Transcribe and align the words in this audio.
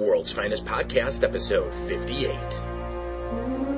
World's 0.00 0.32
Finest 0.32 0.64
Podcast, 0.64 1.22
episode 1.24 1.74
58. 1.86 3.69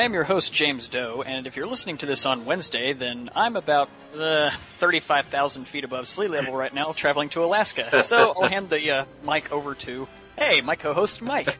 I 0.00 0.04
am 0.04 0.14
your 0.14 0.24
host, 0.24 0.50
James 0.54 0.88
Doe, 0.88 1.22
and 1.26 1.46
if 1.46 1.56
you're 1.56 1.66
listening 1.66 1.98
to 1.98 2.06
this 2.06 2.24
on 2.24 2.46
Wednesday, 2.46 2.94
then 2.94 3.28
I'm 3.36 3.54
about 3.54 3.90
uh, 4.18 4.50
35,000 4.78 5.68
feet 5.68 5.84
above 5.84 6.08
sea 6.08 6.26
level 6.26 6.56
right 6.56 6.72
now, 6.72 6.92
traveling 6.92 7.28
to 7.28 7.44
Alaska. 7.44 8.02
So 8.02 8.32
I'll 8.40 8.48
hand 8.48 8.70
the 8.70 8.90
uh, 8.90 9.04
mic 9.22 9.52
over 9.52 9.74
to, 9.74 10.08
hey, 10.38 10.62
my 10.62 10.74
co-host, 10.74 11.20
Mike. 11.20 11.54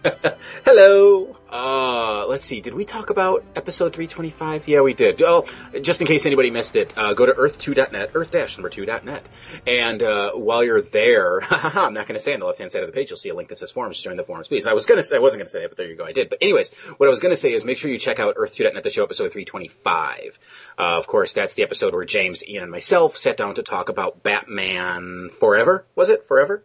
Hello. 0.64 1.36
Uh, 1.50 1.89
let's 2.30 2.44
see. 2.44 2.60
Did 2.60 2.74
we 2.74 2.84
talk 2.84 3.10
about 3.10 3.44
episode 3.56 3.92
325? 3.92 4.68
Yeah, 4.68 4.82
we 4.82 4.94
did. 4.94 5.20
Oh, 5.20 5.46
just 5.82 6.00
in 6.00 6.06
case 6.06 6.26
anybody 6.26 6.50
missed 6.50 6.76
it, 6.76 6.96
uh, 6.96 7.12
go 7.12 7.26
to 7.26 7.32
earth2.net, 7.32 8.12
earth-number2.net. 8.14 9.28
And, 9.66 10.00
uh, 10.00 10.32
while 10.32 10.62
you're 10.62 10.80
there, 10.80 11.40
I'm 11.50 11.92
not 11.92 12.06
going 12.06 12.18
to 12.18 12.20
say 12.20 12.32
on 12.32 12.40
the 12.40 12.46
left-hand 12.46 12.70
side 12.70 12.84
of 12.84 12.88
the 12.88 12.92
page, 12.92 13.10
you'll 13.10 13.16
see 13.16 13.30
a 13.30 13.34
link 13.34 13.48
that 13.48 13.58
says 13.58 13.72
forums. 13.72 14.00
Join 14.00 14.16
the 14.16 14.22
forums, 14.22 14.46
please. 14.46 14.68
I 14.68 14.74
was 14.74 14.86
going 14.86 14.98
to 14.98 15.02
say, 15.02 15.16
I 15.16 15.18
wasn't 15.18 15.40
going 15.40 15.46
to 15.46 15.50
say 15.50 15.60
that, 15.62 15.70
but 15.70 15.76
there 15.76 15.88
you 15.88 15.96
go. 15.96 16.04
I 16.04 16.12
did. 16.12 16.30
But 16.30 16.38
anyways, 16.40 16.72
what 16.98 17.06
I 17.06 17.10
was 17.10 17.18
going 17.18 17.32
to 17.32 17.36
say 17.36 17.52
is 17.52 17.64
make 17.64 17.78
sure 17.78 17.90
you 17.90 17.98
check 17.98 18.20
out 18.20 18.36
earth2.net, 18.36 18.80
the 18.80 18.90
show 18.90 19.02
episode 19.02 19.32
325. 19.32 20.38
Uh, 20.78 20.82
of 20.82 21.08
course, 21.08 21.32
that's 21.32 21.54
the 21.54 21.64
episode 21.64 21.94
where 21.94 22.04
James, 22.04 22.46
Ian, 22.46 22.62
and 22.62 22.70
myself 22.70 23.16
sat 23.16 23.36
down 23.38 23.56
to 23.56 23.64
talk 23.64 23.88
about 23.88 24.22
Batman 24.22 25.30
Forever. 25.40 25.84
Was 25.96 26.10
it? 26.10 26.28
Forever? 26.28 26.62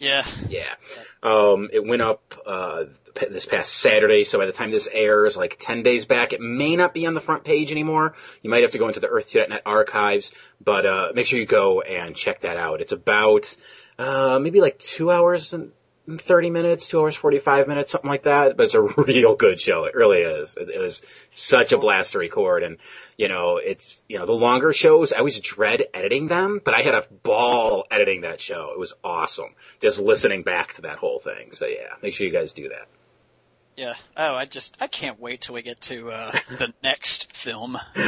Yeah. 0.00 0.26
Yeah. 0.48 0.74
Um, 1.22 1.68
it 1.72 1.86
went 1.86 2.02
up, 2.02 2.34
uh, 2.46 2.84
this 3.28 3.44
past 3.44 3.74
Saturday, 3.74 4.24
so 4.24 4.38
by 4.38 4.46
the 4.46 4.52
time 4.52 4.70
this 4.70 4.88
airs, 4.90 5.36
like 5.36 5.56
10 5.58 5.82
days 5.82 6.06
back, 6.06 6.32
it 6.32 6.40
may 6.40 6.74
not 6.76 6.94
be 6.94 7.06
on 7.06 7.14
the 7.14 7.20
front 7.20 7.44
page 7.44 7.70
anymore. 7.70 8.14
You 8.40 8.50
might 8.50 8.62
have 8.62 8.70
to 8.72 8.78
go 8.78 8.88
into 8.88 9.00
the 9.00 9.08
Earth2.net 9.08 9.62
archives, 9.66 10.32
but, 10.64 10.86
uh, 10.86 11.12
make 11.14 11.26
sure 11.26 11.38
you 11.38 11.44
go 11.46 11.82
and 11.82 12.16
check 12.16 12.40
that 12.42 12.56
out. 12.56 12.80
It's 12.80 12.92
about, 12.92 13.54
uh, 13.98 14.38
maybe 14.40 14.60
like 14.60 14.78
two 14.78 15.10
hours 15.10 15.52
and 15.52 15.72
30 16.08 16.50
minutes, 16.50 16.88
two 16.88 17.00
hours, 17.00 17.14
45 17.14 17.68
minutes, 17.68 17.92
something 17.92 18.10
like 18.10 18.24
that, 18.24 18.56
but 18.56 18.64
it's 18.64 18.74
a 18.74 18.80
real 19.02 19.36
good 19.36 19.60
show. 19.60 19.84
It 19.84 19.94
really 19.94 20.20
is. 20.20 20.56
It, 20.56 20.70
it 20.70 20.78
was 20.78 21.02
such 21.32 21.72
a 21.72 21.78
blast 21.78 22.12
to 22.12 22.18
record 22.18 22.62
and, 22.62 22.78
you 23.16 23.28
know, 23.28 23.58
it's, 23.58 24.02
you 24.08 24.18
know, 24.18 24.26
the 24.26 24.32
longer 24.32 24.72
shows, 24.72 25.12
I 25.12 25.18
always 25.18 25.40
dread 25.40 25.84
editing 25.94 26.28
them, 26.28 26.60
but 26.64 26.74
I 26.74 26.82
had 26.82 26.94
a 26.94 27.04
ball 27.22 27.86
editing 27.90 28.22
that 28.22 28.40
show. 28.40 28.70
It 28.72 28.78
was 28.78 28.94
awesome. 29.04 29.54
Just 29.80 30.00
listening 30.00 30.42
back 30.42 30.74
to 30.74 30.82
that 30.82 30.98
whole 30.98 31.18
thing. 31.18 31.52
So 31.52 31.66
yeah, 31.66 31.94
make 32.02 32.14
sure 32.14 32.26
you 32.26 32.32
guys 32.32 32.52
do 32.52 32.70
that. 32.70 32.88
Yeah. 33.76 33.94
Oh, 34.16 34.34
I 34.34 34.44
just, 34.44 34.76
I 34.80 34.86
can't 34.86 35.18
wait 35.18 35.42
till 35.42 35.54
we 35.54 35.62
get 35.62 35.80
to, 35.82 36.10
uh, 36.10 36.32
the 36.58 36.72
next 36.82 37.34
film. 37.36 37.78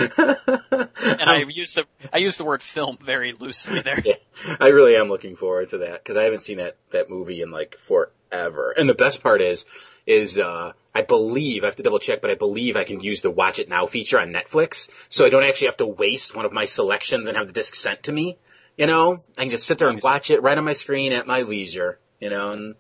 And 1.02 1.28
I 1.28 1.44
use 1.48 1.74
the, 1.74 1.84
I 2.12 2.18
use 2.18 2.36
the 2.36 2.44
word 2.44 2.62
film 2.62 2.98
very 3.04 3.32
loosely 3.32 3.80
there. 3.80 4.00
Yeah, 4.04 4.14
I 4.60 4.68
really 4.68 4.96
am 4.96 5.08
looking 5.08 5.36
forward 5.36 5.70
to 5.70 5.78
that 5.78 6.02
because 6.02 6.16
I 6.16 6.24
haven't 6.24 6.42
seen 6.42 6.58
that 6.58 6.76
that 6.92 7.10
movie 7.10 7.42
in 7.42 7.50
like 7.50 7.76
forever. 7.86 8.72
And 8.76 8.88
the 8.88 8.94
best 8.94 9.22
part 9.22 9.42
is, 9.42 9.66
is 10.06 10.38
uh, 10.38 10.72
I 10.94 11.02
believe 11.02 11.62
I 11.62 11.66
have 11.66 11.76
to 11.76 11.82
double 11.82 11.98
check, 11.98 12.20
but 12.20 12.30
I 12.30 12.34
believe 12.34 12.76
I 12.76 12.84
can 12.84 13.00
use 13.00 13.22
the 13.22 13.30
Watch 13.30 13.58
It 13.58 13.68
Now 13.68 13.86
feature 13.86 14.20
on 14.20 14.32
Netflix, 14.32 14.90
so 15.08 15.24
I 15.26 15.30
don't 15.30 15.44
actually 15.44 15.68
have 15.68 15.76
to 15.78 15.86
waste 15.86 16.34
one 16.34 16.44
of 16.44 16.52
my 16.52 16.64
selections 16.64 17.28
and 17.28 17.36
have 17.36 17.46
the 17.46 17.52
disc 17.52 17.74
sent 17.74 18.04
to 18.04 18.12
me. 18.12 18.38
You 18.76 18.86
know, 18.86 19.22
I 19.36 19.42
can 19.42 19.50
just 19.50 19.66
sit 19.66 19.78
there 19.78 19.88
and 19.88 20.02
watch 20.02 20.30
it 20.30 20.42
right 20.42 20.56
on 20.56 20.64
my 20.64 20.72
screen 20.72 21.12
at 21.12 21.26
my 21.26 21.42
leisure. 21.42 21.98
You 22.22 22.30
know, 22.30 22.52
and 22.52 22.76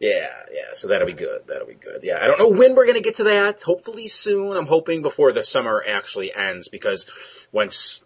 yeah, 0.00 0.30
yeah, 0.52 0.72
so 0.72 0.88
that'll 0.88 1.06
be 1.06 1.12
good. 1.12 1.42
That'll 1.46 1.68
be 1.68 1.74
good. 1.74 2.00
Yeah, 2.02 2.18
I 2.20 2.26
don't 2.26 2.40
know 2.40 2.48
when 2.48 2.74
we're 2.74 2.88
gonna 2.88 3.00
get 3.00 3.18
to 3.18 3.24
that. 3.24 3.62
Hopefully 3.62 4.08
soon. 4.08 4.56
I'm 4.56 4.66
hoping 4.66 5.00
before 5.00 5.30
the 5.30 5.44
summer 5.44 5.80
actually 5.86 6.34
ends 6.34 6.66
because 6.66 7.08
once 7.52 8.02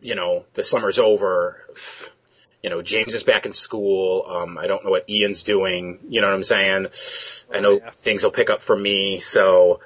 you 0.00 0.14
know 0.14 0.44
the 0.54 0.62
summer's 0.62 1.00
over, 1.00 1.56
you 2.62 2.70
know 2.70 2.82
James 2.82 3.14
is 3.14 3.24
back 3.24 3.46
in 3.46 3.52
school. 3.52 4.24
Um, 4.28 4.58
I 4.58 4.68
don't 4.68 4.84
know 4.84 4.92
what 4.92 5.10
Ian's 5.10 5.42
doing. 5.42 5.98
You 6.08 6.20
know 6.20 6.28
what 6.28 6.36
I'm 6.36 6.44
saying? 6.44 6.86
I 7.52 7.58
know 7.58 7.78
yeah. 7.78 7.90
things 7.90 8.22
will 8.22 8.30
pick 8.30 8.48
up 8.48 8.62
for 8.62 8.76
me. 8.76 9.18
So 9.18 9.80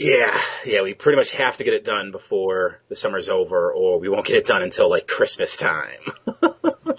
yeah, 0.00 0.36
yeah, 0.64 0.82
we 0.82 0.94
pretty 0.94 1.16
much 1.16 1.30
have 1.30 1.58
to 1.58 1.64
get 1.64 1.74
it 1.74 1.84
done 1.84 2.10
before 2.10 2.80
the 2.88 2.96
summer's 2.96 3.28
over, 3.28 3.72
or 3.72 4.00
we 4.00 4.08
won't 4.08 4.26
get 4.26 4.34
it 4.34 4.46
done 4.46 4.62
until 4.62 4.90
like 4.90 5.06
Christmas 5.06 5.56
time. 5.56 6.00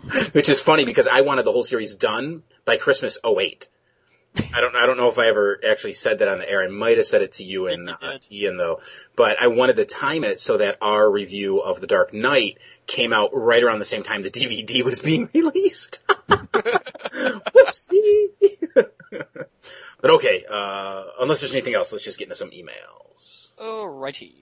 Which 0.31 0.49
is 0.49 0.59
funny 0.59 0.85
because 0.85 1.07
I 1.07 1.21
wanted 1.21 1.45
the 1.45 1.51
whole 1.51 1.63
series 1.63 1.95
done 1.95 2.43
by 2.65 2.77
Christmas 2.77 3.17
08. 3.25 3.67
I 4.53 4.61
don't 4.61 4.75
I 4.75 4.85
don't 4.85 4.97
know 4.97 5.09
if 5.09 5.17
I 5.17 5.27
ever 5.27 5.59
actually 5.67 5.93
said 5.93 6.19
that 6.19 6.27
on 6.27 6.37
the 6.37 6.49
air. 6.49 6.63
I 6.63 6.67
might 6.67 6.97
have 6.97 7.07
said 7.07 7.23
it 7.23 7.33
to 7.33 7.43
you 7.43 7.67
and 7.67 7.89
uh. 7.89 8.19
Ian 8.31 8.57
though. 8.57 8.79
But 9.15 9.41
I 9.41 9.47
wanted 9.47 9.77
to 9.77 9.85
time 9.85 10.23
it 10.23 10.39
so 10.39 10.57
that 10.57 10.77
our 10.81 11.09
review 11.09 11.61
of 11.61 11.81
The 11.81 11.87
Dark 11.87 12.13
Knight 12.13 12.59
came 12.85 13.11
out 13.11 13.31
right 13.33 13.63
around 13.63 13.79
the 13.79 13.85
same 13.85 14.03
time 14.03 14.21
the 14.21 14.29
DVD 14.29 14.83
was 14.83 14.99
being 14.99 15.29
released. 15.33 16.03
Whoopsie. 16.29 18.27
but 18.73 20.11
okay, 20.11 20.45
uh, 20.49 21.03
unless 21.19 21.39
there's 21.39 21.53
anything 21.53 21.73
else, 21.73 21.91
let's 21.91 22.03
just 22.03 22.19
get 22.19 22.25
into 22.25 22.35
some 22.35 22.51
emails. 22.51 23.47
Alrighty. 23.59 24.33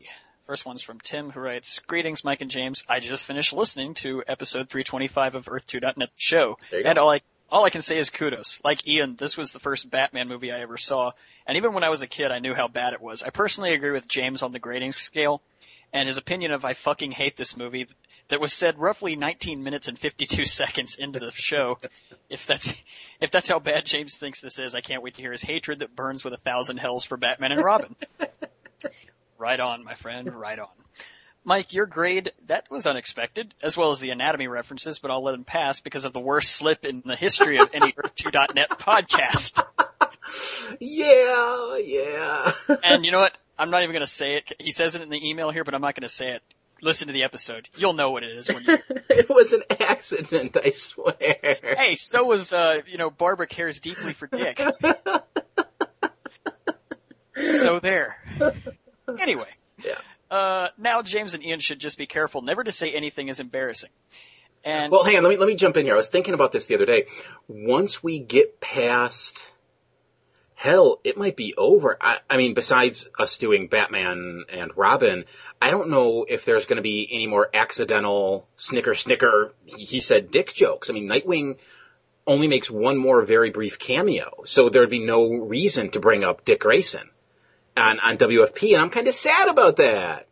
First 0.47 0.65
one's 0.65 0.81
from 0.81 1.01
Tim, 1.01 1.31
who 1.31 1.41
writes, 1.41 1.79
Greetings, 1.87 2.23
Mike 2.23 2.39
and 2.39 2.49
James. 2.49 2.81
I 2.87 3.01
just 3.01 3.25
finished 3.25 3.51
listening 3.51 3.93
to 3.95 4.23
episode 4.29 4.69
325 4.69 5.35
of 5.35 5.45
Earth2.net 5.47 6.09
show. 6.15 6.57
There 6.71 6.79
you 6.79 6.83
go. 6.85 6.89
And 6.89 6.97
all 6.97 7.09
I, 7.11 7.19
all 7.49 7.65
I 7.65 7.69
can 7.69 7.81
say 7.81 7.97
is 7.97 8.09
kudos. 8.09 8.61
Like 8.63 8.87
Ian, 8.87 9.17
this 9.19 9.35
was 9.35 9.51
the 9.51 9.59
first 9.59 9.89
Batman 9.91 10.29
movie 10.29 10.53
I 10.53 10.61
ever 10.61 10.77
saw. 10.77 11.11
And 11.45 11.57
even 11.57 11.73
when 11.73 11.83
I 11.83 11.89
was 11.89 12.01
a 12.01 12.07
kid, 12.07 12.31
I 12.31 12.39
knew 12.39 12.53
how 12.53 12.69
bad 12.69 12.93
it 12.93 13.01
was. 13.01 13.23
I 13.23 13.29
personally 13.29 13.73
agree 13.73 13.91
with 13.91 14.07
James 14.07 14.41
on 14.41 14.53
the 14.53 14.59
grading 14.59 14.93
scale 14.93 15.41
and 15.91 16.07
his 16.07 16.17
opinion 16.17 16.53
of 16.53 16.63
I 16.63 16.71
fucking 16.71 17.11
hate 17.11 17.35
this 17.35 17.57
movie 17.57 17.87
that 18.29 18.39
was 18.39 18.53
said 18.53 18.79
roughly 18.79 19.17
19 19.17 19.61
minutes 19.61 19.89
and 19.89 19.99
52 19.99 20.45
seconds 20.45 20.95
into 20.97 21.19
the 21.19 21.31
show. 21.31 21.77
if 22.29 22.47
that's, 22.47 22.73
if 23.19 23.31
that's 23.31 23.49
how 23.49 23.59
bad 23.59 23.85
James 23.85 24.15
thinks 24.15 24.39
this 24.39 24.59
is, 24.59 24.75
I 24.75 24.79
can't 24.79 25.03
wait 25.03 25.15
to 25.15 25.21
hear 25.21 25.33
his 25.33 25.43
hatred 25.43 25.79
that 25.79 25.93
burns 25.93 26.23
with 26.23 26.33
a 26.33 26.37
thousand 26.37 26.77
hells 26.77 27.03
for 27.03 27.17
Batman 27.17 27.51
and 27.51 27.63
Robin. 27.65 27.97
Right 29.37 29.59
on, 29.59 29.83
my 29.83 29.95
friend, 29.95 30.33
right 30.33 30.57
on. 30.57 30.67
Mike, 31.43 31.71
your 31.71 31.85
grade, 31.85 32.33
that 32.47 32.69
was 32.69 32.85
unexpected, 32.85 33.53
as 33.63 33.77
well 33.77 33.91
as 33.91 34.01
the 34.01 34.09
anatomy 34.09 34.47
references, 34.47 34.99
but 34.99 35.11
I'll 35.11 35.23
let 35.23 35.31
them 35.31 35.45
pass 35.45 35.79
because 35.79 36.03
of 36.03 36.11
the 36.11 36.19
worst 36.19 36.53
slip 36.53 36.83
in 36.83 37.03
the 37.05 37.15
history 37.15 37.57
of 37.57 37.69
any 37.73 37.91
Earth2.net 37.93 38.69
podcast. 38.71 39.63
Yeah, 40.79 41.77
yeah. 41.77 42.51
And 42.83 43.05
you 43.05 43.11
know 43.13 43.19
what? 43.19 43.31
I'm 43.57 43.69
not 43.69 43.83
even 43.83 43.93
gonna 43.93 44.07
say 44.07 44.35
it. 44.35 44.51
He 44.59 44.71
says 44.71 44.95
it 44.95 45.01
in 45.01 45.09
the 45.09 45.25
email 45.25 45.51
here, 45.51 45.63
but 45.63 45.73
I'm 45.73 45.81
not 45.81 45.95
gonna 45.95 46.09
say 46.09 46.31
it. 46.31 46.41
Listen 46.81 47.07
to 47.07 47.13
the 47.13 47.23
episode. 47.23 47.69
You'll 47.75 47.93
know 47.93 48.11
what 48.11 48.23
it 48.23 48.37
is 48.37 48.49
when 48.49 48.63
you, 48.63 48.77
it 49.09 49.29
was 49.29 49.53
an 49.53 49.63
accident, 49.79 50.57
I 50.63 50.71
swear. 50.71 51.15
hey, 51.41 51.95
so 51.95 52.25
was, 52.25 52.53
uh, 52.53 52.81
you 52.85 52.97
know, 52.97 53.09
Barbara 53.09 53.47
cares 53.47 53.79
deeply 53.79 54.13
for 54.13 54.27
Dick. 54.27 54.61
so 57.61 57.79
there. 57.79 58.17
Anyway. 59.19 59.45
Yeah. 59.83 59.99
Uh, 60.29 60.67
now 60.77 61.01
James 61.01 61.33
and 61.33 61.43
Ian 61.43 61.59
should 61.59 61.79
just 61.79 61.97
be 61.97 62.05
careful 62.05 62.41
never 62.41 62.63
to 62.63 62.71
say 62.71 62.91
anything 62.91 63.29
as 63.29 63.39
embarrassing. 63.39 63.89
And 64.63 64.91
Well, 64.91 65.03
hang 65.03 65.17
on, 65.17 65.23
let 65.23 65.29
me 65.29 65.37
let 65.37 65.47
me 65.47 65.55
jump 65.55 65.77
in 65.77 65.85
here. 65.85 65.93
I 65.93 65.97
was 65.97 66.09
thinking 66.09 66.33
about 66.33 66.51
this 66.51 66.67
the 66.67 66.75
other 66.75 66.85
day. 66.85 67.05
Once 67.47 68.03
we 68.03 68.19
get 68.19 68.59
past 68.59 69.45
hell, 70.55 70.99
it 71.03 71.17
might 71.17 71.37
be 71.37 71.53
over. 71.55 71.97
I, 72.01 72.17
I 72.29 72.35
mean, 72.35 72.53
besides 72.53 73.07
us 73.17 73.37
doing 73.37 73.67
Batman 73.67 74.43
and 74.51 74.71
Robin, 74.75 75.23
I 75.61 75.71
don't 75.71 75.89
know 75.89 76.25
if 76.27 76.43
there's 76.43 76.65
going 76.65 76.77
to 76.77 76.83
be 76.83 77.07
any 77.09 77.27
more 77.27 77.49
accidental 77.53 78.47
snicker 78.57 78.95
snicker. 78.95 79.53
He 79.65 80.01
said 80.01 80.31
dick 80.31 80.53
jokes. 80.53 80.89
I 80.89 80.93
mean, 80.93 81.07
Nightwing 81.07 81.59
only 82.25 82.49
makes 82.49 82.69
one 82.69 82.97
more 82.97 83.21
very 83.21 83.51
brief 83.51 83.79
cameo, 83.79 84.43
so 84.45 84.67
there'd 84.67 84.89
be 84.89 85.05
no 85.05 85.31
reason 85.31 85.91
to 85.91 86.01
bring 86.01 86.25
up 86.25 86.43
Dick 86.43 86.59
Grayson 86.59 87.09
on 87.77 87.99
on 87.99 88.17
WFP, 88.17 88.73
and 88.73 88.81
I'm 88.81 88.89
kind 88.89 89.07
of 89.07 89.13
sad 89.13 89.47
about 89.47 89.77
that. 89.77 90.27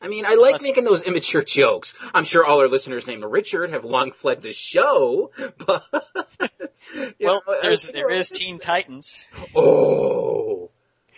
I 0.00 0.08
mean, 0.08 0.26
I 0.26 0.34
like 0.34 0.60
making 0.60 0.84
those 0.84 1.02
immature 1.02 1.42
jokes. 1.42 1.94
I'm 2.12 2.24
sure 2.24 2.44
all 2.44 2.60
our 2.60 2.68
listeners 2.68 3.06
named 3.06 3.24
Richard 3.24 3.70
have 3.70 3.84
long 3.84 4.12
fled 4.12 4.42
the 4.42 4.52
show, 4.52 5.30
but 5.58 5.84
well, 5.92 7.12
know, 7.20 7.40
there's 7.62 7.88
there 7.88 8.10
is 8.10 8.28
Teen 8.28 8.58
Titans. 8.58 9.24
Oh, 9.56 10.70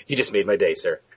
you 0.06 0.16
just 0.16 0.32
made 0.32 0.46
my 0.46 0.56
day, 0.56 0.74
sir. 0.74 1.00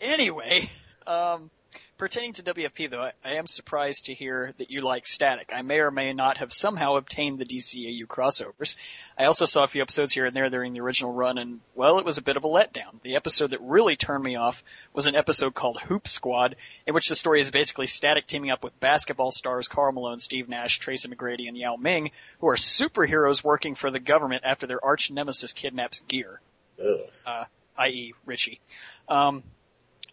Anyway, 0.00 0.70
um, 1.06 1.50
pertaining 1.98 2.32
to 2.34 2.42
WFP, 2.42 2.90
though, 2.90 3.02
I, 3.02 3.12
I 3.24 3.34
am 3.34 3.46
surprised 3.46 4.06
to 4.06 4.14
hear 4.14 4.52
that 4.58 4.70
you 4.70 4.80
like 4.80 5.06
Static. 5.06 5.50
I 5.54 5.62
may 5.62 5.78
or 5.78 5.90
may 5.90 6.12
not 6.12 6.38
have 6.38 6.52
somehow 6.52 6.96
obtained 6.96 7.38
the 7.38 7.44
DCAU 7.44 8.06
crossovers. 8.06 8.76
I 9.18 9.24
also 9.24 9.46
saw 9.46 9.64
a 9.64 9.68
few 9.68 9.82
episodes 9.82 10.12
here 10.12 10.26
and 10.26 10.36
there 10.36 10.50
during 10.50 10.72
the 10.72 10.80
original 10.80 11.12
run, 11.12 11.38
and, 11.38 11.60
well, 11.74 11.98
it 11.98 12.04
was 12.04 12.18
a 12.18 12.22
bit 12.22 12.36
of 12.36 12.44
a 12.44 12.48
letdown. 12.48 13.00
The 13.02 13.16
episode 13.16 13.50
that 13.50 13.60
really 13.60 13.96
turned 13.96 14.22
me 14.22 14.36
off 14.36 14.62
was 14.92 15.06
an 15.06 15.16
episode 15.16 15.54
called 15.54 15.80
Hoop 15.82 16.06
Squad, 16.06 16.56
in 16.86 16.94
which 16.94 17.08
the 17.08 17.16
story 17.16 17.40
is 17.40 17.50
basically 17.50 17.86
Static 17.86 18.26
teaming 18.26 18.50
up 18.50 18.62
with 18.62 18.78
basketball 18.80 19.30
stars 19.30 19.68
Karl 19.68 19.92
Malone, 19.92 20.18
Steve 20.18 20.48
Nash, 20.48 20.78
Tracy 20.78 21.08
McGrady, 21.08 21.48
and 21.48 21.56
Yao 21.56 21.76
Ming, 21.76 22.10
who 22.40 22.48
are 22.48 22.56
superheroes 22.56 23.42
working 23.42 23.74
for 23.74 23.90
the 23.90 24.00
government 24.00 24.42
after 24.44 24.66
their 24.66 24.84
arch 24.84 25.10
nemesis 25.10 25.52
kidnaps 25.52 26.00
Gear, 26.00 26.40
Ugh. 26.80 27.00
uh, 27.26 27.44
i.e. 27.78 28.12
Richie. 28.24 28.60
Um, 29.08 29.42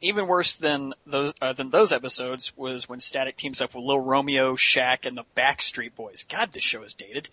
even 0.04 0.28
worse 0.28 0.56
than 0.56 0.94
those 1.08 1.34
uh, 1.42 1.54
than 1.54 1.70
those 1.70 1.92
episodes 1.92 2.56
was 2.56 2.88
when 2.88 3.00
Static 3.00 3.38
teams 3.38 3.62
up 3.62 3.74
with 3.74 3.84
Lil 3.84 4.00
Romeo, 4.00 4.56
Shaq, 4.56 5.06
and 5.06 5.18
the 5.18 5.24
Backstreet 5.36 5.96
Boys. 5.96 6.24
God, 6.30 6.52
this 6.52 6.64
show 6.64 6.84
is 6.84 6.94
dated. 6.94 7.30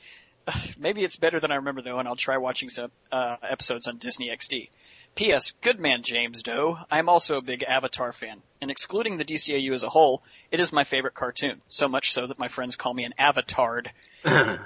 Maybe 0.79 1.03
it's 1.03 1.17
better 1.17 1.41
than 1.41 1.51
I 1.51 1.57
remember 1.57 1.83
though, 1.83 1.99
and 1.99 2.09
I'll 2.09 2.17
try 2.17 2.39
watching 2.39 2.71
some 2.71 2.91
uh, 3.13 3.37
episodes 3.49 3.87
on 3.87 3.99
Disney 3.99 4.31
XD. 4.35 4.69
P.S. 5.17 5.55
Good 5.61 5.81
man 5.81 6.03
James 6.03 6.43
Doe. 6.45 6.79
I 6.89 7.01
am 7.01 7.09
also 7.09 7.37
a 7.37 7.43
big 7.43 7.65
Avatar 7.65 8.13
fan, 8.13 8.43
and 8.63 8.71
excluding 8.71 9.19
the 9.19 9.25
DCAU 9.25 9.75
as 9.75 9.83
a 9.83 9.89
whole, 9.89 10.23
it 10.53 10.61
is 10.61 10.73
my 10.73 10.85
favorite 10.85 11.15
cartoon. 11.15 11.63
So 11.69 11.89
much 11.89 12.13
so 12.13 12.29
that 12.29 12.39
my 12.39 12.47
friends 12.47 12.77
call 12.77 12.95
me 12.95 13.05
an 13.05 13.15
Avatard. 13.19 13.89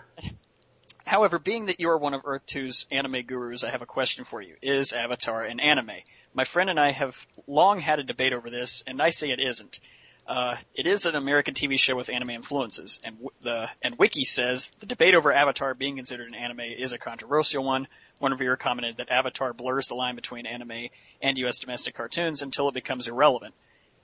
However, 1.06 1.38
being 1.38 1.66
that 1.66 1.80
you 1.80 1.88
are 1.88 1.98
one 1.98 2.14
of 2.14 2.22
Earth 2.24 2.46
2's 2.46 2.86
anime 2.90 3.22
gurus, 3.22 3.64
I 3.64 3.70
have 3.70 3.82
a 3.82 3.86
question 3.86 4.24
for 4.24 4.42
you. 4.42 4.56
Is 4.62 4.92
Avatar 4.92 5.42
an 5.42 5.60
anime? 5.60 6.02
My 6.34 6.44
friend 6.44 6.68
and 6.68 6.80
I 6.80 6.90
have 6.90 7.26
long 7.46 7.80
had 7.80 8.00
a 8.00 8.02
debate 8.02 8.32
over 8.32 8.50
this, 8.50 8.82
and 8.86 9.00
I 9.00 9.10
say 9.10 9.30
it 9.30 9.40
isn't. 9.40 9.78
Uh, 10.26 10.56
it 10.74 10.86
is 10.86 11.04
an 11.04 11.14
American 11.14 11.54
TV 11.54 11.78
show 11.78 11.94
with 11.94 12.08
anime 12.08 12.30
influences, 12.30 12.98
and 13.04 13.16
w- 13.16 13.30
the 13.42 13.68
and 13.82 13.96
Wiki 13.98 14.24
says 14.24 14.70
the 14.80 14.86
debate 14.86 15.14
over 15.14 15.30
Avatar 15.30 15.74
being 15.74 15.96
considered 15.96 16.28
an 16.28 16.34
anime 16.34 16.60
is 16.60 16.92
a 16.92 16.98
controversial 16.98 17.62
one. 17.62 17.86
One 18.18 18.32
reviewer 18.32 18.56
commented 18.56 18.96
that 18.96 19.10
Avatar 19.10 19.52
blurs 19.52 19.86
the 19.86 19.94
line 19.94 20.14
between 20.14 20.46
anime 20.46 20.88
and 21.20 21.36
U.S. 21.38 21.58
domestic 21.58 21.94
cartoons 21.94 22.42
until 22.42 22.68
it 22.68 22.74
becomes 22.74 23.06
irrelevant. 23.06 23.54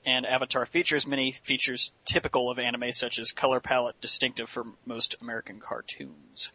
And 0.04 0.26
Avatar 0.26 0.66
features 0.66 1.06
many 1.06 1.32
features 1.32 1.90
typical 2.04 2.50
of 2.50 2.58
anime, 2.58 2.92
such 2.92 3.18
as 3.18 3.32
color 3.32 3.60
palette 3.60 4.00
distinctive 4.00 4.48
for 4.48 4.66
most 4.84 5.16
American 5.20 5.58
cartoons. 5.58 6.50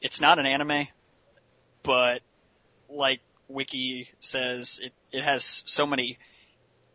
It's 0.00 0.20
not 0.20 0.38
an 0.38 0.46
anime, 0.46 0.88
but 1.82 2.20
like 2.88 3.20
Wiki 3.48 4.10
says, 4.20 4.80
it, 4.82 4.92
it 5.12 5.22
has 5.22 5.62
so 5.66 5.86
many 5.86 6.18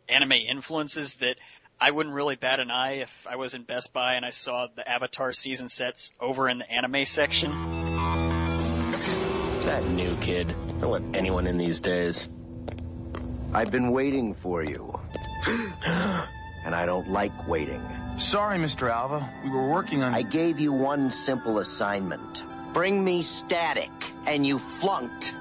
anime 0.09 0.33
influences 0.33 1.15
that 1.15 1.37
I 1.79 1.91
wouldn't 1.91 2.15
really 2.15 2.35
bat 2.35 2.59
an 2.59 2.71
eye 2.71 3.01
if 3.01 3.27
I 3.29 3.35
was 3.35 3.53
in 3.53 3.63
Best 3.63 3.93
Buy 3.93 4.13
and 4.13 4.25
I 4.25 4.29
saw 4.29 4.67
the 4.73 4.87
Avatar 4.87 5.31
season 5.31 5.67
sets 5.69 6.11
over 6.19 6.47
in 6.47 6.59
the 6.59 6.71
anime 6.71 7.05
section. 7.05 7.51
That 9.65 9.85
new 9.87 10.15
kid. 10.17 10.55
Don't 10.79 10.91
let 10.91 11.01
anyone 11.15 11.47
in 11.47 11.57
these 11.57 11.79
days. 11.79 12.27
I've 13.53 13.71
been 13.71 13.91
waiting 13.91 14.33
for 14.33 14.63
you. 14.63 14.99
and 15.85 16.75
I 16.75 16.85
don't 16.85 17.09
like 17.09 17.47
waiting. 17.47 17.81
Sorry, 18.17 18.57
Mr. 18.57 18.89
Alva. 18.89 19.29
We 19.43 19.49
were 19.49 19.69
working 19.69 20.03
on. 20.03 20.13
I 20.13 20.21
gave 20.21 20.59
you 20.59 20.71
one 20.71 21.09
simple 21.09 21.59
assignment. 21.59 22.43
Bring 22.73 23.03
me 23.03 23.21
static, 23.21 23.91
and 24.25 24.45
you 24.45 24.59
flunked. 24.59 25.33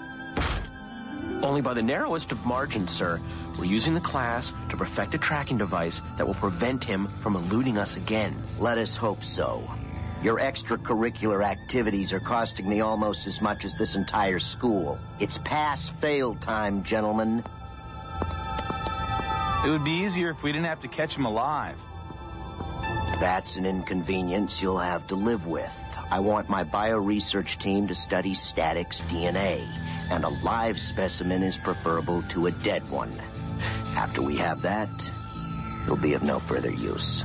Only 1.42 1.60
by 1.60 1.74
the 1.74 1.82
narrowest 1.82 2.30
of 2.30 2.46
margins, 2.46 2.92
sir. 2.92 3.20
We're 3.58 3.64
using 3.64 3.94
the 3.94 4.00
class 4.00 4.52
to 4.68 4.76
perfect 4.76 5.14
a 5.14 5.18
tracking 5.18 5.58
device 5.58 6.00
that 6.16 6.26
will 6.26 6.34
prevent 6.34 6.84
him 6.84 7.08
from 7.20 7.34
eluding 7.34 7.78
us 7.78 7.96
again. 7.96 8.40
Let 8.58 8.78
us 8.78 8.96
hope 8.96 9.24
so. 9.24 9.68
Your 10.22 10.38
extracurricular 10.38 11.44
activities 11.44 12.12
are 12.12 12.20
costing 12.20 12.68
me 12.68 12.80
almost 12.80 13.26
as 13.26 13.42
much 13.42 13.64
as 13.64 13.74
this 13.74 13.96
entire 13.96 14.38
school. 14.38 15.00
It's 15.18 15.38
pass-fail 15.38 16.36
time, 16.36 16.84
gentlemen. 16.84 17.42
It 19.64 19.68
would 19.68 19.84
be 19.84 19.90
easier 20.04 20.30
if 20.30 20.44
we 20.44 20.52
didn't 20.52 20.66
have 20.66 20.80
to 20.80 20.88
catch 20.88 21.16
him 21.16 21.24
alive. 21.24 21.76
That's 23.18 23.56
an 23.56 23.66
inconvenience 23.66 24.62
you'll 24.62 24.78
have 24.78 25.08
to 25.08 25.16
live 25.16 25.48
with. 25.48 25.81
I 26.12 26.20
want 26.20 26.50
my 26.50 26.62
bioresearch 26.62 27.56
team 27.56 27.88
to 27.88 27.94
study 27.94 28.34
Static's 28.34 29.00
DNA, 29.04 29.66
and 30.10 30.24
a 30.24 30.28
live 30.28 30.78
specimen 30.78 31.42
is 31.42 31.56
preferable 31.56 32.22
to 32.24 32.48
a 32.48 32.50
dead 32.50 32.86
one. 32.90 33.10
After 33.96 34.20
we 34.20 34.36
have 34.36 34.60
that, 34.60 35.10
he'll 35.86 35.96
be 35.96 36.12
of 36.12 36.22
no 36.22 36.38
further 36.38 36.70
use. 36.70 37.24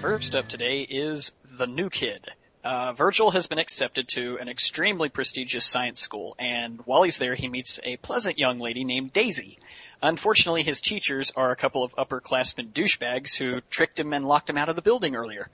First 0.00 0.36
up 0.36 0.46
today 0.46 0.82
is 0.82 1.32
The 1.58 1.66
New 1.66 1.90
Kid. 1.90 2.30
Uh, 2.62 2.92
Virgil 2.92 3.32
has 3.32 3.48
been 3.48 3.58
accepted 3.58 4.06
to 4.10 4.38
an 4.40 4.48
extremely 4.48 5.08
prestigious 5.08 5.66
science 5.66 6.00
school, 6.00 6.36
and 6.38 6.80
while 6.84 7.02
he's 7.02 7.18
there, 7.18 7.34
he 7.34 7.48
meets 7.48 7.80
a 7.82 7.96
pleasant 7.96 8.38
young 8.38 8.60
lady 8.60 8.84
named 8.84 9.12
Daisy. 9.12 9.58
Unfortunately, 10.00 10.62
his 10.62 10.80
teachers 10.80 11.32
are 11.34 11.50
a 11.50 11.56
couple 11.56 11.82
of 11.82 11.92
upperclassmen 11.96 12.72
douchebags 12.72 13.34
who 13.34 13.62
tricked 13.62 13.98
him 13.98 14.12
and 14.12 14.28
locked 14.28 14.48
him 14.48 14.58
out 14.58 14.68
of 14.68 14.76
the 14.76 14.82
building 14.82 15.16
earlier. 15.16 15.48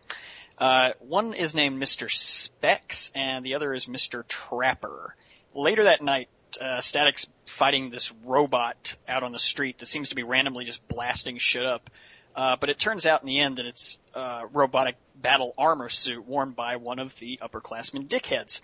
Uh, 0.58 0.90
one 1.00 1.34
is 1.34 1.54
named 1.54 1.80
Mr. 1.80 2.10
Specs, 2.10 3.10
and 3.14 3.44
the 3.44 3.54
other 3.54 3.72
is 3.72 3.86
Mr. 3.86 4.26
Trapper. 4.26 5.14
Later 5.54 5.84
that 5.84 6.02
night, 6.02 6.28
uh, 6.60 6.80
Static's 6.80 7.26
fighting 7.46 7.90
this 7.90 8.12
robot 8.24 8.96
out 9.08 9.22
on 9.22 9.32
the 9.32 9.38
street 9.38 9.78
that 9.78 9.86
seems 9.86 10.10
to 10.10 10.14
be 10.14 10.22
randomly 10.22 10.64
just 10.64 10.86
blasting 10.88 11.38
shit 11.38 11.64
up. 11.64 11.90
Uh, 12.34 12.56
but 12.58 12.70
it 12.70 12.78
turns 12.78 13.06
out 13.06 13.20
in 13.20 13.26
the 13.26 13.40
end 13.40 13.58
that 13.58 13.66
it's 13.66 13.98
a 14.14 14.46
robotic 14.52 14.96
battle 15.14 15.54
armor 15.58 15.88
suit 15.88 16.26
worn 16.26 16.52
by 16.52 16.76
one 16.76 16.98
of 16.98 17.18
the 17.18 17.38
upperclassmen 17.42 18.08
dickheads. 18.08 18.60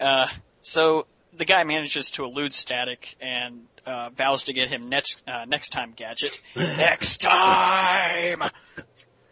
Uh, 0.00 0.28
so 0.62 1.06
the 1.36 1.44
guy 1.44 1.64
manages 1.64 2.10
to 2.12 2.24
elude 2.24 2.52
Static 2.52 3.16
and 3.20 3.62
uh, 3.86 4.10
vows 4.10 4.44
to 4.44 4.52
get 4.52 4.68
him 4.68 4.88
next 4.88 5.22
uh, 5.26 5.44
next 5.44 5.70
time 5.70 5.92
gadget. 5.94 6.40
next 6.56 7.20
time. 7.20 8.42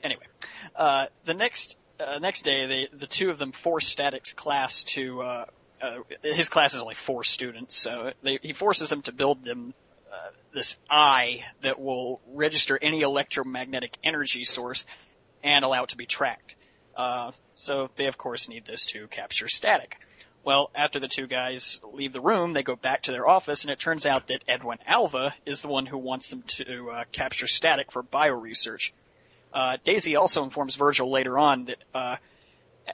Anyway, 0.03 0.27
uh, 0.75 1.07
the 1.25 1.35
next 1.35 1.77
uh, 2.01 2.19
next 2.19 2.43
day, 2.43 2.67
they, 2.67 2.97
the 2.97 3.07
two 3.07 3.31
of 3.31 3.39
them 3.39 3.53
force 3.53 3.89
Static's 3.89 4.33
class 4.33 4.83
to. 4.85 5.23
Uh, 5.23 5.45
uh, 5.81 5.99
his 6.23 6.49
class 6.49 6.75
is 6.75 6.83
only 6.83 6.97
four 6.97 7.23
students, 7.23 7.77
so 7.77 8.11
they, 8.23 8.41
he 8.43 8.53
forces 8.53 8.91
them 8.91 9.03
to 9.03 9.13
build 9.13 9.45
them 9.45 9.75
uh, 10.13 10.31
this 10.53 10.77
eye 10.91 11.45
that 11.63 11.81
will 11.81 12.21
register 12.33 12.79
any 12.81 13.03
electromagnetic 13.03 13.97
energy 14.03 14.43
source 14.43 14.85
and 15.45 15.65
allow 15.65 15.85
it 15.85 15.91
to 15.91 15.97
be 15.97 16.07
tracked. 16.07 16.57
Uh, 16.97 17.31
so 17.55 17.91
they 17.97 18.07
of 18.07 18.19
course 18.19 18.49
need 18.49 18.65
this 18.67 18.85
to 18.87 19.07
capture 19.07 19.49
Static. 19.49 19.99
Well, 20.45 20.71
after 20.75 20.99
the 20.99 21.09
two 21.09 21.27
guys 21.27 21.81
leave 21.93 22.13
the 22.13 22.21
room, 22.21 22.55
they 22.55 22.63
go 22.63 22.75
back 22.75 23.03
to 23.03 23.13
their 23.13 23.29
office, 23.29 23.65
and 23.65 23.71
it 23.71 23.79
turns 23.79 24.07
out 24.07 24.29
that 24.29 24.43
Edwin 24.49 24.79
Alva 24.87 25.35
is 25.45 25.61
the 25.61 25.69
one 25.69 25.87
who 25.87 25.99
wants 25.99 26.31
them 26.31 26.43
to 26.43 26.91
uh, 26.91 27.05
capture 27.13 27.47
Static 27.47 27.93
for 27.93 28.03
bioresearch. 28.03 28.93
Uh, 29.59 29.77
Daisy 29.83 30.15
also 30.15 30.45
informs 30.45 30.77
Virgil 30.77 31.11
later 31.11 31.37
on 31.37 31.65
that, 31.65 31.79
uh, 31.93 32.17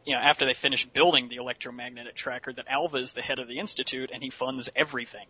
you 0.06 0.14
know, 0.14 0.20
after 0.20 0.46
they 0.46 0.54
finish 0.54 0.86
building 0.86 1.28
the 1.28 1.36
electromagnetic 1.36 2.14
tracker, 2.14 2.54
that 2.54 2.64
Alva 2.68 2.96
is 2.96 3.12
the 3.12 3.20
head 3.20 3.38
of 3.38 3.48
the 3.48 3.58
institute 3.58 4.10
and 4.10 4.22
he 4.22 4.30
funds 4.30 4.70
everything. 4.74 5.26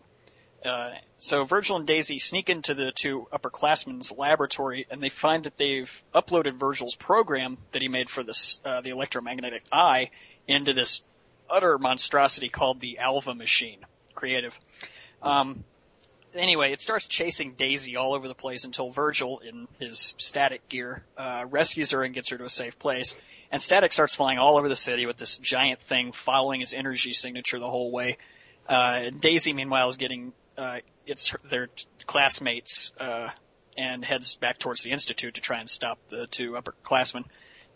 Uh, 0.65 0.93
so 1.19 1.43
Virgil 1.43 1.75
and 1.75 1.89
Daisy 1.89 2.21
sneak 2.21 2.49
into 2.49 2.73
the 2.73 2.93
two 2.93 3.27
upperclassmen's 3.33 4.13
laboratory 4.13 4.87
and 4.89 5.03
they 5.03 5.09
find 5.09 5.43
that 5.43 5.59
they've 5.59 6.05
uploaded 6.15 6.55
Virgil's 6.55 6.95
program 6.95 7.59
that 7.73 7.83
he 7.83 7.89
made 7.89 8.09
for 8.09 8.23
this, 8.23 8.61
uh, 8.65 8.81
the 8.81 8.91
electromagnetic 8.91 9.65
eye 9.73 10.11
into 10.47 10.73
this 10.73 11.03
utter 11.51 11.79
monstrosity 11.79 12.49
called 12.49 12.81
the 12.81 12.99
Alva 13.01 13.35
machine. 13.35 13.81
Creative. 14.15 14.57
Um, 15.21 15.65
anyway, 16.35 16.73
it 16.73 16.81
starts 16.81 17.07
chasing 17.07 17.55
Daisy 17.55 17.97
all 17.97 18.15
over 18.15 18.29
the 18.29 18.35
place 18.35 18.65
until 18.65 18.91
Virgil, 18.91 19.41
in 19.41 19.69
his 19.79 20.15
static 20.19 20.69
gear, 20.69 21.05
uh, 21.17 21.45
rescues 21.49 21.91
her 21.93 22.03
and 22.03 22.15
gets 22.15 22.31
her 22.31 22.39
to 22.39 22.45
a 22.45 22.49
safe 22.49 22.79
place. 22.79 23.15
And 23.51 23.63
Static 23.63 23.93
starts 23.93 24.15
flying 24.15 24.39
all 24.39 24.59
over 24.59 24.69
the 24.69 24.77
city 24.77 25.07
with 25.07 25.17
this 25.17 25.39
giant 25.39 25.81
thing 25.83 26.13
following 26.13 26.61
his 26.61 26.75
energy 26.75 27.13
signature 27.13 27.61
the 27.61 27.71
whole 27.71 27.93
way. 27.93 28.17
Uh, 28.69 29.11
Daisy, 29.21 29.53
meanwhile, 29.53 29.89
is 29.89 29.97
getting 29.97 30.33
uh, 30.59 30.79
gets 31.07 31.29
her, 31.29 31.41
their 31.49 31.69
classmates 32.07 32.93
uh, 32.99 33.29
and 33.77 34.05
heads 34.05 34.37
back 34.37 34.59
towards 34.59 34.83
the 34.83 34.91
institute 34.91 35.35
to 35.35 35.41
try 35.41 35.61
and 35.61 35.69
stop 35.69 35.99
the 36.09 36.27
two 36.27 36.53
upperclassmen. 36.53 37.25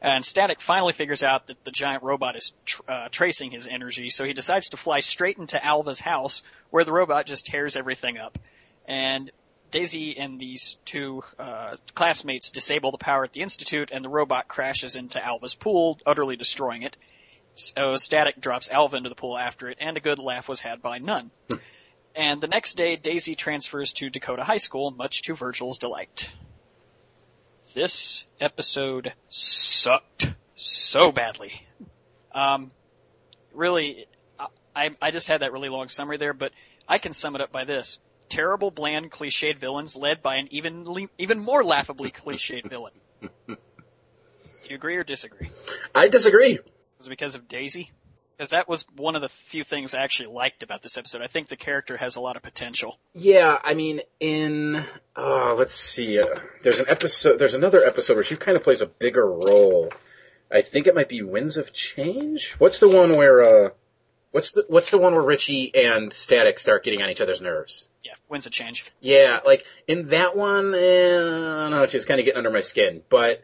And 0.01 0.25
Static 0.25 0.61
finally 0.61 0.93
figures 0.93 1.25
out 1.25 1.49
that 1.49 1.65
the 1.65 1.73
giant 1.73 2.05
robot 2.05 2.37
is 2.37 2.55
tr- 2.65 2.83
uh, 2.89 3.09
tracing 3.11 3.51
his 3.51 3.67
energy, 3.67 4.11
so 4.11 4.25
he 4.25 4.33
decides 4.33 4.69
to 4.71 4.77
fly 4.77 5.01
straight 5.01 5.39
into 5.39 5.65
Alva's 5.65 6.01
house, 6.01 6.43
where 6.71 6.85
the 6.85 6.93
robot 6.93 7.27
just 7.27 7.47
tears 7.47 7.77
everything 7.77 8.19
up. 8.19 8.39
And 8.87 9.31
Daisy 9.71 10.17
and 10.19 10.41
these 10.41 10.79
two 10.85 11.23
uh, 11.39 11.77
classmates 11.95 12.51
disable 12.51 12.91
the 12.91 12.99
power 12.99 13.25
at 13.25 13.33
the 13.33 13.43
institute, 13.43 13.91
and 13.93 14.05
the 14.05 14.09
robot 14.09 14.49
crashes 14.49 14.97
into 14.97 15.25
Alva's 15.25 15.55
pool, 15.55 15.99
utterly 16.07 16.37
destroying 16.37 16.83
it. 16.83 16.97
So 17.55 17.97
Static 17.97 18.41
drops 18.41 18.71
Alva 18.71 18.97
into 18.97 19.09
the 19.09 19.15
pool 19.15 19.37
after 19.37 19.69
it, 19.69 19.79
and 19.81 19.97
a 19.97 20.01
good 20.01 20.19
laugh 20.19 20.49
was 20.49 20.61
had 20.61 20.81
by 20.81 20.99
none. 20.99 21.31
and 22.15 22.41
the 22.41 22.47
next 22.47 22.75
day, 22.75 22.97
Daisy 22.97 23.35
transfers 23.35 23.93
to 23.95 24.11
Dakota 24.11 24.45
High 24.45 24.59
School, 24.59 24.91
much 24.91 25.23
to 25.23 25.35
Virgil's 25.35 25.79
delight. 25.79 26.31
this 27.75 28.25
episode 28.41 29.13
sucked 29.29 30.33
so 30.55 31.13
badly. 31.13 31.67
Um, 32.33 32.71
really, 33.53 34.07
I, 34.79 34.91
I 35.03 35.11
just 35.11 35.29
had 35.29 35.43
that 35.43 35.53
really 35.53 35.69
long 35.69 35.89
summary 35.89 36.17
there, 36.17 36.33
but 36.33 36.53
I 36.89 36.99
can 36.99 37.13
sum 37.13 37.35
it 37.35 37.41
up 37.41 37.51
by 37.51 37.65
this. 37.65 37.99
Terrible, 38.29 38.71
bland, 38.71 39.11
cliched 39.11 39.59
villains 39.59 39.97
led 39.97 40.23
by 40.23 40.37
an 40.37 40.49
even, 40.51 41.09
even 41.19 41.39
more 41.39 41.65
laughably 41.65 42.11
cliched 42.11 42.69
villain. 42.71 42.93
Do 43.49 43.59
you 44.69 44.77
agree 44.77 44.97
or 44.97 45.05
disagree? 45.05 45.51
I 45.95 46.09
disagree. 46.09 46.59
Was 46.99 47.07
it 47.07 47.11
because 47.11 47.35
of 47.35 47.49
Daisy? 47.49 47.93
Because 48.37 48.51
that 48.51 48.69
was 48.69 48.87
one 48.95 49.17
of 49.17 49.23
the 49.23 49.29
few 49.29 49.65
things 49.65 49.95
I 49.95 50.03
actually 50.03 50.29
liked 50.29 50.63
about 50.63 50.83
this 50.83 50.97
episode. 50.97 51.23
I 51.23 51.27
think 51.27 51.49
the 51.49 51.57
character 51.57 51.97
has 51.97 52.15
a 52.15 52.21
lot 52.21 52.37
of 52.37 52.43
potential. 52.43 53.01
Yeah, 53.13 53.59
I 53.65 53.75
mean, 53.75 54.03
in 54.21 54.85
uh, 55.17 55.55
let's 55.55 55.75
see, 55.75 56.21
uh, 56.21 56.27
there's 56.63 56.79
an 56.79 56.87
episode, 56.89 57.39
there's 57.39 57.55
another 57.55 57.85
episode 57.85 58.15
where 58.15 58.23
she 58.23 58.37
kind 58.37 58.57
of 58.57 58.63
plays 58.63 58.81
a 58.81 58.87
bigger 58.87 59.27
role. 59.27 59.91
I 60.53 60.61
think 60.61 60.87
it 60.87 60.95
might 60.95 61.09
be 61.09 61.23
Winds 61.23 61.57
of 61.57 61.73
Change. 61.73 62.53
What's 62.59 62.79
the 62.79 62.89
one 62.89 63.17
where 63.17 63.67
uh, 63.67 63.71
what's 64.31 64.53
the 64.53 64.65
what's 64.69 64.91
the 64.91 64.99
one 64.99 65.15
where 65.15 65.23
Richie 65.23 65.73
and 65.75 66.13
Static 66.13 66.59
start 66.59 66.85
getting 66.85 67.03
on 67.03 67.11
each 67.11 67.21
other's 67.21 67.41
nerves? 67.41 67.89
Yeah, 68.05 68.13
Winds 68.29 68.47
of 68.47 68.53
Change. 68.53 68.85
Yeah, 69.01 69.41
like 69.45 69.65
in 69.87 70.09
that 70.09 70.37
one, 70.37 70.75
eh, 70.75 70.79
I 70.79 71.63
don't 71.63 71.71
know, 71.71 71.87
she's 71.87 72.05
kind 72.05 72.21
of 72.21 72.25
getting 72.25 72.39
under 72.39 72.51
my 72.51 72.61
skin, 72.61 73.03
but 73.09 73.43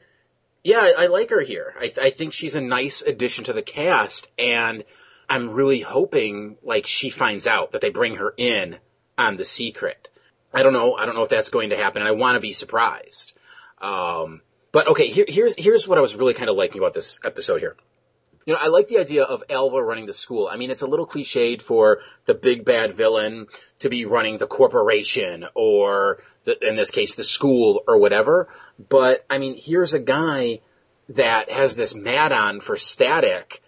yeah, 0.63 0.79
I, 0.79 1.05
I 1.05 1.07
like 1.09 1.31
her 1.31 1.41
here. 1.41 1.75
I, 1.79 1.93
I 2.01 2.11
think 2.11 2.33
she's 2.33 2.55
a 2.55 2.61
nice 2.61 3.03
addition 3.03 3.45
to 3.45 3.53
the 3.53 3.63
cast, 3.63 4.29
and 4.39 4.85
I'm 5.29 5.51
really 5.51 5.81
hoping 5.81 6.57
like 6.63 6.87
she 6.87 7.11
finds 7.11 7.47
out 7.47 7.73
that 7.73 7.81
they 7.81 7.91
bring 7.91 8.17
her 8.17 8.33
in 8.37 8.79
on 9.19 9.37
the 9.37 9.45
secret. 9.45 10.09
I 10.53 10.63
don't 10.63 10.73
know. 10.73 10.95
I 10.95 11.07
don't 11.07 11.15
know 11.15 11.23
if 11.23 11.29
that's 11.29 11.51
going 11.51 11.71
to 11.71 11.77
happen. 11.77 12.03
And 12.03 12.09
I 12.09 12.13
want 12.13 12.37
to 12.37 12.41
be 12.41 12.53
surprised. 12.53 13.37
Um, 13.81 14.41
but 14.73 14.89
okay, 14.89 15.09
here, 15.09 15.27
here's 15.29 15.55
here's 15.57 15.87
what 15.89 15.99
I 15.99 16.01
was 16.01 16.15
really 16.15 16.35
kind 16.35 16.49
of 16.49 16.57
liking 16.57 16.79
about 16.79 16.95
this 16.95 17.19
episode 17.25 17.61
here. 17.61 17.77
You 18.47 18.53
know, 18.53 18.61
I 18.61 18.67
like 18.67 18.89
the 18.89 18.99
idea 18.99 19.23
of 19.23 19.43
Alva 19.49 19.83
running 19.83 20.07
the 20.07 20.13
school. 20.13 20.49
I 20.51 20.57
mean, 20.57 20.71
it's 20.71 20.83
a 20.83 20.87
little 20.87 21.07
cliched 21.07 21.63
for 21.63 22.01
the 22.27 22.35
big 22.35 22.65
bad 22.65 22.97
villain 22.97 23.47
to 23.81 23.89
be 23.89 24.05
running 24.05 24.39
the 24.39 24.47
corporation 24.47 25.47
or 25.55 26.19
the, 26.45 26.69
in 26.69 26.77
this 26.77 26.91
case, 26.91 27.15
the 27.15 27.25
school 27.25 27.83
or 27.89 27.99
whatever. 27.99 28.49
But 28.89 29.25
I 29.31 29.39
mean, 29.39 29.57
here's 29.57 29.95
a 29.95 29.99
guy 29.99 30.61
that 31.11 31.51
has 31.51 31.75
this 31.75 31.95
mad 31.95 32.33
on 32.33 32.61
for 32.61 32.77
static. 32.77 33.63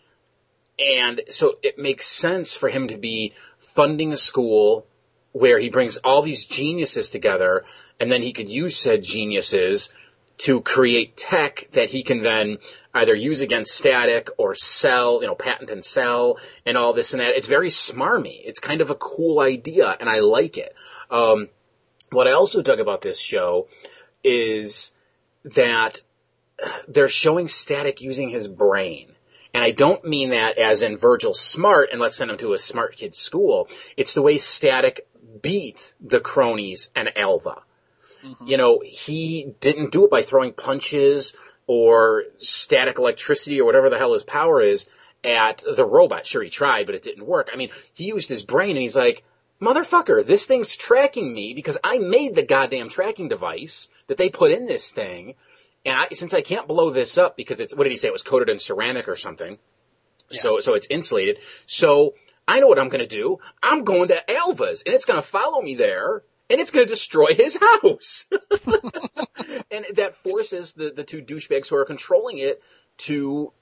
And 0.79 1.23
so 1.31 1.55
it 1.63 1.79
makes 1.79 2.07
sense 2.07 2.55
for 2.55 2.69
him 2.69 2.89
to 2.89 2.99
be 2.99 3.33
funding 3.75 4.13
a 4.13 4.17
school 4.17 4.87
where 5.33 5.59
he 5.59 5.71
brings 5.71 5.97
all 5.99 6.23
these 6.23 6.45
geniuses 6.47 7.11
together 7.11 7.65
and 8.01 8.11
then 8.11 8.23
he 8.23 8.33
could 8.33 8.49
use 8.49 8.77
said 8.77 9.03
geniuses 9.03 9.91
to 10.39 10.61
create 10.61 11.17
tech 11.17 11.69
that 11.73 11.91
he 11.91 12.03
can 12.03 12.23
then 12.23 12.59
either 12.95 13.15
use 13.15 13.41
against 13.41 13.75
static 13.75 14.29
or 14.39 14.55
sell, 14.55 15.21
you 15.21 15.27
know, 15.27 15.35
patent 15.35 15.71
and 15.71 15.85
sell 15.85 16.39
and 16.65 16.77
all 16.77 16.93
this 16.93 17.13
and 17.13 17.21
that. 17.21 17.37
It's 17.37 17.47
very 17.47 17.69
smarmy. 17.69 18.41
It's 18.45 18.61
kind 18.61 18.81
of 18.81 18.91
a 18.91 18.95
cool 18.95 19.41
idea 19.41 19.97
and 19.99 20.09
I 20.09 20.21
like 20.21 20.59
it. 20.59 20.75
Um, 21.11 21.49
what 22.11 22.29
I 22.29 22.33
also 22.33 22.63
dug 22.63 22.81
about 22.81 23.03
this 23.03 23.19
show 23.19 23.69
is 24.23 24.93
that 25.45 26.03
they're 26.89 27.09
showing 27.09 27.49
static 27.49 28.01
using 28.01 28.31
his 28.31 28.49
brain. 28.49 29.13
And 29.55 29.65
I 29.65 29.71
don't 29.71 30.05
mean 30.05 30.31
that 30.31 30.59
as 30.59 30.83
in 30.83 30.99
Virgil 30.99 31.33
smart 31.33 31.89
and 31.91 32.01
let's 32.01 32.17
send 32.17 32.31
him 32.31 32.39
to 32.39 32.53
a 32.53 32.59
smart 32.59 32.97
kid 32.97 33.15
school. 33.15 33.69
It's 33.97 34.15
the 34.15 34.23
way 34.23 34.39
static 34.39 35.09
beat 35.41 35.95
the 36.01 36.21
cronies 36.21 36.91
and 36.95 37.17
Alva. 37.17 37.63
Mm-hmm. 38.27 38.47
You 38.47 38.57
know, 38.57 38.83
he 38.85 39.55
didn't 39.61 39.93
do 39.93 40.05
it 40.05 40.11
by 40.11 40.23
throwing 40.23 40.53
punches 40.53 41.37
or 41.67 42.25
static 42.39 42.99
electricity 42.99 43.61
or 43.61 43.65
whatever 43.65 43.91
the 43.91 43.99
hell 43.99 44.15
his 44.15 44.25
power 44.25 44.61
is 44.63 44.87
at 45.25 45.63
the 45.77 45.85
robot. 45.85 46.27
Sure, 46.27 46.43
he 46.43 46.51
tried, 46.51 46.87
but 46.87 46.95
it 46.95 47.03
didn't 47.03 47.27
work. 47.27 47.51
I 47.53 47.57
mean, 47.57 47.71
he 47.95 48.05
used 48.05 48.29
his 48.29 48.45
brain 48.45 48.71
and 48.71 48.83
he's 48.83 48.97
like, 48.97 49.25
motherfucker, 49.61 50.25
this 50.25 50.47
thing's 50.47 50.77
tracking 50.77 51.33
me 51.33 51.55
because 51.55 51.79
I 51.83 51.99
made 51.99 52.35
the 52.35 52.43
goddamn 52.43 52.89
tracking 52.89 53.29
device 53.29 53.89
that 54.07 54.17
they 54.17 54.29
put 54.29 54.53
in 54.53 54.67
this 54.67 54.91
thing. 54.91 55.35
And 55.85 55.97
I, 55.97 56.09
since 56.13 56.35
I 56.35 56.41
can't 56.41 56.69
blow 56.69 56.91
this 56.91 57.17
up 57.17 57.37
because 57.37 57.61
it's, 57.61 57.75
what 57.75 57.85
did 57.85 57.93
he 57.93 57.99
say? 57.99 58.09
It 58.09 58.13
was 58.13 58.23
coated 58.23 58.49
in 58.49 58.59
ceramic 58.59 59.09
or 59.09 59.17
something. 59.17 59.59
Yeah. 60.31 60.41
So, 60.41 60.61
so 60.61 60.75
it's 60.75 60.89
insulated. 60.91 61.39
So 61.67 62.15
I 62.47 62.61
know 62.61 62.67
what 62.67 62.79
I'm 62.79 62.89
going 62.89 63.07
to 63.07 63.17
do. 63.17 63.39
I'm 63.63 63.85
going 63.85 64.09
to 64.09 64.31
Alva's 64.31 64.83
and 64.85 64.95
it's 64.95 65.05
going 65.05 65.21
to 65.21 65.27
follow 65.27 65.61
me 65.61 65.75
there 65.75 66.23
and 66.49 66.61
it's 66.61 66.71
going 66.71 66.87
to 66.87 66.93
destroy 66.93 67.35
his 67.35 67.57
house. 67.57 68.29
and 69.71 69.87
that 69.95 70.17
forces 70.23 70.73
the, 70.73 70.93
the 70.95 71.05
two 71.05 71.23
douchebags 71.23 71.69
who 71.69 71.77
are 71.77 71.85
controlling 71.85 72.39
it 72.39 72.63
to, 72.99 73.53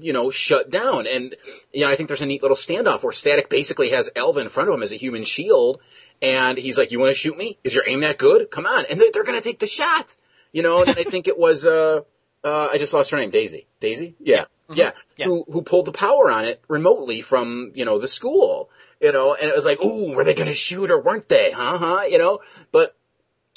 you 0.00 0.12
know, 0.12 0.30
shut 0.30 0.70
down. 0.70 1.06
And, 1.06 1.34
you 1.72 1.84
know, 1.84 1.90
I 1.90 1.96
think 1.96 2.08
there's 2.08 2.22
a 2.22 2.26
neat 2.26 2.42
little 2.42 2.56
standoff 2.56 3.02
where 3.02 3.12
Static 3.12 3.48
basically 3.48 3.90
has 3.90 4.10
Alva 4.14 4.40
in 4.40 4.48
front 4.48 4.68
of 4.68 4.74
him 4.74 4.82
as 4.82 4.92
a 4.92 4.96
human 4.96 5.24
shield. 5.24 5.80
And 6.20 6.58
he's 6.58 6.76
like, 6.76 6.90
you 6.90 6.98
want 6.98 7.10
to 7.10 7.18
shoot 7.18 7.36
me? 7.36 7.58
Is 7.64 7.74
your 7.74 7.84
aim 7.86 8.00
that 8.00 8.18
good? 8.18 8.50
Come 8.50 8.66
on. 8.66 8.84
And 8.90 9.00
they're, 9.00 9.10
they're 9.12 9.24
going 9.24 9.38
to 9.38 9.44
take 9.44 9.58
the 9.58 9.66
shot, 9.66 10.14
you 10.52 10.62
know, 10.62 10.82
and 10.82 10.90
I 10.90 11.04
think 11.04 11.28
it 11.28 11.38
was, 11.38 11.64
uh, 11.64 12.00
uh, 12.44 12.68
I 12.72 12.78
just 12.78 12.92
lost 12.92 13.10
her 13.10 13.16
name, 13.16 13.30
Daisy. 13.30 13.66
Daisy? 13.80 14.16
Yeah. 14.18 14.42
Mm-hmm. 14.42 14.74
Yeah. 14.74 14.90
yeah. 15.16 15.26
Who, 15.26 15.44
who 15.50 15.62
pulled 15.62 15.86
the 15.86 15.92
power 15.92 16.30
on 16.30 16.44
it 16.44 16.62
remotely 16.68 17.22
from, 17.22 17.72
you 17.74 17.86
know, 17.86 17.98
the 17.98 18.08
school 18.08 18.68
you 19.00 19.12
know, 19.12 19.34
and 19.34 19.48
it 19.48 19.56
was 19.56 19.64
like, 19.64 19.80
ooh, 19.80 20.12
were 20.14 20.24
they 20.24 20.34
going 20.34 20.48
to 20.48 20.54
shoot 20.54 20.90
or 20.90 21.00
weren't 21.00 21.28
they? 21.28 21.52
Huh, 21.52 21.78
huh, 21.78 22.02
you 22.08 22.18
know, 22.18 22.40
but 22.70 22.94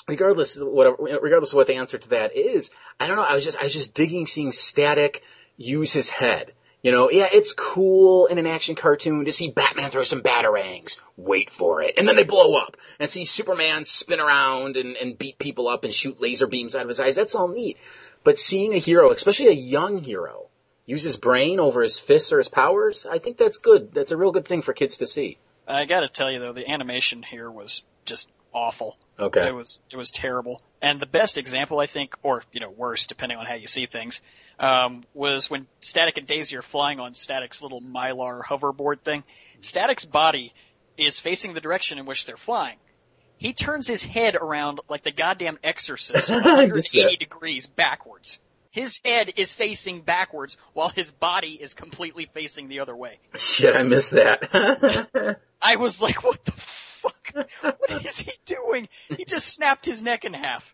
regardless 0.07 0.57
whatever, 0.57 0.97
regardless 0.99 1.51
of 1.51 1.57
what 1.57 1.67
the 1.67 1.75
answer 1.75 1.97
to 1.97 2.09
that 2.09 2.35
is, 2.35 2.71
I 2.99 3.07
don't 3.07 3.17
know. 3.17 3.23
I 3.23 3.35
was 3.35 3.43
just, 3.43 3.57
I 3.57 3.63
was 3.63 3.73
just 3.73 3.93
digging 3.93 4.25
seeing 4.25 4.51
Static 4.51 5.23
use 5.57 5.91
his 5.91 6.09
head. 6.09 6.53
You 6.81 6.91
know, 6.91 7.09
yeah, 7.09 7.29
it's 7.31 7.53
cool 7.53 8.25
in 8.25 8.37
an 8.37 8.45
action 8.45 8.75
cartoon 8.75 9.23
to 9.23 9.31
see 9.31 9.49
Batman 9.49 9.89
throw 9.89 10.03
some 10.03 10.21
batarangs. 10.21 10.99
Wait 11.15 11.49
for 11.49 11.81
it. 11.81 11.93
And 11.97 12.05
then 12.05 12.17
they 12.17 12.25
blow 12.25 12.55
up. 12.55 12.75
And 12.99 13.09
see 13.09 13.23
Superman 13.23 13.85
spin 13.85 14.19
around 14.19 14.75
and, 14.75 14.97
and 14.97 15.17
beat 15.17 15.39
people 15.39 15.69
up 15.69 15.85
and 15.85 15.93
shoot 15.93 16.19
laser 16.19 16.45
beams 16.45 16.75
out 16.75 16.81
of 16.81 16.89
his 16.89 16.99
eyes. 16.99 17.15
That's 17.15 17.35
all 17.35 17.47
neat. 17.47 17.77
But 18.25 18.37
seeing 18.37 18.73
a 18.73 18.79
hero, 18.79 19.11
especially 19.11 19.47
a 19.47 19.53
young 19.53 19.97
hero, 19.97 20.47
use 20.85 21.03
his 21.03 21.17
brain 21.17 21.59
over 21.59 21.81
his 21.81 21.99
fists 21.99 22.31
or 22.31 22.37
his 22.37 22.49
powers, 22.49 23.05
I 23.09 23.19
think 23.19 23.37
that's 23.37 23.57
good. 23.57 23.93
That's 23.93 24.11
a 24.11 24.17
real 24.17 24.31
good 24.31 24.47
thing 24.47 24.61
for 24.61 24.73
kids 24.73 24.97
to 24.97 25.07
see. 25.07 25.37
I 25.67 25.85
gotta 25.85 26.07
tell 26.07 26.31
you 26.31 26.39
though, 26.39 26.53
the 26.53 26.69
animation 26.69 27.23
here 27.23 27.49
was 27.49 27.83
just 28.05 28.29
awful. 28.53 28.97
Okay. 29.19 29.47
It 29.47 29.55
was, 29.55 29.79
it 29.91 29.97
was 29.97 30.11
terrible. 30.11 30.61
And 30.81 30.99
the 30.99 31.05
best 31.05 31.37
example, 31.37 31.79
I 31.79 31.85
think, 31.85 32.15
or, 32.23 32.43
you 32.51 32.59
know, 32.59 32.69
worse, 32.69 33.07
depending 33.07 33.37
on 33.37 33.45
how 33.45 33.55
you 33.55 33.67
see 33.67 33.85
things, 33.85 34.21
um, 34.59 35.03
was 35.13 35.49
when 35.49 35.67
Static 35.79 36.17
and 36.17 36.27
Daisy 36.27 36.57
are 36.57 36.61
flying 36.61 36.99
on 36.99 37.13
Static's 37.13 37.61
little 37.61 37.81
Mylar 37.81 38.41
hoverboard 38.43 39.01
thing. 39.01 39.23
Static's 39.61 40.05
body 40.05 40.53
is 40.97 41.19
facing 41.19 41.53
the 41.53 41.61
direction 41.61 41.97
in 41.97 42.05
which 42.05 42.25
they're 42.25 42.37
flying. 42.37 42.77
He 43.37 43.53
turns 43.53 43.87
his 43.87 44.03
head 44.03 44.35
around 44.35 44.79
like 44.89 45.03
the 45.03 45.11
goddamn 45.11 45.57
exorcist, 45.63 46.29
180 46.29 47.17
degrees 47.17 47.67
backwards. 47.67 48.39
His 48.73 48.99
head 49.05 49.33
is 49.37 49.53
facing 49.53 50.01
backwards 50.01 50.57
while 50.73 50.89
his 50.89 51.11
body 51.11 51.59
is 51.61 51.75
completely 51.75 52.27
facing 52.33 52.69
the 52.69 52.79
other 52.79 52.95
way. 52.95 53.19
Shit, 53.35 53.75
I 53.75 53.83
missed 53.83 54.13
that. 54.13 55.37
I 55.61 55.75
was 55.75 56.01
like, 56.01 56.23
what 56.23 56.43
the 56.43 56.53
fuck? 56.53 57.33
What 57.61 58.03
is 58.03 58.17
he 58.17 58.31
doing? 58.45 58.89
He 59.15 59.25
just 59.25 59.47
snapped 59.47 59.85
his 59.85 60.01
neck 60.01 60.25
in 60.25 60.33
half. 60.33 60.73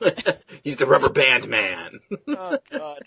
He's 0.64 0.78
the 0.78 0.86
rubber 0.86 1.10
band 1.10 1.46
man. 1.46 2.00
oh 2.28 2.58
god. 2.70 3.02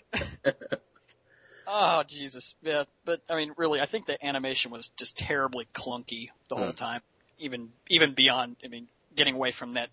Oh 1.66 2.04
Jesus. 2.06 2.54
Yeah, 2.62 2.84
but 3.04 3.20
I 3.28 3.34
mean 3.34 3.54
really 3.56 3.80
I 3.80 3.86
think 3.86 4.06
the 4.06 4.24
animation 4.24 4.70
was 4.70 4.86
just 4.96 5.18
terribly 5.18 5.66
clunky 5.74 6.28
the 6.48 6.54
whole 6.54 6.66
hmm. 6.66 6.76
time. 6.76 7.00
Even 7.40 7.70
even 7.88 8.14
beyond 8.14 8.54
I 8.64 8.68
mean 8.68 8.86
getting 9.16 9.34
away 9.34 9.50
from 9.50 9.74
that 9.74 9.88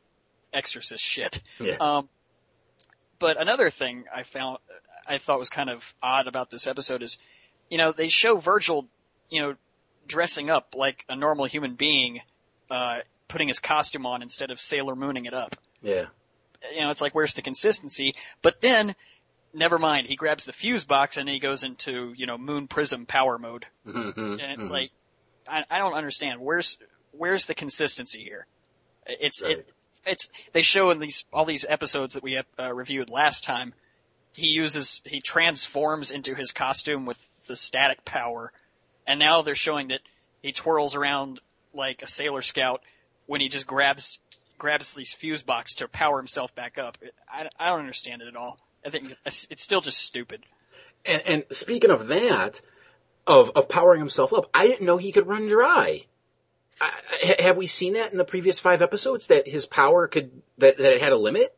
exorcist 0.53 1.03
shit. 1.03 1.41
Yeah. 1.59 1.77
Um 1.79 2.09
but 3.19 3.39
another 3.39 3.69
thing 3.69 4.05
I 4.13 4.23
found, 4.23 4.57
I 5.07 5.17
thought 5.17 5.39
was 5.39 5.49
kind 5.49 5.69
of 5.69 5.93
odd 6.01 6.27
about 6.27 6.51
this 6.51 6.67
episode 6.67 7.03
is, 7.03 7.17
you 7.69 7.77
know, 7.77 7.91
they 7.91 8.09
show 8.09 8.37
Virgil, 8.37 8.87
you 9.29 9.41
know, 9.41 9.55
dressing 10.07 10.49
up 10.49 10.75
like 10.75 11.05
a 11.09 11.15
normal 11.15 11.45
human 11.45 11.75
being, 11.75 12.21
uh, 12.69 12.99
putting 13.27 13.47
his 13.47 13.59
costume 13.59 14.05
on 14.05 14.21
instead 14.21 14.51
of 14.51 14.59
Sailor 14.59 14.95
Mooning 14.95 15.25
it 15.25 15.33
up. 15.33 15.55
Yeah. 15.81 16.05
You 16.73 16.81
know, 16.81 16.91
it's 16.91 17.01
like, 17.01 17.13
where's 17.13 17.33
the 17.33 17.41
consistency? 17.41 18.15
But 18.41 18.61
then, 18.61 18.95
never 19.53 19.79
mind, 19.79 20.07
he 20.07 20.15
grabs 20.15 20.45
the 20.45 20.53
fuse 20.53 20.83
box 20.83 21.17
and 21.17 21.29
he 21.29 21.39
goes 21.39 21.63
into, 21.63 22.13
you 22.15 22.25
know, 22.25 22.37
Moon 22.37 22.67
Prism 22.67 23.05
power 23.05 23.37
mode. 23.37 23.65
Mm-hmm, 23.85 24.19
and 24.19 24.41
it's 24.41 24.63
mm-hmm. 24.63 24.73
like, 24.73 24.91
I, 25.47 25.63
I 25.69 25.77
don't 25.77 25.93
understand. 25.93 26.41
Where's, 26.41 26.77
where's 27.11 27.45
the 27.45 27.53
consistency 27.53 28.23
here? 28.23 28.47
It's, 29.05 29.43
right. 29.43 29.59
it, 29.59 29.71
it's 30.05 30.29
they 30.53 30.61
show 30.61 30.91
in 30.91 30.99
these 30.99 31.25
all 31.33 31.45
these 31.45 31.65
episodes 31.67 32.13
that 32.13 32.23
we 32.23 32.37
uh, 32.37 32.73
reviewed 32.73 33.09
last 33.09 33.43
time. 33.43 33.73
He 34.33 34.47
uses 34.47 35.01
he 35.05 35.21
transforms 35.21 36.11
into 36.11 36.35
his 36.35 36.51
costume 36.51 37.05
with 37.05 37.17
the 37.47 37.55
static 37.55 38.05
power, 38.05 38.51
and 39.07 39.19
now 39.19 39.41
they're 39.41 39.55
showing 39.55 39.89
that 39.89 40.01
he 40.41 40.51
twirls 40.51 40.95
around 40.95 41.39
like 41.73 42.01
a 42.01 42.07
Sailor 42.07 42.41
Scout 42.41 42.81
when 43.25 43.41
he 43.41 43.49
just 43.49 43.67
grabs 43.67 44.19
grabs 44.57 44.93
these 44.93 45.13
fuse 45.13 45.41
box 45.41 45.75
to 45.75 45.87
power 45.87 46.17
himself 46.17 46.53
back 46.55 46.77
up. 46.77 46.97
I, 47.29 47.49
I 47.59 47.69
don't 47.69 47.79
understand 47.79 48.21
it 48.21 48.27
at 48.27 48.35
all. 48.35 48.59
I 48.85 48.89
think 48.89 49.15
it's, 49.25 49.47
still 49.61 49.81
just 49.81 49.97
stupid. 49.97 50.43
And, 51.05 51.21
and 51.25 51.45
speaking 51.51 51.89
of 51.89 52.07
that, 52.07 52.61
of 53.27 53.51
of 53.55 53.67
powering 53.69 53.99
himself 53.99 54.33
up, 54.33 54.49
I 54.53 54.67
didn't 54.67 54.85
know 54.85 54.97
he 54.97 55.11
could 55.11 55.27
run 55.27 55.47
dry. 55.47 56.05
I, 56.79 57.35
have 57.39 57.57
we 57.57 57.67
seen 57.67 57.93
that 57.93 58.11
in 58.11 58.17
the 58.17 58.25
previous 58.25 58.59
five 58.59 58.81
episodes 58.81 59.27
that 59.27 59.47
his 59.47 59.65
power 59.65 60.07
could 60.07 60.31
that 60.57 60.77
that 60.77 60.93
it 60.93 61.01
had 61.01 61.13
a 61.13 61.17
limit? 61.17 61.55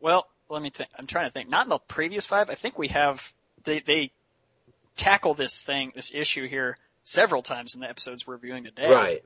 Well, 0.00 0.26
let 0.48 0.62
me 0.62 0.70
think. 0.70 0.90
I'm 0.98 1.06
trying 1.06 1.28
to 1.28 1.32
think. 1.32 1.48
Not 1.48 1.66
in 1.66 1.70
the 1.70 1.78
previous 1.78 2.26
five. 2.26 2.50
I 2.50 2.54
think 2.54 2.78
we 2.78 2.88
have 2.88 3.22
they 3.64 3.80
they 3.80 4.10
tackle 4.96 5.34
this 5.34 5.62
thing, 5.62 5.92
this 5.94 6.12
issue 6.14 6.48
here 6.48 6.76
several 7.04 7.42
times 7.42 7.74
in 7.74 7.80
the 7.80 7.88
episodes 7.88 8.26
we're 8.26 8.38
viewing 8.38 8.64
today. 8.64 8.90
Right. 8.90 9.24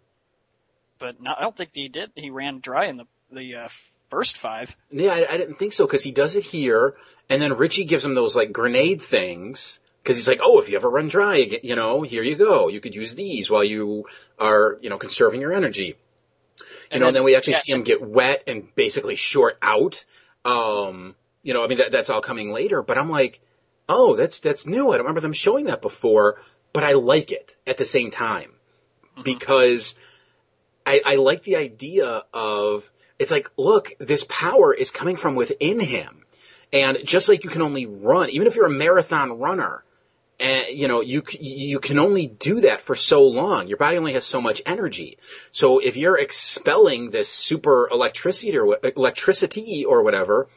But 0.99 1.21
not, 1.21 1.38
I 1.38 1.42
don't 1.42 1.56
think 1.56 1.71
he 1.73 1.88
did. 1.88 2.12
He 2.14 2.30
ran 2.30 2.61
dry 2.61 2.87
in 2.87 2.97
the 2.97 3.04
the 3.33 3.56
uh, 3.56 3.68
first 4.11 4.37
five. 4.38 4.76
Yeah, 4.90 5.12
I, 5.12 5.26
I 5.33 5.37
didn't 5.37 5.56
think 5.56 5.73
so 5.73 5.87
because 5.87 6.02
he 6.02 6.12
does 6.12 6.37
it 6.37 6.45
here, 6.45 6.97
and 7.28 7.40
then 7.40 7.56
Richie 7.56 7.85
gives 7.85 8.04
him 8.04 8.14
those 8.14 8.37
like 8.37 8.52
grenade 8.52 9.02
things 9.02 9.80
because 10.07 10.17
he's 10.19 10.29
like, 10.29 10.39
oh, 10.41 10.61
if 10.61 10.69
you 10.69 10.77
ever 10.77 10.89
run 10.89 11.09
dry, 11.09 11.37
you 11.65 11.75
know, 11.75 12.03
here 12.03 12.23
you 12.23 12.37
go. 12.37 12.69
You 12.69 12.81
could 12.81 12.95
use 12.95 13.17
these 13.17 13.51
while 13.51 13.65
you 13.65 14.07
are, 14.39 14.79
you 14.81 14.89
know, 14.89 14.99
conserving 14.99 15.41
your 15.41 15.53
energy. 15.53 15.87
You 15.89 16.65
And 16.93 17.01
know, 17.01 17.07
then- 17.07 17.09
and 17.09 17.17
then 17.17 17.25
we 17.25 17.35
actually 17.35 17.55
yeah, 17.55 17.59
see 17.59 17.73
him 17.73 17.83
get 17.83 18.01
wet 18.01 18.45
and 18.47 18.73
basically 18.77 19.17
short 19.17 19.59
out. 19.61 20.05
Um, 20.45 21.17
you 21.43 21.55
know, 21.55 21.65
I 21.65 21.67
mean 21.67 21.79
that 21.79 21.91
that's 21.91 22.09
all 22.09 22.21
coming 22.21 22.53
later, 22.53 22.83
but 22.83 22.99
I'm 22.99 23.11
like, 23.11 23.41
oh, 23.89 24.15
that's 24.15 24.39
that's 24.39 24.65
new. 24.65 24.91
I 24.91 24.93
don't 24.93 25.07
remember 25.07 25.21
them 25.23 25.33
showing 25.33 25.65
that 25.65 25.83
before, 25.83 26.37
but 26.73 26.85
I 26.85 26.93
like 26.93 27.33
it 27.33 27.53
at 27.67 27.77
the 27.77 27.85
same 27.85 28.13
time 28.13 28.53
because 29.25 29.97
I, 30.87 31.03
I 31.05 31.15
like 31.17 31.43
the 31.43 31.57
idea 31.57 32.23
of 32.33 32.89
it's 33.19 33.33
like, 33.33 33.51
look, 33.57 33.93
this 33.99 34.25
power 34.29 34.73
is 34.73 34.91
coming 34.93 35.17
from 35.17 35.35
within 35.35 35.81
him, 35.81 36.25
and 36.73 36.99
just 37.05 37.29
like 37.29 37.43
you 37.45 37.51
can 37.51 37.63
only 37.63 37.87
run, 37.87 38.31
even 38.31 38.47
if 38.47 38.55
you're 38.55 38.67
a 38.67 38.71
marathon 38.71 39.39
runner, 39.41 39.83
and 40.38 40.66
you 40.71 40.88
know 40.88 41.00
you 41.00 41.23
you 41.40 41.81
can 41.81 41.99
only 41.99 42.26
do 42.26 42.62
that 42.62 42.83
for 42.83 42.95
so 42.95 43.26
long. 43.26 43.69
Your 43.69 43.78
body 43.78 43.97
only 43.97 44.12
has 44.12 44.26
so 44.26 44.40
much 44.40 44.62
energy. 44.66 45.19
So 45.52 45.78
if 45.78 45.97
you're 45.97 46.19
expelling 46.19 47.11
this 47.11 47.31
super 47.31 47.88
electricity 47.90 48.57
or 48.57 48.78
electricity 48.97 49.85
or 49.85 50.02
whatever, 50.02 50.49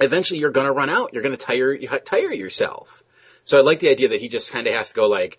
eventually 0.00 0.40
you're 0.40 0.50
going 0.50 0.66
to 0.66 0.72
run 0.72 0.90
out. 0.90 1.12
You're 1.12 1.22
going 1.22 1.36
to 1.36 1.44
tire 1.44 1.76
tire 2.00 2.32
yourself. 2.32 3.02
So 3.44 3.58
I 3.58 3.62
like 3.62 3.80
the 3.80 3.90
idea 3.90 4.08
that 4.08 4.20
he 4.20 4.28
just 4.28 4.50
kind 4.50 4.66
of 4.66 4.72
has 4.72 4.88
to 4.88 4.94
go 4.94 5.06
like, 5.06 5.38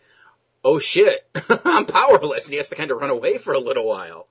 oh 0.63 0.77
shit, 0.77 1.27
I'm 1.65 1.86
powerless, 1.86 2.45
and 2.45 2.51
he 2.51 2.57
has 2.57 2.69
to 2.69 2.75
kind 2.75 2.91
of 2.91 3.00
run 3.00 3.10
away 3.10 3.39
for 3.39 3.53
a 3.53 3.60
little 3.60 3.88
while, 3.88 4.27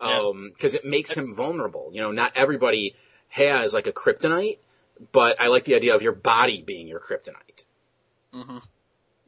Yeah. 0.00 0.20
Um, 0.20 0.50
because 0.54 0.74
it 0.74 0.86
makes 0.86 1.12
him 1.12 1.34
vulnerable. 1.34 1.90
You 1.92 2.00
know, 2.00 2.10
not 2.10 2.32
everybody 2.36 2.94
has 3.28 3.74
like 3.74 3.86
a 3.86 3.92
kryptonite, 3.92 4.58
but 5.12 5.40
I 5.40 5.48
like 5.48 5.64
the 5.64 5.74
idea 5.74 5.94
of 5.94 6.00
your 6.00 6.12
body 6.12 6.62
being 6.62 6.88
your 6.88 7.00
kryptonite. 7.00 7.64
Mm-hmm. 8.34 8.58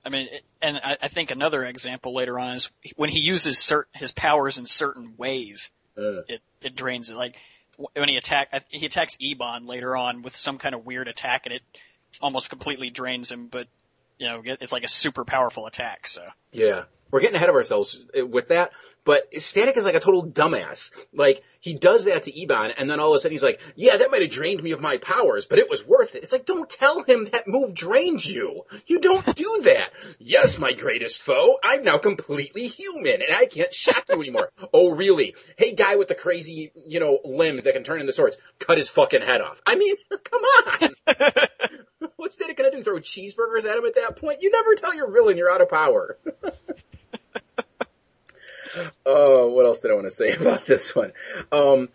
I 0.05 0.09
mean, 0.09 0.29
and 0.63 0.77
I, 0.79 0.97
I 1.03 1.09
think 1.09 1.31
another 1.31 1.65
example 1.65 2.15
later 2.15 2.39
on 2.39 2.55
is 2.57 2.71
when 2.97 3.11
he 3.11 3.21
uses 3.21 3.57
cert, 3.57 3.85
his 3.95 4.13
powers 4.13 4.59
in 4.59 4.67
certain 4.67 5.15
ways, 5.17 5.71
Uh. 5.97 6.23
it 6.29 6.41
it 6.63 6.75
drains 6.77 7.11
it. 7.11 7.17
Like 7.17 7.37
when 7.95 8.09
he 8.09 8.17
attack, 8.17 8.49
he 8.69 8.87
attacks 8.87 9.17
Ebon 9.21 9.67
later 9.67 9.97
on 9.97 10.23
with 10.23 10.37
some 10.37 10.59
kind 10.59 10.75
of 10.75 10.87
weird 10.87 11.09
attack, 11.09 11.47
and 11.47 11.55
it 11.55 11.63
almost 12.21 12.49
completely 12.51 12.91
drains 12.91 13.31
him. 13.31 13.47
But 13.49 13.69
you 14.19 14.27
know, 14.27 14.43
it's 14.45 14.73
like 14.73 14.85
a 14.85 14.89
super 14.89 15.25
powerful 15.25 15.67
attack. 15.67 16.07
So 16.07 16.23
Yeah. 16.53 16.85
We're 17.11 17.21
getting 17.21 17.37
ahead 17.37 17.49
of 17.49 17.55
ourselves 17.55 17.99
uh, 18.19 18.27
with 18.27 18.49
that, 18.49 18.73
but 19.05 19.29
Static 19.43 19.77
is 19.77 19.85
like 19.85 19.95
a 19.95 20.01
total 20.01 20.27
dumbass. 20.27 20.91
Like, 21.13 21.43
he 21.61 21.75
does 21.75 22.05
that 22.05 22.25
to 22.25 22.39
Ebon, 22.39 22.73
and 22.77 22.91
then 22.91 23.01
all 23.01 23.13
of 23.13 23.17
a 23.17 23.21
sudden 23.21 23.33
he's 23.33 23.43
like, 23.43 23.61
yeah, 23.75 23.97
that 23.97 24.11
might 24.11 24.23
have 24.23 24.31
drained 24.31 24.63
me 24.63 24.73
of 24.73 24.81
my 24.81 24.99
powers, 24.99 25.47
but 25.47 25.59
it 25.59 25.69
was 25.69 25.87
worth 25.87 26.15
it. 26.15 26.23
It's 26.23 26.33
like, 26.33 26.47
don't 26.47 26.69
tell 26.69 27.03
him 27.03 27.27
that 27.33 27.49
move 27.49 27.75
drained 27.75 28.25
you. 28.25 28.63
You 28.87 29.01
don't 29.01 29.35
do 29.35 29.61
that. 29.65 29.91
yes, 30.19 30.59
my 30.59 30.73
greatest 30.73 31.23
foe, 31.23 31.59
I'm 31.63 31.83
now 31.83 31.99
completely 31.99 32.69
human, 32.69 33.23
and 33.23 33.35
I 33.35 33.47
can't 33.47 33.73
shock 33.73 34.05
you 34.09 34.21
anymore. 34.21 34.51
oh, 34.73 34.91
really? 34.91 35.35
Hey, 35.57 35.75
guy 35.75 35.97
with 35.97 36.09
the 36.09 36.15
crazy, 36.15 36.73
you 36.87 37.01
know, 37.01 37.19
limbs 37.25 37.65
that 37.65 37.75
can 37.75 37.85
turn 37.85 38.01
into 38.01 38.13
swords, 38.13 38.37
cut 38.59 38.79
his 38.79 38.89
fucking 38.89 39.23
head 39.23 39.41
off. 39.41 39.61
I 39.67 39.77
mean, 39.77 39.97
come 40.11 40.43
on! 40.43 40.91
What's 42.17 42.35
Static 42.35 42.57
gonna 42.57 42.71
do? 42.71 42.83
Throw 42.83 42.97
cheeseburgers 42.99 43.65
at 43.65 43.77
him 43.77 43.85
at 43.85 43.95
that 43.97 44.17
point? 44.17 44.43
You 44.43 44.51
never 44.51 44.75
tell 44.75 44.95
your 44.95 45.11
villain 45.11 45.37
you're 45.37 45.51
out 45.51 45.61
of 45.61 45.69
power. 45.69 46.19
Oh, 49.07 49.49
what 49.49 49.67
else 49.67 49.81
did 49.81 49.91
I 49.91 49.95
want 49.95 50.07
to 50.07 50.11
say 50.11 50.33
about 50.41 50.65
this 50.65 50.95
one? 50.95 51.13
Um, 51.51 51.89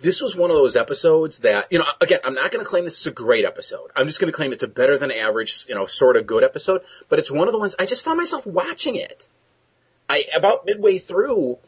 this 0.00 0.20
was 0.20 0.36
one 0.36 0.50
of 0.50 0.56
those 0.56 0.76
episodes 0.76 1.38
that, 1.38 1.66
you 1.70 1.78
know, 1.78 1.86
again, 2.00 2.20
I'm 2.24 2.34
not 2.34 2.52
going 2.52 2.64
to 2.64 2.68
claim 2.68 2.84
this 2.84 3.00
is 3.00 3.06
a 3.06 3.12
great 3.12 3.44
episode. 3.44 3.90
I'm 3.96 4.06
just 4.06 4.20
going 4.20 4.32
to 4.32 4.36
claim 4.36 4.52
it's 4.52 4.62
a 4.62 4.68
better 4.68 4.98
than 4.98 5.10
average, 5.10 5.66
you 5.68 5.74
know, 5.74 5.86
sort 5.86 6.16
of 6.16 6.26
good 6.26 6.44
episode, 6.44 6.82
but 7.08 7.18
it's 7.18 7.30
one 7.30 7.48
of 7.48 7.52
the 7.52 7.58
ones 7.58 7.74
I 7.78 7.86
just 7.86 8.04
found 8.04 8.18
myself 8.18 8.46
watching 8.46 8.96
it. 8.96 9.26
I, 10.08 10.24
about 10.34 10.66
midway 10.66 10.98
through, 10.98 11.58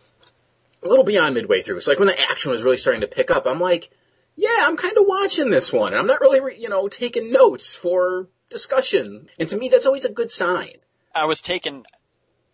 a 0.82 0.88
little 0.88 1.04
beyond 1.04 1.34
midway 1.34 1.62
through, 1.62 1.80
so 1.80 1.90
like 1.90 1.98
when 1.98 2.08
the 2.08 2.20
action 2.20 2.50
was 2.50 2.62
really 2.62 2.76
starting 2.76 3.02
to 3.02 3.06
pick 3.06 3.30
up, 3.30 3.46
I'm 3.46 3.60
like, 3.60 3.90
yeah, 4.36 4.60
I'm 4.62 4.76
kind 4.76 4.96
of 4.96 5.04
watching 5.06 5.50
this 5.50 5.72
one. 5.72 5.92
and 5.92 6.00
I'm 6.00 6.06
not 6.06 6.20
really, 6.20 6.40
re- 6.40 6.58
you 6.58 6.68
know, 6.68 6.88
taking 6.88 7.32
notes 7.32 7.74
for 7.74 8.28
discussion. 8.50 9.28
And 9.38 9.48
to 9.48 9.56
me, 9.56 9.68
that's 9.68 9.86
always 9.86 10.04
a 10.04 10.12
good 10.12 10.30
sign. 10.30 10.74
I 11.14 11.26
was 11.26 11.42
taken 11.42 11.84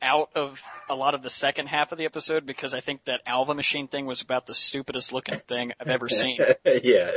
out 0.01 0.31
of 0.37 0.61
a 0.89 0.95
lot 0.95 1.15
of 1.15 1.23
the 1.23 1.31
second 1.31 1.67
half 1.67 1.91
of 1.93 1.99
the 1.99 2.05
episode 2.05 2.47
because 2.47 2.73
I 2.75 2.81
think 2.81 3.05
that 3.07 3.21
Alva 3.27 3.55
machine 3.55 3.89
thing 3.89 4.07
was 4.07 4.21
about 4.21 4.47
the 4.47 4.55
stupidest 4.55 5.13
looking 5.13 5.39
thing 5.41 5.73
I've 5.81 5.89
ever 5.89 6.09
seen. 6.09 6.39
yeah, 6.65 7.11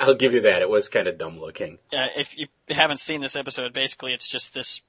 I'll 0.00 0.14
give 0.14 0.32
you 0.34 0.42
that. 0.42 0.62
It 0.62 0.68
was 0.68 0.88
kind 0.88 1.08
of 1.08 1.18
dumb 1.18 1.40
looking. 1.40 1.78
uh, 1.92 2.06
if 2.16 2.36
you 2.38 2.46
haven't 2.68 2.98
seen 3.00 3.20
this 3.20 3.36
episode, 3.36 3.72
basically 3.72 4.12
it's 4.12 4.28
just 4.28 4.54
this 4.54 4.80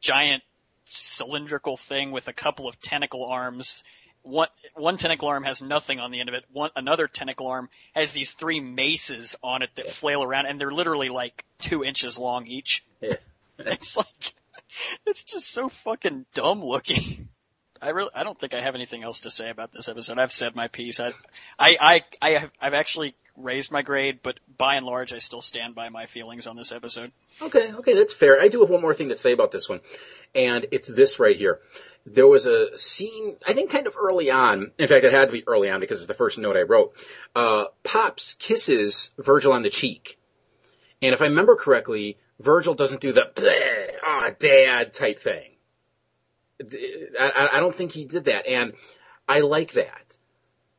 giant 0.00 0.42
cylindrical 0.88 1.76
thing 1.76 2.10
with 2.10 2.28
a 2.28 2.32
couple 2.32 2.68
of 2.68 2.78
tentacle 2.80 3.24
arms. 3.24 3.82
One 4.22 4.48
one 4.74 4.96
tentacle 4.98 5.28
arm 5.28 5.42
has 5.44 5.60
nothing 5.62 5.98
on 5.98 6.10
the 6.12 6.20
end 6.20 6.28
of 6.28 6.34
it. 6.34 6.44
One 6.52 6.70
another 6.76 7.08
tentacle 7.08 7.48
arm 7.48 7.68
has 7.94 8.12
these 8.12 8.32
three 8.32 8.60
maces 8.60 9.36
on 9.42 9.62
it 9.62 9.70
that 9.74 9.90
flail 9.90 10.22
around, 10.22 10.46
and 10.46 10.60
they're 10.60 10.70
literally 10.70 11.08
like 11.08 11.44
two 11.58 11.82
inches 11.84 12.18
long 12.18 12.46
each. 12.46 12.84
Yeah. 13.00 13.16
It's 13.58 13.96
like 13.96 14.34
it's 15.06 15.24
just 15.24 15.50
so 15.50 15.68
fucking 15.68 16.26
dumb 16.34 16.62
looking. 16.64 17.28
I 17.80 17.90
really, 17.90 18.10
I 18.14 18.22
don't 18.22 18.38
think 18.38 18.54
I 18.54 18.62
have 18.62 18.76
anything 18.76 19.02
else 19.02 19.20
to 19.20 19.30
say 19.30 19.50
about 19.50 19.72
this 19.72 19.88
episode. 19.88 20.18
I've 20.18 20.32
said 20.32 20.54
my 20.54 20.68
piece. 20.68 21.00
I, 21.00 21.12
I, 21.58 21.76
I, 21.80 22.00
I 22.20 22.38
have, 22.38 22.50
I've 22.60 22.74
actually 22.74 23.16
raised 23.36 23.72
my 23.72 23.82
grade, 23.82 24.20
but 24.22 24.38
by 24.56 24.76
and 24.76 24.86
large, 24.86 25.12
I 25.12 25.18
still 25.18 25.40
stand 25.40 25.74
by 25.74 25.88
my 25.88 26.06
feelings 26.06 26.46
on 26.46 26.56
this 26.56 26.70
episode. 26.70 27.10
Okay, 27.40 27.72
okay, 27.72 27.94
that's 27.94 28.14
fair. 28.14 28.40
I 28.40 28.48
do 28.48 28.60
have 28.60 28.70
one 28.70 28.80
more 28.80 28.94
thing 28.94 29.08
to 29.08 29.16
say 29.16 29.32
about 29.32 29.50
this 29.50 29.68
one, 29.68 29.80
and 30.34 30.66
it's 30.70 30.86
this 30.86 31.18
right 31.18 31.36
here. 31.36 31.58
There 32.06 32.26
was 32.26 32.46
a 32.46 32.76
scene, 32.78 33.36
I 33.46 33.52
think 33.52 33.70
kind 33.70 33.86
of 33.86 33.96
early 33.96 34.30
on, 34.30 34.72
in 34.78 34.88
fact 34.88 35.04
it 35.04 35.12
had 35.12 35.28
to 35.28 35.32
be 35.32 35.46
early 35.46 35.70
on 35.70 35.80
because 35.80 35.98
it's 35.98 36.08
the 36.08 36.14
first 36.14 36.38
note 36.38 36.56
I 36.56 36.62
wrote, 36.62 36.94
uh, 37.34 37.64
Pops 37.82 38.34
kisses 38.34 39.10
Virgil 39.18 39.52
on 39.52 39.62
the 39.62 39.70
cheek. 39.70 40.18
And 41.00 41.14
if 41.14 41.22
I 41.22 41.26
remember 41.26 41.56
correctly, 41.56 42.16
Virgil 42.40 42.74
doesn't 42.74 43.00
do 43.00 43.12
the, 43.12 43.30
"Bleh, 43.34 43.92
ah, 44.04 44.30
dad 44.38 44.92
type 44.92 45.20
thing. 45.20 45.50
I, 46.60 47.30
I- 47.34 47.56
I 47.56 47.60
don't 47.60 47.74
think 47.74 47.92
he 47.92 48.04
did 48.04 48.24
that, 48.24 48.46
and 48.46 48.72
I 49.28 49.40
like 49.40 49.72
that. 49.72 50.16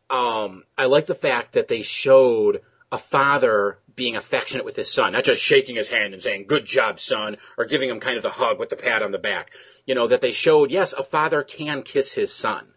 Um, 0.10 0.64
I 0.78 0.86
like 0.86 1.06
the 1.08 1.16
fact 1.16 1.54
that 1.54 1.68
they 1.68 1.82
showed 1.82 2.62
a 2.92 2.98
father 2.98 3.80
being 3.96 4.16
affectionate 4.16 4.66
with 4.66 4.76
his 4.76 4.92
son, 4.92 5.14
not 5.14 5.24
just 5.24 5.42
shaking 5.44 5.76
his 5.76 5.88
hand 5.88 6.14
and 6.14 6.22
saying, 6.22 6.46
good 6.48 6.66
job, 6.66 7.00
son, 7.00 7.38
or 7.58 7.66
giving 7.66 7.90
him 7.90 8.00
kind 8.00 8.18
of 8.18 8.24
the 8.24 8.30
hug 8.30 8.60
with 8.60 8.70
the 8.70 8.76
pat 8.76 9.02
on 9.02 9.12
the 9.12 9.20
back. 9.20 9.52
You 9.86 9.96
know, 9.96 10.08
that 10.08 10.22
they 10.22 10.32
showed, 10.32 10.72
yes, 10.72 10.94
a 10.94 11.04
father 11.04 11.44
can 11.44 11.82
kiss 11.84 12.14
his 12.14 12.32
son. 12.34 12.68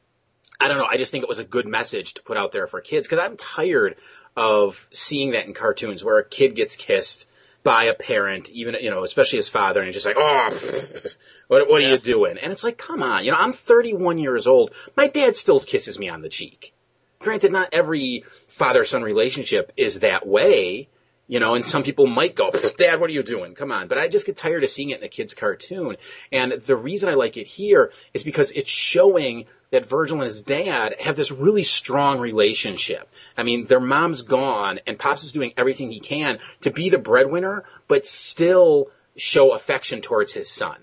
I 0.59 0.69
don't 0.69 0.79
know, 0.79 0.87
I 0.87 0.97
just 0.97 1.13
think 1.13 1.23
it 1.23 1.29
was 1.29 1.39
a 1.39 1.45
good 1.45 1.67
message 1.67 2.15
to 2.15 2.23
put 2.23 2.37
out 2.39 2.53
there 2.53 2.67
for 2.67 2.81
kids, 2.81 3.07
because 3.07 3.23
I'm 3.23 3.37
tired 3.37 3.97
of 4.37 4.87
seeing 4.91 5.33
that 5.33 5.47
in 5.47 5.53
cartoons 5.55 6.03
where 6.03 6.19
a 6.19 6.25
kid 6.29 6.55
gets 6.55 6.77
kissed 6.77 7.27
by 7.67 7.87
a 7.87 7.95
parent, 7.95 8.49
even, 8.51 8.77
you 8.81 8.91
know, 8.91 9.03
especially 9.03 9.39
his 9.39 9.49
father, 9.49 9.81
and 9.81 9.89
he's 9.89 9.97
just 9.97 10.07
like, 10.07 10.15
oh, 10.17 10.51
what, 11.49 11.69
what 11.69 11.83
are 11.83 11.89
you 11.89 11.99
doing? 11.99 12.39
And 12.41 12.53
it's 12.53 12.63
like, 12.63 12.79
come 12.79 13.03
on, 13.03 13.25
you 13.25 13.33
know, 13.33 13.39
I'm 13.39 13.53
31 13.53 14.19
years 14.19 14.47
old. 14.47 14.71
My 14.97 15.09
dad 15.09 15.35
still 15.35 15.59
kisses 15.59 15.99
me 15.99 16.09
on 16.09 16.23
the 16.23 16.29
cheek. 16.29 16.73
Granted, 17.19 17.51
not 17.51 17.71
every 17.73 18.23
father-son 18.47 19.03
relationship 19.03 19.73
is 19.77 19.99
that 19.99 20.25
way, 20.29 20.89
you 21.29 21.41
know, 21.41 21.55
and 21.55 21.65
some 21.65 21.83
people 21.83 22.07
might 22.07 22.37
go, 22.37 22.53
Dad, 22.77 23.01
what 23.01 23.11
are 23.11 23.13
you 23.13 23.23
doing? 23.23 23.55
Come 23.55 23.73
on. 23.73 23.89
But 23.89 23.99
I 23.99 24.09
just 24.09 24.27
get 24.27 24.37
tired 24.37 24.63
of 24.63 24.71
seeing 24.71 24.91
it 24.91 24.99
in 24.99 25.05
a 25.05 25.09
kid's 25.09 25.35
cartoon. 25.35 25.97
And 26.31 26.53
the 26.53 26.77
reason 26.77 27.09
I 27.09 27.15
like 27.15 27.37
it 27.37 27.47
here 27.47 27.91
is 28.15 28.23
because 28.23 28.53
it's 28.53 28.71
showing 28.71 29.47
that 29.71 29.89
Virgil 29.89 30.19
and 30.19 30.27
his 30.27 30.43
dad 30.43 30.95
have 31.01 31.17
this 31.17 31.33
really 31.33 31.65
strong 31.65 32.21
relationship. 32.21 33.09
I 33.37 33.43
mean, 33.43 33.67
their 33.67 33.81
mom's 33.81 34.23
gone 34.23 34.81
and 34.87 34.99
Pops 34.99 35.25
is 35.25 35.33
doing 35.33 35.53
everything 35.57 35.91
he 35.91 35.99
can 35.99 36.39
to 36.61 36.71
be 36.71 36.91
the 36.91 36.99
breadwinner, 36.99 37.65
but 37.89 38.07
still 38.07 38.91
show 39.17 39.53
affection 39.53 40.03
towards 40.03 40.33
his 40.33 40.49
son. 40.49 40.77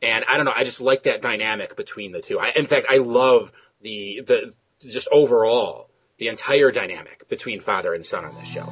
And 0.00 0.24
I 0.28 0.36
don't 0.36 0.46
know, 0.46 0.52
I 0.54 0.64
just 0.64 0.80
like 0.80 1.04
that 1.04 1.22
dynamic 1.22 1.76
between 1.76 2.12
the 2.12 2.20
two. 2.20 2.38
I, 2.38 2.50
in 2.50 2.66
fact, 2.66 2.86
I 2.88 2.98
love 2.98 3.50
the, 3.80 4.22
the, 4.24 4.54
just 4.86 5.08
overall, 5.10 5.88
the 6.18 6.28
entire 6.28 6.70
dynamic 6.70 7.28
between 7.28 7.60
father 7.60 7.92
and 7.92 8.06
son 8.06 8.24
on 8.24 8.34
this 8.36 8.46
show. 8.46 8.68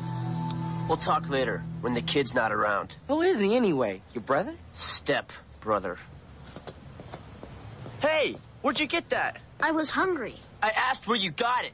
We'll 0.89 0.99
talk 0.99 1.29
later 1.29 1.63
when 1.81 1.95
the 1.95 2.03
kid's 2.03 2.35
not 2.35 2.53
around. 2.53 2.97
Who 3.09 3.23
is 3.23 3.41
he 3.41 3.57
anyway? 3.57 4.03
Your 4.13 4.23
brother? 4.23 4.55
Step 4.73 5.33
brother. 5.61 5.97
Hey, 8.01 8.37
where'd 8.61 8.81
you 8.81 8.87
get 8.87 9.11
that? 9.11 9.39
I 9.61 9.71
was 9.71 9.91
hungry. 9.91 10.37
I 10.63 10.71
asked 10.71 11.07
where 11.07 11.17
you 11.17 11.31
got 11.31 11.65
it. 11.65 11.73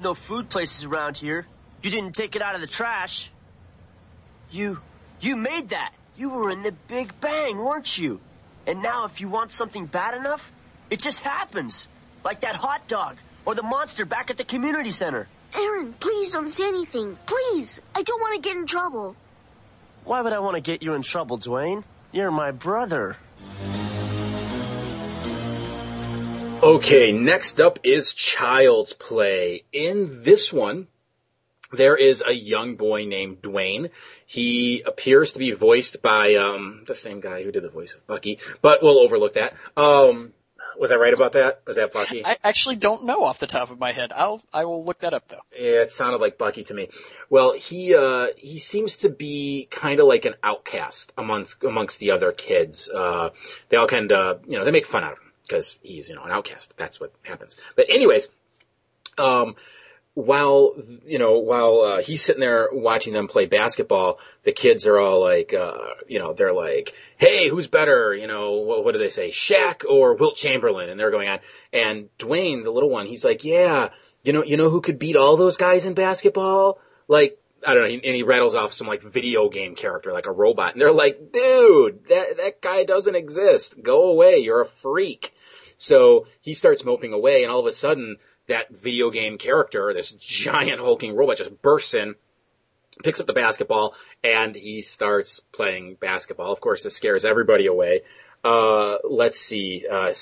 No 0.00 0.14
food 0.14 0.48
places 0.48 0.84
around 0.84 1.18
here. 1.18 1.46
You 1.82 1.90
didn't 1.90 2.14
take 2.14 2.36
it 2.36 2.42
out 2.42 2.54
of 2.54 2.60
the 2.60 2.66
trash. 2.66 3.30
You, 4.50 4.80
you 5.20 5.36
made 5.36 5.68
that. 5.68 5.92
You 6.16 6.30
were 6.30 6.50
in 6.50 6.62
the 6.62 6.72
Big 6.72 7.20
Bang, 7.20 7.58
weren't 7.58 7.98
you? 7.98 8.18
And 8.66 8.82
now 8.82 9.04
if 9.04 9.20
you 9.20 9.28
want 9.28 9.52
something 9.52 9.86
bad 9.86 10.14
enough, 10.14 10.50
it 10.90 11.00
just 11.00 11.20
happens. 11.20 11.86
Like 12.24 12.40
that 12.40 12.56
hot 12.56 12.88
dog 12.88 13.18
or 13.44 13.54
the 13.54 13.62
monster 13.62 14.04
back 14.04 14.30
at 14.30 14.36
the 14.36 14.44
community 14.44 14.90
center. 14.90 15.28
Aaron, 15.54 15.92
please 15.94 16.32
don't 16.32 16.50
say 16.50 16.68
anything. 16.68 17.18
Please. 17.26 17.80
I 17.94 18.02
don't 18.02 18.20
want 18.20 18.42
to 18.42 18.48
get 18.48 18.56
in 18.56 18.66
trouble. 18.66 19.16
Why 20.04 20.20
would 20.20 20.32
I 20.32 20.38
want 20.38 20.54
to 20.54 20.60
get 20.60 20.82
you 20.82 20.94
in 20.94 21.02
trouble, 21.02 21.38
Dwayne? 21.38 21.84
You're 22.12 22.30
my 22.30 22.50
brother. 22.50 23.16
Okay, 26.62 27.12
next 27.12 27.60
up 27.60 27.78
is 27.84 28.12
Child's 28.12 28.92
Play. 28.92 29.64
In 29.72 30.24
this 30.24 30.52
one, 30.52 30.88
there 31.72 31.96
is 31.96 32.22
a 32.26 32.32
young 32.32 32.76
boy 32.76 33.04
named 33.04 33.42
Dwayne. 33.42 33.90
He 34.26 34.82
appears 34.82 35.32
to 35.32 35.38
be 35.38 35.52
voiced 35.52 36.02
by 36.02 36.34
um, 36.34 36.84
the 36.86 36.94
same 36.94 37.20
guy 37.20 37.44
who 37.44 37.52
did 37.52 37.62
the 37.62 37.68
voice 37.68 37.94
of 37.94 38.06
Bucky, 38.06 38.38
but 38.62 38.82
we'll 38.82 38.98
overlook 38.98 39.34
that. 39.34 39.54
Um, 39.76 40.32
was 40.78 40.92
I 40.92 40.96
right 40.96 41.12
about 41.12 41.32
that? 41.32 41.62
Was 41.66 41.76
that 41.76 41.92
Bucky? 41.92 42.24
I 42.24 42.36
actually 42.44 42.76
don't 42.76 43.04
know 43.04 43.24
off 43.24 43.38
the 43.38 43.46
top 43.46 43.70
of 43.70 43.78
my 43.78 43.92
head. 43.92 44.12
I'll 44.14 44.40
I 44.52 44.64
will 44.64 44.84
look 44.84 45.00
that 45.00 45.14
up 45.14 45.28
though. 45.28 45.40
Yeah, 45.52 45.82
it 45.82 45.92
sounded 45.92 46.20
like 46.20 46.38
Bucky 46.38 46.64
to 46.64 46.74
me. 46.74 46.88
Well, 47.30 47.52
he 47.52 47.94
uh 47.94 48.28
he 48.36 48.58
seems 48.58 48.98
to 48.98 49.08
be 49.08 49.68
kind 49.70 50.00
of 50.00 50.06
like 50.06 50.24
an 50.24 50.34
outcast 50.42 51.12
amongst 51.18 51.62
amongst 51.64 51.98
the 51.98 52.12
other 52.12 52.32
kids. 52.32 52.88
Uh 52.88 53.30
they 53.68 53.76
all 53.76 53.88
kind 53.88 54.12
of, 54.12 54.46
you 54.46 54.58
know, 54.58 54.64
they 54.64 54.70
make 54.70 54.86
fun 54.86 55.04
out 55.04 55.12
of 55.12 55.18
him 55.18 55.32
because 55.42 55.80
he's, 55.82 56.08
you 56.08 56.14
know, 56.14 56.22
an 56.22 56.30
outcast. 56.30 56.74
That's 56.76 57.00
what 57.00 57.12
happens. 57.22 57.56
But 57.76 57.86
anyways, 57.88 58.28
um 59.16 59.56
while 60.14 60.74
you 61.06 61.18
know 61.18 61.38
while 61.38 61.80
uh, 61.80 62.02
he's 62.02 62.22
sitting 62.22 62.40
there 62.40 62.68
watching 62.72 63.12
them 63.12 63.28
play 63.28 63.46
basketball, 63.46 64.18
the 64.42 64.52
kids 64.52 64.86
are 64.86 64.98
all 64.98 65.20
like, 65.20 65.54
uh, 65.54 65.76
you 66.08 66.18
know, 66.18 66.32
they're 66.32 66.52
like, 66.52 66.92
"Hey, 67.18 67.48
who's 67.48 67.68
better?" 67.68 68.14
You 68.14 68.26
know, 68.26 68.56
what, 68.56 68.84
what 68.84 68.92
do 68.92 68.98
they 68.98 69.10
say, 69.10 69.30
Shaq 69.30 69.84
or 69.88 70.14
Wilt 70.14 70.36
Chamberlain? 70.36 70.88
And 70.88 70.98
they're 70.98 71.12
going 71.12 71.28
on. 71.28 71.38
And 71.72 72.08
Dwayne, 72.18 72.64
the 72.64 72.70
little 72.70 72.90
one, 72.90 73.06
he's 73.06 73.24
like, 73.24 73.44
"Yeah, 73.44 73.90
you 74.24 74.32
know, 74.32 74.42
you 74.42 74.56
know 74.56 74.70
who 74.70 74.80
could 74.80 74.98
beat 74.98 75.16
all 75.16 75.36
those 75.36 75.56
guys 75.56 75.84
in 75.84 75.94
basketball? 75.94 76.80
Like, 77.06 77.38
I 77.64 77.74
don't 77.74 77.84
know." 77.84 77.94
And 77.94 78.16
he 78.16 78.24
rattles 78.24 78.56
off 78.56 78.72
some 78.72 78.88
like 78.88 79.02
video 79.02 79.48
game 79.48 79.76
character, 79.76 80.12
like 80.12 80.26
a 80.26 80.32
robot. 80.32 80.72
And 80.72 80.80
they're 80.80 80.90
like, 80.90 81.32
"Dude, 81.32 82.08
that 82.08 82.38
that 82.38 82.60
guy 82.60 82.82
doesn't 82.82 83.14
exist. 83.14 83.80
Go 83.80 84.08
away. 84.08 84.38
You're 84.38 84.62
a 84.62 84.68
freak." 84.82 85.32
So 85.76 86.26
he 86.40 86.54
starts 86.54 86.84
moping 86.84 87.12
away, 87.12 87.44
and 87.44 87.52
all 87.52 87.60
of 87.60 87.66
a 87.66 87.72
sudden 87.72 88.16
that 88.48 88.70
video 88.70 89.10
game 89.10 89.38
character, 89.38 89.92
this 89.94 90.10
giant 90.12 90.80
hulking 90.80 91.14
robot 91.14 91.38
just 91.38 91.62
bursts 91.62 91.94
in, 91.94 92.14
picks 93.02 93.20
up 93.20 93.26
the 93.26 93.32
basketball, 93.32 93.94
and 94.24 94.54
he 94.54 94.82
starts 94.82 95.40
playing 95.52 95.96
basketball. 96.00 96.52
Of 96.52 96.60
course, 96.60 96.82
this 96.82 96.96
scares 96.96 97.24
everybody 97.24 97.66
away. 97.66 98.02
Uh, 98.42 98.96
let's 99.08 99.38
see, 99.38 99.86
uh, 99.90 100.12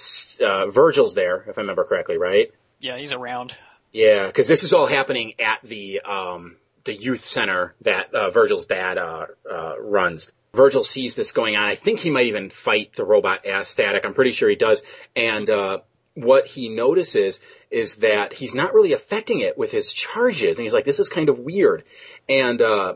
uh, 0.44 0.66
Virgil's 0.70 1.14
there, 1.14 1.44
if 1.48 1.58
I 1.58 1.60
remember 1.60 1.84
correctly, 1.84 2.18
right? 2.18 2.50
Yeah, 2.80 2.96
he's 2.96 3.12
around. 3.12 3.54
Yeah, 3.92 4.30
cause 4.30 4.48
this 4.48 4.64
is 4.64 4.72
all 4.72 4.86
happening 4.86 5.34
at 5.38 5.60
the, 5.62 6.00
um, 6.00 6.56
the 6.84 6.94
youth 6.94 7.24
center 7.24 7.74
that, 7.82 8.14
uh, 8.14 8.30
Virgil's 8.30 8.66
dad, 8.66 8.98
uh, 8.98 9.26
uh, 9.50 9.80
runs. 9.80 10.30
Virgil 10.54 10.84
sees 10.84 11.14
this 11.14 11.32
going 11.32 11.56
on. 11.56 11.68
I 11.68 11.74
think 11.74 12.00
he 12.00 12.10
might 12.10 12.26
even 12.26 12.48
fight 12.48 12.94
the 12.94 13.04
robot 13.04 13.44
as 13.44 13.68
static. 13.68 14.06
I'm 14.06 14.14
pretty 14.14 14.32
sure 14.32 14.48
he 14.48 14.56
does. 14.56 14.82
And, 15.14 15.48
uh, 15.48 15.80
what 16.14 16.46
he 16.46 16.70
notices 16.70 17.40
is 17.70 17.96
that 17.96 18.32
he's 18.32 18.54
not 18.54 18.74
really 18.74 18.92
affecting 18.92 19.40
it 19.40 19.58
with 19.58 19.72
his 19.72 19.92
charges. 19.92 20.58
And 20.58 20.64
he's 20.64 20.74
like, 20.74 20.84
this 20.84 21.00
is 21.00 21.08
kind 21.08 21.28
of 21.28 21.38
weird. 21.38 21.84
And, 22.28 22.62
uh, 22.62 22.94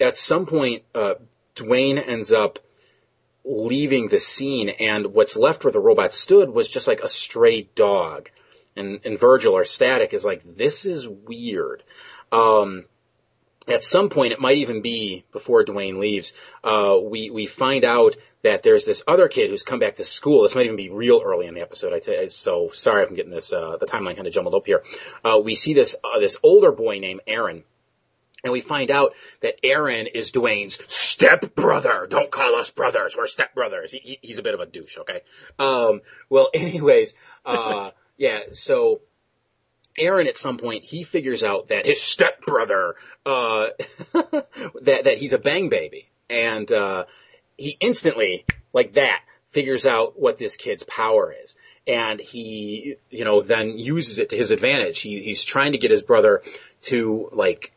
at 0.00 0.16
some 0.16 0.46
point, 0.46 0.82
uh, 0.94 1.14
Dwayne 1.54 2.02
ends 2.06 2.32
up 2.32 2.58
leaving 3.44 4.08
the 4.08 4.20
scene 4.20 4.68
and 4.68 5.06
what's 5.14 5.36
left 5.36 5.64
where 5.64 5.72
the 5.72 5.80
robot 5.80 6.12
stood 6.12 6.50
was 6.50 6.68
just 6.68 6.88
like 6.88 7.00
a 7.00 7.08
stray 7.08 7.62
dog. 7.74 8.28
And, 8.74 9.00
and 9.04 9.18
Virgil 9.18 9.54
or 9.54 9.64
Static 9.64 10.12
is 10.12 10.24
like, 10.24 10.42
this 10.56 10.84
is 10.84 11.08
weird. 11.08 11.82
Um, 12.30 12.84
at 13.68 13.82
some 13.82 14.10
point, 14.10 14.32
it 14.32 14.40
might 14.40 14.58
even 14.58 14.82
be 14.82 15.24
before 15.32 15.64
Dwayne 15.64 15.98
leaves, 15.98 16.32
uh, 16.62 16.96
we, 17.02 17.30
we 17.30 17.46
find 17.46 17.84
out 17.84 18.16
that 18.46 18.62
there's 18.62 18.84
this 18.84 19.02
other 19.08 19.26
kid 19.26 19.50
who's 19.50 19.64
come 19.64 19.80
back 19.80 19.96
to 19.96 20.04
school. 20.04 20.44
This 20.44 20.54
might 20.54 20.66
even 20.66 20.76
be 20.76 20.88
real 20.88 21.20
early 21.24 21.48
in 21.48 21.54
the 21.54 21.62
episode. 21.62 21.92
I 21.92 22.28
so 22.28 22.68
sorry 22.72 23.02
if 23.02 23.10
I'm 23.10 23.16
getting 23.16 23.32
this, 23.32 23.52
uh, 23.52 23.76
the 23.76 23.86
timeline 23.86 24.14
kind 24.14 24.28
of 24.28 24.32
jumbled 24.32 24.54
up 24.54 24.66
here. 24.66 24.84
Uh, 25.24 25.40
we 25.42 25.56
see 25.56 25.74
this, 25.74 25.96
uh, 26.04 26.20
this 26.20 26.36
older 26.44 26.70
boy 26.70 27.00
named 27.00 27.22
Aaron. 27.26 27.64
And 28.44 28.52
we 28.52 28.60
find 28.60 28.92
out 28.92 29.14
that 29.40 29.56
Aaron 29.64 30.06
is 30.06 30.30
Dwayne's 30.30 30.78
stepbrother. 30.86 32.06
Don't 32.08 32.30
call 32.30 32.54
us 32.54 32.70
brothers. 32.70 33.16
We're 33.16 33.26
stepbrothers. 33.26 33.90
He, 33.90 33.98
he, 33.98 34.18
he's 34.22 34.38
a 34.38 34.42
bit 34.42 34.54
of 34.54 34.60
a 34.60 34.66
douche, 34.66 34.98
okay? 34.98 35.22
Um, 35.58 36.02
well, 36.30 36.50
anyways, 36.54 37.14
uh, 37.44 37.90
yeah, 38.16 38.40
so, 38.52 39.00
Aaron 39.98 40.28
at 40.28 40.36
some 40.36 40.58
point 40.58 40.84
he 40.84 41.02
figures 41.02 41.42
out 41.42 41.68
that 41.68 41.86
his 41.86 42.02
stepbrother 42.02 42.96
uh 43.24 43.68
that 44.12 45.04
that 45.04 45.16
he's 45.16 45.32
a 45.32 45.38
bang 45.38 45.70
baby 45.70 46.10
and 46.28 46.70
uh 46.70 47.06
he 47.56 47.76
instantly 47.80 48.44
like 48.72 48.94
that 48.94 49.22
figures 49.50 49.86
out 49.86 50.18
what 50.18 50.38
this 50.38 50.56
kid's 50.56 50.82
power 50.84 51.34
is 51.44 51.56
and 51.86 52.20
he 52.20 52.96
you 53.10 53.24
know 53.24 53.42
then 53.42 53.78
uses 53.78 54.18
it 54.18 54.30
to 54.30 54.36
his 54.36 54.50
advantage 54.50 55.00
he 55.00 55.22
he's 55.22 55.44
trying 55.44 55.72
to 55.72 55.78
get 55.78 55.90
his 55.90 56.02
brother 56.02 56.42
to 56.82 57.28
like 57.32 57.72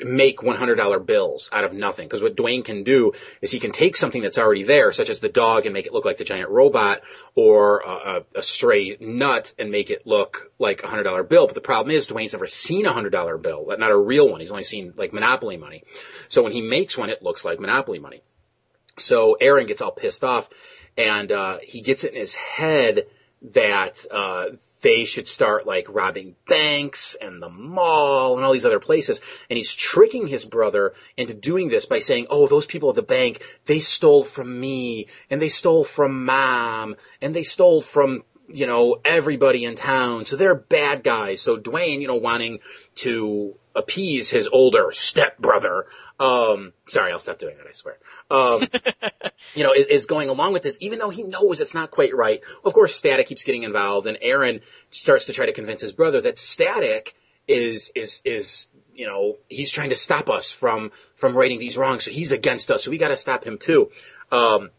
make 0.00 0.38
$100 0.38 1.06
bills 1.06 1.48
out 1.52 1.64
of 1.64 1.72
nothing. 1.72 2.06
Because 2.06 2.22
what 2.22 2.36
Dwayne 2.36 2.64
can 2.64 2.84
do 2.84 3.12
is 3.40 3.50
he 3.50 3.60
can 3.60 3.72
take 3.72 3.96
something 3.96 4.22
that's 4.22 4.38
already 4.38 4.64
there, 4.64 4.92
such 4.92 5.10
as 5.10 5.20
the 5.20 5.28
dog, 5.28 5.66
and 5.66 5.72
make 5.72 5.86
it 5.86 5.92
look 5.92 6.04
like 6.04 6.18
the 6.18 6.24
giant 6.24 6.50
robot, 6.50 7.02
or 7.34 7.80
a, 7.80 7.90
a, 7.90 8.24
a 8.36 8.42
stray 8.42 8.96
nut 9.00 9.52
and 9.58 9.70
make 9.70 9.90
it 9.90 10.06
look 10.06 10.50
like 10.58 10.82
a 10.82 10.86
$100 10.86 11.28
bill. 11.28 11.46
But 11.46 11.54
the 11.54 11.60
problem 11.60 11.94
is 11.94 12.08
Dwayne's 12.08 12.32
never 12.32 12.46
seen 12.46 12.86
a 12.86 12.92
$100 12.92 13.42
bill, 13.42 13.66
not 13.78 13.90
a 13.90 13.96
real 13.96 14.28
one. 14.28 14.40
He's 14.40 14.50
only 14.50 14.64
seen 14.64 14.94
like 14.96 15.12
Monopoly 15.12 15.56
money. 15.56 15.84
So 16.28 16.42
when 16.42 16.52
he 16.52 16.60
makes 16.60 16.98
one, 16.98 17.10
it 17.10 17.22
looks 17.22 17.44
like 17.44 17.60
Monopoly 17.60 17.98
money. 17.98 18.22
So 18.98 19.34
Aaron 19.40 19.66
gets 19.66 19.82
all 19.82 19.92
pissed 19.92 20.24
off, 20.24 20.48
and 20.96 21.30
uh, 21.32 21.58
he 21.62 21.80
gets 21.80 22.04
it 22.04 22.14
in 22.14 22.20
his 22.20 22.34
head 22.34 23.06
that 23.52 24.04
uh, 24.10 24.46
they 24.84 25.06
should 25.06 25.26
start 25.26 25.66
like 25.66 25.86
robbing 25.88 26.36
banks 26.46 27.16
and 27.18 27.42
the 27.42 27.48
mall 27.48 28.36
and 28.36 28.44
all 28.44 28.52
these 28.52 28.66
other 28.66 28.80
places. 28.80 29.20
And 29.48 29.56
he's 29.56 29.72
tricking 29.72 30.28
his 30.28 30.44
brother 30.44 30.92
into 31.16 31.32
doing 31.32 31.68
this 31.68 31.86
by 31.86 32.00
saying, 32.00 32.26
oh, 32.28 32.46
those 32.46 32.66
people 32.66 32.90
at 32.90 32.94
the 32.94 33.02
bank, 33.02 33.42
they 33.64 33.80
stole 33.80 34.24
from 34.24 34.60
me 34.60 35.08
and 35.30 35.40
they 35.40 35.48
stole 35.48 35.84
from 35.84 36.26
mom 36.26 36.96
and 37.22 37.34
they 37.34 37.44
stole 37.44 37.80
from, 37.80 38.24
you 38.48 38.66
know, 38.66 38.98
everybody 39.06 39.64
in 39.64 39.74
town. 39.74 40.26
So 40.26 40.36
they're 40.36 40.54
bad 40.54 41.02
guys. 41.02 41.40
So 41.40 41.56
Dwayne, 41.56 42.02
you 42.02 42.06
know, 42.06 42.16
wanting 42.16 42.60
to 42.96 43.56
appease 43.74 44.30
his 44.30 44.48
older 44.48 44.90
stepbrother, 44.92 45.86
um, 46.20 46.72
sorry, 46.86 47.12
I'll 47.12 47.18
stop 47.18 47.38
doing 47.38 47.56
that, 47.56 47.66
I 47.66 47.72
swear. 47.72 47.98
Um, 48.30 48.68
you 49.54 49.64
know, 49.64 49.72
is, 49.72 49.86
is 49.86 50.06
going 50.06 50.28
along 50.28 50.52
with 50.52 50.62
this, 50.62 50.78
even 50.80 50.98
though 50.98 51.10
he 51.10 51.22
knows 51.24 51.60
it's 51.60 51.74
not 51.74 51.90
quite 51.90 52.14
right. 52.14 52.40
Of 52.64 52.72
course, 52.72 52.94
Static 52.94 53.26
keeps 53.26 53.42
getting 53.42 53.64
involved, 53.64 54.06
and 54.06 54.18
Aaron 54.20 54.60
starts 54.90 55.26
to 55.26 55.32
try 55.32 55.46
to 55.46 55.52
convince 55.52 55.80
his 55.80 55.92
brother 55.92 56.20
that 56.20 56.38
Static 56.38 57.14
is 57.46 57.92
is 57.94 58.22
is 58.24 58.68
you 58.94 59.06
know 59.06 59.36
he's 59.48 59.70
trying 59.70 59.90
to 59.90 59.96
stop 59.96 60.30
us 60.30 60.50
from 60.50 60.92
from 61.16 61.36
righting 61.36 61.58
these 61.58 61.76
wrongs, 61.76 62.04
so 62.04 62.10
he's 62.10 62.32
against 62.32 62.70
us, 62.70 62.84
so 62.84 62.90
we 62.90 62.98
got 62.98 63.08
to 63.08 63.16
stop 63.16 63.44
him 63.44 63.58
too. 63.58 63.90
Um, 64.30 64.70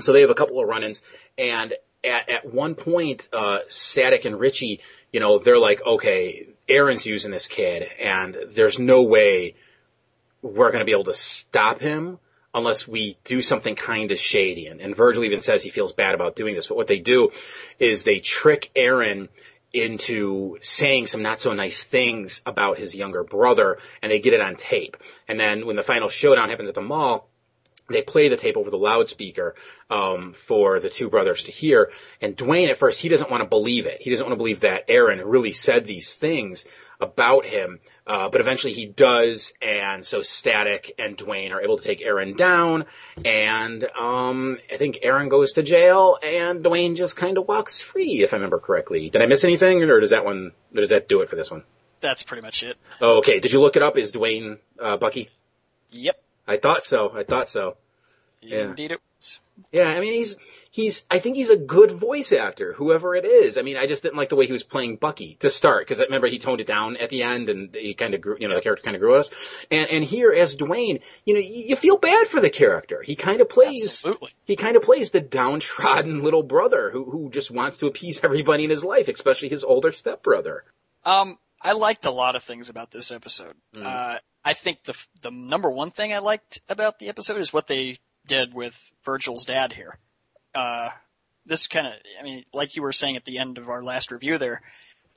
so 0.00 0.12
they 0.12 0.22
have 0.22 0.30
a 0.30 0.34
couple 0.34 0.60
of 0.60 0.68
run-ins, 0.68 1.02
and 1.36 1.74
at, 2.04 2.28
at 2.28 2.52
one 2.52 2.74
point, 2.74 3.28
uh, 3.32 3.58
Static 3.68 4.24
and 4.24 4.38
Richie, 4.38 4.80
you 5.14 5.20
know, 5.20 5.38
they're 5.38 5.60
like, 5.60 5.80
okay, 5.86 6.48
Aaron's 6.68 7.06
using 7.06 7.30
this 7.30 7.46
kid, 7.46 7.88
and 8.02 8.36
there's 8.50 8.80
no 8.80 9.04
way 9.04 9.54
we're 10.42 10.72
going 10.72 10.80
to 10.80 10.84
be 10.84 10.90
able 10.90 11.04
to 11.04 11.14
stop 11.14 11.78
him 11.78 12.18
unless 12.52 12.88
we 12.88 13.16
do 13.22 13.40
something 13.40 13.76
kind 13.76 14.10
of 14.10 14.18
shady. 14.18 14.66
And, 14.66 14.80
and 14.80 14.96
Virgil 14.96 15.22
even 15.22 15.40
says 15.40 15.62
he 15.62 15.70
feels 15.70 15.92
bad 15.92 16.16
about 16.16 16.34
doing 16.34 16.56
this. 16.56 16.66
But 16.66 16.76
what 16.76 16.88
they 16.88 16.98
do 16.98 17.30
is 17.78 18.02
they 18.02 18.18
trick 18.18 18.72
Aaron 18.74 19.28
into 19.72 20.58
saying 20.62 21.06
some 21.06 21.22
not 21.22 21.40
so 21.40 21.52
nice 21.52 21.84
things 21.84 22.42
about 22.44 22.78
his 22.78 22.96
younger 22.96 23.22
brother 23.22 23.78
and 24.02 24.10
they 24.10 24.18
get 24.18 24.32
it 24.32 24.40
on 24.40 24.56
tape. 24.56 24.96
And 25.28 25.38
then 25.38 25.64
when 25.64 25.76
the 25.76 25.84
final 25.84 26.08
showdown 26.08 26.50
happens 26.50 26.68
at 26.68 26.74
the 26.74 26.80
mall, 26.80 27.28
they 27.88 28.02
play 28.02 28.28
the 28.28 28.36
tape 28.36 28.56
over 28.56 28.70
the 28.70 28.78
loudspeaker 28.78 29.54
um, 29.90 30.34
for 30.34 30.80
the 30.80 30.88
two 30.88 31.10
brothers 31.10 31.44
to 31.44 31.52
hear. 31.52 31.90
And 32.20 32.36
Dwayne, 32.36 32.70
at 32.70 32.78
first, 32.78 33.00
he 33.00 33.08
doesn't 33.08 33.30
want 33.30 33.42
to 33.42 33.48
believe 33.48 33.86
it. 33.86 34.00
He 34.00 34.10
doesn't 34.10 34.24
want 34.24 34.32
to 34.32 34.38
believe 34.38 34.60
that 34.60 34.84
Aaron 34.88 35.20
really 35.20 35.52
said 35.52 35.86
these 35.86 36.14
things 36.14 36.64
about 37.00 37.44
him. 37.44 37.80
Uh, 38.06 38.28
but 38.28 38.40
eventually 38.40 38.72
he 38.72 38.86
does, 38.86 39.52
and 39.62 40.04
so 40.04 40.22
Static 40.22 40.94
and 40.98 41.16
Dwayne 41.16 41.52
are 41.52 41.60
able 41.60 41.78
to 41.78 41.84
take 41.84 42.02
Aaron 42.02 42.34
down. 42.34 42.84
And 43.24 43.84
um, 43.98 44.58
I 44.72 44.76
think 44.76 44.98
Aaron 45.02 45.28
goes 45.28 45.52
to 45.52 45.62
jail, 45.62 46.18
and 46.22 46.64
Dwayne 46.64 46.96
just 46.96 47.16
kind 47.16 47.38
of 47.38 47.48
walks 47.48 47.80
free, 47.80 48.22
if 48.22 48.32
I 48.32 48.36
remember 48.36 48.58
correctly. 48.58 49.10
Did 49.10 49.22
I 49.22 49.26
miss 49.26 49.44
anything, 49.44 49.82
or 49.82 50.00
does 50.00 50.10
that 50.10 50.24
one? 50.24 50.52
Or 50.74 50.80
does 50.80 50.90
that 50.90 51.08
do 51.08 51.20
it 51.20 51.30
for 51.30 51.36
this 51.36 51.50
one? 51.50 51.64
That's 52.00 52.22
pretty 52.22 52.42
much 52.42 52.62
it. 52.62 52.76
Okay. 53.00 53.40
Did 53.40 53.52
you 53.52 53.60
look 53.60 53.76
it 53.76 53.82
up? 53.82 53.96
Is 53.96 54.12
Dwayne 54.12 54.58
uh, 54.78 54.98
Bucky? 54.98 55.30
Yep. 55.90 56.20
I 56.46 56.56
thought 56.56 56.84
so. 56.84 57.12
I 57.14 57.24
thought 57.24 57.48
so. 57.48 57.76
Yeah. 58.40 58.68
Indeed 58.68 58.92
it 58.92 59.00
was. 59.16 59.38
Yeah, 59.72 59.84
I 59.84 60.00
mean 60.00 60.14
he's 60.14 60.36
he's 60.70 61.04
I 61.08 61.20
think 61.20 61.36
he's 61.36 61.48
a 61.48 61.56
good 61.56 61.92
voice 61.92 62.32
actor, 62.32 62.72
whoever 62.72 63.14
it 63.14 63.24
is. 63.24 63.56
I 63.56 63.62
mean, 63.62 63.76
I 63.76 63.86
just 63.86 64.02
didn't 64.02 64.16
like 64.16 64.28
the 64.28 64.36
way 64.36 64.46
he 64.46 64.52
was 64.52 64.64
playing 64.64 64.96
Bucky 64.96 65.36
to 65.40 65.48
start 65.48 65.86
because 65.86 66.00
I 66.00 66.04
remember 66.04 66.26
he 66.26 66.38
toned 66.38 66.60
it 66.60 66.66
down 66.66 66.96
at 66.96 67.10
the 67.10 67.22
end 67.22 67.48
and 67.48 67.74
he 67.74 67.94
kind 67.94 68.14
of 68.14 68.20
grew, 68.20 68.36
you 68.38 68.48
know, 68.48 68.56
the 68.56 68.60
character 68.60 68.82
kind 68.84 68.96
of 68.96 69.00
grew 69.00 69.14
us. 69.14 69.30
And 69.70 69.88
and 69.88 70.04
here 70.04 70.32
as 70.32 70.56
Dwayne, 70.56 71.00
you 71.24 71.34
know, 71.34 71.40
you, 71.40 71.76
feel 71.76 71.96
bad 71.96 72.26
for 72.26 72.40
the 72.40 72.50
character. 72.50 73.02
He 73.02 73.14
kind 73.14 73.40
of 73.40 73.48
plays 73.48 73.84
Absolutely. 73.84 74.30
he 74.44 74.56
kind 74.56 74.76
of 74.76 74.82
plays 74.82 75.10
the 75.10 75.20
downtrodden 75.20 76.22
little 76.22 76.42
brother 76.42 76.90
who 76.90 77.04
who 77.04 77.30
just 77.30 77.50
wants 77.50 77.78
to 77.78 77.86
appease 77.86 78.20
everybody 78.24 78.64
in 78.64 78.70
his 78.70 78.84
life, 78.84 79.06
especially 79.08 79.48
his 79.48 79.62
older 79.62 79.92
stepbrother. 79.92 80.64
Um, 81.04 81.38
I 81.60 81.72
liked 81.72 82.04
a 82.06 82.10
lot 82.10 82.34
of 82.34 82.42
things 82.42 82.68
about 82.68 82.90
this 82.90 83.12
episode. 83.12 83.54
Mm. 83.74 83.84
Uh, 83.84 84.18
I 84.44 84.52
think 84.54 84.84
the 84.84 84.94
the 85.22 85.30
number 85.30 85.70
one 85.70 85.90
thing 85.90 86.12
I 86.12 86.18
liked 86.18 86.60
about 86.68 86.98
the 86.98 87.08
episode 87.08 87.38
is 87.38 87.52
what 87.52 87.66
they 87.66 87.98
did 88.26 88.54
with 88.54 88.78
Virgil's 89.04 89.44
dad 89.44 89.72
here. 89.72 89.96
Uh, 90.54 90.90
this 91.46 91.66
kind 91.66 91.86
of, 91.86 91.92
I 92.18 92.22
mean, 92.22 92.44
like 92.52 92.76
you 92.76 92.82
were 92.82 92.92
saying 92.92 93.16
at 93.16 93.24
the 93.24 93.38
end 93.38 93.58
of 93.58 93.68
our 93.68 93.82
last 93.82 94.10
review 94.10 94.38
there, 94.38 94.62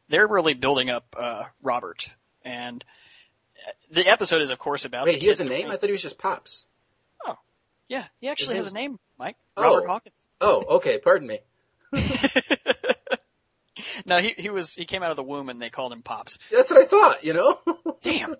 they're 0.09 0.27
really 0.27 0.53
building 0.53 0.89
up 0.89 1.15
uh, 1.17 1.43
Robert, 1.61 2.09
and 2.43 2.83
uh, 3.67 3.71
the 3.91 4.07
episode 4.07 4.41
is 4.41 4.49
of 4.49 4.59
course 4.59 4.85
about. 4.85 5.05
Wait, 5.07 5.21
he 5.21 5.27
has 5.27 5.39
a 5.39 5.45
name? 5.45 5.69
I 5.69 5.77
thought 5.77 5.87
he 5.87 5.91
was 5.91 6.01
just 6.01 6.17
Pops. 6.17 6.63
Oh, 7.25 7.37
yeah, 7.87 8.05
he 8.19 8.27
actually 8.29 8.55
has 8.55 8.65
his- 8.65 8.73
a 8.73 8.75
name, 8.75 8.99
Mike. 9.19 9.35
Oh. 9.55 9.61
Robert 9.75 9.87
Hawkins. 9.87 10.15
Oh, 10.39 10.63
okay, 10.77 10.97
pardon 10.99 11.27
me. 11.27 11.39
no, 14.05 14.17
he 14.19 14.33
he 14.37 14.49
was 14.49 14.73
he 14.73 14.85
came 14.85 15.03
out 15.03 15.11
of 15.11 15.17
the 15.17 15.23
womb 15.23 15.49
and 15.49 15.61
they 15.61 15.69
called 15.69 15.91
him 15.93 16.01
Pops. 16.01 16.37
That's 16.51 16.71
what 16.71 16.81
I 16.81 16.85
thought, 16.85 17.23
you 17.23 17.33
know? 17.33 17.59
Damn. 18.01 18.35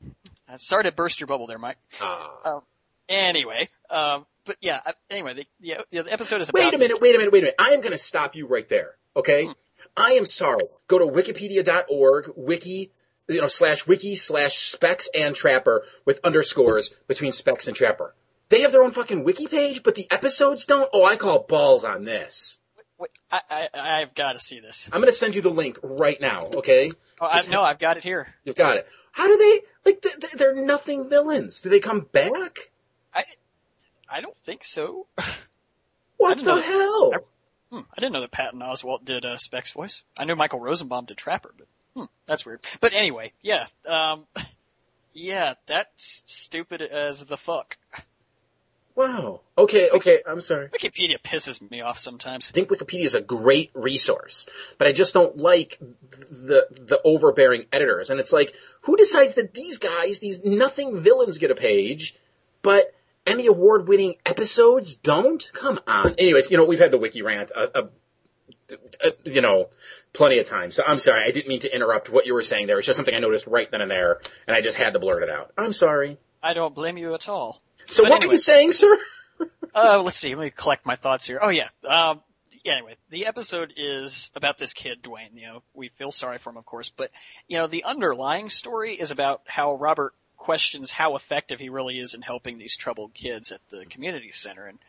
Uh, 0.48 0.58
Sorry 0.58 0.84
to 0.84 0.92
burst 0.92 1.20
your 1.20 1.28
bubble 1.28 1.48
there, 1.48 1.58
Mike. 1.58 1.78
Ah. 2.02 2.62
Anyway, 3.10 3.70
um, 3.90 4.26
but 4.46 4.58
yeah, 4.62 4.80
uh, 4.86 4.92
anyway, 5.10 5.34
the, 5.34 5.46
the, 5.92 6.04
the 6.04 6.12
episode 6.12 6.42
is 6.42 6.50
about. 6.50 6.64
Wait 6.64 6.74
a 6.74 6.78
minute, 6.78 7.00
wait 7.00 7.16
a 7.16 7.18
minute, 7.18 7.32
wait 7.32 7.40
a 7.40 7.42
minute. 7.44 7.56
I 7.60 7.72
am 7.72 7.82
going 7.82 7.92
to 7.94 7.98
stop 7.98 8.36
you 8.36 8.48
right 8.48 8.68
there. 8.68 8.96
Okay? 9.16 9.50
I 9.96 10.14
am 10.14 10.28
sorry. 10.30 10.66
Go 10.88 11.00
to 11.00 11.06
wikipedia.org, 11.06 12.32
wiki, 12.36 12.92
you 13.28 13.42
know, 13.42 13.48
slash 13.48 13.88
wiki 13.88 14.16
slash 14.16 14.58
specs 14.58 15.10
and 15.14 15.36
trapper 15.36 15.84
with 16.06 16.20
underscores 16.24 16.94
between 17.08 17.32
specs 17.32 17.68
and 17.68 17.76
trapper. 17.76 18.14
They 18.50 18.62
have 18.62 18.72
their 18.72 18.84
own 18.84 18.92
fucking 18.92 19.24
wiki 19.24 19.48
page, 19.48 19.84
but 19.84 19.96
the 19.96 20.08
episodes 20.12 20.66
don't? 20.66 20.90
Oh, 20.94 21.04
I 21.04 21.18
call 21.18 21.44
balls 21.44 21.84
on 21.84 22.06
this. 22.06 22.58
Wait, 22.98 23.12
I, 23.32 23.40
I, 23.50 24.02
I've 24.02 24.16
got 24.16 24.34
to 24.34 24.40
see 24.40 24.60
this. 24.60 24.88
I'm 24.92 25.02
going 25.02 25.12
to 25.12 25.18
send 25.18 25.36
you 25.36 25.42
the 25.42 25.50
link 25.50 25.78
right 25.84 26.20
now, 26.20 26.50
okay? 26.56 26.92
Oh, 27.20 27.28
I, 27.28 27.46
no, 27.48 27.62
I've 27.62 27.80
got 27.80 27.98
it 27.98 28.04
here. 28.04 28.28
You've 28.44 28.56
got 28.56 28.78
it. 28.78 28.88
How 29.17 29.25
do 29.27 29.36
they, 29.36 29.62
like, 29.89 30.01
th- 30.03 30.19
th- 30.19 30.34
they're 30.34 30.53
nothing 30.53 31.10
villains. 31.10 31.62
Do 31.62 31.69
they 31.69 31.80
come 31.80 32.01
back? 32.01 32.69
I, 33.12 33.23
I 34.08 34.21
don't 34.21 34.38
think 34.45 34.63
so. 34.63 35.08
What 36.17 36.38
the 36.38 36.43
know- 36.43 36.62
hell? 36.62 37.13
Hmm, 37.71 37.80
I 37.95 37.99
didn't 37.99 38.13
know 38.13 38.21
that 38.21 38.32
Patton 38.32 38.60
Oswalt 38.60 39.06
did 39.06 39.25
uh, 39.25 39.38
Specs' 39.38 39.71
voice. 39.73 40.03
I 40.17 40.25
knew 40.25 40.36
Michael 40.36 40.60
Rosenbaum 40.60 41.06
did 41.06 41.17
Trapper, 41.17 41.51
but 41.58 41.67
hmm, 41.95 42.06
that's 42.27 42.45
weird. 42.45 42.62
But 42.80 42.93
anyway, 42.93 43.34
yeah, 43.41 43.65
um, 43.88 44.25
yeah, 45.13 45.56
that's 45.67 46.23
stupid 46.27 46.82
as 46.82 47.25
the 47.25 47.38
fuck. 47.38 47.77
Wow. 48.98 49.42
Okay, 49.56 49.92
okay, 49.92 50.24
I'm 50.26 50.42
sorry. 50.42 50.70
Wikipedia 50.70 51.22
pisses 51.24 51.62
me 51.70 51.82
off 51.82 52.00
sometimes. 52.00 52.50
I 52.50 52.52
think 52.52 52.70
Wikipedia 52.70 53.06
is 53.06 53.14
a 53.14 53.22
great 53.22 53.70
resource, 53.76 54.50
but 54.80 54.88
I 54.88 54.92
just 54.92 55.14
don't 55.14 55.38
like 55.38 55.78
the 55.80 56.66
the 56.72 57.00
overbearing 57.04 57.68
editors. 57.72 58.10
And 58.10 58.20
it's 58.20 58.34
like, 58.34 58.56
who 58.82 58.98
decides 58.98 59.36
that 59.36 59.54
these 59.54 59.78
guys, 59.78 60.18
these 60.18 60.44
nothing 60.44 61.04
villains, 61.04 61.38
get 61.38 61.52
a 61.52 61.56
page, 61.56 62.16
but 62.64 62.92
Emmy 63.28 63.46
award 63.46 63.88
winning 63.88 64.16
episodes 64.26 64.96
don't? 64.96 65.48
Come 65.54 65.80
on. 65.86 66.16
Anyways, 66.18 66.50
you 66.50 66.58
know 66.58 66.66
we've 66.66 66.80
had 66.80 66.90
the 66.90 66.98
wiki 66.98 67.22
rant, 67.22 67.52
uh, 67.56 67.68
uh, 67.76 67.82
uh, 69.06 69.10
you 69.26 69.42
know, 69.42 69.70
plenty 70.12 70.40
of 70.40 70.48
times. 70.48 70.76
So 70.76 70.84
I'm 70.88 70.98
sorry, 70.98 71.22
I 71.24 71.30
didn't 71.30 71.50
mean 71.50 71.60
to 71.60 71.72
interrupt 71.72 72.10
what 72.10 72.26
you 72.26 72.34
were 72.34 72.42
saying 72.42 72.66
there. 72.66 72.80
It's 72.80 72.88
just 72.88 72.98
something 72.98 73.14
I 73.14 73.20
noticed 73.20 73.46
right 73.46 73.70
then 73.70 73.82
and 73.82 73.92
there, 73.92 74.22
and 74.48 74.58
I 74.58 74.62
just 74.62 74.76
had 74.76 74.94
to 74.94 75.00
blurt 75.00 75.22
it 75.22 75.30
out. 75.30 75.52
I'm 75.56 75.74
sorry. 75.74 76.18
I 76.42 76.56
don't 76.56 76.74
blame 76.74 76.98
you 76.98 77.14
at 77.14 77.30
all. 77.30 77.62
So 77.88 78.04
But 78.04 78.10
what 78.10 78.15
anyway. 78.17 78.28
were 78.28 78.34
you 78.34 78.38
saying, 78.38 78.71
sir? 78.73 79.00
Uh, 79.73 80.02
let's 80.02 80.17
see. 80.17 80.34
Let 80.36 80.43
me 80.43 80.50
collect 80.50 80.86
my 80.86 80.95
thoughts 80.95 81.28
here. 81.28 81.39
Oh 81.41 81.50
yeah. 81.50 81.69
Um, 81.88 82.21
yeah, 82.63 82.73
anyway, 82.73 82.97
the 83.10 83.28
episode 83.28 83.73
is 83.78 84.30
about 84.36 84.58
this 84.58 84.73
kid, 84.73 85.02
Dwayne. 85.02 85.36
You 85.36 85.47
know, 85.47 85.63
we 85.73 85.88
feel 85.88 86.12
sorry 86.12 86.38
for 86.38 86.50
him, 86.50 86.58
of 86.58 86.65
course, 86.65 86.91
but 86.95 87.12
you 87.47 87.58
know, 87.58 87.67
the 87.67 87.86
underlying 87.86 88.50
story 88.50 88.95
is 88.95 89.12
about 89.12 89.41
how 89.45 89.76
Robert 89.76 90.13
questions 90.36 90.91
how 90.91 91.15
effective 91.15 91.60
he 91.60 91.69
really 91.69 91.97
is 92.00 92.13
in 92.13 92.21
helping 92.21 92.58
these 92.58 92.76
troubled 92.76 93.13
kids 93.13 93.52
at 93.52 93.62
the 93.69 93.86
community 93.86 94.32
center, 94.32 94.65
and 94.65 94.80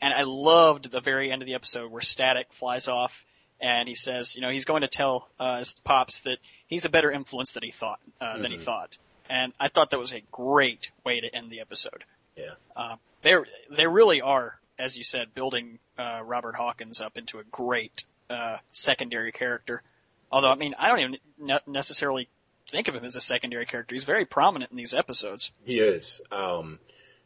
and 0.00 0.12
I 0.12 0.24
loved 0.24 0.90
the 0.90 1.00
very 1.00 1.32
end 1.32 1.40
of 1.40 1.46
the 1.46 1.54
episode 1.54 1.90
where 1.90 2.02
Static 2.02 2.52
flies 2.52 2.88
off 2.88 3.24
and 3.60 3.88
he 3.88 3.94
says, 3.94 4.34
you 4.34 4.42
know, 4.42 4.50
he's 4.50 4.64
going 4.64 4.82
to 4.82 4.88
tell 4.88 5.28
uh, 5.38 5.58
his 5.58 5.76
pops 5.84 6.20
that 6.20 6.38
he's 6.66 6.84
a 6.84 6.90
better 6.90 7.12
influence 7.12 7.52
than 7.52 7.62
he 7.62 7.70
thought 7.70 8.00
uh, 8.20 8.36
than 8.38 8.50
he 8.50 8.58
thought, 8.58 8.98
and 9.30 9.52
I 9.58 9.68
thought 9.68 9.90
that 9.90 9.98
was 9.98 10.12
a 10.12 10.22
great 10.32 10.90
way 11.04 11.20
to 11.20 11.34
end 11.34 11.50
the 11.50 11.60
episode. 11.60 12.04
Yeah. 12.36 12.52
Uh, 12.74 12.96
they 13.22 13.34
they 13.70 13.86
really 13.86 14.20
are, 14.20 14.58
as 14.78 14.96
you 14.96 15.04
said, 15.04 15.34
building 15.34 15.78
uh, 15.98 16.20
Robert 16.24 16.54
Hawkins 16.54 17.00
up 17.00 17.16
into 17.16 17.38
a 17.38 17.44
great 17.44 18.04
uh, 18.30 18.56
secondary 18.70 19.32
character. 19.32 19.82
Although, 20.30 20.50
I 20.50 20.54
mean, 20.54 20.74
I 20.78 20.88
don't 20.88 20.98
even 21.00 21.16
ne- 21.38 21.58
necessarily 21.66 22.28
think 22.70 22.88
of 22.88 22.94
him 22.94 23.04
as 23.04 23.16
a 23.16 23.20
secondary 23.20 23.66
character. 23.66 23.94
He's 23.94 24.04
very 24.04 24.24
prominent 24.24 24.70
in 24.70 24.76
these 24.76 24.94
episodes. 24.94 25.50
He 25.64 25.78
is. 25.78 26.22
Um, 26.30 26.78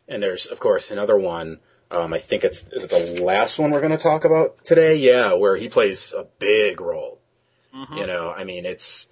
and 0.08 0.22
there's, 0.22 0.46
of 0.46 0.58
course, 0.58 0.90
another 0.90 1.16
one. 1.16 1.60
Um, 1.90 2.12
I 2.12 2.18
think 2.18 2.42
it's 2.42 2.64
is 2.72 2.82
it 2.84 2.90
the 2.90 3.22
last 3.22 3.60
one 3.60 3.70
we're 3.70 3.80
going 3.80 3.92
to 3.92 3.98
talk 3.98 4.24
about 4.24 4.64
today? 4.64 4.96
Yeah, 4.96 5.34
where 5.34 5.56
he 5.56 5.68
plays 5.68 6.12
a 6.12 6.26
big 6.40 6.80
role. 6.80 7.20
Mhm. 7.72 7.98
You 7.98 8.06
know, 8.06 8.32
I 8.36 8.44
mean, 8.44 8.66
it's. 8.66 9.08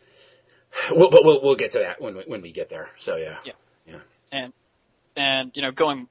We'll, 0.91 1.09
but 1.09 1.25
we'll 1.25 1.41
we'll 1.41 1.55
get 1.55 1.73
to 1.73 1.79
that 1.81 2.01
when 2.01 2.17
we, 2.17 2.23
when 2.25 2.43
we 2.43 2.51
get 2.51 2.69
there. 2.69 2.89
So 2.99 3.15
yeah. 3.15 3.37
Yeah. 3.87 3.99
and 4.33 4.53
and 5.17 5.51
you 5.55 5.63
know 5.63 5.71
going 5.71 6.09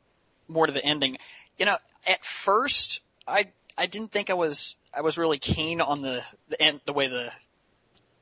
more 0.47 0.67
to 0.67 0.73
the 0.73 0.83
ending 0.83 1.17
you 1.57 1.65
know 1.65 1.77
at 2.05 2.23
first 2.25 3.01
i 3.27 3.47
i 3.77 3.85
didn't 3.85 4.11
think 4.11 4.29
i 4.29 4.33
was 4.33 4.75
i 4.93 5.01
was 5.01 5.17
really 5.17 5.39
keen 5.39 5.81
on 5.81 6.01
the 6.01 6.21
the 6.49 6.61
end 6.61 6.81
the 6.85 6.93
way 6.93 7.07
the 7.07 7.29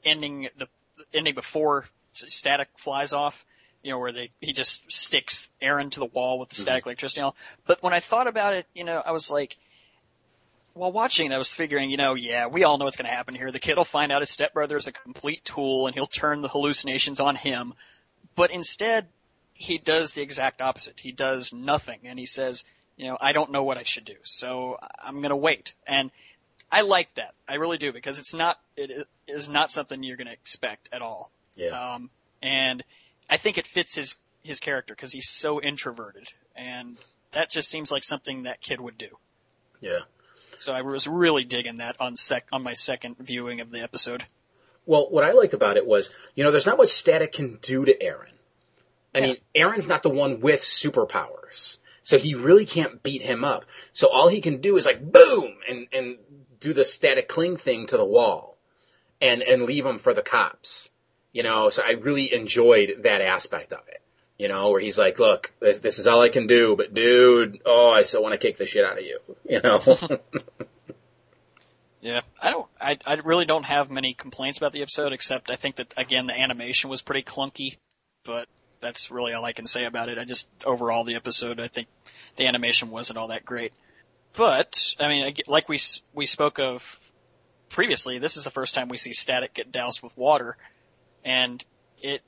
ending 0.04 0.50
the, 0.58 0.68
the 0.98 1.18
ending 1.18 1.36
before 1.36 1.86
static 2.14 2.70
flies 2.78 3.14
off 3.14 3.46
you 3.84 3.92
know 3.92 4.00
where 4.00 4.12
they 4.12 4.32
he 4.40 4.54
just 4.54 4.92
sticks 4.92 5.50
aaron 5.62 5.90
to 5.90 6.00
the 6.00 6.06
wall 6.06 6.40
with 6.40 6.50
the 6.50 6.56
mm-hmm. 6.56 6.64
static 6.64 6.86
electricity 6.86 7.28
but 7.66 7.82
when 7.82 7.94
i 7.94 8.00
thought 8.00 8.28
about 8.28 8.54
it 8.54 8.66
you 8.74 8.84
know 8.84 9.02
i 9.06 9.12
was 9.12 9.30
like 9.30 9.58
while 10.74 10.92
watching, 10.92 11.34
I 11.34 11.38
was 11.38 11.54
figuring, 11.54 11.90
you 11.90 11.98
know, 11.98 12.14
yeah, 12.14 12.48
we 12.48 12.64
all 12.64 12.78
know 12.78 12.86
what's 12.86 12.98
going 12.98 13.10
to 13.10 13.16
happen 13.16 13.36
here. 13.36 13.52
The 13.52 13.60
kid 13.60 13.78
will 13.78 13.84
find 13.84 14.12
out 14.12 14.22
his 14.22 14.30
stepbrother 14.30 14.78
is 14.78 14.88
a 14.88 14.92
complete 14.92 15.44
tool, 15.44 15.88
and 15.88 15.94
he'll 15.94 16.08
turn 16.08 16.42
the 16.42 16.48
hallucinations 16.48 17.20
on 17.20 17.36
him. 17.36 17.74
But 18.36 18.52
instead, 18.52 19.08
he 19.62 19.78
does 19.78 20.14
the 20.14 20.24
exact 20.24 20.60
opposite. 20.60 21.00
He 21.00 21.12
does 21.12 21.54
nothing, 21.54 22.00
and 22.06 22.18
he 22.18 22.26
says, 22.26 22.66
you 22.98 23.06
know, 23.06 23.18
I 23.22 23.32
don't 23.32 23.52
know 23.52 23.64
what 23.64 23.78
I 23.78 23.84
should 23.84 24.06
do, 24.06 24.16
so 24.24 24.78
I'm 25.00 25.18
going 25.18 25.30
to 25.30 25.36
wait. 25.36 25.76
And 25.86 26.10
I 26.72 26.82
like 26.82 27.14
that. 27.16 27.36
I 27.48 27.56
really 27.56 27.78
do 27.78 27.94
because 27.94 28.18
it's 28.18 28.34
not 28.34 28.60
it 28.76 29.08
is 29.28 29.50
not 29.50 29.70
something 29.70 30.02
you're 30.02 30.18
going 30.18 30.28
to 30.28 30.34
expect 30.34 30.90
at 30.92 31.04
all. 31.04 31.30
Yeah. 31.56 31.94
Um, 31.94 32.10
and 32.42 32.84
I 33.30 33.38
think 33.38 33.60
it 33.60 33.68
fits 33.68 33.94
his 33.94 34.18
his 34.42 34.60
character 34.60 34.96
because 34.96 35.12
he's 35.12 35.30
so 35.30 35.62
introverted, 35.62 36.30
and 36.56 36.98
that 37.32 37.52
just 37.52 37.70
seems 37.70 37.92
like 37.92 38.04
something 38.04 38.44
that 38.44 38.62
kid 38.62 38.82
would 38.82 38.98
do. 38.98 39.10
Yeah. 39.80 40.00
So 40.58 40.74
I 40.74 40.82
was 40.82 41.08
really 41.08 41.44
digging 41.44 41.76
that 41.76 41.98
on 42.00 42.16
sec 42.16 42.48
on 42.52 42.64
my 42.64 42.74
second 42.74 43.18
viewing 43.20 43.62
of 43.62 43.70
the 43.70 43.82
episode. 43.82 44.26
Well, 44.88 45.08
what 45.12 45.24
I 45.24 45.34
liked 45.34 45.54
about 45.54 45.78
it 45.78 45.86
was, 45.86 46.10
you 46.34 46.44
know, 46.44 46.50
there's 46.50 46.66
not 46.66 46.78
much 46.78 46.94
Static 46.94 47.34
can 47.34 47.60
do 47.62 47.86
to 47.86 48.02
Aaron. 48.02 48.32
I 49.14 49.20
Yeah. 49.20 49.26
mean, 49.26 49.38
Aaron's 49.56 49.88
not 49.88 50.04
the 50.04 50.10
one 50.10 50.40
with 50.40 50.62
superpowers. 50.62 51.78
So 52.04 52.18
he 52.18 52.34
really 52.36 52.66
can't 52.66 53.04
beat 53.04 53.22
him 53.22 53.44
up. 53.44 53.66
So 53.94 54.08
all 54.10 54.28
he 54.28 54.42
can 54.42 54.60
do 54.62 54.78
is 54.78 54.86
like 54.86 55.02
boom 55.02 55.54
and 55.70 55.88
and 55.94 56.18
do 56.60 56.74
the 56.74 56.86
static 56.86 57.28
cling 57.28 57.58
thing 57.58 57.88
to 57.88 57.98
the 57.98 58.06
wall 58.06 58.58
and 59.22 59.42
and 59.44 59.64
leave 59.64 59.86
him 59.86 60.00
for 60.00 60.14
the 60.14 60.22
cops. 60.24 60.90
You 61.32 61.44
know, 61.44 61.70
so 61.70 61.84
I 61.86 61.92
really 61.92 62.34
enjoyed 62.34 63.04
that 63.04 63.22
aspect 63.22 63.72
of 63.72 63.88
it. 63.88 64.02
You 64.38 64.48
know, 64.48 64.72
where 64.72 64.82
he's 64.82 64.98
like, 64.98 65.20
look, 65.20 65.52
this, 65.60 65.80
this 65.80 66.00
is 66.00 66.08
all 66.08 66.20
I 66.22 66.30
can 66.30 66.48
do, 66.48 66.76
but 66.76 66.94
dude, 66.96 67.62
oh, 67.64 67.92
I 67.92 68.04
still 68.04 68.24
want 68.24 68.34
to 68.34 68.40
kick 68.40 68.58
the 68.58 68.66
shit 68.66 68.84
out 68.84 68.98
of 68.98 69.04
you. 69.06 69.20
You 69.48 69.62
know? 69.62 69.82
Yeah, 72.02 72.22
I 72.42 72.50
don't. 72.50 72.66
I 72.80 72.98
I 73.06 73.14
really 73.24 73.46
don't 73.46 73.64
have 73.66 73.92
many 73.92 74.16
complaints 74.16 74.58
about 74.58 74.72
the 74.74 74.82
episode, 74.82 75.14
except 75.14 75.52
I 75.52 75.56
think 75.56 75.76
that 75.76 75.94
again 75.98 76.26
the 76.26 76.34
animation 76.40 76.90
was 76.90 77.04
pretty 77.04 77.22
clunky, 77.22 77.78
but 78.26 78.48
that's 78.82 79.12
really 79.12 79.34
all 79.34 79.46
I 79.46 79.54
can 79.54 79.66
say 79.66 79.86
about 79.86 80.10
it. 80.10 80.18
I 80.18 80.26
just 80.26 80.48
overall 80.66 81.04
the 81.04 81.16
episode, 81.16 81.60
I 81.60 81.68
think 81.68 81.88
the 82.38 82.48
animation 82.48 82.90
wasn't 82.90 83.18
all 83.18 83.28
that 83.30 83.46
great. 83.46 83.74
But 84.34 84.96
I 85.00 85.08
mean, 85.08 85.34
like 85.48 85.70
we 85.70 85.80
we 86.14 86.26
spoke 86.26 86.60
of 86.60 87.00
previously, 87.70 88.20
this 88.20 88.38
is 88.38 88.44
the 88.44 88.52
first 88.52 88.76
time 88.76 88.90
we 88.90 88.98
see 88.98 89.14
Static 89.14 89.54
get 89.54 89.72
doused 89.72 90.02
with 90.02 90.16
water, 90.18 90.58
and 91.24 91.64
it 92.02 92.22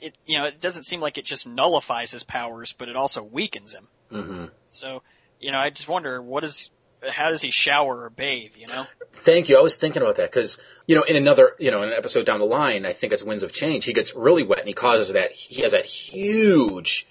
it 0.00 0.16
you 0.26 0.38
know 0.38 0.44
it 0.44 0.60
doesn't 0.60 0.84
seem 0.84 1.00
like 1.00 1.18
it 1.18 1.24
just 1.24 1.46
nullifies 1.46 2.10
his 2.10 2.24
powers, 2.24 2.74
but 2.76 2.88
it 2.88 2.96
also 2.96 3.22
weakens 3.22 3.74
him. 3.74 3.88
hmm 4.10 4.44
So 4.66 5.02
you 5.40 5.52
know, 5.52 5.58
I 5.58 5.70
just 5.70 5.88
wonder 5.88 6.20
what 6.20 6.44
is 6.44 6.70
how 7.08 7.30
does 7.30 7.42
he 7.42 7.50
shower 7.50 8.04
or 8.04 8.10
bathe? 8.10 8.52
You 8.56 8.66
know. 8.68 8.86
Thank 9.12 9.48
you. 9.48 9.58
I 9.58 9.60
was 9.60 9.76
thinking 9.76 10.02
about 10.02 10.16
that 10.16 10.30
because, 10.30 10.60
you 10.86 10.96
know, 10.96 11.02
in 11.02 11.16
another, 11.16 11.54
you 11.58 11.70
know, 11.70 11.82
in 11.82 11.90
an 11.90 11.94
episode 11.94 12.26
down 12.26 12.38
the 12.38 12.46
line, 12.46 12.86
I 12.86 12.92
think 12.92 13.12
it's 13.12 13.22
Winds 13.22 13.42
of 13.42 13.52
Change, 13.52 13.84
he 13.84 13.92
gets 13.92 14.14
really 14.14 14.44
wet 14.44 14.60
and 14.60 14.68
he 14.68 14.74
causes 14.74 15.12
that, 15.12 15.32
he 15.32 15.62
has 15.62 15.72
that 15.72 15.84
huge 15.84 17.06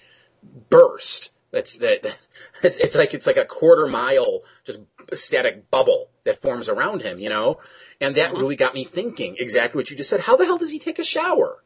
burst. 0.68 1.30
That's 1.50 1.74
that, 1.78 2.04
it's, 2.62 2.78
it's 2.78 2.96
like, 2.96 3.14
it's 3.14 3.26
like 3.26 3.36
a 3.36 3.44
quarter 3.44 3.86
mile, 3.86 4.42
just 4.64 4.80
static 5.14 5.70
bubble 5.70 6.10
that 6.24 6.40
forms 6.40 6.68
around 6.68 7.02
him, 7.02 7.18
you 7.18 7.28
know? 7.28 7.60
And 8.00 8.16
that 8.16 8.30
mm-hmm. 8.30 8.40
really 8.40 8.56
got 8.56 8.74
me 8.74 8.84
thinking 8.84 9.36
exactly 9.38 9.78
what 9.78 9.90
you 9.90 9.96
just 9.96 10.10
said. 10.10 10.20
How 10.20 10.36
the 10.36 10.46
hell 10.46 10.58
does 10.58 10.70
he 10.70 10.78
take 10.78 10.98
a 10.98 11.04
shower? 11.04 11.62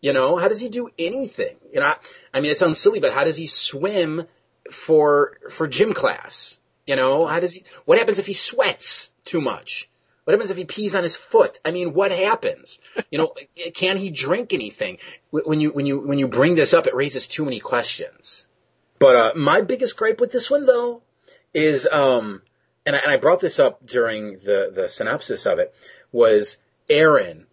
You 0.00 0.12
know, 0.12 0.36
how 0.36 0.48
does 0.48 0.60
he 0.60 0.68
do 0.68 0.90
anything? 0.98 1.56
You 1.72 1.80
know, 1.80 1.86
I, 1.86 1.96
I 2.34 2.40
mean, 2.40 2.50
it 2.50 2.58
sounds 2.58 2.78
silly, 2.78 3.00
but 3.00 3.12
how 3.12 3.24
does 3.24 3.36
he 3.36 3.46
swim 3.46 4.26
for, 4.70 5.38
for 5.50 5.66
gym 5.66 5.94
class? 5.94 6.58
You 6.88 6.96
know, 6.96 7.26
how 7.26 7.38
does 7.38 7.52
he, 7.52 7.64
what 7.84 7.98
happens 7.98 8.18
if 8.18 8.26
he 8.26 8.32
sweats 8.32 9.10
too 9.26 9.42
much? 9.42 9.90
What 10.24 10.32
happens 10.32 10.50
if 10.50 10.56
he 10.56 10.64
pees 10.64 10.94
on 10.94 11.02
his 11.02 11.16
foot? 11.16 11.60
I 11.62 11.70
mean, 11.70 11.92
what 11.92 12.10
happens? 12.10 12.80
You 13.10 13.18
know, 13.18 13.34
can 13.74 13.98
he 13.98 14.10
drink 14.10 14.54
anything? 14.54 14.96
When 15.30 15.60
you, 15.60 15.70
when 15.70 15.84
you, 15.84 16.00
when 16.00 16.18
you 16.18 16.28
bring 16.28 16.54
this 16.54 16.72
up, 16.72 16.86
it 16.86 16.94
raises 16.94 17.28
too 17.28 17.44
many 17.44 17.60
questions. 17.60 18.48
But, 18.98 19.16
uh, 19.16 19.32
my 19.36 19.60
biggest 19.60 19.98
gripe 19.98 20.18
with 20.18 20.32
this 20.32 20.50
one 20.50 20.64
though 20.64 21.02
is, 21.52 21.86
um, 21.86 22.40
and 22.86 22.96
I, 22.96 23.00
and 23.00 23.12
I 23.12 23.18
brought 23.18 23.40
this 23.40 23.58
up 23.58 23.84
during 23.84 24.38
the, 24.38 24.72
the 24.74 24.88
synopsis 24.88 25.44
of 25.44 25.58
it 25.58 25.74
was 26.10 26.56
Aaron 26.88 27.46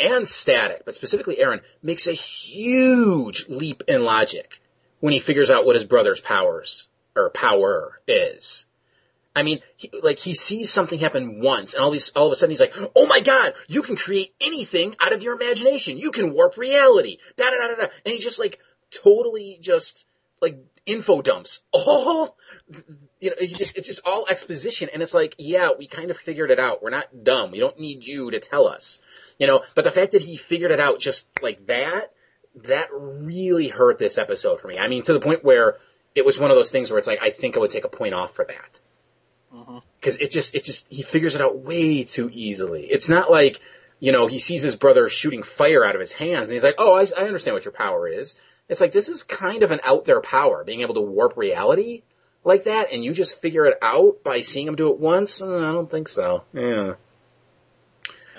and 0.00 0.26
Static, 0.26 0.82
but 0.84 0.96
specifically 0.96 1.38
Aaron 1.38 1.60
makes 1.80 2.08
a 2.08 2.12
huge 2.12 3.48
leap 3.48 3.84
in 3.86 4.02
logic 4.02 4.60
when 4.98 5.12
he 5.12 5.20
figures 5.20 5.48
out 5.48 5.64
what 5.64 5.76
his 5.76 5.84
brother's 5.84 6.20
powers 6.20 6.88
or 7.14 7.30
power 7.30 8.00
is. 8.08 8.66
I 9.34 9.42
mean, 9.42 9.60
he, 9.76 9.90
like 10.02 10.18
he 10.18 10.34
sees 10.34 10.70
something 10.70 10.98
happen 10.98 11.40
once, 11.40 11.74
and 11.74 11.82
all 11.82 11.90
these, 11.90 12.10
all 12.10 12.26
of 12.26 12.32
a 12.32 12.36
sudden 12.36 12.50
he's 12.50 12.60
like, 12.60 12.74
"Oh 12.96 13.06
my 13.06 13.20
god, 13.20 13.54
you 13.68 13.82
can 13.82 13.96
create 13.96 14.34
anything 14.40 14.96
out 15.00 15.12
of 15.12 15.22
your 15.22 15.34
imagination. 15.34 15.98
You 15.98 16.10
can 16.10 16.32
warp 16.34 16.56
reality." 16.56 17.18
Da 17.36 17.50
da 17.50 17.58
da 17.58 17.68
da 17.68 17.74
da. 17.74 17.82
And 18.04 18.12
he's 18.12 18.24
just 18.24 18.40
like 18.40 18.58
totally 18.90 19.58
just 19.60 20.06
like 20.40 20.58
info 20.84 21.22
dumps. 21.22 21.60
All 21.72 22.36
you 23.20 23.30
know, 23.30 23.36
he 23.38 23.48
just 23.48 23.76
it's 23.76 23.88
just 23.88 24.00
all 24.04 24.26
exposition, 24.28 24.88
and 24.92 25.02
it's 25.02 25.14
like, 25.14 25.34
yeah, 25.38 25.70
we 25.76 25.86
kind 25.86 26.10
of 26.10 26.16
figured 26.16 26.50
it 26.50 26.58
out. 26.58 26.82
We're 26.82 26.90
not 26.90 27.24
dumb. 27.24 27.50
We 27.50 27.58
don't 27.58 27.78
need 27.78 28.06
you 28.06 28.30
to 28.30 28.40
tell 28.40 28.68
us, 28.68 29.00
you 29.38 29.46
know. 29.46 29.62
But 29.74 29.84
the 29.84 29.90
fact 29.90 30.12
that 30.12 30.22
he 30.22 30.36
figured 30.36 30.70
it 30.70 30.80
out 30.80 31.00
just 31.00 31.28
like 31.42 31.66
that, 31.66 32.12
that 32.64 32.88
really 32.92 33.68
hurt 33.68 33.98
this 33.98 34.18
episode 34.18 34.60
for 34.60 34.68
me. 34.68 34.78
I 34.78 34.88
mean, 34.88 35.02
to 35.02 35.12
the 35.12 35.20
point 35.20 35.44
where 35.44 35.78
it 36.14 36.24
was 36.24 36.38
one 36.38 36.50
of 36.50 36.56
those 36.56 36.70
things 36.70 36.90
where 36.90 36.98
it's 36.98 37.08
like, 37.08 37.22
I 37.22 37.30
think 37.30 37.56
I 37.56 37.60
would 37.60 37.70
take 37.70 37.84
a 37.84 37.88
point 37.88 38.14
off 38.14 38.34
for 38.34 38.44
that 38.44 38.80
because 39.98 40.16
it 40.16 40.30
just 40.30 40.54
it 40.54 40.64
just 40.64 40.86
he 40.88 41.02
figures 41.02 41.34
it 41.34 41.40
out 41.40 41.58
way 41.58 42.04
too 42.04 42.30
easily. 42.32 42.86
It's 42.90 43.08
not 43.08 43.30
like 43.30 43.60
you 43.98 44.12
know 44.12 44.26
he 44.26 44.38
sees 44.38 44.62
his 44.62 44.76
brother 44.76 45.08
shooting 45.08 45.42
fire 45.42 45.84
out 45.84 45.94
of 45.94 46.00
his 46.00 46.12
hands 46.12 46.44
and 46.44 46.52
he's 46.52 46.62
like, 46.64 46.76
oh, 46.78 46.92
I, 46.94 47.06
I 47.16 47.26
understand 47.26 47.54
what 47.54 47.64
your 47.64 47.72
power 47.72 48.08
is. 48.08 48.34
It's 48.68 48.80
like 48.80 48.92
this 48.92 49.08
is 49.08 49.22
kind 49.24 49.62
of 49.62 49.72
an 49.72 49.80
out 49.82 50.04
there 50.04 50.20
power, 50.20 50.62
being 50.64 50.82
able 50.82 50.94
to 50.94 51.00
warp 51.00 51.36
reality 51.36 52.02
like 52.44 52.64
that, 52.64 52.92
and 52.92 53.04
you 53.04 53.12
just 53.12 53.40
figure 53.40 53.66
it 53.66 53.76
out 53.82 54.22
by 54.24 54.40
seeing 54.40 54.68
him 54.68 54.76
do 54.76 54.90
it 54.90 54.98
once. 54.98 55.42
Uh, 55.42 55.58
I 55.58 55.72
don't 55.72 55.90
think 55.90 56.08
so. 56.08 56.44
Yeah, 56.52 56.94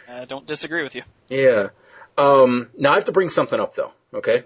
I 0.08 0.26
don't 0.26 0.48
disagree 0.48 0.84
with 0.84 0.96
you. 0.96 1.04
yeah. 1.30 1.70
Um, 2.18 2.70
now 2.78 2.92
I 2.92 2.96
have 2.96 3.06
to 3.06 3.12
bring 3.12 3.30
something 3.30 3.60
up 3.60 3.76
though. 3.76 3.92
Okay. 4.14 4.44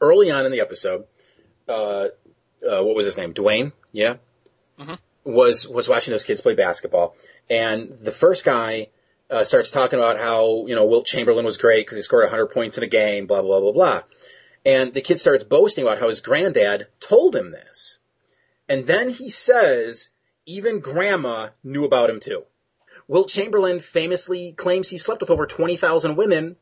Early 0.00 0.30
on 0.30 0.46
in 0.46 0.52
the 0.52 0.60
episode, 0.60 1.04
uh, 1.68 1.72
uh, 2.66 2.82
what 2.82 2.94
was 2.94 3.04
his 3.06 3.16
name? 3.16 3.34
Dwayne. 3.34 3.72
Yeah. 3.92 4.16
Was 5.24 5.66
was 5.68 5.88
watching 5.88 6.12
those 6.12 6.24
kids 6.24 6.40
play 6.40 6.54
basketball, 6.54 7.16
and 7.48 7.98
the 8.00 8.12
first 8.12 8.44
guy 8.44 8.88
uh, 9.30 9.44
starts 9.44 9.70
talking 9.70 9.98
about 9.98 10.18
how 10.18 10.66
you 10.66 10.74
know 10.74 10.86
Wilt 10.86 11.06
Chamberlain 11.06 11.44
was 11.44 11.56
great 11.56 11.86
because 11.86 11.96
he 11.96 12.02
scored 12.02 12.24
100 12.24 12.46
points 12.48 12.78
in 12.78 12.84
a 12.84 12.88
game, 12.88 13.26
blah 13.26 13.42
blah 13.42 13.60
blah 13.60 13.72
blah, 13.72 14.02
and 14.64 14.94
the 14.94 15.00
kid 15.00 15.20
starts 15.20 15.44
boasting 15.44 15.84
about 15.84 16.00
how 16.00 16.08
his 16.08 16.20
granddad 16.20 16.86
told 17.00 17.36
him 17.36 17.50
this, 17.50 17.98
and 18.68 18.86
then 18.86 19.10
he 19.10 19.30
says 19.30 20.10
even 20.46 20.80
grandma 20.80 21.48
knew 21.62 21.84
about 21.84 22.10
him 22.10 22.20
too. 22.20 22.44
Wilt 23.06 23.28
Chamberlain 23.28 23.80
famously 23.80 24.52
claims 24.52 24.88
he 24.88 24.96
slept 24.96 25.20
with 25.20 25.30
over 25.30 25.46
20,000 25.46 26.16
women, 26.16 26.56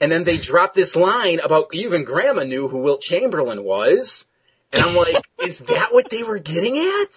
and 0.00 0.10
then 0.10 0.24
they 0.24 0.38
drop 0.38 0.72
this 0.74 0.96
line 0.96 1.38
about 1.40 1.68
even 1.74 2.04
grandma 2.04 2.44
knew 2.44 2.68
who 2.68 2.78
Wilt 2.78 3.02
Chamberlain 3.02 3.62
was, 3.62 4.24
and 4.72 4.82
I'm 4.82 4.96
like, 4.96 5.22
is 5.42 5.58
that 5.60 5.92
what 5.92 6.08
they 6.08 6.22
were 6.22 6.38
getting 6.38 6.78
at? 6.78 7.08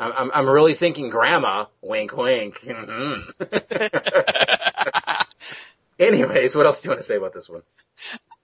I'm, 0.00 0.30
I'm, 0.32 0.48
really 0.48 0.74
thinking 0.74 1.10
grandma, 1.10 1.66
wink 1.82 2.16
wink. 2.16 2.60
Mhm. 2.60 3.32
Anyways, 5.98 6.56
what 6.56 6.66
else 6.66 6.80
do 6.80 6.86
you 6.86 6.90
want 6.90 7.00
to 7.00 7.06
say 7.06 7.16
about 7.16 7.34
this 7.34 7.48
one? 7.48 7.62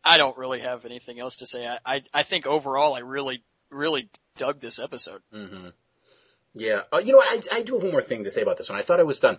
I 0.05 0.19
don't 0.19 0.37
really 0.37 0.61
have 0.61 0.85
anything 0.85 1.19
else 1.19 1.37
to 1.37 1.47
say. 1.47 1.67
I, 1.67 1.79
I, 1.85 2.03
I 2.13 2.23
think 2.23 2.47
overall 2.47 2.95
I 2.95 3.01
really, 3.01 3.43
really 3.71 4.11
dug 4.37 4.61
this 4.61 4.79
episode. 4.79 5.23
hmm 5.33 5.69
Yeah. 6.55 6.83
Uh, 6.93 6.99
you 6.99 7.13
know? 7.13 7.21
I, 7.21 7.41
I 7.51 7.63
do 7.63 7.75
have 7.75 7.83
one 7.83 7.93
more 7.93 8.03
thing 8.03 8.25
to 8.25 8.31
say 8.31 8.43
about 8.43 8.59
this 8.59 8.69
one. 8.69 8.79
I 8.79 8.83
thought 8.83 9.01
I 9.01 9.05
was 9.05 9.21
done. 9.21 9.39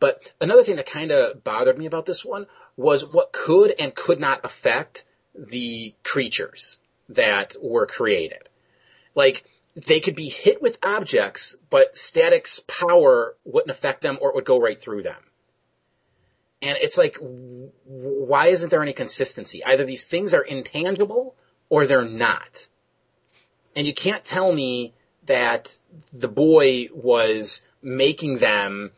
But 0.00 0.32
another 0.40 0.64
thing 0.64 0.76
that 0.76 0.86
kind 0.86 1.12
of 1.12 1.44
bothered 1.44 1.76
me 1.78 1.86
about 1.86 2.06
this 2.06 2.24
one 2.24 2.46
was 2.76 3.04
what 3.04 3.32
could 3.32 3.74
and 3.78 3.94
could 3.94 4.18
not 4.18 4.44
affect 4.44 5.04
the 5.34 5.94
creatures 6.02 6.78
that 7.10 7.56
were 7.62 7.86
created. 7.86 8.48
Like, 9.14 9.44
they 9.74 10.00
could 10.00 10.14
be 10.14 10.28
hit 10.28 10.60
with 10.60 10.78
objects, 10.82 11.56
but 11.70 11.96
static's 11.96 12.60
power 12.60 13.36
wouldn't 13.44 13.70
affect 13.70 14.02
them 14.02 14.18
or 14.20 14.30
it 14.30 14.34
would 14.34 14.44
go 14.44 14.60
right 14.60 14.80
through 14.80 15.02
them. 15.02 15.22
And 16.60 16.76
it's 16.80 16.98
like, 16.98 17.16
why 17.20 18.48
isn't 18.48 18.70
there 18.70 18.82
any 18.82 18.92
consistency? 18.92 19.64
Either 19.64 19.84
these 19.84 20.04
things 20.04 20.34
are 20.34 20.42
intangible 20.42 21.36
or 21.68 21.86
they're 21.86 22.04
not. 22.04 22.68
And 23.76 23.86
you 23.86 23.94
can't 23.94 24.24
tell 24.24 24.52
me 24.52 24.94
that 25.26 25.76
the 26.12 26.28
boy 26.28 26.88
was 26.92 27.62
making 27.80 28.38
them 28.38 28.90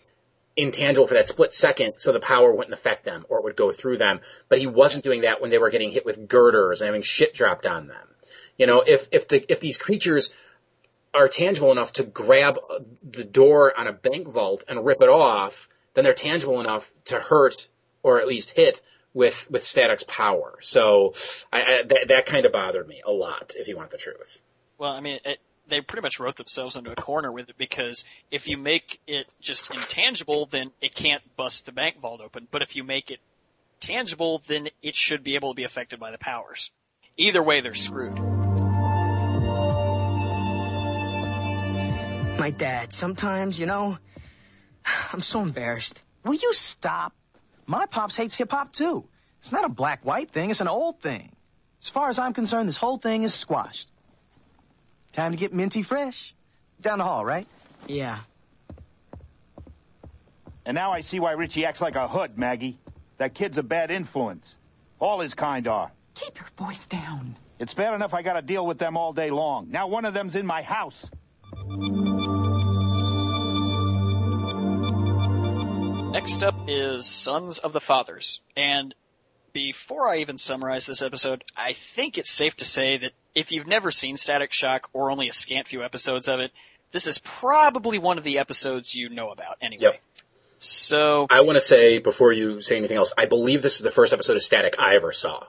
intangible 0.56 1.06
for 1.06 1.14
that 1.14 1.28
split 1.28 1.52
second 1.52 1.94
so 1.96 2.12
the 2.12 2.20
power 2.20 2.52
wouldn't 2.52 2.74
affect 2.74 3.04
them 3.04 3.26
or 3.28 3.38
it 3.38 3.44
would 3.44 3.56
go 3.56 3.72
through 3.72 3.98
them. 3.98 4.20
But 4.48 4.58
he 4.58 4.66
wasn't 4.66 5.04
doing 5.04 5.22
that 5.22 5.42
when 5.42 5.50
they 5.50 5.58
were 5.58 5.70
getting 5.70 5.90
hit 5.90 6.06
with 6.06 6.28
girders 6.28 6.80
and 6.80 6.86
having 6.86 7.02
shit 7.02 7.34
dropped 7.34 7.66
on 7.66 7.88
them. 7.88 8.08
You 8.56 8.66
know, 8.66 8.82
if, 8.86 9.08
if 9.12 9.28
the, 9.28 9.44
if 9.50 9.60
these 9.60 9.76
creatures 9.76 10.32
are 11.12 11.28
tangible 11.28 11.72
enough 11.72 11.92
to 11.94 12.04
grab 12.04 12.58
the 13.02 13.24
door 13.24 13.78
on 13.78 13.86
a 13.86 13.92
bank 13.92 14.28
vault 14.28 14.64
and 14.68 14.84
rip 14.84 15.02
it 15.02 15.08
off, 15.08 15.68
then 15.94 16.04
they're 16.04 16.14
tangible 16.14 16.60
enough 16.60 16.90
to 17.06 17.18
hurt 17.18 17.68
or 18.02 18.20
at 18.20 18.26
least 18.26 18.50
hit 18.50 18.80
with, 19.12 19.50
with 19.50 19.64
static's 19.64 20.04
power. 20.06 20.58
So 20.62 21.14
I, 21.52 21.62
I 21.62 21.82
that, 21.82 22.08
that 22.08 22.26
kind 22.26 22.46
of 22.46 22.52
bothered 22.52 22.86
me 22.86 23.02
a 23.04 23.10
lot, 23.10 23.54
if 23.56 23.68
you 23.68 23.76
want 23.76 23.90
the 23.90 23.98
truth. 23.98 24.40
Well, 24.78 24.92
I 24.92 25.00
mean, 25.00 25.18
it, 25.24 25.38
they 25.68 25.80
pretty 25.80 26.02
much 26.02 26.20
wrote 26.20 26.36
themselves 26.36 26.76
into 26.76 26.92
a 26.92 26.96
corner 26.96 27.32
with 27.32 27.48
it 27.48 27.58
because 27.58 28.04
if 28.30 28.48
you 28.48 28.56
make 28.56 29.00
it 29.06 29.26
just 29.40 29.70
intangible, 29.70 30.46
then 30.46 30.70
it 30.80 30.94
can't 30.94 31.22
bust 31.36 31.66
the 31.66 31.72
bank 31.72 32.00
vault 32.00 32.20
open. 32.20 32.46
But 32.50 32.62
if 32.62 32.76
you 32.76 32.84
make 32.84 33.10
it 33.10 33.20
tangible, 33.80 34.42
then 34.46 34.68
it 34.82 34.94
should 34.94 35.24
be 35.24 35.34
able 35.34 35.52
to 35.52 35.56
be 35.56 35.64
affected 35.64 35.98
by 35.98 36.10
the 36.10 36.18
powers. 36.18 36.70
Either 37.16 37.42
way, 37.42 37.60
they're 37.60 37.74
screwed. 37.74 38.39
My 42.40 42.48
dad, 42.48 42.90
sometimes, 42.90 43.60
you 43.60 43.66
know, 43.66 43.98
I'm 45.12 45.20
so 45.20 45.42
embarrassed. 45.42 46.00
Will 46.24 46.32
you 46.32 46.54
stop? 46.54 47.12
My 47.66 47.84
pops 47.84 48.16
hates 48.16 48.34
hip 48.34 48.50
hop 48.50 48.72
too. 48.72 49.04
It's 49.40 49.52
not 49.52 49.66
a 49.66 49.68
black 49.68 50.06
white 50.06 50.30
thing, 50.30 50.48
it's 50.48 50.62
an 50.62 50.68
old 50.68 51.00
thing. 51.00 51.32
As 51.82 51.90
far 51.90 52.08
as 52.08 52.18
I'm 52.18 52.32
concerned, 52.32 52.66
this 52.66 52.78
whole 52.78 52.96
thing 52.96 53.24
is 53.24 53.34
squashed. 53.34 53.90
Time 55.12 55.32
to 55.32 55.36
get 55.36 55.52
minty 55.52 55.82
fresh. 55.82 56.34
Down 56.80 56.96
the 56.96 57.04
hall, 57.04 57.26
right? 57.26 57.46
Yeah. 57.86 58.20
And 60.64 60.74
now 60.74 60.92
I 60.92 61.02
see 61.02 61.20
why 61.20 61.32
Richie 61.32 61.66
acts 61.66 61.82
like 61.82 61.94
a 61.94 62.08
hood, 62.08 62.38
Maggie. 62.38 62.78
That 63.18 63.34
kid's 63.34 63.58
a 63.58 63.62
bad 63.62 63.90
influence. 63.90 64.56
All 64.98 65.20
his 65.20 65.34
kind 65.34 65.68
are. 65.68 65.90
Keep 66.14 66.38
your 66.38 66.48
voice 66.56 66.86
down. 66.86 67.36
It's 67.58 67.74
bad 67.74 67.92
enough 67.92 68.14
I 68.14 68.22
gotta 68.22 68.40
deal 68.40 68.66
with 68.66 68.78
them 68.78 68.96
all 68.96 69.12
day 69.12 69.28
long. 69.28 69.70
Now 69.70 69.88
one 69.88 70.06
of 70.06 70.14
them's 70.14 70.36
in 70.36 70.46
my 70.46 70.62
house. 70.62 71.10
Next 76.10 76.42
up 76.42 76.56
is 76.66 77.06
Sons 77.06 77.60
of 77.60 77.72
the 77.72 77.80
Fathers. 77.80 78.40
And 78.56 78.96
before 79.52 80.08
I 80.08 80.18
even 80.18 80.38
summarize 80.38 80.84
this 80.84 81.02
episode, 81.02 81.44
I 81.56 81.72
think 81.72 82.18
it's 82.18 82.28
safe 82.28 82.56
to 82.56 82.64
say 82.64 82.98
that 82.98 83.12
if 83.32 83.52
you've 83.52 83.68
never 83.68 83.92
seen 83.92 84.16
Static 84.16 84.52
Shock 84.52 84.90
or 84.92 85.12
only 85.12 85.28
a 85.28 85.32
scant 85.32 85.68
few 85.68 85.84
episodes 85.84 86.28
of 86.28 86.40
it, 86.40 86.50
this 86.90 87.06
is 87.06 87.18
probably 87.18 87.98
one 87.98 88.18
of 88.18 88.24
the 88.24 88.38
episodes 88.38 88.92
you 88.92 89.08
know 89.08 89.30
about 89.30 89.58
anyway. 89.62 89.82
Yep. 89.82 90.00
So 90.58 91.28
I 91.30 91.42
want 91.42 91.56
to 91.56 91.60
say 91.60 92.00
before 92.00 92.32
you 92.32 92.60
say 92.60 92.76
anything 92.76 92.96
else, 92.96 93.12
I 93.16 93.26
believe 93.26 93.62
this 93.62 93.76
is 93.76 93.82
the 93.82 93.92
first 93.92 94.12
episode 94.12 94.34
of 94.34 94.42
Static 94.42 94.74
I 94.80 94.96
ever 94.96 95.12
saw, 95.12 95.44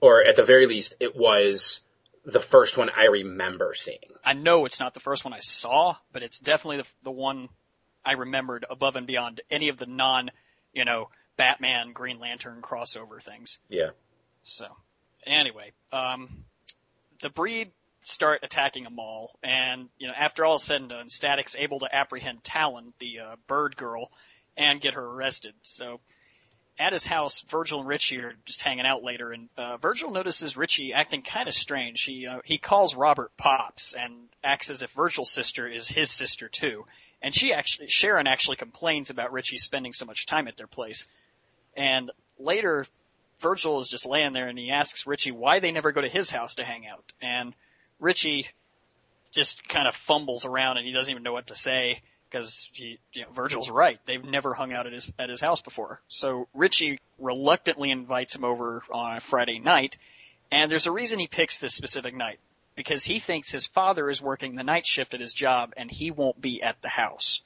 or 0.00 0.24
at 0.24 0.34
the 0.34 0.44
very 0.44 0.66
least, 0.66 0.94
it 0.98 1.14
was 1.14 1.82
the 2.24 2.40
first 2.40 2.76
one 2.76 2.90
I 2.94 3.04
remember 3.04 3.74
seeing. 3.74 3.98
I 4.24 4.32
know 4.32 4.66
it's 4.66 4.80
not 4.80 4.92
the 4.92 5.00
first 5.00 5.24
one 5.24 5.32
I 5.32 5.38
saw, 5.38 5.96
but 6.12 6.24
it's 6.24 6.40
definitely 6.40 6.78
the, 6.78 6.86
the 7.04 7.10
one 7.12 7.48
I 8.04 8.12
remembered 8.12 8.64
above 8.68 8.96
and 8.96 9.06
beyond 9.06 9.40
any 9.50 9.68
of 9.68 9.78
the 9.78 9.86
non, 9.86 10.30
you 10.72 10.84
know, 10.84 11.08
Batman, 11.36 11.92
Green 11.92 12.18
Lantern 12.18 12.60
crossover 12.62 13.22
things. 13.22 13.58
Yeah. 13.68 13.90
So, 14.44 14.66
anyway, 15.26 15.72
um, 15.92 16.44
the 17.20 17.30
breed 17.30 17.72
start 18.02 18.40
attacking 18.42 18.86
a 18.86 18.90
mall, 18.90 19.38
and 19.42 19.88
you 19.98 20.08
know, 20.08 20.14
after 20.16 20.44
all 20.44 20.56
is 20.56 20.62
said 20.62 20.80
and 20.80 20.90
done, 20.90 21.08
Static's 21.08 21.56
able 21.58 21.80
to 21.80 21.94
apprehend 21.94 22.44
Talon, 22.44 22.94
the 22.98 23.20
uh, 23.20 23.36
bird 23.46 23.76
girl, 23.76 24.10
and 24.56 24.80
get 24.80 24.94
her 24.94 25.04
arrested. 25.04 25.54
So, 25.62 26.00
at 26.78 26.94
his 26.94 27.06
house, 27.06 27.42
Virgil 27.42 27.80
and 27.80 27.88
Richie 27.88 28.18
are 28.20 28.34
just 28.46 28.62
hanging 28.62 28.86
out 28.86 29.02
later, 29.02 29.32
and 29.32 29.48
uh, 29.56 29.76
Virgil 29.76 30.10
notices 30.10 30.56
Richie 30.56 30.94
acting 30.94 31.22
kind 31.22 31.48
of 31.48 31.54
strange. 31.54 32.02
He 32.02 32.26
uh, 32.26 32.40
he 32.44 32.56
calls 32.56 32.94
Robert 32.94 33.36
pops 33.36 33.94
and 33.94 34.28
acts 34.42 34.70
as 34.70 34.82
if 34.82 34.90
Virgil's 34.92 35.30
sister 35.30 35.68
is 35.68 35.88
his 35.88 36.10
sister 36.10 36.48
too. 36.48 36.86
And 37.22 37.34
she 37.34 37.52
actually, 37.52 37.88
Sharon 37.88 38.26
actually 38.26 38.56
complains 38.56 39.10
about 39.10 39.32
Richie 39.32 39.58
spending 39.58 39.92
so 39.92 40.06
much 40.06 40.26
time 40.26 40.48
at 40.48 40.56
their 40.56 40.66
place. 40.66 41.06
And 41.76 42.10
later, 42.38 42.86
Virgil 43.40 43.80
is 43.80 43.88
just 43.88 44.06
laying 44.06 44.32
there 44.32 44.48
and 44.48 44.58
he 44.58 44.70
asks 44.70 45.06
Richie 45.06 45.32
why 45.32 45.60
they 45.60 45.70
never 45.70 45.92
go 45.92 46.00
to 46.00 46.08
his 46.08 46.30
house 46.30 46.54
to 46.56 46.64
hang 46.64 46.86
out. 46.86 47.12
And 47.20 47.54
Richie 47.98 48.48
just 49.32 49.66
kind 49.68 49.86
of 49.86 49.94
fumbles 49.94 50.44
around 50.44 50.78
and 50.78 50.86
he 50.86 50.92
doesn't 50.92 51.10
even 51.10 51.22
know 51.22 51.32
what 51.32 51.48
to 51.48 51.54
say 51.54 52.02
because 52.30 52.68
he, 52.72 52.98
you 53.12 53.22
know, 53.22 53.28
Virgil's 53.34 53.70
right. 53.70 53.98
They've 54.06 54.24
never 54.24 54.54
hung 54.54 54.72
out 54.72 54.86
at 54.86 54.92
his, 54.92 55.10
at 55.18 55.28
his 55.28 55.40
house 55.40 55.60
before. 55.60 56.00
So 56.08 56.48
Richie 56.54 57.00
reluctantly 57.18 57.90
invites 57.90 58.34
him 58.34 58.44
over 58.44 58.82
on 58.90 59.16
a 59.16 59.20
Friday 59.20 59.58
night. 59.58 59.96
And 60.52 60.70
there's 60.70 60.86
a 60.86 60.92
reason 60.92 61.18
he 61.18 61.26
picks 61.26 61.58
this 61.58 61.74
specific 61.74 62.14
night 62.14 62.38
because 62.80 63.04
he 63.04 63.18
thinks 63.18 63.50
his 63.50 63.66
father 63.66 64.08
is 64.08 64.22
working 64.22 64.54
the 64.54 64.62
night 64.62 64.86
shift 64.86 65.12
at 65.12 65.20
his 65.20 65.34
job 65.34 65.70
and 65.76 65.90
he 65.90 66.10
won't 66.10 66.40
be 66.40 66.62
at 66.62 66.80
the 66.80 66.88
house. 66.88 67.42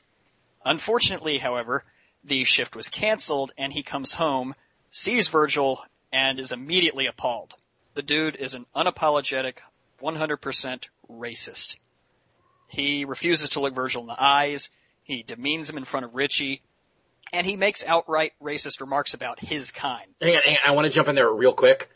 Unfortunately, 0.64 1.38
however, 1.38 1.82
the 2.22 2.44
shift 2.44 2.76
was 2.76 2.88
canceled 2.88 3.50
and 3.58 3.72
he 3.72 3.82
comes 3.82 4.12
home, 4.12 4.54
sees 4.90 5.26
Virgil, 5.26 5.82
and 6.12 6.38
is 6.38 6.52
immediately 6.52 7.08
appalled. 7.08 7.54
The 7.94 8.02
dude 8.02 8.36
is 8.36 8.54
an 8.54 8.66
unapologetic, 8.76 9.54
100% 10.00 10.86
racist. 11.10 11.78
He 12.68 13.04
refuses 13.04 13.50
to 13.50 13.60
look 13.60 13.74
Virgil 13.74 14.02
in 14.02 14.06
the 14.06 14.22
eyes, 14.22 14.70
he 15.02 15.24
demeans 15.24 15.68
him 15.68 15.78
in 15.78 15.84
front 15.84 16.06
of 16.06 16.14
Richie, 16.14 16.62
and 17.32 17.44
he 17.44 17.56
makes 17.56 17.84
outright 17.84 18.34
racist 18.40 18.80
remarks 18.80 19.14
about 19.14 19.40
his 19.40 19.72
kind. 19.72 20.14
Hang 20.20 20.36
on, 20.36 20.42
hang 20.42 20.58
on, 20.58 20.70
I 20.70 20.70
want 20.70 20.84
to 20.84 20.92
jump 20.92 21.08
in 21.08 21.16
there 21.16 21.28
real 21.28 21.54
quick 21.54 21.90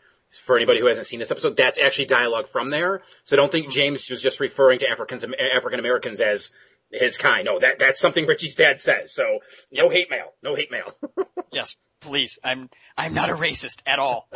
for 0.45 0.57
anybody 0.57 0.81
who 0.81 0.87
hasn't 0.87 1.07
seen 1.07 1.20
this 1.20 1.31
episode. 1.31 1.57
That's 1.57 1.79
actually 1.79 2.07
dialogue 2.07 2.49
from 2.49 2.70
there. 2.70 3.03
So 3.24 3.37
don't 3.37 3.51
think 3.51 3.70
James 3.70 4.09
was 4.11 4.20
just 4.20 4.41
referring 4.41 4.81
to 4.81 4.89
Africans, 4.89 5.24
African 5.24 5.79
Americans 5.79 6.20
as 6.20 6.53
his 6.91 7.18
kind. 7.18 7.45
No, 7.45 7.59
that, 7.59 7.79
that's 7.79 8.01
something 8.01 8.26
Richie's 8.26 8.55
dad 8.55 8.81
says. 8.81 9.12
So 9.12 9.41
no 9.72 9.89
hate 9.89 10.11
mail. 10.11 10.33
No 10.43 10.55
hate 10.55 10.70
mail. 10.70 10.95
yes, 11.53 11.76
please. 12.01 12.39
I'm, 12.45 12.68
I'm 12.97 13.14
not 13.14 13.31
a 13.31 13.35
racist 13.35 13.81
at 13.87 13.99
all. 13.99 14.29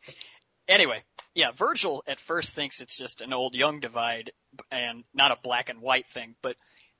anyway, 0.68 1.02
yeah, 1.34 1.50
Virgil 1.52 2.04
at 2.06 2.20
first 2.20 2.54
thinks 2.54 2.80
it's 2.80 2.96
just 2.96 3.20
an 3.20 3.32
old 3.32 3.54
young 3.54 3.80
divide 3.80 4.32
and 4.70 5.04
not 5.14 5.32
a 5.32 5.38
black 5.42 5.68
and 5.68 5.80
white 5.80 6.06
thing, 6.12 6.34
but 6.42 6.56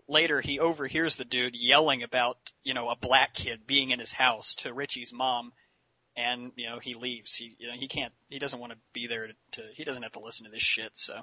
later 0.08 0.40
he 0.40 0.58
overhears 0.58 1.16
the 1.16 1.24
dude 1.24 1.54
yelling 1.54 2.02
about, 2.02 2.36
you 2.62 2.74
know, 2.74 2.88
a 2.88 2.96
black 2.96 3.34
kid 3.34 3.66
being 3.66 3.90
in 3.90 4.00
his 4.00 4.12
house 4.12 4.54
to 4.54 4.72
Richie's 4.72 5.12
mom 5.12 5.52
and, 6.16 6.52
you 6.56 6.68
know, 6.68 6.78
he 6.78 6.94
leaves. 6.94 7.34
He, 7.34 7.56
you 7.58 7.68
know, 7.68 7.74
he 7.78 7.88
can't, 7.88 8.12
he 8.28 8.38
doesn't 8.38 8.60
want 8.60 8.72
to 8.72 8.78
be 8.92 9.06
there 9.06 9.28
to, 9.28 9.32
to 9.52 9.62
he 9.74 9.84
doesn't 9.84 10.02
have 10.02 10.12
to 10.12 10.20
listen 10.20 10.44
to 10.46 10.50
this 10.50 10.62
shit, 10.62 10.92
so. 10.94 11.20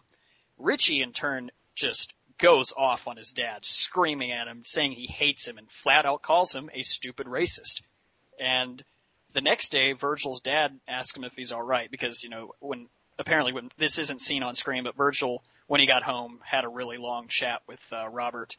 Richie 0.58 1.02
in 1.02 1.12
turn 1.12 1.50
just 1.76 2.14
goes 2.38 2.74
off 2.76 3.08
on 3.08 3.18
his 3.18 3.32
dad, 3.32 3.66
screaming 3.66 4.32
at 4.32 4.48
him, 4.48 4.62
saying 4.64 4.94
he 4.94 5.08
hates 5.08 5.48
him, 5.48 5.58
and 5.58 5.70
flat 5.70 6.06
out 6.06 6.22
calls 6.22 6.54
him 6.54 6.70
a 6.74 6.84
stupid 6.84 7.28
racist. 7.28 7.82
And 8.40 8.84
the 9.34 9.42
next 9.42 9.72
day, 9.72 9.94
Virgil's 9.94 10.42
dad 10.42 10.80
asks 10.88 11.16
him 11.16 11.24
if 11.24 11.34
he's 11.34 11.52
all 11.52 11.62
right 11.62 11.90
because 11.90 12.24
you 12.24 12.30
know 12.30 12.54
when 12.60 12.88
apparently 13.20 13.54
when 13.54 13.70
this 13.78 13.98
isn't 14.00 14.22
seen 14.22 14.44
on 14.44 14.56
screen, 14.56 14.84
but 14.84 14.96
Virgil 14.96 15.44
when 15.68 15.80
he 15.80 15.88
got 15.88 16.04
home 16.04 16.40
had 16.44 16.66
a 16.66 16.70
really 16.70 16.98
long 16.98 17.28
chat 17.28 17.62
with 17.68 17.82
uh, 17.94 18.08
Robert 18.10 18.56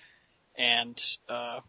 and 0.56 1.02
uh, 1.28 1.60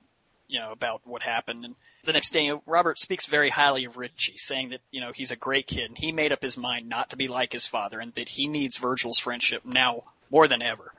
you 0.47 0.59
know 0.59 0.71
about 0.71 1.01
what 1.05 1.21
happened. 1.21 1.65
And 1.65 1.75
the 2.03 2.13
next 2.13 2.33
day, 2.33 2.51
Robert 2.65 2.99
speaks 2.99 3.25
very 3.25 3.49
highly 3.49 3.85
of 3.85 3.97
Richie, 3.97 4.37
saying 4.37 4.69
that 4.69 4.81
you 4.91 5.01
know 5.01 5.11
he's 5.13 5.31
a 5.31 5.35
great 5.35 5.67
kid 5.67 5.89
and 5.89 5.97
he 5.97 6.11
made 6.11 6.31
up 6.31 6.41
his 6.41 6.57
mind 6.57 6.89
not 6.89 7.09
to 7.11 7.15
be 7.15 7.27
like 7.27 7.53
his 7.53 7.67
father, 7.67 7.99
and 7.99 8.13
that 8.15 8.29
he 8.29 8.47
needs 8.47 8.77
Virgil's 8.77 9.19
friendship 9.19 9.63
now 9.65 10.03
more 10.29 10.47
than 10.47 10.61
ever. 10.61 10.93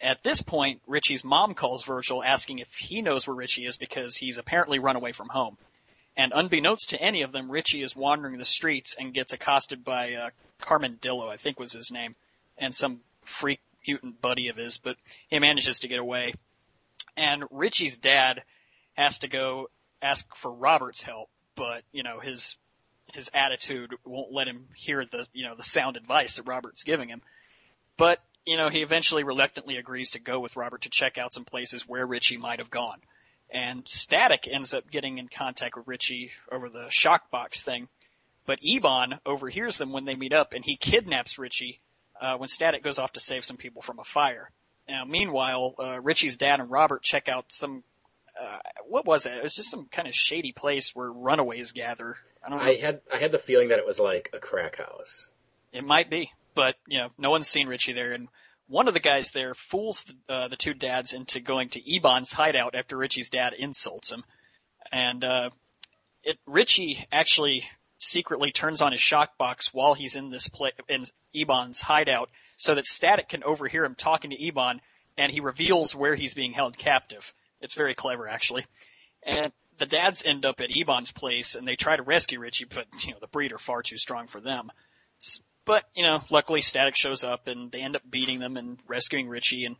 At 0.00 0.22
this 0.22 0.42
point, 0.42 0.82
Richie's 0.86 1.24
mom 1.24 1.54
calls 1.54 1.84
Virgil 1.84 2.22
asking 2.22 2.58
if 2.58 2.72
he 2.74 3.02
knows 3.02 3.26
where 3.26 3.36
Richie 3.36 3.66
is 3.66 3.76
because 3.76 4.16
he's 4.16 4.38
apparently 4.38 4.78
run 4.78 4.96
away 4.96 5.12
from 5.12 5.28
home. 5.28 5.56
And 6.16 6.32
unbeknownst 6.34 6.90
to 6.90 7.00
any 7.00 7.22
of 7.22 7.32
them, 7.32 7.50
Richie 7.50 7.82
is 7.82 7.96
wandering 7.96 8.38
the 8.38 8.44
streets 8.44 8.94
and 8.98 9.14
gets 9.14 9.32
accosted 9.32 9.84
by 9.84 10.14
uh, 10.14 10.30
Carmadillo, 10.60 11.28
I 11.28 11.36
think 11.36 11.58
was 11.58 11.72
his 11.72 11.90
name, 11.90 12.14
and 12.58 12.74
some 12.74 13.00
freak 13.24 13.60
mutant 13.86 14.20
buddy 14.20 14.48
of 14.48 14.56
his, 14.56 14.78
but 14.78 14.96
he 15.28 15.38
manages 15.38 15.80
to 15.80 15.88
get 15.88 15.98
away. 15.98 16.34
And 17.16 17.44
Richie's 17.50 17.96
dad 17.96 18.42
has 18.94 19.18
to 19.20 19.28
go 19.28 19.68
ask 20.02 20.34
for 20.34 20.52
Robert's 20.52 21.02
help, 21.02 21.30
but, 21.54 21.82
you 21.92 22.02
know, 22.02 22.20
his 22.20 22.56
his 23.12 23.30
attitude 23.32 23.94
won't 24.04 24.32
let 24.32 24.48
him 24.48 24.66
hear 24.74 25.04
the, 25.04 25.26
you 25.32 25.44
know, 25.44 25.54
the 25.54 25.62
sound 25.62 25.96
advice 25.96 26.36
that 26.36 26.46
Robert's 26.46 26.82
giving 26.82 27.08
him. 27.08 27.22
But 27.96 28.20
you 28.46 28.56
know, 28.56 28.68
he 28.68 28.80
eventually 28.80 29.24
reluctantly 29.24 29.76
agrees 29.76 30.12
to 30.12 30.20
go 30.20 30.38
with 30.38 30.56
Robert 30.56 30.82
to 30.82 30.88
check 30.88 31.18
out 31.18 31.34
some 31.34 31.44
places 31.44 31.86
where 31.86 32.06
Richie 32.06 32.36
might 32.36 32.60
have 32.60 32.70
gone. 32.70 33.00
And 33.50 33.82
Static 33.86 34.48
ends 34.50 34.72
up 34.72 34.90
getting 34.90 35.18
in 35.18 35.28
contact 35.28 35.76
with 35.76 35.88
Richie 35.88 36.30
over 36.50 36.68
the 36.68 36.86
shock 36.88 37.30
box 37.30 37.62
thing. 37.62 37.88
But 38.46 38.60
Ebon 38.62 39.18
overhears 39.26 39.78
them 39.78 39.92
when 39.92 40.04
they 40.04 40.14
meet 40.14 40.32
up 40.32 40.52
and 40.52 40.64
he 40.64 40.76
kidnaps 40.76 41.38
Richie 41.38 41.80
uh, 42.20 42.36
when 42.36 42.48
Static 42.48 42.84
goes 42.84 43.00
off 43.00 43.12
to 43.12 43.20
save 43.20 43.44
some 43.44 43.56
people 43.56 43.82
from 43.82 43.98
a 43.98 44.04
fire. 44.04 44.50
Now, 44.88 45.04
meanwhile, 45.04 45.74
uh, 45.78 46.00
Richie's 46.00 46.36
dad 46.36 46.60
and 46.60 46.70
Robert 46.70 47.02
check 47.02 47.28
out 47.28 47.46
some. 47.48 47.82
Uh, 48.40 48.58
what 48.86 49.06
was 49.06 49.26
it? 49.26 49.32
It 49.32 49.42
was 49.42 49.54
just 49.54 49.70
some 49.70 49.86
kind 49.90 50.06
of 50.06 50.14
shady 50.14 50.52
place 50.52 50.94
where 50.94 51.10
runaways 51.10 51.72
gather. 51.72 52.16
I 52.44 52.50
don't 52.50 52.58
know. 52.58 52.64
I 52.64 52.74
had 52.76 53.00
I 53.12 53.16
had 53.16 53.32
the 53.32 53.38
feeling 53.38 53.68
that 53.68 53.78
it 53.78 53.86
was 53.86 53.98
like 53.98 54.30
a 54.32 54.38
crack 54.38 54.76
house. 54.76 55.30
It 55.72 55.84
might 55.84 56.10
be 56.10 56.30
but 56.56 56.74
you 56.88 56.98
know, 56.98 57.10
no 57.18 57.30
one's 57.30 57.46
seen 57.46 57.68
Richie 57.68 57.92
there, 57.92 58.12
and 58.12 58.28
one 58.66 58.88
of 58.88 58.94
the 58.94 59.00
guys 59.00 59.30
there 59.30 59.54
fools 59.54 60.04
the, 60.04 60.34
uh, 60.34 60.48
the 60.48 60.56
two 60.56 60.74
dads 60.74 61.12
into 61.12 61.38
going 61.38 61.68
to 61.68 61.94
Ebon's 61.94 62.32
hideout 62.32 62.74
after 62.74 62.96
Richie's 62.96 63.30
dad 63.30 63.52
insults 63.56 64.10
him, 64.10 64.24
and 64.90 65.22
uh, 65.22 65.50
it 66.24 66.38
Richie 66.46 67.06
actually 67.12 67.62
secretly 67.98 68.50
turns 68.50 68.82
on 68.82 68.90
his 68.90 69.00
shock 69.00 69.38
box 69.38 69.72
while 69.72 69.94
he's 69.94 70.16
in 70.16 70.30
this 70.30 70.48
pla- 70.48 70.70
in 70.88 71.04
Ebon's 71.34 71.82
hideout, 71.82 72.30
so 72.56 72.74
that 72.74 72.86
Static 72.86 73.28
can 73.28 73.44
overhear 73.44 73.84
him 73.84 73.94
talking 73.94 74.30
to 74.30 74.42
Ebon, 74.42 74.80
and 75.16 75.30
he 75.30 75.40
reveals 75.40 75.94
where 75.94 76.16
he's 76.16 76.34
being 76.34 76.52
held 76.52 76.76
captive. 76.76 77.32
It's 77.60 77.74
very 77.74 77.94
clever, 77.94 78.28
actually, 78.28 78.66
and 79.22 79.52
the 79.78 79.86
dads 79.86 80.24
end 80.24 80.46
up 80.46 80.60
at 80.60 80.70
Ebon's 80.74 81.12
place, 81.12 81.54
and 81.54 81.66
they 81.66 81.76
try 81.76 81.96
to 81.96 82.02
rescue 82.02 82.38
Richie, 82.38 82.64
but 82.64 82.86
you 83.04 83.12
know 83.12 83.18
the 83.20 83.26
breed 83.26 83.52
are 83.52 83.58
far 83.58 83.82
too 83.82 83.98
strong 83.98 84.26
for 84.26 84.40
them. 84.40 84.70
But, 85.66 85.82
you 85.94 86.04
know, 86.04 86.22
luckily 86.30 86.62
Static 86.62 86.96
shows 86.96 87.24
up 87.24 87.48
and 87.48 87.70
they 87.70 87.80
end 87.80 87.96
up 87.96 88.02
beating 88.08 88.38
them 88.38 88.56
and 88.56 88.78
rescuing 88.86 89.28
Richie 89.28 89.64
and 89.64 89.76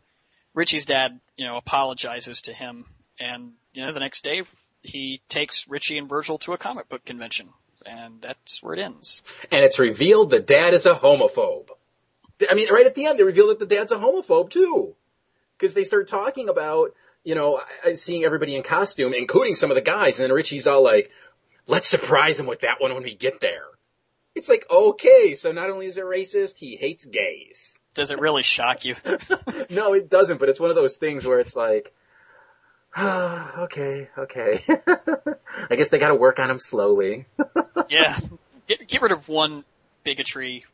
Richie's 0.52 0.84
dad, 0.84 1.20
you 1.36 1.46
know, 1.46 1.56
apologizes 1.56 2.42
to 2.42 2.52
him 2.52 2.86
and, 3.18 3.52
you 3.72 3.86
know, 3.86 3.92
the 3.92 4.00
next 4.00 4.24
day 4.24 4.42
he 4.82 5.22
takes 5.28 5.68
Richie 5.68 5.96
and 5.96 6.08
Virgil 6.08 6.38
to 6.38 6.52
a 6.52 6.58
comic 6.58 6.88
book 6.88 7.04
convention 7.04 7.50
and 7.86 8.20
that's 8.20 8.62
where 8.62 8.74
it 8.74 8.80
ends. 8.80 9.22
And 9.52 9.64
it's 9.64 9.78
revealed 9.78 10.30
the 10.30 10.40
dad 10.40 10.74
is 10.74 10.86
a 10.86 10.94
homophobe. 10.94 11.68
I 12.50 12.54
mean, 12.54 12.70
right 12.72 12.86
at 12.86 12.96
the 12.96 13.06
end, 13.06 13.18
they 13.18 13.24
reveal 13.24 13.48
that 13.48 13.60
the 13.60 13.66
dad's 13.66 13.92
a 13.92 13.96
homophobe 13.96 14.50
too. 14.50 14.96
Cause 15.58 15.72
they 15.72 15.84
start 15.84 16.08
talking 16.08 16.48
about, 16.48 16.94
you 17.26 17.34
know, 17.34 17.60
seeing 17.96 18.22
everybody 18.22 18.54
in 18.54 18.62
costume, 18.62 19.12
including 19.12 19.56
some 19.56 19.72
of 19.72 19.74
the 19.74 19.80
guys, 19.80 20.20
and 20.20 20.30
then 20.30 20.34
Richie's 20.34 20.68
all 20.68 20.84
like, 20.84 21.10
let's 21.66 21.88
surprise 21.88 22.38
him 22.38 22.46
with 22.46 22.60
that 22.60 22.80
one 22.80 22.94
when 22.94 23.02
we 23.02 23.16
get 23.16 23.40
there. 23.40 23.64
It's 24.36 24.48
like, 24.48 24.64
okay, 24.70 25.34
so 25.34 25.50
not 25.50 25.68
only 25.68 25.86
is 25.86 25.98
it 25.98 26.04
racist, 26.04 26.56
he 26.56 26.76
hates 26.76 27.04
gays. 27.04 27.76
Does 27.94 28.12
it 28.12 28.20
really 28.20 28.44
shock 28.44 28.84
you? 28.84 28.94
no, 29.70 29.92
it 29.94 30.08
doesn't, 30.08 30.38
but 30.38 30.48
it's 30.48 30.60
one 30.60 30.70
of 30.70 30.76
those 30.76 30.98
things 30.98 31.26
where 31.26 31.40
it's 31.40 31.56
like, 31.56 31.92
ah, 32.94 33.58
okay, 33.62 34.08
okay. 34.16 34.62
I 35.68 35.74
guess 35.74 35.88
they 35.88 35.98
gotta 35.98 36.14
work 36.14 36.38
on 36.38 36.48
him 36.48 36.60
slowly. 36.60 37.26
yeah. 37.88 38.20
Get, 38.68 38.86
get 38.86 39.02
rid 39.02 39.10
of 39.10 39.28
one 39.28 39.64
bigotry 40.04 40.64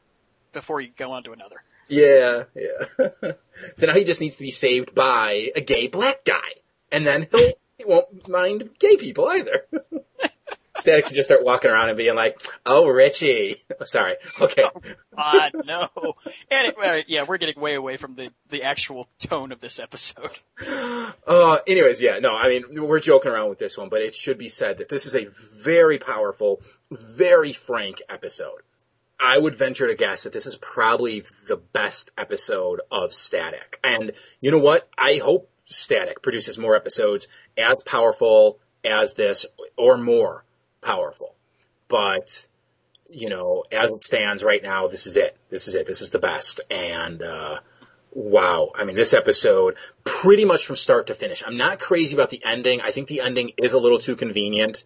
before 0.53 0.83
you 0.83 0.91
go 0.99 1.13
on 1.13 1.23
to 1.23 1.33
another. 1.33 1.63
Yeah, 1.89 2.45
yeah. 2.55 3.33
So 3.77 3.87
now 3.87 3.95
he 3.95 4.05
just 4.05 4.21
needs 4.21 4.37
to 4.37 4.43
be 4.43 4.51
saved 4.51 4.95
by 4.95 5.51
a 5.55 5.61
gay 5.61 5.89
black 5.89 6.25
guy. 6.25 6.53
And 6.91 7.07
then 7.07 7.29
he'll, 7.31 7.53
he 7.79 7.85
won't 7.85 8.29
mind 8.29 8.71
gay 8.79 8.97
people 8.97 9.29
either. 9.29 9.67
Static 10.79 11.07
should 11.07 11.17
just 11.17 11.29
start 11.29 11.45
walking 11.45 11.71
around 11.71 11.91
and 11.91 11.99
being 11.99 12.15
like, 12.15 12.41
"Oh, 12.65 12.89
Richie." 12.89 13.63
Sorry. 13.85 14.17
Okay. 14.41 14.65
Oh, 14.65 14.81
God, 15.17 15.53
no. 15.67 15.89
And 16.51 16.69
it, 16.69 16.77
uh, 16.83 17.03
yeah, 17.07 17.25
we're 17.29 17.37
getting 17.37 17.61
way 17.61 17.75
away 17.75 17.99
from 17.99 18.15
the 18.15 18.31
the 18.51 18.63
actual 18.63 19.07
tone 19.19 19.53
of 19.53 19.61
this 19.61 19.79
episode. 19.79 20.31
Uh, 21.27 21.59
anyways, 21.67 22.01
yeah, 22.01 22.19
no, 22.21 22.37
I 22.37 22.49
mean, 22.49 22.87
we're 22.87 23.01
joking 23.01 23.33
around 23.33 23.51
with 23.51 23.59
this 23.59 23.77
one, 23.77 23.91
but 23.91 24.01
it 24.01 24.15
should 24.15 24.39
be 24.39 24.49
said 24.49 24.79
that 24.79 24.89
this 24.89 25.07
is 25.07 25.15
a 25.15 25.27
very 25.63 25.99
powerful, 25.99 26.63
very 26.91 27.53
frank 27.53 28.01
episode. 28.09 28.63
I 29.23 29.39
would 29.39 29.55
venture 29.55 29.87
to 29.87 29.95
guess 29.95 30.25
that 30.25 30.33
this 30.33 30.47
is 30.47 30.57
probably 30.57 31.25
the 31.47 31.57
best 31.57 32.11
episode 32.19 32.81
of 32.91 33.15
Static. 33.15 33.79
And 33.85 34.13
you 34.41 34.51
know 34.51 34.59
what? 34.59 34.89
I 34.99 35.21
hope 35.23 35.49
Static 35.67 36.23
produces 36.23 36.59
more 36.59 36.75
episodes 36.75 37.29
as 37.57 37.77
powerful 37.87 38.59
as 38.85 39.15
this 39.15 39.47
or 39.79 39.97
more 39.97 40.45
powerful. 40.83 41.37
But, 41.87 42.49
you 43.11 43.29
know, 43.31 43.63
as 43.71 43.91
it 43.91 44.05
stands 44.05 44.43
right 44.43 44.63
now, 44.63 44.89
this 44.89 45.07
is 45.07 45.17
it. 45.17 45.37
This 45.51 45.69
is 45.69 45.77
it. 45.77 45.87
This 45.87 46.01
is 46.01 46.11
the 46.11 46.19
best. 46.19 46.61
And, 46.69 47.23
uh, 47.23 47.61
wow. 48.11 48.73
I 48.75 48.83
mean, 48.83 48.97
this 48.97 49.15
episode, 49.15 49.77
pretty 50.03 50.45
much 50.45 50.67
from 50.67 50.75
start 50.75 51.07
to 51.07 51.15
finish. 51.15 51.45
I'm 51.47 51.57
not 51.57 51.79
crazy 51.79 52.17
about 52.17 52.31
the 52.31 52.45
ending. 52.45 52.81
I 52.81 52.91
think 52.91 53.07
the 53.07 53.21
ending 53.21 53.53
is 53.57 53.73
a 53.73 53.79
little 53.79 54.01
too 54.01 54.17
convenient. 54.17 54.85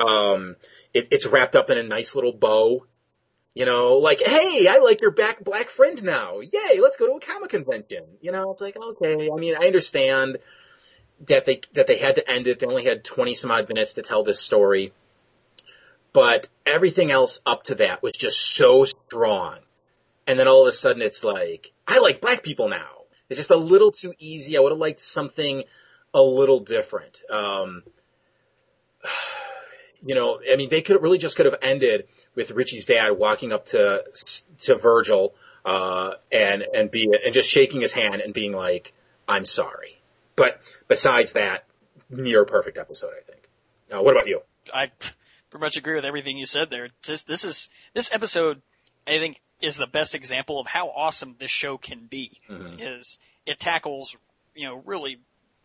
Um, 0.00 0.56
it, 0.94 1.08
it's 1.10 1.26
wrapped 1.26 1.54
up 1.54 1.68
in 1.68 1.76
a 1.76 1.82
nice 1.82 2.14
little 2.14 2.32
bow. 2.32 2.86
You 3.54 3.66
know, 3.66 3.98
like, 3.98 4.20
hey, 4.20 4.66
I 4.68 4.78
like 4.78 5.00
your 5.00 5.12
back 5.12 5.44
black 5.44 5.68
friend 5.68 6.02
now. 6.02 6.40
Yay, 6.40 6.80
let's 6.80 6.96
go 6.96 7.06
to 7.06 7.12
a 7.14 7.20
comic 7.20 7.50
convention. 7.50 8.04
You 8.20 8.32
know, 8.32 8.50
it's 8.50 8.60
like, 8.60 8.76
okay. 8.76 9.30
I 9.30 9.36
mean, 9.36 9.54
I 9.54 9.66
understand 9.66 10.38
that 11.28 11.44
they, 11.44 11.60
that 11.74 11.86
they 11.86 11.96
had 11.96 12.16
to 12.16 12.28
end 12.28 12.48
it. 12.48 12.58
They 12.58 12.66
only 12.66 12.84
had 12.84 13.04
20 13.04 13.34
some 13.34 13.52
odd 13.52 13.68
minutes 13.68 13.92
to 13.92 14.02
tell 14.02 14.24
this 14.24 14.40
story 14.40 14.92
but 16.14 16.48
everything 16.64 17.10
else 17.10 17.40
up 17.44 17.64
to 17.64 17.74
that 17.74 18.02
was 18.02 18.12
just 18.12 18.40
so 18.40 18.86
strong. 18.86 19.58
And 20.26 20.38
then 20.38 20.48
all 20.48 20.62
of 20.62 20.68
a 20.68 20.72
sudden 20.72 21.02
it's 21.02 21.24
like, 21.24 21.72
I 21.86 21.98
like 21.98 22.22
black 22.22 22.42
people 22.42 22.68
now. 22.68 22.88
It's 23.28 23.36
just 23.36 23.50
a 23.50 23.56
little 23.56 23.90
too 23.90 24.14
easy. 24.18 24.56
I 24.56 24.60
would 24.60 24.72
have 24.72 24.78
liked 24.78 25.00
something 25.00 25.64
a 26.14 26.22
little 26.22 26.60
different. 26.60 27.20
Um, 27.28 27.82
you 30.04 30.14
know, 30.14 30.40
I 30.50 30.56
mean, 30.56 30.68
they 30.68 30.82
could 30.82 31.02
really 31.02 31.18
just 31.18 31.36
could 31.36 31.46
have 31.46 31.56
ended 31.62 32.06
with 32.34 32.50
Richie's 32.50 32.86
dad 32.86 33.10
walking 33.10 33.52
up 33.52 33.66
to 33.66 34.04
to 34.60 34.76
Virgil 34.76 35.34
uh, 35.64 36.12
and 36.30 36.62
and 36.62 36.90
be 36.90 37.08
and 37.24 37.32
just 37.32 37.48
shaking 37.48 37.80
his 37.80 37.92
hand 37.92 38.20
and 38.20 38.34
being 38.34 38.52
like, 38.52 38.92
"I'm 39.26 39.46
sorry." 39.46 39.98
But 40.36 40.60
besides 40.88 41.34
that, 41.34 41.64
near 42.10 42.44
perfect 42.44 42.78
episode, 42.78 43.12
I 43.18 43.22
think. 43.30 43.48
Now, 43.90 44.02
what 44.02 44.14
about 44.14 44.28
you? 44.28 44.40
I 44.72 44.90
pretty 45.50 45.64
much 45.64 45.76
agree 45.76 45.94
with 45.94 46.04
everything 46.04 46.36
you 46.36 46.46
said 46.46 46.68
there. 46.70 46.88
This, 47.06 47.22
this 47.22 47.44
is 47.44 47.68
this 47.94 48.10
episode, 48.12 48.60
I 49.06 49.18
think, 49.18 49.40
is 49.60 49.76
the 49.76 49.86
best 49.86 50.14
example 50.14 50.60
of 50.60 50.66
how 50.66 50.88
awesome 50.88 51.36
this 51.38 51.50
show 51.50 51.78
can 51.78 52.06
be. 52.10 52.40
Mm-hmm. 52.50 52.80
Is 52.80 53.18
it 53.46 53.60
tackles 53.60 54.16
you 54.54 54.66
know 54.66 54.82
really 54.84 55.18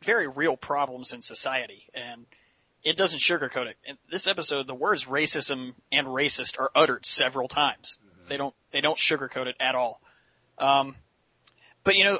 very 0.04 0.28
real 0.28 0.56
problems 0.56 1.14
in 1.14 1.22
society 1.22 1.88
and 1.94 2.26
it 2.84 2.98
doesn't 2.98 3.20
sugarcoat 3.20 3.68
it. 3.68 3.78
In 3.86 3.98
this 4.12 4.28
episode, 4.28 4.68
the 4.68 4.76
words 4.76 5.06
racism 5.06 5.74
and 5.92 6.08
racist 6.08 6.60
are 6.60 6.72
uttered 6.76 7.06
several 7.06 7.48
times. 7.48 7.98
Mm-hmm. 8.04 8.30
They 8.30 8.38
don't 8.38 8.56
they 8.72 8.82
don't 8.82 8.98
sugarcoat 8.98 9.48
it 9.48 9.56
at 9.60 9.76
all. 9.76 10.02
Um, 10.58 10.96
but 11.84 11.96
you 11.96 12.04
know, 12.04 12.20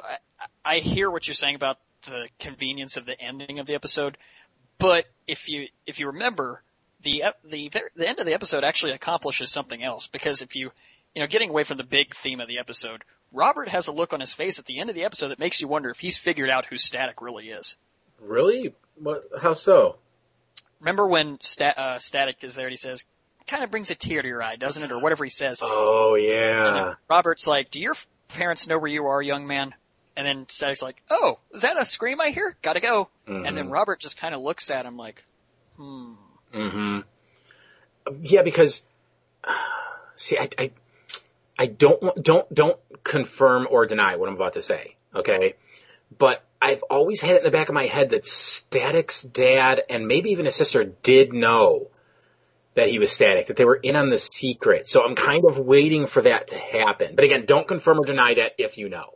I, 0.64 0.76
I 0.76 0.78
hear 0.80 1.10
what 1.10 1.26
you're 1.26 1.34
saying 1.34 1.54
about 1.54 1.78
the 2.06 2.28
convenience 2.38 2.96
of 2.96 3.06
the 3.06 3.20
ending 3.20 3.58
of 3.58 3.66
the 3.66 3.74
episode. 3.74 4.16
But 4.78 5.06
if 5.26 5.48
you 5.48 5.68
if 5.86 6.00
you 6.00 6.08
remember, 6.08 6.62
the 7.02 7.24
the 7.44 7.70
the 7.96 8.08
end 8.08 8.18
of 8.18 8.26
the 8.26 8.34
episode 8.34 8.64
actually 8.64 8.92
accomplishes 8.92 9.50
something 9.50 9.82
else 9.82 10.08
because 10.08 10.42
if 10.42 10.56
you 10.56 10.72
you 11.14 11.22
know 11.22 11.26
getting 11.26 11.50
away 11.50 11.64
from 11.64 11.76
the 11.76 11.84
big 11.84 12.14
theme 12.14 12.40
of 12.40 12.48
the 12.48 12.58
episode, 12.58 13.04
Robert 13.32 13.68
has 13.68 13.86
a 13.86 13.92
look 13.92 14.12
on 14.12 14.20
his 14.20 14.32
face 14.32 14.58
at 14.58 14.66
the 14.66 14.78
end 14.78 14.90
of 14.90 14.96
the 14.96 15.04
episode 15.04 15.28
that 15.28 15.38
makes 15.38 15.60
you 15.60 15.68
wonder 15.68 15.90
if 15.90 16.00
he's 16.00 16.16
figured 16.16 16.50
out 16.50 16.66
who 16.66 16.76
Static 16.76 17.20
really 17.20 17.48
is. 17.48 17.76
Really? 18.20 18.74
What? 18.96 19.24
How 19.40 19.54
so? 19.54 19.96
Remember 20.80 21.06
when 21.06 21.38
Stat, 21.40 21.78
uh, 21.78 21.98
Static 21.98 22.38
is 22.42 22.54
there 22.54 22.66
and 22.66 22.72
he 22.72 22.76
says, 22.76 23.04
kind 23.46 23.64
of 23.64 23.70
brings 23.70 23.90
a 23.90 23.94
tear 23.94 24.22
to 24.22 24.28
your 24.28 24.42
eye, 24.42 24.56
doesn't 24.56 24.82
it? 24.82 24.92
Or 24.92 25.00
whatever 25.00 25.24
he 25.24 25.30
says. 25.30 25.60
Oh 25.62 26.14
yeah. 26.14 26.94
Robert's 27.08 27.46
like, 27.46 27.70
do 27.70 27.80
your 27.80 27.96
parents 28.28 28.66
know 28.66 28.78
where 28.78 28.90
you 28.90 29.06
are, 29.06 29.20
young 29.20 29.46
man? 29.46 29.74
And 30.16 30.26
then 30.26 30.46
Static's 30.48 30.82
like, 30.82 31.02
oh, 31.10 31.38
is 31.52 31.62
that 31.62 31.80
a 31.80 31.84
scream 31.84 32.20
I 32.20 32.30
hear? 32.30 32.56
Gotta 32.62 32.80
go. 32.80 33.08
Mm-hmm. 33.28 33.46
And 33.46 33.56
then 33.56 33.70
Robert 33.70 34.00
just 34.00 34.16
kind 34.16 34.34
of 34.34 34.40
looks 34.40 34.70
at 34.70 34.86
him 34.86 34.96
like, 34.96 35.24
hmm. 35.76 36.12
Mm-hmm. 36.54 37.00
Yeah, 38.20 38.42
because 38.42 38.82
see, 40.16 40.38
I, 40.38 40.48
I, 40.58 40.70
I 41.58 41.66
don't 41.66 42.02
want, 42.02 42.22
don't 42.22 42.54
don't 42.54 42.78
confirm 43.04 43.66
or 43.70 43.86
deny 43.86 44.16
what 44.16 44.28
I'm 44.28 44.34
about 44.34 44.54
to 44.54 44.62
say. 44.62 44.96
Okay, 45.14 45.54
but 46.16 46.44
I've 46.62 46.82
always 46.84 47.20
had 47.20 47.36
it 47.36 47.38
in 47.38 47.44
the 47.44 47.50
back 47.50 47.68
of 47.68 47.74
my 47.74 47.86
head 47.86 48.10
that 48.10 48.26
Static's 48.26 49.22
dad 49.22 49.82
and 49.88 50.06
maybe 50.06 50.30
even 50.30 50.44
his 50.44 50.56
sister 50.56 50.84
did 50.84 51.32
know 51.32 51.88
that 52.74 52.88
he 52.88 52.98
was 52.98 53.10
Static, 53.10 53.46
that 53.46 53.56
they 53.56 53.64
were 53.64 53.76
in 53.76 53.96
on 53.96 54.10
the 54.10 54.18
secret. 54.18 54.86
So 54.86 55.04
I'm 55.04 55.16
kind 55.16 55.44
of 55.44 55.58
waiting 55.58 56.06
for 56.06 56.22
that 56.22 56.48
to 56.48 56.58
happen. 56.58 57.14
But 57.16 57.24
again, 57.24 57.46
don't 57.46 57.66
confirm 57.66 58.00
or 58.00 58.04
deny 58.04 58.34
that 58.34 58.54
if 58.58 58.78
you 58.78 58.88
know. 58.88 59.14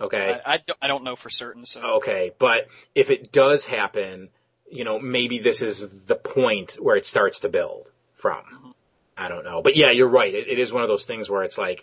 Okay. 0.00 0.40
I, 0.44 0.54
I, 0.54 0.56
don't, 0.58 0.78
I 0.82 0.88
don't 0.88 1.04
know 1.04 1.16
for 1.16 1.30
certain. 1.30 1.64
So 1.64 1.80
okay, 1.96 2.32
but 2.38 2.66
if 2.94 3.10
it 3.10 3.32
does 3.32 3.64
happen, 3.64 4.28
you 4.70 4.84
know, 4.84 4.98
maybe 4.98 5.38
this 5.38 5.62
is 5.62 5.88
the 6.06 6.16
point 6.16 6.76
where 6.80 6.96
it 6.96 7.06
starts 7.06 7.40
to 7.40 7.48
build 7.48 7.90
from. 8.16 8.38
Mm-hmm. 8.38 8.70
I 9.16 9.28
don't 9.28 9.44
know. 9.44 9.62
But 9.62 9.76
yeah, 9.76 9.90
you're 9.90 10.08
right. 10.08 10.34
It, 10.34 10.48
it 10.48 10.58
is 10.58 10.72
one 10.72 10.82
of 10.82 10.88
those 10.88 11.06
things 11.06 11.30
where 11.30 11.44
it's 11.44 11.56
like, 11.56 11.82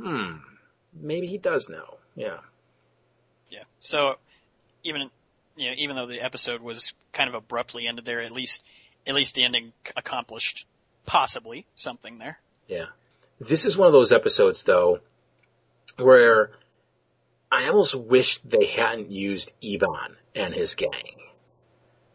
hmm, 0.00 0.38
maybe 0.92 1.26
he 1.26 1.38
does 1.38 1.68
know. 1.68 1.98
Yeah. 2.16 2.38
Yeah. 3.50 3.64
So 3.80 4.14
even, 4.84 5.10
you 5.56 5.70
know, 5.70 5.74
even 5.76 5.96
though 5.96 6.06
the 6.06 6.20
episode 6.20 6.60
was 6.60 6.92
kind 7.12 7.28
of 7.28 7.34
abruptly 7.34 7.86
ended 7.86 8.04
there, 8.04 8.22
at 8.22 8.30
least, 8.30 8.62
at 9.06 9.14
least 9.14 9.34
the 9.34 9.44
ending 9.44 9.72
accomplished 9.96 10.66
possibly 11.06 11.66
something 11.74 12.18
there. 12.18 12.38
Yeah. 12.68 12.86
This 13.40 13.64
is 13.64 13.76
one 13.76 13.86
of 13.86 13.92
those 13.92 14.12
episodes 14.12 14.62
though, 14.62 15.00
where 15.96 16.52
I 17.50 17.68
almost 17.68 17.94
wished 17.94 18.48
they 18.48 18.66
hadn't 18.66 19.10
used 19.10 19.50
Ebon 19.60 20.16
and 20.34 20.54
his 20.54 20.74
gang. 20.74 21.16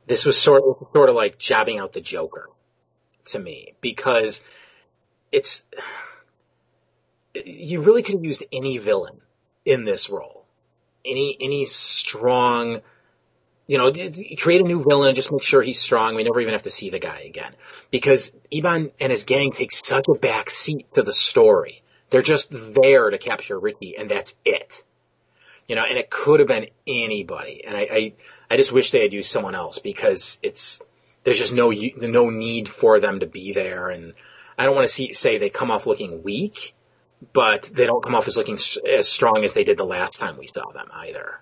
This 0.07 0.25
was 0.25 0.37
sort 0.37 0.63
of, 0.63 0.87
sort 0.93 1.09
of 1.09 1.15
like 1.15 1.37
jobbing 1.37 1.79
out 1.79 1.93
the 1.93 2.01
Joker 2.01 2.49
to 3.25 3.39
me 3.39 3.73
because 3.81 4.39
it's, 5.31 5.63
you 7.33 7.81
really 7.81 8.03
could 8.03 8.15
have 8.15 8.23
used 8.23 8.43
any 8.53 8.77
villain 8.77 9.19
in 9.65 9.83
this 9.83 10.09
role. 10.09 10.44
Any, 11.05 11.37
any 11.39 11.65
strong, 11.65 12.81
you 13.67 13.77
know, 13.77 13.91
create 14.37 14.61
a 14.61 14.63
new 14.63 14.83
villain 14.83 15.09
and 15.09 15.15
just 15.15 15.31
make 15.31 15.43
sure 15.43 15.61
he's 15.61 15.79
strong. 15.79 16.15
We 16.15 16.23
never 16.23 16.41
even 16.41 16.53
have 16.53 16.63
to 16.63 16.71
see 16.71 16.89
the 16.89 16.99
guy 16.99 17.21
again 17.21 17.53
because 17.91 18.35
Ebon 18.51 18.91
and 18.99 19.11
his 19.11 19.23
gang 19.23 19.51
take 19.51 19.71
such 19.71 20.05
a 20.07 20.13
back 20.13 20.49
seat 20.49 20.93
to 20.93 21.03
the 21.03 21.13
story. 21.13 21.83
They're 22.09 22.21
just 22.21 22.49
there 22.51 23.09
to 23.09 23.17
capture 23.17 23.59
Ricky 23.59 23.97
and 23.97 24.09
that's 24.09 24.35
it. 24.45 24.83
You 25.67 25.75
know, 25.75 25.83
and 25.83 25.97
it 25.97 26.09
could 26.09 26.39
have 26.39 26.47
been 26.47 26.67
anybody. 26.85 27.63
And 27.65 27.75
I, 27.75 27.81
I, 27.81 28.13
I 28.51 28.57
just 28.57 28.71
wish 28.71 28.91
they 28.91 29.01
had 29.01 29.13
used 29.13 29.31
someone 29.31 29.55
else 29.55 29.79
because 29.79 30.37
it's, 30.43 30.81
there's 31.23 31.39
just 31.39 31.53
no, 31.53 31.71
no 31.71 32.29
need 32.29 32.69
for 32.69 32.99
them 32.99 33.21
to 33.21 33.25
be 33.25 33.51
there. 33.53 33.89
And 33.89 34.13
I 34.57 34.65
don't 34.65 34.75
want 34.75 34.87
to 34.87 34.93
see, 34.93 35.13
say 35.13 35.37
they 35.37 35.49
come 35.49 35.71
off 35.71 35.87
looking 35.87 36.21
weak, 36.21 36.75
but 37.33 37.63
they 37.63 37.85
don't 37.85 38.03
come 38.03 38.15
off 38.15 38.27
as 38.27 38.37
looking 38.37 38.55
as 38.55 39.07
strong 39.07 39.43
as 39.43 39.53
they 39.53 39.63
did 39.63 39.77
the 39.77 39.85
last 39.85 40.19
time 40.19 40.37
we 40.37 40.47
saw 40.47 40.71
them 40.71 40.87
either. 40.93 41.39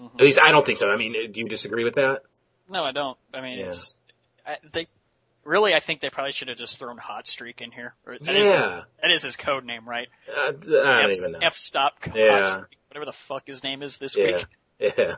Mm-hmm. 0.00 0.18
At 0.18 0.24
least 0.24 0.38
I 0.40 0.52
don't 0.52 0.64
think 0.64 0.78
so. 0.78 0.90
I 0.90 0.96
mean, 0.96 1.32
do 1.32 1.40
you 1.40 1.48
disagree 1.48 1.84
with 1.84 1.94
that? 1.94 2.22
No, 2.68 2.84
I 2.84 2.92
don't. 2.92 3.18
I 3.32 3.40
mean, 3.40 3.58
yeah. 3.58 3.66
it's, 3.66 3.94
I, 4.46 4.56
they, 4.72 4.86
really, 5.44 5.74
I 5.74 5.80
think 5.80 6.00
they 6.00 6.10
probably 6.10 6.32
should 6.32 6.48
have 6.48 6.56
just 6.56 6.78
thrown 6.78 6.98
Hot 6.98 7.26
Streak 7.26 7.60
in 7.60 7.70
here. 7.70 7.94
That 8.06 8.20
yeah. 8.22 8.32
Is 8.32 8.52
his, 8.52 8.64
that 8.64 9.10
is 9.10 9.22
his 9.22 9.36
code 9.36 9.64
name, 9.64 9.88
right? 9.88 10.08
Uh, 10.28 10.48
I 10.48 10.52
don't 10.52 11.10
F, 11.10 11.16
even 11.18 11.32
know. 11.32 11.38
F 11.42 11.56
stop 11.56 11.94
yeah. 12.14 12.52
Streak, 12.52 12.78
whatever 12.88 13.06
the 13.06 13.12
fuck 13.12 13.46
his 13.46 13.62
name 13.62 13.82
is 13.82 13.98
this 13.98 14.16
yeah. 14.16 14.24
week. 14.24 14.46
Yeah. 14.98 15.14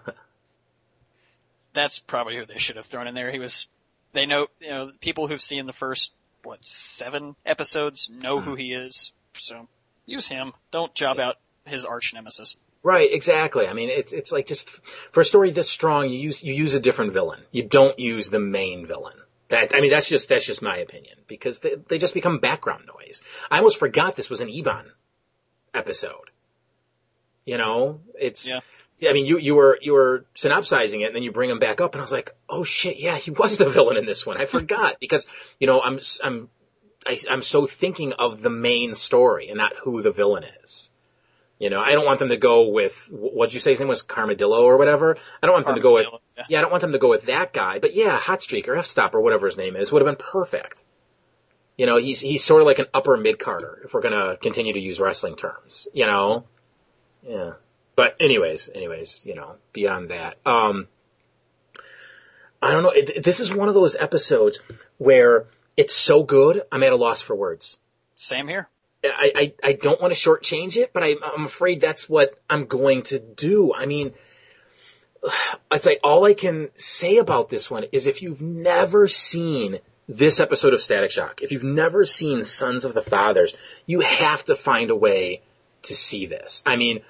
That's 1.73 1.99
probably 1.99 2.37
who 2.37 2.45
they 2.45 2.59
should 2.59 2.77
have 2.77 2.85
thrown 2.85 3.09
in 3.09 3.15
there. 3.15 3.33
He 3.33 3.39
was, 3.39 3.67
they 4.13 4.27
know, 4.27 4.49
you 4.61 4.69
know, 4.69 4.91
people 5.01 5.27
who've 5.27 5.41
seen 5.41 5.65
the 5.67 5.73
first 5.73 6.13
what 6.43 6.59
seven 6.67 7.35
episodes 7.47 8.11
know 8.13 8.41
Hmm. 8.41 8.45
who 8.45 8.55
he 8.57 8.73
is. 8.75 9.13
So 9.39 9.67
use 10.07 10.27
him. 10.27 10.53
Don't 10.71 10.95
job 10.95 11.19
out 11.19 11.37
his 11.65 11.85
arch 11.85 12.13
nemesis. 12.15 12.57
Right, 12.83 13.11
exactly. 13.11 13.67
I 13.67 13.73
mean, 13.73 13.89
it's 13.89 14.13
it's 14.13 14.31
like 14.31 14.47
just 14.47 14.69
for 15.13 15.23
a 15.23 15.25
story 15.25 15.51
this 15.51 15.71
strong, 15.71 16.11
you 16.11 16.19
use 16.19 16.43
you 16.43 16.53
use 16.53 16.75
a 16.75 16.81
different 16.81 17.15
villain. 17.15 17.41
You 17.51 17.63
don't 17.63 17.99
use 17.99 18.29
the 18.29 18.41
main 18.41 18.87
villain. 18.87 19.17
That 19.49 19.75
I 19.75 19.81
mean, 19.81 19.91
that's 19.91 20.07
just 20.07 20.29
that's 20.29 20.45
just 20.45 20.61
my 20.61 20.77
opinion 20.77 21.17
because 21.27 21.61
they 21.61 21.77
they 21.89 21.99
just 21.99 22.13
become 22.13 22.41
background 22.41 22.85
noise. 22.87 23.23
I 23.51 23.59
almost 23.59 23.79
forgot 23.79 24.17
this 24.17 24.29
was 24.29 24.43
an 24.43 24.51
Ebon 24.51 24.85
episode. 25.73 26.31
You 27.47 27.57
know, 27.57 28.01
it's 28.19 28.47
Yeah. 28.47 28.61
I 29.09 29.13
mean, 29.13 29.27
you 29.27 29.39
you 29.39 29.55
were 29.55 29.79
you 29.81 29.93
were 29.93 30.27
synopsizing 30.35 31.01
it, 31.01 31.07
and 31.07 31.17
then 31.17 31.23
you 31.23 31.33
bring 31.33 31.51
him 31.51 31.59
back 31.59 31.81
up, 31.81 31.95
and 31.95 32.01
I 32.01 32.05
was 32.05 32.13
like, 32.13 32.35
oh 32.49 32.65
shit, 32.65 32.99
yeah, 32.99 33.17
he 33.17 33.31
was 33.31 33.57
the 33.59 33.69
villain 33.71 33.97
in 33.97 34.07
this 34.07 34.27
one. 34.27 34.41
I 34.41 34.45
forgot 34.45 35.01
because 35.01 35.27
you 35.59 35.67
know 35.67 35.81
I'm 35.81 36.01
I'm 36.23 36.49
I, 37.07 37.19
I'm 37.31 37.43
so 37.43 37.67
thinking 37.67 38.13
of 38.15 38.41
the 38.41 38.51
main 38.51 38.95
story 38.95 39.49
and 39.49 39.59
not 39.59 39.77
who 39.77 40.03
the 40.03 40.11
villain 40.11 40.45
is. 40.63 40.91
You 41.59 41.71
know, 41.71 41.81
I 41.81 41.93
don't 41.93 42.05
want 42.05 42.19
them 42.19 42.31
to 42.31 42.37
go 42.37 42.69
with 42.69 43.09
what'd 43.11 43.55
you 43.55 43.61
say 43.61 43.71
his 43.71 43.81
name 43.81 43.89
was 43.89 44.03
Carmadillo 44.03 44.65
or 44.65 44.77
whatever. 44.77 45.17
I 45.43 45.47
don't 45.47 45.55
want 45.55 45.67
them 45.67 45.77
to 45.77 45.81
go 45.81 45.95
with 45.95 46.07
yeah. 46.37 46.45
yeah, 46.49 46.59
I 46.59 46.63
don't 46.63 46.71
want 46.71 46.81
them 46.81 46.93
to 46.93 46.99
go 46.99 47.09
with 47.09 47.27
that 47.27 47.53
guy. 47.53 47.79
But 47.79 47.95
yeah, 47.95 48.19
Hot 48.19 48.43
Streak 48.43 48.69
or 48.69 48.77
F 48.77 48.87
Stop 48.87 49.15
or 49.15 49.21
whatever 49.21 49.47
his 49.47 49.57
name 49.57 49.77
is 49.77 49.93
would 49.93 50.03
have 50.03 50.07
been 50.07 50.25
perfect. 50.25 50.83
You 51.79 51.87
know, 51.87 51.97
he's 51.97 52.21
he's 52.21 52.43
sort 52.43 52.61
of 52.61 52.67
like 52.67 52.81
an 52.81 52.87
upper 52.93 53.17
mid 53.17 53.39
carder 53.39 53.83
if 53.85 53.95
we're 53.95 54.03
gonna 54.03 54.37
continue 54.37 54.73
to 54.73 54.81
use 54.81 54.99
wrestling 54.99 55.37
terms. 55.37 55.87
You 55.95 56.07
know, 56.07 56.45
yeah. 57.23 57.53
But 57.97 58.17
anyways, 58.19 58.69
anyways, 58.75 59.23
you 59.25 59.37
know, 59.37 59.55
beyond 59.73 60.11
that, 60.11 60.37
um, 60.45 60.89
I 62.61 62.73
don't 62.73 62.83
know. 62.83 62.91
It, 62.91 63.23
this 63.23 63.39
is 63.39 63.55
one 63.55 63.69
of 63.69 63.75
those 63.75 63.95
episodes 63.95 64.61
where 64.99 65.47
it's 65.77 65.95
so 65.95 66.23
good, 66.23 66.63
I'm 66.71 66.83
at 66.83 66.93
a 66.93 66.97
loss 66.97 67.21
for 67.21 67.35
words. 67.35 67.79
Same 68.17 68.49
here. 68.49 68.69
I, 69.05 69.33
I, 69.63 69.69
I 69.69 69.73
don't 69.73 70.01
want 70.01 70.15
to 70.15 70.19
shortchange 70.19 70.77
it, 70.77 70.93
but 70.93 71.03
I, 71.03 71.15
I'm 71.23 71.45
afraid 71.45 71.81
that's 71.81 72.09
what 72.09 72.39
I'm 72.49 72.67
going 72.67 73.03
to 73.05 73.19
do. 73.19 73.75
I 73.75 73.87
mean, 73.87 74.13
it's 75.71 75.87
like 75.87 76.01
all 76.03 76.25
I 76.25 76.35
can 76.35 76.71
say 76.77 77.19
about 77.19 77.49
this 77.49 77.71
one 77.71 77.85
is 77.93 78.07
if 78.07 78.23
you've 78.23 78.43
never 78.43 79.09
seen 79.09 79.81
this 80.09 80.41
episode 80.41 80.75
of 80.75 80.83
Static 80.83 81.11
Shock, 81.11 81.43
if 81.43 81.53
you've 81.53 81.65
never 81.65 82.05
seen 82.05 82.45
Sons 82.45 82.85
of 82.85 82.95
the 82.95 83.03
Fathers, 83.03 83.55
you 83.87 84.01
have 84.01 84.45
to 84.47 84.55
find 84.55 84.91
a 84.91 84.97
way 84.97 85.43
to 85.83 85.95
see 85.95 86.27
this. 86.27 86.63
I 86.65 86.77
mean, 86.77 87.01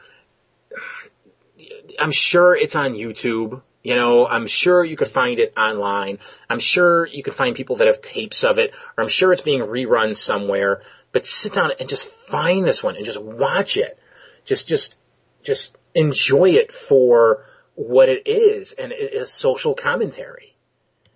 I'm 1.99 2.13
sure 2.13 2.57
it's 2.57 2.77
on 2.77 2.95
YouTube. 2.95 3.63
You 3.85 3.97
know, 3.97 4.27
I'm 4.27 4.47
sure 4.47 4.83
you 4.83 4.97
could 4.97 5.09
find 5.09 5.39
it 5.39 5.53
online. 5.59 6.19
I'm 6.49 6.59
sure 6.59 7.07
you 7.07 7.23
could 7.23 7.35
find 7.35 7.55
people 7.55 7.77
that 7.77 7.87
have 7.87 8.01
tapes 8.01 8.43
of 8.43 8.59
it, 8.59 8.73
or 8.97 9.05
I'm 9.05 9.11
sure 9.11 9.31
it's 9.31 9.43
being 9.43 9.61
rerun 9.61 10.17
somewhere. 10.17 10.81
But 11.13 11.27
sit 11.27 11.53
down 11.53 11.71
and 11.79 11.87
just 11.87 12.07
find 12.07 12.65
this 12.65 12.83
one 12.83 12.97
and 12.97 13.05
just 13.05 13.23
watch 13.23 13.77
it. 13.77 13.99
Just, 14.47 14.69
just, 14.69 14.97
just 15.43 15.77
enjoy 15.95 16.53
it 16.53 16.75
for 16.75 17.45
what 17.75 18.09
it 18.09 18.27
is, 18.27 18.73
and 18.73 18.91
it 18.91 19.13
is 19.13 19.31
social 19.31 19.75
commentary. 19.75 20.57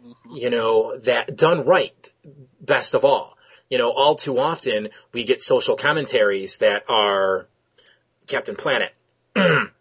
Mm-hmm. 0.06 0.36
You 0.36 0.50
know, 0.50 0.98
that 0.98 1.36
done 1.36 1.64
right, 1.64 2.10
best 2.60 2.92
of 2.92 3.02
all. 3.02 3.38
You 3.70 3.78
know, 3.78 3.90
all 3.90 4.14
too 4.16 4.38
often 4.38 4.90
we 5.12 5.24
get 5.24 5.40
social 5.40 5.76
commentaries 5.76 6.58
that 6.58 6.84
are 6.90 7.48
Captain 8.26 8.56
Planet. 8.56 8.92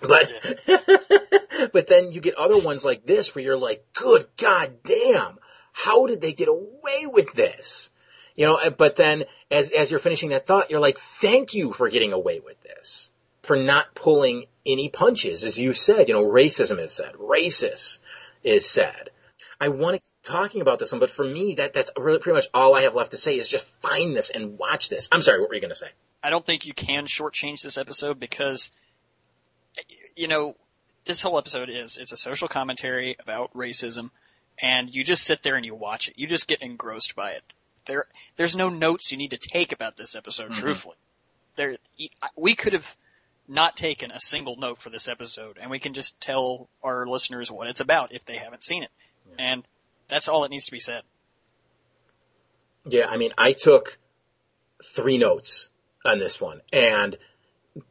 But 0.00 0.32
but 1.72 1.86
then 1.86 2.12
you 2.12 2.20
get 2.20 2.34
other 2.34 2.58
ones 2.58 2.84
like 2.84 3.06
this 3.06 3.34
where 3.34 3.44
you're 3.44 3.56
like, 3.56 3.86
good 3.94 4.26
god 4.36 4.82
damn, 4.84 5.38
how 5.72 6.06
did 6.06 6.20
they 6.20 6.32
get 6.32 6.48
away 6.48 7.06
with 7.06 7.32
this? 7.34 7.90
You 8.36 8.46
know, 8.46 8.70
but 8.70 8.96
then 8.96 9.24
as 9.50 9.70
as 9.70 9.90
you're 9.90 10.00
finishing 10.00 10.30
that 10.30 10.46
thought, 10.46 10.70
you're 10.70 10.80
like, 10.80 10.98
thank 11.20 11.54
you 11.54 11.72
for 11.72 11.88
getting 11.88 12.12
away 12.12 12.40
with 12.40 12.60
this. 12.62 13.10
For 13.42 13.56
not 13.56 13.94
pulling 13.94 14.46
any 14.64 14.88
punches, 14.88 15.44
as 15.44 15.58
you 15.58 15.74
said, 15.74 16.08
you 16.08 16.14
know, 16.14 16.24
racism 16.24 16.78
is 16.78 16.92
said, 16.92 17.12
racist 17.14 17.98
is 18.42 18.68
said. 18.68 19.10
I 19.60 19.68
want 19.68 19.94
to 19.94 20.00
keep 20.00 20.22
talking 20.22 20.60
about 20.60 20.78
this 20.78 20.92
one, 20.92 20.98
but 20.98 21.10
for 21.10 21.24
me, 21.24 21.54
that 21.54 21.72
that's 21.72 21.90
really 21.96 22.18
pretty 22.18 22.36
much 22.36 22.48
all 22.52 22.74
I 22.74 22.82
have 22.82 22.94
left 22.94 23.12
to 23.12 23.16
say 23.16 23.38
is 23.38 23.48
just 23.48 23.64
find 23.80 24.16
this 24.16 24.30
and 24.30 24.58
watch 24.58 24.88
this. 24.88 25.08
I'm 25.12 25.22
sorry, 25.22 25.40
what 25.40 25.48
were 25.48 25.54
you 25.54 25.60
going 25.60 25.70
to 25.70 25.76
say? 25.76 25.88
I 26.22 26.30
don't 26.30 26.44
think 26.44 26.66
you 26.66 26.74
can 26.74 27.06
shortchange 27.06 27.62
this 27.62 27.78
episode 27.78 28.18
because, 28.18 28.70
you 30.16 30.28
know, 30.28 30.56
this 31.04 31.22
whole 31.22 31.38
episode 31.38 31.68
is 31.68 31.98
it's 31.98 32.12
a 32.12 32.16
social 32.16 32.48
commentary 32.48 33.16
about 33.20 33.52
racism, 33.54 34.10
and 34.60 34.94
you 34.94 35.04
just 35.04 35.24
sit 35.24 35.42
there 35.42 35.56
and 35.56 35.64
you 35.64 35.74
watch 35.74 36.08
it. 36.08 36.14
You 36.16 36.26
just 36.26 36.46
get 36.46 36.62
engrossed 36.62 37.14
by 37.14 37.32
it. 37.32 37.42
There, 37.86 38.06
there's 38.36 38.56
no 38.56 38.68
notes 38.70 39.12
you 39.12 39.18
need 39.18 39.32
to 39.32 39.36
take 39.38 39.72
about 39.72 39.96
this 39.96 40.16
episode. 40.16 40.52
Mhm. 40.52 40.56
Truthfully, 40.56 40.96
there 41.56 41.76
we 42.36 42.54
could 42.54 42.72
have 42.72 42.96
not 43.46 43.76
taken 43.76 44.10
a 44.10 44.20
single 44.20 44.56
note 44.56 44.80
for 44.80 44.88
this 44.88 45.06
episode, 45.08 45.58
and 45.60 45.70
we 45.70 45.78
can 45.78 45.92
just 45.92 46.18
tell 46.20 46.68
our 46.82 47.06
listeners 47.06 47.50
what 47.50 47.68
it's 47.68 47.80
about 47.80 48.12
if 48.12 48.24
they 48.24 48.38
haven't 48.38 48.62
seen 48.62 48.82
it, 48.82 48.90
and 49.38 49.64
that's 50.08 50.28
all 50.28 50.40
that 50.42 50.50
needs 50.50 50.64
to 50.66 50.72
be 50.72 50.80
said. 50.80 51.02
Yeah, 52.86 53.06
I 53.08 53.16
mean, 53.16 53.32
I 53.36 53.52
took 53.52 53.98
three 54.82 55.18
notes 55.18 55.70
on 56.04 56.18
this 56.18 56.40
one, 56.40 56.62
and 56.72 57.16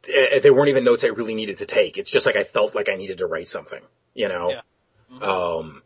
they 0.02 0.50
weren't 0.50 0.68
even 0.68 0.84
notes 0.84 1.04
I 1.04 1.08
really 1.08 1.34
needed 1.34 1.58
to 1.58 1.66
take. 1.66 1.98
It's 1.98 2.10
just 2.10 2.26
like 2.26 2.36
I 2.36 2.44
felt 2.44 2.74
like 2.74 2.88
I 2.88 2.96
needed 2.96 3.18
to 3.18 3.26
write 3.26 3.48
something, 3.48 3.82
you 4.14 4.28
know? 4.28 4.50
Yeah. 4.50 4.60
Mhm. 5.12 5.22
Um, 5.22 5.82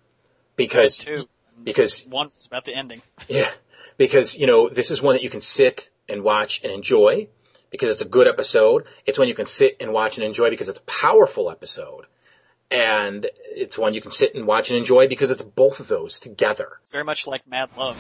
because, 0.56 0.98
two, 0.98 1.28
because, 1.62 2.06
one 2.06 2.26
was 2.26 2.46
about 2.46 2.64
the 2.64 2.74
ending. 2.74 3.02
yeah, 3.28 3.50
because, 3.96 4.36
you 4.36 4.46
know, 4.46 4.68
this 4.68 4.90
is 4.90 5.02
one 5.02 5.14
that 5.14 5.22
you 5.22 5.30
can 5.30 5.40
sit 5.40 5.90
and 6.08 6.22
watch 6.22 6.62
and 6.62 6.72
enjoy 6.72 7.28
because 7.70 7.90
it's 7.90 8.02
a 8.02 8.08
good 8.08 8.26
episode. 8.26 8.84
It's 9.06 9.18
one 9.18 9.28
you 9.28 9.34
can 9.34 9.46
sit 9.46 9.76
and 9.80 9.92
watch 9.92 10.16
and 10.16 10.24
enjoy 10.24 10.50
because 10.50 10.68
it's 10.68 10.78
a 10.78 10.82
powerful 10.82 11.50
episode. 11.50 12.06
And 12.70 13.26
it's 13.54 13.78
one 13.78 13.94
you 13.94 14.00
can 14.00 14.10
sit 14.10 14.34
and 14.34 14.46
watch 14.46 14.70
and 14.70 14.78
enjoy 14.78 15.08
because 15.08 15.30
it's 15.30 15.42
both 15.42 15.80
of 15.80 15.88
those 15.88 16.20
together. 16.20 16.78
Very 16.92 17.04
much 17.04 17.26
like 17.26 17.46
Mad 17.48 17.70
Love. 17.76 17.96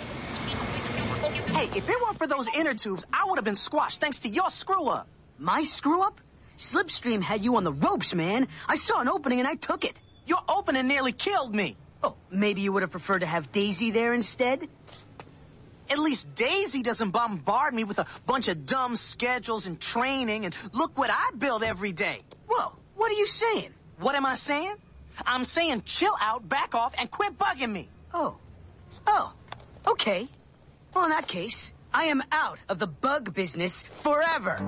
Hey, 1.48 1.64
if 1.76 1.88
it 1.88 2.00
weren't 2.02 2.18
for 2.18 2.26
those 2.26 2.46
inner 2.54 2.74
tubes, 2.74 3.06
I 3.12 3.24
would 3.26 3.36
have 3.36 3.44
been 3.44 3.56
squashed 3.56 4.00
thanks 4.00 4.20
to 4.20 4.28
your 4.28 4.50
screw 4.50 4.86
up. 4.86 5.08
My 5.38 5.62
screw 5.62 6.02
up? 6.02 6.20
Slipstream 6.56 7.22
had 7.22 7.44
you 7.44 7.56
on 7.56 7.64
the 7.64 7.72
ropes, 7.72 8.14
man. 8.14 8.48
I 8.68 8.74
saw 8.74 9.00
an 9.00 9.08
opening 9.08 9.38
and 9.38 9.46
I 9.46 9.54
took 9.54 9.84
it. 9.84 9.98
Your 10.26 10.42
opening 10.48 10.88
nearly 10.88 11.12
killed 11.12 11.54
me. 11.54 11.76
Oh, 12.02 12.16
maybe 12.30 12.60
you 12.60 12.72
would 12.72 12.82
have 12.82 12.90
preferred 12.90 13.20
to 13.20 13.26
have 13.26 13.52
Daisy 13.52 13.92
there 13.92 14.12
instead? 14.12 14.68
At 15.90 15.98
least 15.98 16.34
Daisy 16.34 16.82
doesn't 16.82 17.10
bombard 17.10 17.72
me 17.72 17.84
with 17.84 17.98
a 17.98 18.06
bunch 18.26 18.48
of 18.48 18.66
dumb 18.66 18.96
schedules 18.96 19.66
and 19.66 19.80
training, 19.80 20.44
and 20.44 20.54
look 20.72 20.98
what 20.98 21.10
I 21.10 21.30
build 21.38 21.62
every 21.62 21.92
day. 21.92 22.20
Whoa, 22.46 22.72
what 22.94 23.10
are 23.10 23.14
you 23.14 23.26
saying? 23.26 23.72
What 23.98 24.14
am 24.14 24.26
I 24.26 24.34
saying? 24.34 24.74
I'm 25.24 25.44
saying 25.44 25.82
chill 25.86 26.14
out, 26.20 26.48
back 26.48 26.74
off, 26.74 26.94
and 26.98 27.10
quit 27.10 27.38
bugging 27.38 27.72
me. 27.72 27.88
Oh. 28.12 28.36
Oh, 29.06 29.32
okay. 29.86 30.28
Well, 30.94 31.04
in 31.04 31.10
that 31.10 31.26
case, 31.26 31.72
I 31.92 32.04
am 32.04 32.22
out 32.32 32.58
of 32.68 32.78
the 32.78 32.86
bug 32.86 33.32
business 33.32 33.84
forever. 34.02 34.58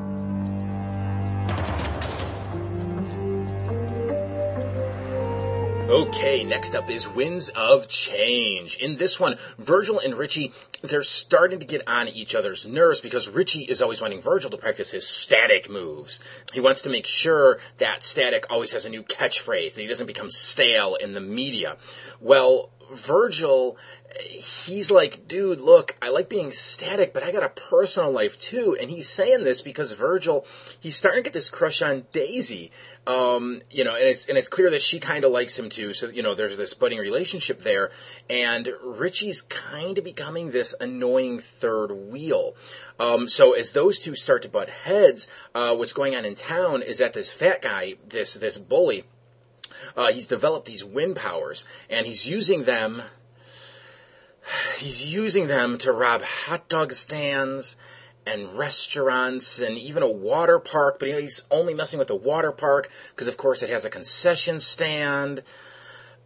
Okay, 5.90 6.44
next 6.44 6.76
up 6.76 6.88
is 6.88 7.08
Winds 7.08 7.48
of 7.48 7.88
Change. 7.88 8.76
In 8.76 8.94
this 8.94 9.18
one, 9.18 9.34
Virgil 9.58 9.98
and 9.98 10.14
Richie, 10.14 10.52
they're 10.82 11.02
starting 11.02 11.58
to 11.58 11.66
get 11.66 11.82
on 11.88 12.06
each 12.06 12.32
other's 12.32 12.64
nerves 12.64 13.00
because 13.00 13.28
Richie 13.28 13.64
is 13.64 13.82
always 13.82 14.00
wanting 14.00 14.22
Virgil 14.22 14.52
to 14.52 14.56
practice 14.56 14.92
his 14.92 15.04
static 15.04 15.68
moves. 15.68 16.20
He 16.54 16.60
wants 16.60 16.82
to 16.82 16.90
make 16.90 17.08
sure 17.08 17.58
that 17.78 18.04
static 18.04 18.46
always 18.48 18.70
has 18.70 18.84
a 18.84 18.88
new 18.88 19.02
catchphrase, 19.02 19.74
that 19.74 19.80
he 19.80 19.88
doesn't 19.88 20.06
become 20.06 20.30
stale 20.30 20.94
in 20.94 21.14
the 21.14 21.20
media. 21.20 21.76
Well, 22.20 22.70
Virgil, 22.92 23.76
he's 24.20 24.90
like, 24.90 25.26
dude, 25.26 25.60
look, 25.60 25.96
I 26.02 26.10
like 26.10 26.28
being 26.28 26.52
static, 26.52 27.12
but 27.12 27.22
I 27.22 27.32
got 27.32 27.42
a 27.42 27.48
personal 27.48 28.10
life 28.10 28.38
too. 28.38 28.76
And 28.80 28.90
he's 28.90 29.08
saying 29.08 29.44
this 29.44 29.60
because 29.60 29.92
Virgil, 29.92 30.46
he's 30.78 30.96
starting 30.96 31.24
to 31.24 31.24
get 31.24 31.32
this 31.32 31.50
crush 31.50 31.82
on 31.82 32.06
Daisy. 32.12 32.70
Um, 33.06 33.62
you 33.70 33.82
know, 33.82 33.96
and 33.96 34.04
it's, 34.04 34.26
and 34.26 34.36
it's 34.36 34.48
clear 34.48 34.70
that 34.70 34.82
she 34.82 35.00
kind 35.00 35.24
of 35.24 35.32
likes 35.32 35.58
him 35.58 35.70
too. 35.70 35.94
So, 35.94 36.08
you 36.08 36.22
know, 36.22 36.34
there's 36.34 36.56
this 36.56 36.74
budding 36.74 36.98
relationship 36.98 37.62
there. 37.62 37.90
And 38.28 38.68
Richie's 38.82 39.42
kind 39.42 39.98
of 39.98 40.04
becoming 40.04 40.50
this 40.50 40.74
annoying 40.80 41.40
third 41.40 41.90
wheel. 41.90 42.54
Um, 42.98 43.28
so 43.28 43.52
as 43.52 43.72
those 43.72 43.98
two 43.98 44.14
start 44.14 44.42
to 44.42 44.48
butt 44.48 44.68
heads, 44.68 45.26
uh, 45.54 45.74
what's 45.74 45.94
going 45.94 46.14
on 46.14 46.24
in 46.24 46.34
town 46.34 46.82
is 46.82 46.98
that 46.98 47.14
this 47.14 47.32
fat 47.32 47.62
guy, 47.62 47.94
this, 48.06 48.34
this 48.34 48.58
bully, 48.58 49.04
uh, 49.96 50.12
he's 50.12 50.26
developed 50.26 50.66
these 50.66 50.84
wind 50.84 51.16
powers 51.16 51.64
and 51.88 52.06
he's 52.06 52.28
using 52.28 52.64
them 52.64 53.02
he's 54.78 55.02
using 55.02 55.46
them 55.46 55.78
to 55.78 55.92
rob 55.92 56.22
hot 56.22 56.68
dog 56.68 56.92
stands 56.92 57.76
and 58.30 58.56
restaurants 58.56 59.60
and 59.60 59.76
even 59.76 60.02
a 60.02 60.10
water 60.10 60.58
park 60.58 60.98
but 60.98 61.08
he's 61.08 61.44
only 61.50 61.74
messing 61.74 61.98
with 61.98 62.08
the 62.08 62.14
water 62.14 62.52
park 62.52 62.90
because 63.14 63.26
of 63.26 63.36
course 63.36 63.62
it 63.62 63.70
has 63.70 63.84
a 63.84 63.90
concession 63.90 64.60
stand 64.60 65.42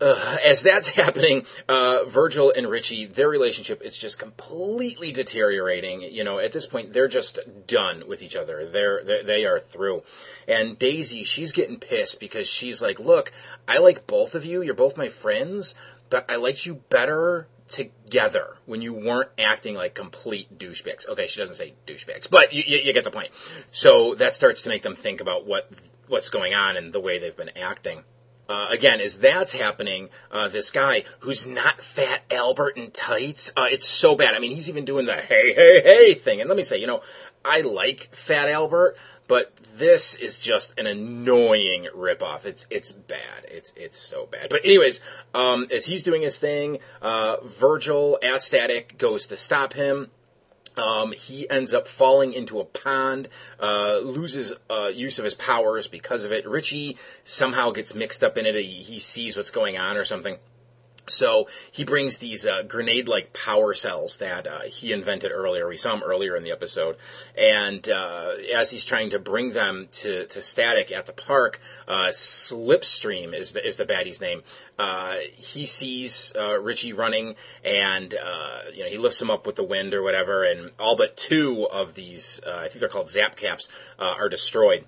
uh, 0.01 0.37
as 0.45 0.63
that's 0.63 0.89
happening, 1.01 1.47
uh, 1.69 2.05
Virgil 2.07 2.53
and 2.55 2.69
Richie, 2.69 3.07
their 3.07 3.29
relationship 3.29 3.83
is 3.83 3.97
just 3.97 4.19
completely 4.19 5.13
deteriorating. 5.13 6.03
You 6.03 6.25
know, 6.25 6.39
at 6.39 6.53
this 6.53 6.67
point, 6.67 6.93
they're 6.93 7.09
just 7.09 7.39
done 7.67 8.05
with 8.07 8.23
each 8.23 8.37
other. 8.37 8.69
They're, 8.69 9.05
they're 9.05 9.23
they 9.23 9.45
are 9.45 9.61
through. 9.61 10.03
And 10.49 10.79
Daisy, 10.79 11.25
she's 11.25 11.53
getting 11.53 11.79
pissed 11.79 12.21
because 12.21 12.47
she's 12.47 12.83
like, 12.83 12.99
"Look, 12.99 13.33
I 13.69 13.79
like 13.79 14.07
both 14.07 14.35
of 14.35 14.45
you. 14.45 14.63
You're 14.63 14.75
both 14.75 14.97
my 14.97 15.09
friends, 15.09 15.75
but 16.11 16.29
I 16.31 16.37
liked 16.37 16.67
you 16.67 16.83
better." 16.91 17.49
Together 17.75 18.57
when 18.67 18.83
you 18.83 18.95
weren't 18.95 19.31
acting 19.37 19.75
like 19.75 19.95
complete 19.95 20.59
douchebags. 20.59 21.09
Okay, 21.09 21.27
she 21.27 21.41
doesn't 21.41 21.57
say 21.57 21.75
douchebags, 21.89 22.31
but 22.31 22.53
you, 22.53 22.63
you, 22.65 22.79
you 22.79 22.93
get 22.93 23.03
the 23.03 23.11
point. 23.11 23.31
So 23.73 24.15
that 24.15 24.37
starts 24.37 24.63
to 24.63 24.69
make 24.69 24.83
them 24.83 24.95
think 24.95 25.21
about 25.21 25.45
what 25.45 25.69
what's 26.07 26.29
going 26.29 26.55
on 26.55 26.77
and 26.77 26.93
the 26.93 27.01
way 27.01 27.19
they've 27.19 27.37
been 27.37 27.57
acting 27.57 28.05
uh, 28.49 28.69
again, 28.71 29.01
as 29.01 29.19
that's 29.19 29.53
happening, 29.53 30.11
uh, 30.31 30.49
this 30.49 30.71
guy 30.71 31.05
who's 31.21 31.47
not 31.47 31.81
Fat 31.81 32.23
Albert 32.31 32.77
in 32.77 32.91
tights, 32.91 33.51
uh, 33.57 33.67
it's 33.71 33.89
so 33.89 34.15
bad. 34.15 34.35
I 34.35 34.39
mean, 34.39 34.53
he's 34.53 34.69
even 34.69 34.85
doing 34.85 35.07
the 35.07 35.15
hey, 35.15 35.55
hey, 35.55 35.83
hey 35.83 36.15
thing. 36.15 36.41
And 36.41 36.49
let 36.49 36.57
me 36.57 36.63
say, 36.63 36.79
you 36.79 36.87
know, 36.87 37.01
I 37.45 37.63
like 37.63 38.11
Fat 38.13 38.49
Albert, 38.49 38.97
but 39.27 39.53
this 39.77 40.15
is 40.15 40.39
just 40.39 40.79
an 40.79 40.87
annoying 40.87 41.89
ripoff. 41.95 42.45
It's 42.45 42.67
it's 42.71 42.93
bad. 42.93 43.45
It's 43.49 43.73
it's 43.77 43.99
so 43.99 44.27
bad. 44.27 44.49
But 44.51 44.65
anyways, 44.65 45.01
um, 45.35 45.67
as 45.73 45.87
he's 45.87 46.03
doing 46.03 46.23
his 46.23 46.39
thing, 46.39 46.79
uh, 47.03 47.37
Virgil, 47.45 48.19
as 48.23 48.45
Static, 48.45 48.99
goes 48.99 49.27
to 49.29 49.37
stop 49.37 49.73
him. 49.73 50.11
Um, 50.77 51.13
he 51.13 51.49
ends 51.49 51.73
up 51.73 51.87
falling 51.87 52.33
into 52.33 52.59
a 52.59 52.65
pond, 52.65 53.29
uh, 53.61 53.99
loses 53.99 54.55
uh, 54.69 54.89
use 54.89 55.19
of 55.19 55.25
his 55.25 55.35
powers 55.35 55.87
because 55.87 56.25
of 56.25 56.33
it. 56.33 56.47
Richie 56.49 56.97
somehow 57.23 57.71
gets 57.71 57.95
mixed 57.95 58.25
up 58.25 58.37
in 58.37 58.45
it. 58.45 58.57
He, 58.57 58.83
he 58.83 58.99
sees 58.99 59.37
what's 59.37 59.51
going 59.51 59.79
on 59.79 59.97
or 59.97 60.05
something. 60.05 60.39
So 61.07 61.49
he 61.71 61.85
brings 61.85 62.19
these 62.19 62.47
uh, 62.47 62.63
grenade-like 62.63 63.33
power 63.33 63.75
cells 63.75 64.17
that 64.19 64.47
uh, 64.47 64.61
he 64.61 64.93
invented 64.93 65.33
earlier. 65.33 65.69
We 65.69 65.77
saw 65.77 65.93
them 65.95 66.03
earlier 66.03 66.35
in 66.35 66.45
the 66.45 66.51
episode, 66.51 66.97
and 67.37 67.87
uh, 67.89 68.33
as 68.55 68.71
he's 68.71 68.85
trying 68.85 69.11
to 69.11 69.19
bring 69.19 69.53
them 69.53 69.89
to, 69.93 70.27
to 70.27 70.41
Static 70.41 70.91
at 70.91 71.07
the 71.07 71.13
park, 71.13 71.61
uh, 71.87 72.09
Slipstream 72.09 73.35
is 73.35 73.53
the 73.53 73.67
is 73.67 73.77
the 73.77 73.85
baddie's 73.85 74.21
name. 74.21 74.43
Uh, 74.79 75.17
he 75.35 75.67
sees 75.67 76.33
uh, 76.37 76.59
Richie 76.61 76.93
running, 76.93 77.37
and 77.63 78.15
you 78.73 78.85
know 78.85 78.89
he 78.89 78.99
lifts 78.99 79.21
him 79.21 79.31
up 79.31 79.47
with 79.47 79.57
the 79.57 79.65
wind 79.65 79.93
or 79.93 80.03
whatever, 80.03 80.45
and 80.45 80.71
all 80.79 80.97
but 80.97 81.17
two 81.17 81.69
of 81.71 81.95
these, 81.95 82.41
I 82.47 82.69
think 82.69 82.81
they're 82.81 82.89
called 82.89 83.11
Zap 83.11 83.37
Caps, 83.37 83.69
are 83.99 84.29
destroyed. 84.29 84.87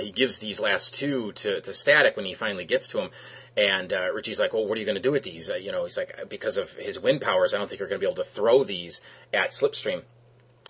he 0.00 0.10
gives 0.10 0.38
these 0.38 0.60
last 0.60 0.94
two 0.94 1.32
to, 1.32 1.60
to 1.60 1.74
Static 1.74 2.16
when 2.16 2.24
he 2.26 2.34
finally 2.34 2.64
gets 2.64 2.88
to 2.88 3.00
him 3.00 3.10
and 3.56 3.92
uh, 3.92 4.10
Richie's 4.12 4.38
like, 4.40 4.52
well, 4.52 4.66
what 4.66 4.76
are 4.76 4.80
you 4.80 4.86
going 4.86 4.96
to 4.96 5.02
do 5.02 5.12
with 5.12 5.24
these? 5.24 5.50
Uh, 5.50 5.56
you 5.56 5.72
know, 5.72 5.84
he's 5.84 5.96
like, 5.96 6.28
because 6.28 6.56
of 6.56 6.72
his 6.72 6.98
wind 6.98 7.20
powers, 7.20 7.52
I 7.52 7.58
don't 7.58 7.68
think 7.68 7.80
you're 7.80 7.88
going 7.88 8.00
to 8.00 8.06
be 8.06 8.10
able 8.10 8.22
to 8.22 8.28
throw 8.28 8.64
these 8.64 9.00
at 9.32 9.50
Slipstream. 9.50 10.02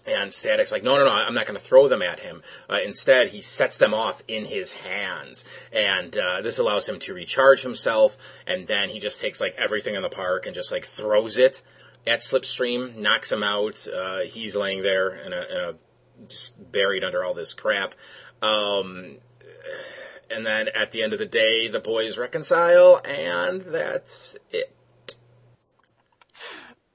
And 0.06 0.32
Static's 0.32 0.72
like, 0.72 0.82
no, 0.82 0.96
no, 0.96 1.04
no, 1.04 1.10
I'm 1.10 1.34
not 1.34 1.46
going 1.46 1.58
to 1.58 1.64
throw 1.64 1.86
them 1.86 2.00
at 2.00 2.20
him. 2.20 2.42
Uh, 2.70 2.78
instead, 2.84 3.28
he 3.28 3.42
sets 3.42 3.76
them 3.76 3.92
off 3.92 4.22
in 4.26 4.46
his 4.46 4.72
hands. 4.72 5.44
And 5.72 6.16
uh, 6.16 6.40
this 6.40 6.58
allows 6.58 6.88
him 6.88 6.98
to 7.00 7.14
recharge 7.14 7.62
himself. 7.62 8.16
And 8.46 8.66
then 8.66 8.88
he 8.88 8.98
just 8.98 9.20
takes 9.20 9.40
like 9.40 9.54
everything 9.56 9.94
in 9.94 10.02
the 10.02 10.08
park 10.08 10.46
and 10.46 10.54
just 10.54 10.72
like 10.72 10.86
throws 10.86 11.36
it 11.36 11.62
at 12.06 12.20
Slipstream, 12.20 12.96
knocks 12.96 13.30
him 13.30 13.42
out. 13.42 13.86
Uh, 13.86 14.20
he's 14.20 14.56
laying 14.56 14.82
there 14.82 15.14
in 15.16 15.32
a, 15.34 15.42
in 15.42 15.56
a, 15.56 15.74
just 16.26 16.72
buried 16.72 17.04
under 17.04 17.22
all 17.22 17.34
this 17.34 17.52
crap. 17.52 17.94
Um, 18.40 19.18
and 20.30 20.46
then 20.46 20.68
at 20.68 20.92
the 20.92 21.02
end 21.02 21.12
of 21.12 21.18
the 21.18 21.26
day, 21.26 21.68
the 21.68 21.80
boys 21.80 22.18
reconcile, 22.18 23.00
and 23.04 23.60
that's 23.62 24.36
it. 24.50 24.74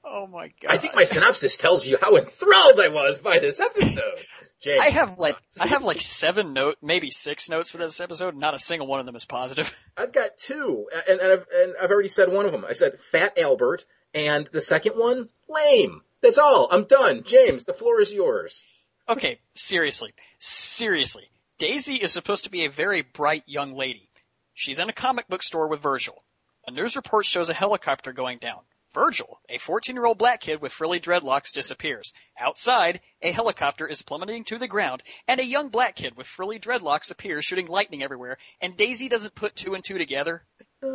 Oh 0.04 0.26
my 0.26 0.52
god! 0.60 0.70
I 0.70 0.78
think 0.78 0.94
my 0.94 1.04
synopsis 1.04 1.56
tells 1.56 1.86
you 1.86 1.98
how 2.00 2.16
enthralled 2.16 2.80
I 2.80 2.88
was 2.88 3.18
by 3.18 3.38
this 3.38 3.60
episode. 3.60 4.24
James, 4.60 4.80
I 4.82 4.90
have 4.90 5.18
like 5.18 5.36
I 5.60 5.66
have 5.66 5.82
like 5.82 6.00
seven 6.00 6.54
note, 6.54 6.76
maybe 6.80 7.10
six 7.10 7.48
notes 7.48 7.70
for 7.70 7.78
this 7.78 8.00
episode. 8.00 8.36
Not 8.36 8.54
a 8.54 8.58
single 8.58 8.86
one 8.86 9.00
of 9.00 9.06
them 9.06 9.16
is 9.16 9.24
positive. 9.24 9.72
I've 9.96 10.12
got 10.12 10.38
two, 10.38 10.88
and, 11.08 11.20
and, 11.20 11.32
I've, 11.32 11.46
and 11.54 11.74
I've 11.80 11.90
already 11.90 12.08
said 12.08 12.32
one 12.32 12.46
of 12.46 12.52
them. 12.52 12.64
I 12.66 12.72
said 12.72 12.98
Fat 13.12 13.38
Albert, 13.38 13.84
and 14.14 14.48
the 14.52 14.60
second 14.60 14.92
one, 14.92 15.28
lame. 15.48 16.00
That's 16.22 16.38
all. 16.38 16.68
I'm 16.70 16.84
done. 16.84 17.22
James, 17.24 17.66
the 17.66 17.74
floor 17.74 18.00
is 18.00 18.12
yours. 18.12 18.64
Okay, 19.08 19.40
seriously, 19.54 20.14
seriously. 20.38 21.30
Daisy 21.58 21.96
is 21.96 22.12
supposed 22.12 22.44
to 22.44 22.50
be 22.50 22.64
a 22.64 22.70
very 22.70 23.02
bright 23.02 23.44
young 23.46 23.74
lady. 23.74 24.10
She's 24.54 24.78
in 24.78 24.88
a 24.88 24.92
comic 24.92 25.28
book 25.28 25.42
store 25.42 25.68
with 25.68 25.80
Virgil. 25.80 26.22
A 26.66 26.70
news 26.70 26.96
report 26.96 27.24
shows 27.24 27.48
a 27.48 27.54
helicopter 27.54 28.12
going 28.12 28.38
down. 28.38 28.60
Virgil, 28.92 29.40
a 29.50 29.58
14 29.58 29.94
year 29.94 30.06
old 30.06 30.16
black 30.16 30.40
kid 30.40 30.62
with 30.62 30.72
frilly 30.72 30.98
dreadlocks, 30.98 31.52
disappears. 31.52 32.12
Outside, 32.38 33.00
a 33.20 33.30
helicopter 33.30 33.86
is 33.86 34.00
plummeting 34.02 34.44
to 34.44 34.58
the 34.58 34.66
ground, 34.66 35.02
and 35.28 35.38
a 35.38 35.44
young 35.44 35.68
black 35.68 35.96
kid 35.96 36.16
with 36.16 36.26
frilly 36.26 36.58
dreadlocks 36.58 37.10
appears 37.10 37.44
shooting 37.44 37.66
lightning 37.66 38.02
everywhere, 38.02 38.38
and 38.60 38.76
Daisy 38.76 39.08
doesn't 39.08 39.34
put 39.34 39.54
two 39.54 39.74
and 39.74 39.84
two 39.84 39.98
together. 39.98 40.44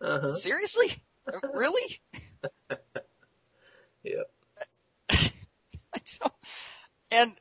Uh-huh. 0.00 0.34
Seriously? 0.34 1.00
really? 1.54 2.00
yep. 4.02 4.30
I 5.08 6.00
don't, 6.18 6.34
and 7.12 7.32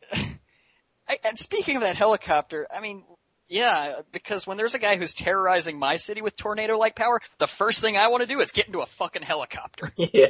and 1.23 1.37
speaking 1.37 1.75
of 1.77 1.81
that 1.81 1.95
helicopter, 1.95 2.67
I 2.75 2.79
mean, 2.81 3.03
yeah, 3.47 4.01
because 4.11 4.47
when 4.47 4.57
there's 4.57 4.75
a 4.75 4.79
guy 4.79 4.95
who's 4.95 5.13
terrorizing 5.13 5.77
my 5.77 5.97
city 5.97 6.21
with 6.21 6.35
tornado-like 6.37 6.95
power, 6.95 7.19
the 7.37 7.47
first 7.47 7.81
thing 7.81 7.97
I 7.97 8.07
want 8.07 8.21
to 8.21 8.27
do 8.27 8.39
is 8.39 8.51
get 8.51 8.67
into 8.67 8.79
a 8.79 8.85
fucking 8.85 9.23
helicopter. 9.23 9.91
Yeah. 9.97 10.27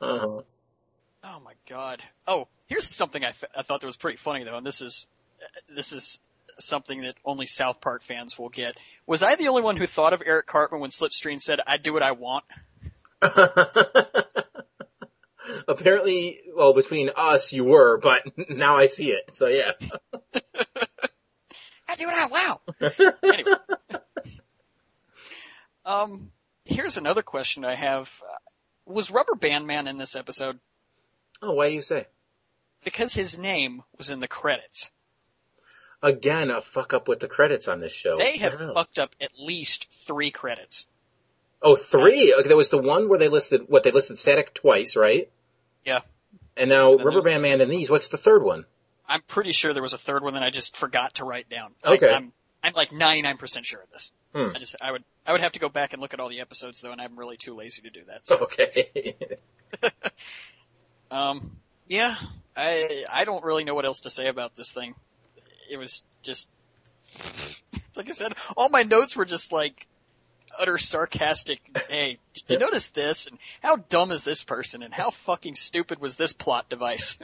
uh-huh. 0.00 0.40
Oh 1.22 1.40
my 1.44 1.52
god. 1.68 2.02
Oh, 2.26 2.48
here's 2.66 2.88
something 2.88 3.22
I, 3.24 3.28
f- 3.30 3.44
I 3.56 3.62
thought 3.62 3.80
that 3.80 3.86
was 3.86 3.96
pretty 3.96 4.16
funny 4.16 4.44
though, 4.44 4.56
and 4.56 4.66
this 4.66 4.80
is 4.80 5.06
this 5.74 5.92
is 5.92 6.18
something 6.58 7.02
that 7.02 7.14
only 7.24 7.46
South 7.46 7.80
Park 7.80 8.02
fans 8.02 8.38
will 8.38 8.48
get. 8.48 8.76
Was 9.06 9.22
I 9.22 9.36
the 9.36 9.48
only 9.48 9.62
one 9.62 9.76
who 9.76 9.86
thought 9.86 10.12
of 10.12 10.22
Eric 10.24 10.46
Cartman 10.46 10.80
when 10.80 10.90
Slipstream 10.90 11.40
said, 11.40 11.60
"I 11.66 11.76
do 11.76 11.92
what 11.92 12.02
I 12.02 12.12
want"? 12.12 12.44
Apparently, 15.70 16.40
well, 16.52 16.74
between 16.74 17.10
us, 17.16 17.52
you 17.52 17.62
were, 17.62 17.96
but 17.98 18.24
now 18.50 18.76
I 18.76 18.88
see 18.88 19.12
it. 19.12 19.32
So 19.32 19.46
yeah. 19.46 19.72
I 21.88 21.94
do 21.96 22.08
it 22.08 22.14
out. 22.14 22.30
Wow. 22.32 22.60
anyway. 23.22 23.54
Um, 25.84 26.32
here's 26.64 26.96
another 26.96 27.22
question 27.22 27.64
I 27.64 27.76
have. 27.76 28.10
Was 28.84 29.12
Rubber 29.12 29.36
Band 29.36 29.68
Man 29.68 29.86
in 29.86 29.96
this 29.96 30.16
episode? 30.16 30.58
Oh, 31.40 31.52
why 31.52 31.68
do 31.68 31.74
you 31.76 31.82
say? 31.82 32.08
Because 32.84 33.14
his 33.14 33.38
name 33.38 33.84
was 33.96 34.10
in 34.10 34.18
the 34.18 34.28
credits. 34.28 34.90
Again, 36.02 36.50
a 36.50 36.60
fuck 36.60 36.92
up 36.94 37.06
with 37.06 37.20
the 37.20 37.28
credits 37.28 37.68
on 37.68 37.78
this 37.78 37.92
show. 37.92 38.18
They 38.18 38.38
have 38.38 38.58
fucked 38.74 38.98
up 38.98 39.14
at 39.20 39.38
least 39.38 39.86
three 39.88 40.32
credits. 40.32 40.86
Oh, 41.62 41.76
three? 41.76 42.34
Okay, 42.34 42.48
there 42.48 42.56
was 42.56 42.70
the 42.70 42.78
one 42.78 43.08
where 43.08 43.18
they 43.18 43.28
listed, 43.28 43.62
what, 43.68 43.84
they 43.84 43.92
listed 43.92 44.18
Static 44.18 44.54
twice, 44.54 44.96
right? 44.96 45.30
Yeah. 45.84 46.00
And 46.56 46.70
now 46.70 46.92
and 46.92 47.04
Rubber 47.04 47.22
Band 47.22 47.42
Man 47.42 47.60
and 47.60 47.70
these, 47.70 47.90
what's 47.90 48.08
the 48.08 48.16
third 48.16 48.42
one? 48.42 48.64
I'm 49.08 49.22
pretty 49.22 49.52
sure 49.52 49.72
there 49.72 49.82
was 49.82 49.92
a 49.92 49.98
third 49.98 50.22
one 50.22 50.34
that 50.34 50.42
I 50.42 50.50
just 50.50 50.76
forgot 50.76 51.14
to 51.14 51.24
write 51.24 51.48
down. 51.48 51.72
Okay. 51.84 52.12
I'm, 52.12 52.32
I'm 52.62 52.74
like 52.74 52.90
99% 52.90 53.64
sure 53.64 53.80
of 53.80 53.90
this. 53.90 54.12
Hmm. 54.34 54.54
I 54.54 54.58
just, 54.58 54.76
I 54.80 54.92
would, 54.92 55.02
I 55.26 55.32
would 55.32 55.40
have 55.40 55.52
to 55.52 55.58
go 55.58 55.68
back 55.68 55.92
and 55.92 56.00
look 56.00 56.14
at 56.14 56.20
all 56.20 56.28
the 56.28 56.40
episodes 56.40 56.80
though, 56.80 56.92
and 56.92 57.00
I'm 57.00 57.18
really 57.18 57.36
too 57.36 57.54
lazy 57.54 57.82
to 57.82 57.90
do 57.90 58.00
that. 58.06 58.26
So. 58.26 58.38
Okay. 58.38 59.16
um, 61.10 61.56
yeah, 61.88 62.14
I, 62.56 63.04
I 63.10 63.24
don't 63.24 63.42
really 63.42 63.64
know 63.64 63.74
what 63.74 63.84
else 63.84 64.00
to 64.00 64.10
say 64.10 64.28
about 64.28 64.54
this 64.54 64.70
thing. 64.70 64.94
It 65.70 65.76
was 65.76 66.02
just, 66.22 66.48
like 67.96 68.08
I 68.08 68.12
said, 68.12 68.34
all 68.56 68.68
my 68.68 68.82
notes 68.82 69.16
were 69.16 69.24
just 69.24 69.50
like, 69.52 69.86
utter 70.60 70.78
sarcastic, 70.78 71.60
hey, 71.88 72.18
did 72.34 72.42
you 72.48 72.58
notice 72.58 72.88
this? 72.88 73.26
And 73.26 73.38
how 73.62 73.76
dumb 73.76 74.12
is 74.12 74.24
this 74.24 74.44
person? 74.44 74.82
And 74.82 74.92
how 74.92 75.10
fucking 75.10 75.54
stupid 75.54 76.00
was 76.00 76.16
this 76.16 76.32
plot 76.32 76.68
device? 76.68 77.16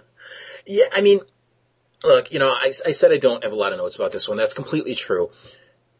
yeah, 0.66 0.86
I 0.92 1.00
mean, 1.00 1.20
look, 2.02 2.32
you 2.32 2.38
know, 2.38 2.50
I, 2.50 2.72
I 2.86 2.92
said 2.92 3.12
I 3.12 3.18
don't 3.18 3.44
have 3.44 3.52
a 3.52 3.56
lot 3.56 3.72
of 3.72 3.78
notes 3.78 3.96
about 3.96 4.12
this 4.12 4.28
one. 4.28 4.38
That's 4.38 4.54
completely 4.54 4.94
true. 4.94 5.30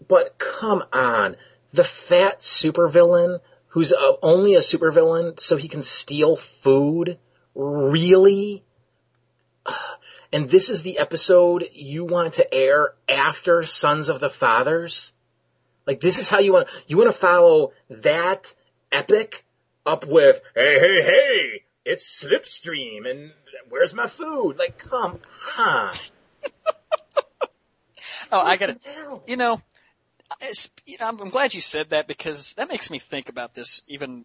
But 0.08 0.38
come 0.38 0.82
on. 0.92 1.36
The 1.72 1.84
fat 1.84 2.40
supervillain 2.40 3.40
who's 3.68 3.92
uh, 3.92 4.12
only 4.22 4.54
a 4.54 4.60
supervillain 4.60 5.38
so 5.38 5.56
he 5.56 5.68
can 5.68 5.82
steal 5.82 6.36
food? 6.36 7.18
Really? 7.54 8.64
And 10.32 10.48
this 10.48 10.68
is 10.70 10.82
the 10.82 10.98
episode 10.98 11.68
you 11.72 12.04
want 12.04 12.34
to 12.34 12.54
air 12.54 12.94
after 13.08 13.64
Sons 13.64 14.08
of 14.08 14.20
the 14.20 14.30
Fathers? 14.30 15.12
Like 15.86 16.00
this 16.00 16.18
is 16.18 16.28
how 16.28 16.38
you 16.38 16.52
want 16.52 16.68
you 16.86 16.96
want 16.96 17.12
to 17.12 17.18
follow 17.18 17.72
that 17.88 18.54
epic 18.92 19.44
up 19.86 20.06
with 20.06 20.40
hey 20.54 20.78
hey 20.78 21.02
hey 21.02 21.62
it's 21.84 22.24
Slipstream 22.24 23.10
and 23.10 23.32
where's 23.68 23.94
my 23.94 24.06
food? 24.06 24.56
Like 24.58 24.78
come 24.78 25.18
on. 25.58 25.94
oh, 28.32 28.38
I 28.38 28.56
got 28.56 28.70
it. 28.70 28.80
You 29.26 29.36
know, 29.36 29.60
it's, 30.40 30.70
you 30.86 30.98
know, 30.98 31.06
I'm, 31.06 31.20
I'm 31.20 31.30
glad 31.30 31.54
you 31.54 31.60
said 31.60 31.90
that 31.90 32.06
because 32.06 32.54
that 32.54 32.68
makes 32.68 32.90
me 32.90 32.98
think 32.98 33.28
about 33.28 33.54
this 33.54 33.82
even 33.88 34.24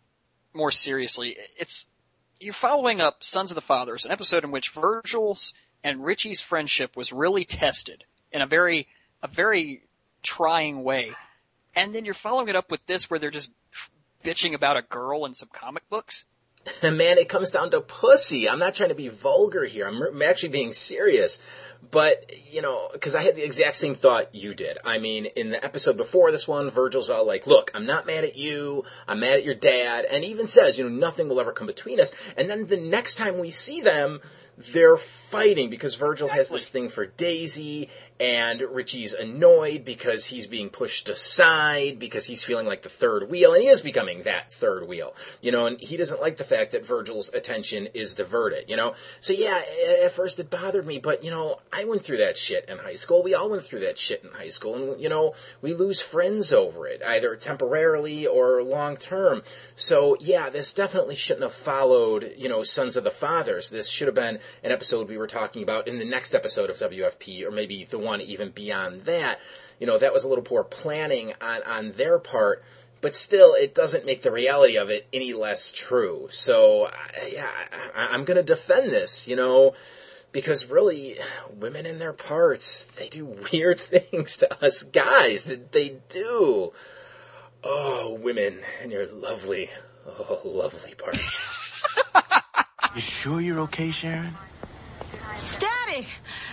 more 0.53 0.71
seriously. 0.71 1.37
It's 1.57 1.87
you're 2.39 2.53
following 2.53 3.01
up 3.01 3.23
Sons 3.23 3.51
of 3.51 3.55
the 3.55 3.61
Fathers, 3.61 4.05
an 4.05 4.11
episode 4.11 4.43
in 4.43 4.51
which 4.51 4.69
Virgil's 4.69 5.53
and 5.83 6.03
Richie's 6.03 6.41
friendship 6.41 6.95
was 6.95 7.13
really 7.13 7.45
tested 7.45 8.03
in 8.31 8.41
a 8.41 8.47
very 8.47 8.87
a 9.23 9.27
very 9.27 9.83
trying 10.21 10.83
way, 10.83 11.11
and 11.75 11.93
then 11.93 12.05
you're 12.05 12.13
following 12.13 12.47
it 12.47 12.55
up 12.55 12.71
with 12.71 12.85
this 12.85 13.09
where 13.09 13.19
they're 13.19 13.31
just 13.31 13.51
bitching 14.23 14.53
about 14.53 14.77
a 14.77 14.81
girl 14.81 15.25
in 15.25 15.33
some 15.33 15.49
comic 15.53 15.87
books. 15.89 16.25
Man, 16.83 17.17
it 17.17 17.29
comes 17.29 17.51
down 17.51 17.71
to 17.71 17.81
pussy. 17.81 18.49
I'm 18.49 18.59
not 18.59 18.75
trying 18.75 18.89
to 18.89 18.95
be 18.95 19.09
vulgar 19.09 19.65
here. 19.65 19.87
I'm, 19.87 20.01
I'm 20.01 20.21
actually 20.21 20.49
being 20.49 20.73
serious. 20.73 21.39
But, 21.91 22.31
you 22.51 22.63
know, 22.63 22.89
because 22.91 23.15
I 23.15 23.21
had 23.21 23.35
the 23.35 23.45
exact 23.45 23.75
same 23.75 23.93
thought 23.93 24.33
you 24.33 24.55
did. 24.55 24.79
I 24.83 24.97
mean, 24.97 25.25
in 25.25 25.51
the 25.51 25.63
episode 25.63 25.97
before 25.97 26.31
this 26.31 26.47
one, 26.47 26.71
Virgil's 26.71 27.11
all 27.11 27.27
like, 27.27 27.45
look, 27.45 27.69
I'm 27.75 27.85
not 27.85 28.07
mad 28.07 28.23
at 28.23 28.35
you. 28.35 28.83
I'm 29.07 29.19
mad 29.19 29.33
at 29.33 29.45
your 29.45 29.53
dad. 29.53 30.05
And 30.09 30.23
even 30.23 30.47
says, 30.47 30.79
you 30.79 30.89
know, 30.89 30.95
nothing 30.95 31.29
will 31.29 31.39
ever 31.39 31.51
come 31.51 31.67
between 31.67 31.99
us. 31.99 32.13
And 32.35 32.49
then 32.49 32.65
the 32.65 32.77
next 32.77 33.15
time 33.15 33.37
we 33.37 33.51
see 33.51 33.81
them, 33.81 34.21
they're 34.57 34.97
fighting 34.97 35.69
because 35.69 35.95
Virgil 35.95 36.29
has 36.29 36.49
this 36.49 36.69
thing 36.69 36.89
for 36.89 37.05
Daisy 37.05 37.89
and 38.19 38.61
Richie's 38.61 39.13
annoyed 39.13 39.83
because 39.83 40.27
he's 40.27 40.47
being 40.47 40.69
pushed 40.69 41.09
aside 41.09 41.99
because 41.99 42.25
he's 42.25 42.43
feeling 42.43 42.65
like 42.65 42.81
the 42.81 42.89
third 42.89 43.29
wheel 43.29 43.53
and 43.53 43.61
he 43.61 43.67
is 43.67 43.81
becoming 43.81 44.23
that 44.23 44.51
third 44.51 44.87
wheel, 44.87 45.13
you 45.41 45.51
know, 45.51 45.65
and 45.65 45.79
he 45.81 45.97
doesn't 45.97 46.21
like 46.21 46.37
the 46.37 46.45
fact 46.45 46.71
that 46.71 46.85
Virgil's 46.85 47.33
attention 47.33 47.89
is 47.93 48.15
diverted, 48.15 48.69
you 48.69 48.77
know. 48.77 48.95
So 49.19 49.33
yeah, 49.33 49.61
at 50.01 50.13
first 50.13 50.39
it 50.39 50.49
bothered 50.49 50.85
me, 50.85 50.97
but 50.97 51.23
you 51.25 51.31
know, 51.31 51.59
I 51.73 51.83
went 51.83 52.05
through 52.05 52.17
that 52.17 52.37
shit 52.37 52.69
in 52.69 52.77
high 52.77 52.95
school. 52.95 53.21
We 53.21 53.33
all 53.33 53.49
went 53.49 53.63
through 53.63 53.81
that 53.81 53.97
shit 53.97 54.23
in 54.23 54.31
high 54.31 54.49
school 54.49 54.75
and 54.75 55.01
you 55.01 55.09
know, 55.09 55.33
we 55.61 55.73
lose 55.73 55.99
friends 55.99 56.53
over 56.53 56.87
it, 56.87 57.01
either 57.05 57.35
temporarily 57.35 58.25
or 58.25 58.63
long 58.63 58.95
term. 58.95 59.43
So 59.75 60.15
yeah, 60.21 60.49
this 60.49 60.73
definitely 60.73 61.15
shouldn't 61.15 61.43
have 61.43 61.53
followed, 61.53 62.33
you 62.37 62.47
know, 62.47 62.63
Sons 62.63 62.95
of 62.95 63.03
the 63.03 63.11
Fathers. 63.11 63.71
This 63.71 63.89
should 63.89 64.07
have 64.07 64.15
been 64.15 64.39
an 64.63 64.71
episode 64.71 65.09
we 65.09 65.17
were 65.17 65.27
talking 65.27 65.63
about 65.63 65.89
in 65.89 65.99
the 65.99 66.05
next 66.05 66.33
episode 66.33 66.69
of 66.69 66.77
WFP 66.77 67.43
or 67.43 67.51
maybe 67.51 67.83
the 67.83 68.04
one 68.05 68.21
even 68.21 68.51
beyond 68.51 69.05
that. 69.05 69.39
You 69.79 69.87
know, 69.87 69.97
that 69.97 70.13
was 70.13 70.23
a 70.23 70.29
little 70.29 70.43
poor 70.43 70.63
planning 70.63 71.33
on, 71.41 71.61
on 71.63 71.91
their 71.93 72.17
part, 72.17 72.63
but 73.01 73.13
still, 73.13 73.53
it 73.53 73.75
doesn't 73.75 74.05
make 74.05 74.21
the 74.21 74.31
reality 74.31 74.77
of 74.77 74.89
it 74.89 75.07
any 75.11 75.33
less 75.33 75.71
true. 75.71 76.27
So, 76.31 76.89
yeah, 77.29 77.49
I, 77.93 78.07
I'm 78.11 78.23
going 78.23 78.37
to 78.37 78.43
defend 78.43 78.91
this, 78.91 79.27
you 79.27 79.35
know, 79.35 79.73
because 80.31 80.69
really, 80.69 81.17
women 81.53 81.85
in 81.85 81.99
their 81.99 82.13
parts, 82.13 82.85
they 82.95 83.09
do 83.09 83.25
weird 83.51 83.79
things 83.79 84.37
to 84.37 84.63
us 84.63 84.83
guys. 84.83 85.43
That 85.43 85.73
they 85.73 85.97
do. 86.09 86.71
Oh, 87.63 88.17
women 88.21 88.59
and 88.81 88.91
your 88.91 89.07
lovely, 89.07 89.71
oh, 90.07 90.41
lovely 90.45 90.93
parts. 90.93 91.45
You 92.95 93.01
sure 93.01 93.41
you're 93.41 93.59
okay, 93.59 93.91
Sharon? 93.91 94.33
Static! 95.35 95.74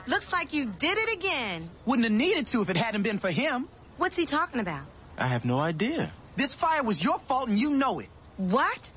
Looks 0.07 0.33
like 0.33 0.53
you 0.53 0.67
did 0.67 0.99
it 0.99 1.13
again. 1.13 1.71
Wouldn't 1.87 2.05
have 2.05 2.13
needed 2.13 2.49
to 2.49 2.63
if 2.63 2.71
it 2.71 2.77
hadn't 2.77 3.03
been 3.03 3.19
for 3.19 3.31
him. 3.31 3.69
What's 3.99 4.17
he 4.17 4.27
talking 4.27 4.61
about? 4.61 4.83
I 5.17 5.27
have 5.27 5.45
no 5.45 5.61
idea. 5.61 6.13
This 6.37 6.55
fire 6.55 6.83
was 6.83 7.05
your 7.05 7.19
fault 7.19 7.49
and 7.49 7.59
you 7.59 7.71
know 7.71 8.01
it. 8.01 8.09
What? 8.37 8.91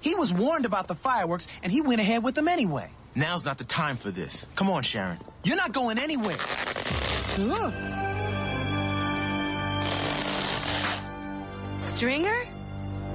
He 0.00 0.14
was 0.14 0.32
warned 0.32 0.66
about 0.66 0.88
the 0.88 0.94
fireworks 0.94 1.46
and 1.62 1.70
he 1.70 1.80
went 1.80 2.00
ahead 2.00 2.24
with 2.24 2.34
them 2.34 2.48
anyway. 2.48 2.90
Now's 3.14 3.44
not 3.44 3.58
the 3.58 3.64
time 3.64 3.96
for 3.96 4.10
this. 4.10 4.46
Come 4.56 4.70
on, 4.70 4.82
Sharon. 4.82 5.18
You're 5.44 5.56
not 5.56 5.72
going 5.72 5.98
anywhere. 5.98 6.36
Look. 7.38 7.74
Stringer? 11.76 12.48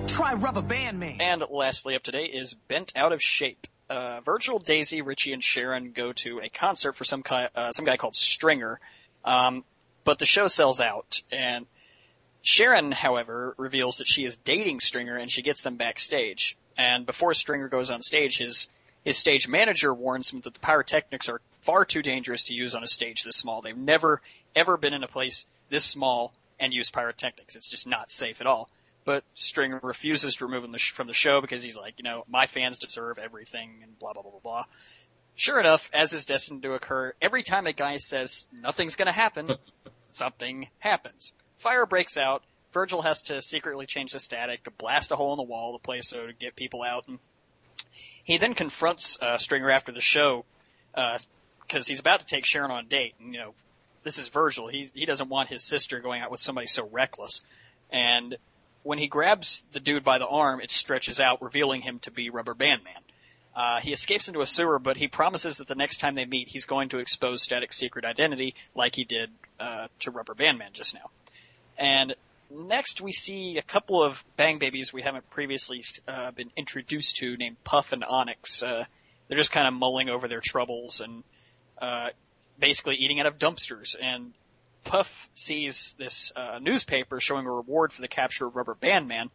Try 0.08 0.34
Rubber 0.34 0.62
Band 0.62 1.00
Man. 1.00 1.20
And 1.20 1.44
lastly 1.50 1.96
up 1.96 2.04
today 2.04 2.26
is 2.26 2.54
Bent 2.54 2.94
Out 2.96 3.12
of 3.12 3.22
Shape. 3.22 3.68
Uh, 3.90 4.22
Virgil, 4.22 4.60
Daisy, 4.60 5.02
Richie, 5.02 5.34
and 5.34 5.44
Sharon 5.44 5.92
go 5.92 6.14
to 6.14 6.40
a 6.40 6.50
concert 6.50 6.94
for 6.94 7.04
some 7.04 7.22
guy, 7.22 7.50
uh, 7.56 7.72
some 7.72 7.86
guy 7.86 7.98
called 7.98 8.16
Stringer, 8.16 8.80
um, 9.26 9.64
but 10.04 10.20
the 10.20 10.26
show 10.26 10.48
sells 10.48 10.82
out. 10.82 11.22
And 11.32 11.66
Sharon, 12.42 12.92
however, 12.92 13.54
reveals 13.58 13.98
that 13.98 14.08
she 14.08 14.26
is 14.26 14.36
dating 14.38 14.80
Stringer, 14.80 15.18
and 15.18 15.30
she 15.30 15.42
gets 15.42 15.62
them 15.62 15.76
backstage. 15.76 16.58
And 16.78 17.06
before 17.06 17.34
Stringer 17.34 17.68
goes 17.68 17.92
on 17.92 18.02
stage, 18.02 18.38
his 18.38 18.68
his 19.04 19.18
stage 19.18 19.50
manager 19.50 19.94
warns 19.94 20.32
him 20.32 20.40
that 20.42 20.54
the 20.54 20.60
pyrotechnics 20.62 21.28
are 21.28 21.42
far 21.60 21.84
too 21.84 22.02
dangerous 22.02 22.46
to 22.46 22.54
use 22.54 22.74
on 22.74 22.84
a 22.84 22.88
stage 22.88 23.24
this 23.24 23.36
small. 23.36 23.62
They've 23.62 23.78
never 23.78 24.22
ever 24.56 24.78
been 24.78 24.94
in 24.94 25.04
a 25.04 25.08
place 25.08 25.46
this 25.70 25.84
small 25.84 26.34
and 26.60 26.74
used 26.74 26.94
pyrotechnics. 26.94 27.56
It's 27.56 27.70
just 27.70 27.86
not 27.86 28.12
safe 28.12 28.40
at 28.40 28.48
all 28.48 28.70
but 29.06 29.24
Stringer 29.36 29.80
refuses 29.82 30.36
to 30.36 30.46
remove 30.46 30.64
him 30.64 30.76
from 30.94 31.08
the 31.08 31.14
show 31.14 31.42
because 31.42 31.64
he's 31.64 31.78
like, 31.78 31.96
you 31.98 32.04
know, 32.04 32.24
my 32.28 32.46
fans 32.48 32.80
deserve 32.80 33.18
everything 33.18 33.80
and 33.84 33.98
blah, 34.00 34.14
blah, 34.14 34.22
blah, 34.22 34.32
blah, 34.32 34.40
blah. 34.42 34.66
Sure 35.36 35.60
enough, 35.60 35.90
as 35.94 36.14
is 36.14 36.26
destined 36.26 36.62
to 36.64 36.74
occur, 36.74 37.14
every 37.22 37.44
time 37.44 37.66
a 37.66 37.74
guy 37.74 37.98
says 37.98 38.48
nothing's 38.52 38.96
gonna 38.96 39.12
happen, 39.12 39.56
something 40.12 40.68
happens. 40.80 41.34
Fire 41.58 41.86
breaks 41.86 42.18
out, 42.18 42.44
Virgil 42.72 43.02
has 43.02 43.22
to 43.22 43.42
secretly 43.42 43.86
change 43.86 44.12
the 44.12 44.20
static 44.20 44.64
to 44.64 44.72
blast 44.72 45.12
a 45.12 45.16
hole 45.16 45.34
in 45.34 45.38
the 45.38 45.44
wall 45.44 45.76
of 45.76 45.82
the 45.82 45.86
place 45.86 46.10
so 46.10 46.28
to 46.28 46.34
get 46.34 46.56
people 46.56 46.84
out, 46.84 47.08
and 47.08 47.18
he 48.24 48.38
then 48.38 48.54
confronts 48.54 49.18
uh, 49.22 49.38
Stringer 49.38 49.72
after 49.72 49.92
the 49.92 50.02
show, 50.02 50.46
because 50.94 51.26
uh, 51.74 51.88
he's 51.88 52.00
about 52.00 52.20
to 52.20 52.26
take 52.26 52.46
Sharon 52.46 52.72
on 52.72 52.86
a 52.86 52.88
date, 52.88 53.16
and 53.20 53.34
you 53.34 53.40
know, 53.40 53.54
this 54.04 54.18
is 54.18 54.28
Virgil, 54.28 54.68
he, 54.68 54.90
he 54.94 55.06
doesn't 55.06 55.30
want 55.30 55.50
his 55.50 55.64
sister 55.64 56.00
going 56.00 56.22
out 56.22 56.30
with 56.30 56.40
somebody 56.40 56.68
so 56.68 56.88
reckless. 56.92 57.42
And 57.92 58.38
when 58.84 59.00
he 59.00 59.08
grabs 59.08 59.64
the 59.72 59.80
dude 59.80 60.04
by 60.04 60.18
the 60.18 60.28
arm, 60.28 60.62
it 60.62 60.70
stretches 60.70 61.20
out, 61.20 61.42
revealing 61.42 61.82
him 61.82 62.00
to 62.00 62.12
be 62.12 62.30
Rubber 62.30 62.54
Band 62.54 62.84
Man. 62.84 62.94
Uh, 63.56 63.80
he 63.82 63.92
escapes 63.92 64.28
into 64.28 64.42
a 64.42 64.46
sewer, 64.46 64.80
but 64.80 64.98
he 64.98 65.08
promises 65.08 65.58
that 65.58 65.68
the 65.68 65.76
next 65.76 65.98
time 65.98 66.16
they 66.16 66.26
meet, 66.26 66.48
he's 66.48 66.66
going 66.66 66.90
to 66.90 67.00
expose 67.00 67.44
Static's 67.44 67.78
secret 67.78 68.04
identity, 68.04 68.56
like 68.76 68.96
he 68.96 69.04
did 69.04 69.30
uh, 69.60 69.88
to 70.00 70.12
Rubber 70.12 70.34
Band 70.34 70.58
Man 70.58 70.72
just 70.74 70.94
now. 70.94 71.12
And 71.78 72.16
next, 72.50 73.00
we 73.00 73.12
see 73.12 73.58
a 73.58 73.62
couple 73.62 74.02
of 74.02 74.24
Bang 74.38 74.60
Babies 74.60 74.92
we 74.92 75.04
haven't 75.04 75.30
previously 75.30 75.84
uh, 76.08 76.32
been 76.32 76.52
introduced 76.58 77.18
to, 77.18 77.38
named 77.38 77.64
Puff 77.64 77.94
and 77.94 78.04
Onyx. 78.04 78.64
Uh, 78.64 78.86
they're 79.28 79.38
just 79.38 79.52
kind 79.52 79.68
of 79.68 79.74
mulling 79.74 80.10
over 80.10 80.28
their 80.28 80.42
troubles 80.42 81.00
and 81.00 81.24
uh, 81.82 82.08
basically 82.60 82.96
eating 82.96 83.20
out 83.20 83.28
of 83.28 83.38
dumpsters. 83.38 83.96
And 84.02 84.34
Puff 84.84 85.30
sees 85.34 85.96
this 85.98 86.32
uh, 86.36 86.60
newspaper 86.62 87.20
showing 87.20 87.46
a 87.46 87.52
reward 87.52 87.94
for 87.94 88.02
the 88.02 88.08
capture 88.08 88.46
of 88.46 88.56
Rubber 88.56 88.74
Band 88.74 89.08
Man, 89.08 89.30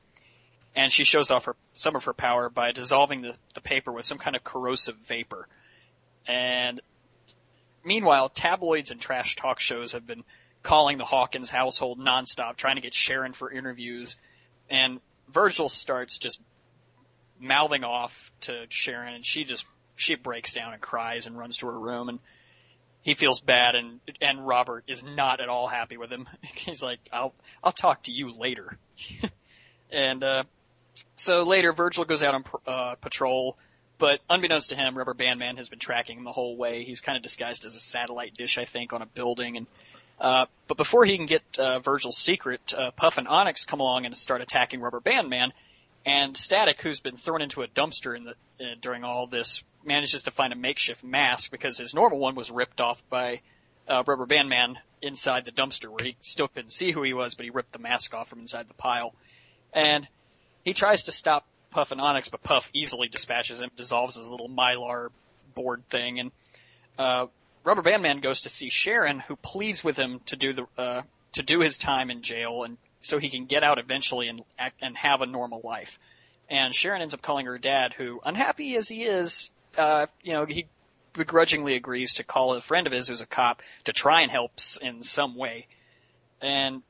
and 0.76 0.92
she 0.92 1.04
shows 1.04 1.30
off 1.30 1.46
her, 1.46 1.56
some 1.74 1.96
of 1.96 2.04
her 2.04 2.12
power 2.12 2.48
by 2.48 2.72
dissolving 2.72 3.22
the, 3.22 3.34
the 3.54 3.60
paper 3.60 3.92
with 3.92 4.04
some 4.04 4.18
kind 4.18 4.36
of 4.36 4.44
corrosive 4.44 4.96
vapor. 5.06 5.48
And 6.26 6.80
meanwhile, 7.84 8.28
tabloids 8.28 8.90
and 8.90 9.00
trash 9.00 9.36
talk 9.36 9.60
shows 9.60 9.92
have 9.92 10.06
been 10.06 10.24
calling 10.62 10.98
the 10.98 11.04
Hawkins 11.04 11.50
household 11.50 11.98
nonstop, 11.98 12.56
trying 12.56 12.76
to 12.76 12.82
get 12.82 12.94
Sharon 12.94 13.32
for 13.32 13.50
interviews, 13.50 14.16
and 14.68 15.00
Virgil 15.32 15.68
starts 15.68 16.18
just 16.18 16.40
mouthing 17.40 17.84
off 17.84 18.32
to 18.42 18.66
Sharon, 18.68 19.14
and 19.14 19.26
she 19.26 19.44
just 19.44 19.64
she 19.96 20.14
breaks 20.14 20.52
down 20.52 20.72
and 20.72 20.82
cries 20.82 21.26
and 21.26 21.36
runs 21.36 21.56
to 21.58 21.66
her 21.66 21.78
room 21.78 22.08
and 22.08 22.18
he 23.08 23.14
feels 23.14 23.40
bad 23.40 23.74
and 23.74 24.00
and 24.20 24.46
Robert 24.46 24.84
is 24.86 25.02
not 25.02 25.40
at 25.40 25.48
all 25.48 25.66
happy 25.66 25.96
with 25.96 26.10
him. 26.10 26.28
He's 26.42 26.82
like, 26.82 27.00
"I'll 27.10 27.34
I'll 27.64 27.72
talk 27.72 28.02
to 28.02 28.12
you 28.12 28.34
later." 28.38 28.76
and 29.90 30.22
uh 30.22 30.44
so 31.16 31.42
later 31.44 31.72
Virgil 31.72 32.04
goes 32.04 32.22
out 32.22 32.34
on 32.34 32.44
uh 32.66 32.96
patrol, 32.96 33.56
but 33.96 34.20
unbeknownst 34.28 34.68
to 34.70 34.76
him, 34.76 34.98
Rubber 34.98 35.14
Band 35.14 35.38
Man 35.38 35.56
has 35.56 35.70
been 35.70 35.78
tracking 35.78 36.18
him 36.18 36.24
the 36.24 36.32
whole 36.32 36.58
way. 36.58 36.84
He's 36.84 37.00
kind 37.00 37.16
of 37.16 37.22
disguised 37.22 37.64
as 37.64 37.74
a 37.76 37.80
satellite 37.80 38.34
dish, 38.36 38.58
I 38.58 38.66
think, 38.66 38.92
on 38.92 39.00
a 39.00 39.06
building 39.06 39.56
and 39.56 39.66
uh, 40.20 40.44
but 40.66 40.76
before 40.76 41.06
he 41.06 41.16
can 41.16 41.26
get 41.26 41.42
uh, 41.58 41.78
Virgil's 41.78 42.18
secret, 42.18 42.74
uh, 42.76 42.90
Puff 42.90 43.16
and 43.16 43.28
Onyx 43.28 43.64
come 43.64 43.80
along 43.80 44.04
and 44.04 44.14
start 44.14 44.42
attacking 44.42 44.80
Rubber 44.80 45.00
Band 45.00 45.30
Man, 45.30 45.52
and 46.04 46.36
Static, 46.36 46.82
who's 46.82 47.00
been 47.00 47.16
thrown 47.16 47.40
into 47.40 47.62
a 47.62 47.68
dumpster 47.68 48.14
in 48.16 48.24
the 48.24 48.32
uh, 48.60 48.74
during 48.82 49.04
all 49.04 49.28
this, 49.28 49.62
manages 49.84 50.24
to 50.24 50.30
find 50.30 50.52
a 50.52 50.56
makeshift 50.56 51.04
mask 51.04 51.50
because 51.50 51.78
his 51.78 51.94
normal 51.94 52.18
one 52.18 52.34
was 52.34 52.50
ripped 52.50 52.80
off 52.80 53.02
by 53.08 53.40
uh, 53.88 54.02
Rubber 54.06 54.26
Band 54.26 54.48
Man 54.48 54.78
inside 55.00 55.44
the 55.44 55.52
dumpster 55.52 55.88
where 55.88 56.04
he 56.04 56.16
still 56.20 56.48
couldn't 56.48 56.72
see 56.72 56.92
who 56.92 57.02
he 57.02 57.12
was, 57.12 57.34
but 57.34 57.44
he 57.44 57.50
ripped 57.50 57.72
the 57.72 57.78
mask 57.78 58.14
off 58.14 58.28
from 58.28 58.40
inside 58.40 58.68
the 58.68 58.74
pile. 58.74 59.14
And 59.72 60.06
he 60.64 60.74
tries 60.74 61.04
to 61.04 61.12
stop 61.12 61.46
Puff 61.70 61.92
and 61.92 62.00
Onyx, 62.00 62.28
but 62.28 62.42
Puff 62.42 62.70
easily 62.74 63.08
dispatches 63.08 63.60
him, 63.60 63.70
dissolves 63.76 64.16
his 64.16 64.26
little 64.26 64.48
mylar 64.48 65.08
board 65.54 65.82
thing, 65.88 66.20
and 66.20 66.30
uh, 66.98 67.26
Rubber 67.64 67.82
Band 67.82 68.02
Man 68.02 68.20
goes 68.20 68.42
to 68.42 68.48
see 68.48 68.70
Sharon, 68.70 69.20
who 69.20 69.36
pleads 69.36 69.84
with 69.84 69.96
him 69.96 70.20
to 70.26 70.36
do 70.36 70.52
the 70.52 70.66
uh, 70.76 71.02
to 71.32 71.42
do 71.42 71.60
his 71.60 71.78
time 71.78 72.10
in 72.10 72.22
jail, 72.22 72.64
and 72.64 72.78
so 73.02 73.18
he 73.18 73.28
can 73.28 73.44
get 73.44 73.62
out 73.62 73.78
eventually 73.78 74.28
and 74.28 74.42
act 74.58 74.78
and 74.80 74.96
have 74.96 75.20
a 75.20 75.26
normal 75.26 75.60
life. 75.62 75.98
And 76.48 76.74
Sharon 76.74 77.02
ends 77.02 77.12
up 77.12 77.20
calling 77.20 77.46
her 77.46 77.58
dad, 77.58 77.92
who, 77.92 78.20
unhappy 78.24 78.74
as 78.76 78.88
he 78.88 79.04
is, 79.04 79.50
uh, 79.78 80.06
you 80.22 80.32
know, 80.32 80.44
he 80.44 80.66
begrudgingly 81.12 81.74
agrees 81.74 82.14
to 82.14 82.24
call 82.24 82.54
a 82.54 82.60
friend 82.60 82.86
of 82.86 82.92
his 82.92 83.08
who's 83.08 83.20
a 83.20 83.26
cop 83.26 83.62
to 83.84 83.92
try 83.92 84.22
and 84.22 84.30
help 84.30 84.52
in 84.82 85.02
some 85.02 85.36
way. 85.36 85.66
And 86.40 86.82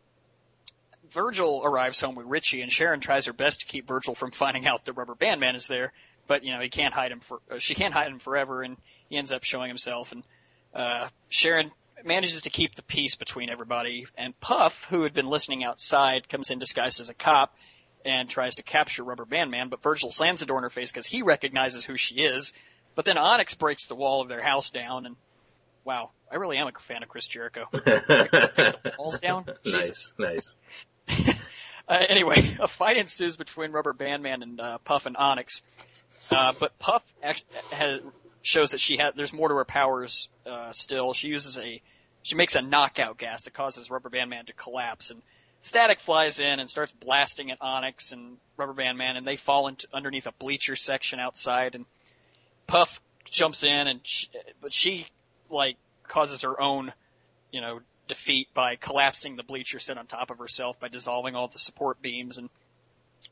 Virgil 1.12 1.62
arrives 1.64 2.00
home 2.00 2.14
with 2.14 2.26
Richie, 2.26 2.62
and 2.62 2.70
Sharon 2.70 3.00
tries 3.00 3.26
her 3.26 3.32
best 3.32 3.60
to 3.60 3.66
keep 3.66 3.86
Virgil 3.86 4.14
from 4.14 4.30
finding 4.30 4.66
out 4.66 4.84
the 4.84 4.92
Rubber 4.92 5.14
Band 5.14 5.40
Man 5.40 5.54
is 5.54 5.66
there. 5.66 5.92
But 6.26 6.44
you 6.44 6.52
know 6.52 6.60
he 6.60 6.68
can't 6.68 6.92
hide 6.92 7.10
him 7.10 7.20
for 7.20 7.40
uh, 7.50 7.58
she 7.58 7.74
can't 7.74 7.94
hide 7.94 8.08
him 8.08 8.18
forever, 8.18 8.62
and 8.62 8.76
he 9.08 9.16
ends 9.16 9.32
up 9.32 9.44
showing 9.44 9.68
himself. 9.68 10.12
And 10.12 10.22
uh, 10.74 11.08
Sharon 11.28 11.70
manages 12.04 12.42
to 12.42 12.50
keep 12.50 12.74
the 12.74 12.82
peace 12.82 13.14
between 13.14 13.48
everybody. 13.48 14.06
And 14.16 14.38
Puff, 14.38 14.84
who 14.90 15.02
had 15.02 15.14
been 15.14 15.28
listening 15.28 15.64
outside, 15.64 16.28
comes 16.28 16.50
in 16.50 16.58
disguised 16.58 17.00
as 17.00 17.08
a 17.08 17.14
cop 17.14 17.54
and 18.04 18.28
tries 18.28 18.56
to 18.56 18.62
capture 18.62 19.02
Rubber 19.02 19.24
Band 19.24 19.50
Man. 19.50 19.70
But 19.70 19.82
Virgil 19.82 20.10
slams 20.10 20.40
the 20.40 20.46
door 20.46 20.58
in 20.58 20.64
her 20.64 20.70
face 20.70 20.90
because 20.90 21.06
he 21.06 21.22
recognizes 21.22 21.84
who 21.84 21.96
she 21.96 22.16
is. 22.16 22.52
But 22.98 23.04
then 23.04 23.16
Onyx 23.16 23.54
breaks 23.54 23.86
the 23.86 23.94
wall 23.94 24.22
of 24.22 24.28
their 24.28 24.42
house 24.42 24.70
down, 24.70 25.06
and 25.06 25.14
wow, 25.84 26.10
I 26.32 26.34
really 26.34 26.56
am 26.56 26.66
a 26.66 26.72
fan 26.72 27.04
of 27.04 27.08
Chris 27.08 27.28
Jericho. 27.28 27.66
Walls 28.98 29.20
down. 29.20 29.44
Jesus. 29.64 30.12
nice, 30.18 30.56
nice. 31.08 31.36
Uh, 31.88 32.04
anyway, 32.08 32.56
a 32.60 32.66
fight 32.68 32.96
ensues 32.98 33.36
between 33.36 33.70
Rubber 33.70 33.94
Band 33.94 34.22
Man 34.22 34.42
and 34.42 34.60
uh, 34.60 34.78
Puff 34.78 35.06
and 35.06 35.16
Onyx. 35.16 35.62
Uh, 36.30 36.52
but 36.58 36.78
Puff 36.78 37.02
act- 37.22 37.44
has, 37.70 38.02
shows 38.42 38.72
that 38.72 38.80
she 38.80 38.98
has 38.98 39.14
there's 39.14 39.32
more 39.32 39.48
to 39.48 39.54
her 39.54 39.64
powers 39.64 40.28
uh, 40.44 40.72
still. 40.72 41.14
She 41.14 41.28
uses 41.28 41.56
a 41.56 41.80
she 42.24 42.34
makes 42.34 42.56
a 42.56 42.60
knockout 42.60 43.16
gas 43.16 43.44
that 43.44 43.54
causes 43.54 43.90
Rubber 43.90 44.10
Band 44.10 44.28
Man 44.28 44.44
to 44.46 44.52
collapse, 44.52 45.10
and 45.10 45.22
Static 45.62 46.00
flies 46.00 46.40
in 46.40 46.60
and 46.60 46.68
starts 46.68 46.92
blasting 46.92 47.50
at 47.52 47.58
Onyx 47.62 48.12
and 48.12 48.36
Rubber 48.58 48.74
Band 48.74 48.98
Man, 48.98 49.16
and 49.16 49.26
they 49.26 49.36
fall 49.36 49.68
into 49.68 49.86
underneath 49.94 50.26
a 50.26 50.32
bleacher 50.32 50.76
section 50.76 51.20
outside, 51.20 51.74
and 51.74 51.86
Puff 52.68 53.00
jumps 53.24 53.64
in, 53.64 53.88
and 53.88 54.00
she, 54.04 54.28
but 54.60 54.72
she 54.72 55.06
like 55.50 55.76
causes 56.06 56.42
her 56.42 56.60
own, 56.60 56.92
you 57.50 57.60
know, 57.60 57.80
defeat 58.06 58.48
by 58.54 58.76
collapsing 58.76 59.36
the 59.36 59.42
bleacher 59.42 59.80
set 59.80 59.98
on 59.98 60.06
top 60.06 60.30
of 60.30 60.38
herself 60.38 60.78
by 60.78 60.88
dissolving 60.88 61.34
all 61.34 61.48
the 61.48 61.58
support 61.58 62.00
beams, 62.00 62.38
and 62.38 62.48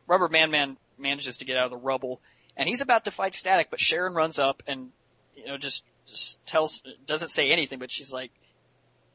Rubber 0.07 0.29
Band 0.29 0.51
Man 0.51 0.77
manages 0.99 1.39
to 1.39 1.45
get 1.45 1.57
out 1.57 1.67
of 1.67 1.71
the 1.71 1.77
rubble, 1.77 2.21
and 2.57 2.69
he's 2.69 2.81
about 2.81 3.05
to 3.05 3.11
fight 3.11 3.35
Static, 3.35 3.69
but 3.71 3.81
Sharon 3.81 4.15
runs 4.15 4.39
up 4.39 4.63
and 4.67 4.91
you 5.37 5.47
know 5.47 5.59
just 5.59 5.85
just 6.07 6.45
tells 6.47 6.83
doesn't 7.07 7.29
say 7.29 7.51
anything, 7.51 7.79
but 7.79 7.91
she's 7.91 8.13
like, 8.13 8.31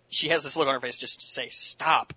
she 0.09 0.29
has 0.29 0.43
this 0.43 0.55
look 0.55 0.67
on 0.67 0.73
her 0.73 0.81
face, 0.81 0.97
just 0.97 1.19
to 1.19 1.25
say 1.25 1.49
stop, 1.49 2.13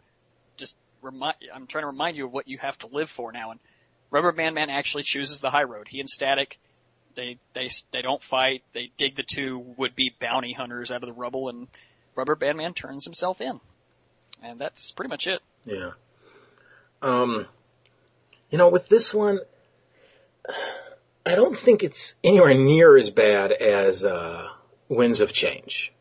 just 0.56 0.76
remind. 1.02 1.36
I'm 1.54 1.66
trying 1.66 1.82
to 1.82 1.88
remind 1.88 2.16
you 2.16 2.26
of 2.26 2.32
what 2.32 2.48
you 2.48 2.58
have 2.58 2.78
to 2.78 2.86
live 2.88 3.10
for 3.10 3.32
now, 3.32 3.50
and 3.50 3.60
Rubber 4.10 4.32
Band 4.32 4.54
Man 4.54 4.70
actually 4.70 5.04
chooses 5.04 5.40
the 5.40 5.50
high 5.50 5.64
road. 5.64 5.88
He 5.88 6.00
and 6.00 6.08
Static 6.08 6.58
they 7.16 7.38
they 7.54 7.68
they 7.92 8.02
don't 8.02 8.22
fight. 8.22 8.62
They 8.72 8.90
dig 8.96 9.16
the 9.16 9.22
two 9.22 9.58
would-be 9.76 10.14
bounty 10.20 10.52
hunters 10.52 10.90
out 10.90 11.02
of 11.02 11.08
the 11.08 11.12
rubble, 11.12 11.48
and 11.48 11.68
Rubber 12.14 12.34
Band 12.34 12.58
Man 12.58 12.74
turns 12.74 13.04
himself 13.04 13.40
in, 13.40 13.60
and 14.42 14.60
that's 14.60 14.90
pretty 14.92 15.08
much 15.08 15.26
it. 15.26 15.40
Yeah. 15.64 15.92
Um, 17.02 17.46
you 18.50 18.58
know, 18.58 18.68
with 18.68 18.88
this 18.88 19.12
one, 19.12 19.40
I 21.26 21.34
don't 21.34 21.56
think 21.56 21.82
it's 21.82 22.14
anywhere 22.22 22.54
near 22.54 22.96
as 22.96 23.10
bad 23.10 23.52
as 23.52 24.04
uh, 24.04 24.48
Winds 24.88 25.20
of 25.20 25.32
Change. 25.32 25.92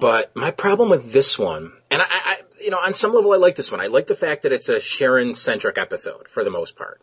But 0.00 0.34
my 0.34 0.50
problem 0.50 0.88
with 0.88 1.12
this 1.12 1.38
one, 1.38 1.72
and 1.90 2.00
I, 2.00 2.06
I, 2.08 2.36
you 2.58 2.70
know, 2.70 2.78
on 2.78 2.94
some 2.94 3.12
level, 3.12 3.32
I 3.32 3.36
like 3.36 3.54
this 3.54 3.70
one. 3.70 3.80
I 3.80 3.88
like 3.88 4.06
the 4.06 4.16
fact 4.16 4.42
that 4.42 4.52
it's 4.52 4.70
a 4.70 4.80
Sharon-centric 4.80 5.76
episode 5.76 6.26
for 6.30 6.42
the 6.42 6.50
most 6.50 6.74
part. 6.74 7.02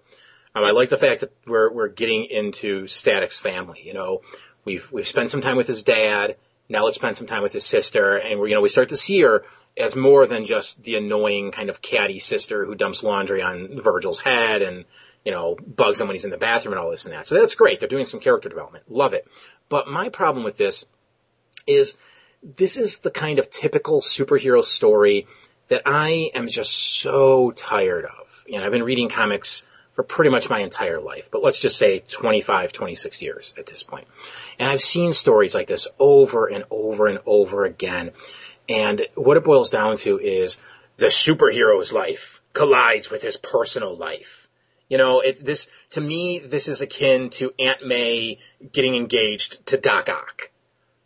Um, 0.53 0.63
I 0.63 0.71
like 0.71 0.89
the 0.89 0.97
fact 0.97 1.21
that 1.21 1.33
we're 1.47 1.71
we're 1.71 1.87
getting 1.87 2.25
into 2.25 2.87
Static's 2.87 3.39
family. 3.39 3.81
You 3.83 3.93
know, 3.93 4.21
we've 4.65 4.87
we've 4.91 5.07
spent 5.07 5.31
some 5.31 5.41
time 5.41 5.57
with 5.57 5.67
his 5.67 5.83
dad. 5.83 6.35
Now 6.67 6.85
let's 6.85 6.95
spend 6.95 7.17
some 7.17 7.27
time 7.27 7.43
with 7.43 7.53
his 7.53 7.65
sister, 7.65 8.17
and 8.17 8.39
we 8.39 8.49
you 8.49 8.55
know 8.55 8.61
we 8.61 8.69
start 8.69 8.89
to 8.89 8.97
see 8.97 9.21
her 9.21 9.43
as 9.77 9.95
more 9.95 10.27
than 10.27 10.45
just 10.45 10.83
the 10.83 10.95
annoying 10.95 11.51
kind 11.51 11.69
of 11.69 11.81
catty 11.81 12.19
sister 12.19 12.65
who 12.65 12.75
dumps 12.75 13.03
laundry 13.03 13.41
on 13.41 13.81
Virgil's 13.81 14.19
head 14.19 14.61
and 14.61 14.85
you 15.23 15.31
know 15.31 15.55
bugs 15.55 16.01
him 16.01 16.07
when 16.07 16.15
he's 16.15 16.25
in 16.25 16.31
the 16.31 16.37
bathroom 16.37 16.73
and 16.73 16.79
all 16.79 16.91
this 16.91 17.05
and 17.05 17.13
that. 17.13 17.27
So 17.27 17.35
that's 17.35 17.55
great. 17.55 17.79
They're 17.79 17.89
doing 17.89 18.05
some 18.05 18.19
character 18.19 18.49
development. 18.49 18.91
Love 18.91 19.13
it. 19.13 19.27
But 19.69 19.87
my 19.87 20.09
problem 20.09 20.43
with 20.43 20.57
this 20.57 20.85
is 21.65 21.95
this 22.43 22.77
is 22.77 22.99
the 22.99 23.11
kind 23.11 23.39
of 23.39 23.49
typical 23.49 24.01
superhero 24.01 24.65
story 24.65 25.27
that 25.69 25.83
I 25.85 26.31
am 26.33 26.49
just 26.49 26.73
so 26.73 27.51
tired 27.51 28.05
of. 28.05 28.27
You 28.45 28.57
know, 28.57 28.65
I've 28.65 28.71
been 28.71 28.83
reading 28.83 29.07
comics 29.07 29.65
for 30.01 30.15
pretty 30.15 30.31
much 30.31 30.49
my 30.49 30.61
entire 30.61 30.99
life, 30.99 31.29
but 31.31 31.43
let's 31.43 31.59
just 31.59 31.77
say 31.77 31.99
25, 31.99 32.73
26 32.73 33.21
years 33.21 33.53
at 33.57 33.67
this 33.67 33.83
point. 33.83 34.07
And 34.57 34.69
I've 34.69 34.81
seen 34.81 35.13
stories 35.13 35.53
like 35.53 35.67
this 35.67 35.87
over 35.99 36.47
and 36.47 36.63
over 36.71 37.07
and 37.07 37.19
over 37.25 37.65
again. 37.65 38.11
And 38.67 39.05
what 39.15 39.37
it 39.37 39.43
boils 39.43 39.69
down 39.69 39.97
to 39.97 40.17
is 40.19 40.57
the 40.97 41.07
superhero's 41.07 41.93
life 41.93 42.41
collides 42.53 43.11
with 43.11 43.21
his 43.21 43.37
personal 43.37 43.95
life. 43.95 44.47
You 44.89 44.97
know, 44.97 45.19
it, 45.19 45.43
this, 45.45 45.69
to 45.91 46.01
me, 46.01 46.39
this 46.39 46.67
is 46.67 46.81
akin 46.81 47.29
to 47.31 47.53
Aunt 47.59 47.85
May 47.85 48.39
getting 48.71 48.95
engaged 48.95 49.65
to 49.67 49.77
Doc 49.77 50.09
Ock. 50.09 50.49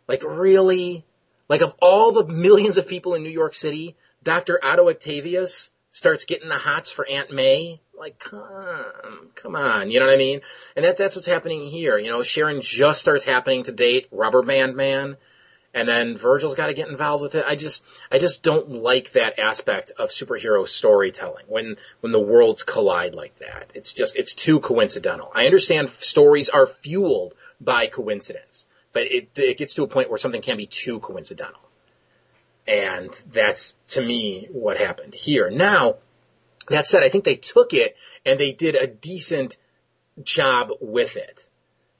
Like, 0.08 0.22
really? 0.24 1.04
Like, 1.48 1.60
of 1.60 1.74
all 1.82 2.12
the 2.12 2.24
millions 2.24 2.78
of 2.78 2.88
people 2.88 3.14
in 3.14 3.22
New 3.22 3.30
York 3.30 3.54
City, 3.54 3.94
Dr. 4.22 4.58
Otto 4.64 4.88
Octavius 4.88 5.70
starts 5.90 6.24
getting 6.24 6.48
the 6.48 6.58
hots 6.58 6.90
for 6.90 7.06
Aunt 7.06 7.30
May? 7.30 7.80
Like, 7.98 8.18
come, 8.18 9.30
come 9.34 9.56
on, 9.56 9.90
you 9.90 10.00
know 10.00 10.06
what 10.06 10.14
I 10.14 10.18
mean? 10.18 10.40
And 10.76 10.84
that, 10.84 10.96
that's 10.96 11.16
what's 11.16 11.26
happening 11.26 11.66
here. 11.66 11.98
You 11.98 12.10
know, 12.10 12.22
Sharon 12.22 12.60
just 12.60 13.00
starts 13.00 13.24
happening 13.24 13.64
to 13.64 13.72
date 13.72 14.08
Rubber 14.10 14.42
Band 14.42 14.76
Man, 14.76 15.16
and 15.72 15.88
then 15.88 16.16
Virgil's 16.16 16.54
got 16.54 16.66
to 16.66 16.74
get 16.74 16.88
involved 16.88 17.22
with 17.22 17.34
it. 17.34 17.44
I 17.46 17.56
just, 17.56 17.84
I 18.10 18.18
just 18.18 18.42
don't 18.42 18.70
like 18.70 19.12
that 19.12 19.38
aspect 19.38 19.92
of 19.98 20.10
superhero 20.10 20.68
storytelling 20.68 21.46
when, 21.48 21.76
when 22.00 22.12
the 22.12 22.20
worlds 22.20 22.62
collide 22.62 23.14
like 23.14 23.36
that. 23.38 23.72
It's 23.74 23.92
just, 23.92 24.16
it's 24.16 24.34
too 24.34 24.60
coincidental. 24.60 25.30
I 25.34 25.46
understand 25.46 25.90
stories 25.98 26.48
are 26.48 26.66
fueled 26.66 27.34
by 27.60 27.86
coincidence, 27.86 28.66
but 28.92 29.04
it, 29.04 29.30
it 29.36 29.58
gets 29.58 29.74
to 29.74 29.84
a 29.84 29.88
point 29.88 30.10
where 30.10 30.18
something 30.18 30.42
can 30.42 30.56
be 30.56 30.66
too 30.66 30.98
coincidental. 31.00 31.60
And 32.66 33.12
that's, 33.32 33.76
to 33.88 34.02
me, 34.02 34.48
what 34.50 34.76
happened 34.76 35.14
here. 35.14 35.50
Now, 35.50 35.96
that 36.68 36.86
said, 36.86 37.02
I 37.02 37.08
think 37.08 37.24
they 37.24 37.36
took 37.36 37.74
it 37.74 37.96
and 38.24 38.38
they 38.38 38.52
did 38.52 38.74
a 38.74 38.86
decent 38.86 39.56
job 40.22 40.70
with 40.80 41.16
it. 41.16 41.48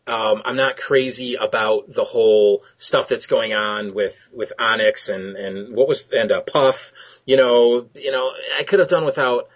Um, 0.08 0.42
I'm 0.44 0.56
not 0.56 0.76
crazy 0.76 1.34
about 1.34 1.92
the 1.92 2.04
whole 2.04 2.62
stuff 2.76 3.08
that's 3.08 3.26
going 3.26 3.54
on 3.54 3.92
with, 3.92 4.16
with 4.32 4.52
Onyx 4.58 5.08
and, 5.08 5.36
and 5.36 5.74
what 5.74 5.88
was, 5.88 6.08
and, 6.12 6.30
uh, 6.30 6.42
Puff. 6.42 6.92
You 7.24 7.36
know, 7.36 7.88
you 7.94 8.12
know, 8.12 8.30
I 8.56 8.62
could 8.62 8.78
have 8.78 8.88
done 8.88 9.04
without, 9.04 9.48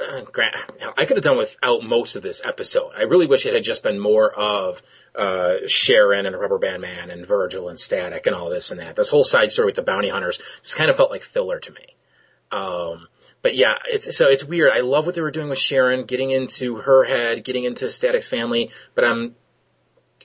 uh, 0.00 0.22
Grant, 0.22 0.56
I 0.96 1.04
could 1.04 1.18
have 1.18 1.24
done 1.24 1.36
without 1.36 1.82
most 1.82 2.16
of 2.16 2.22
this 2.22 2.40
episode. 2.42 2.92
I 2.96 3.02
really 3.02 3.26
wish 3.26 3.44
it 3.44 3.52
had 3.52 3.64
just 3.64 3.82
been 3.82 4.00
more 4.00 4.32
of, 4.32 4.80
uh, 5.14 5.66
Sharon 5.66 6.24
and 6.24 6.40
Rubber 6.40 6.58
Band 6.58 6.80
Man 6.80 7.10
and 7.10 7.26
Virgil 7.26 7.68
and 7.68 7.78
Static 7.78 8.26
and 8.26 8.34
all 8.34 8.48
this 8.48 8.70
and 8.70 8.80
that. 8.80 8.96
This 8.96 9.10
whole 9.10 9.24
side 9.24 9.52
story 9.52 9.66
with 9.66 9.74
the 9.74 9.82
bounty 9.82 10.08
hunters 10.08 10.40
just 10.62 10.76
kind 10.76 10.88
of 10.88 10.96
felt 10.96 11.10
like 11.10 11.24
filler 11.24 11.60
to 11.60 11.70
me. 11.70 11.96
Um, 12.50 13.08
but 13.48 13.56
yeah, 13.56 13.78
it's, 13.86 14.14
so 14.14 14.28
it's 14.28 14.44
weird. 14.44 14.72
I 14.74 14.80
love 14.80 15.06
what 15.06 15.14
they 15.14 15.22
were 15.22 15.30
doing 15.30 15.48
with 15.48 15.56
Sharon, 15.58 16.04
getting 16.04 16.30
into 16.32 16.76
her 16.76 17.02
head, 17.02 17.44
getting 17.44 17.64
into 17.64 17.90
Static's 17.90 18.28
family, 18.28 18.68
but 18.94 19.04
I'm 19.06 19.36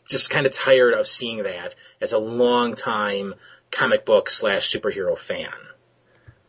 just 0.05 0.29
kind 0.29 0.45
of 0.45 0.51
tired 0.51 0.93
of 0.93 1.07
seeing 1.07 1.43
that 1.43 1.73
as 2.01 2.11
a 2.11 2.17
long 2.17 2.75
time 2.75 3.33
comic 3.71 4.05
book 4.05 4.29
slash 4.29 4.69
superhero 4.69 5.17
fan. 5.17 5.53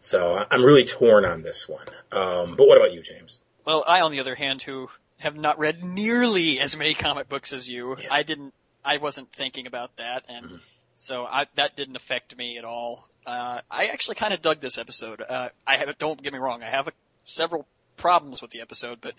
So 0.00 0.44
I'm 0.50 0.64
really 0.64 0.84
torn 0.84 1.24
on 1.24 1.42
this 1.42 1.68
one. 1.68 1.86
Um, 2.10 2.56
but 2.56 2.66
what 2.66 2.76
about 2.76 2.92
you, 2.92 3.02
James? 3.02 3.38
Well, 3.64 3.84
I, 3.86 4.00
on 4.00 4.10
the 4.10 4.18
other 4.18 4.34
hand, 4.34 4.60
who 4.60 4.88
have 5.18 5.36
not 5.36 5.60
read 5.60 5.84
nearly 5.84 6.58
as 6.58 6.76
many 6.76 6.94
comic 6.94 7.28
books 7.28 7.52
as 7.52 7.68
you, 7.68 7.96
Yeah. 8.00 8.08
I 8.10 8.24
didn't, 8.24 8.52
I 8.84 8.96
wasn't 8.96 9.32
thinking 9.32 9.68
about 9.68 9.96
that, 9.98 10.24
and 10.28 10.46
Mhm. 10.46 10.60
so 10.96 11.24
I, 11.24 11.46
that 11.54 11.76
didn't 11.76 11.94
affect 11.94 12.36
me 12.36 12.58
at 12.58 12.64
all. 12.64 13.08
Uh, 13.26 13.60
I 13.70 13.86
actually 13.86 14.16
kind 14.16 14.34
of 14.34 14.42
dug 14.42 14.60
this 14.60 14.78
episode. 14.78 15.22
Uh, 15.22 15.48
I 15.66 15.78
have, 15.78 15.96
don't 15.98 16.22
get 16.22 16.32
me 16.32 16.38
wrong, 16.38 16.62
I 16.62 16.70
have 16.70 16.88
a, 16.88 16.92
several 17.26 17.66
problems 17.96 18.42
with 18.42 18.50
the 18.50 18.60
episode, 18.60 18.98
but 19.00 19.14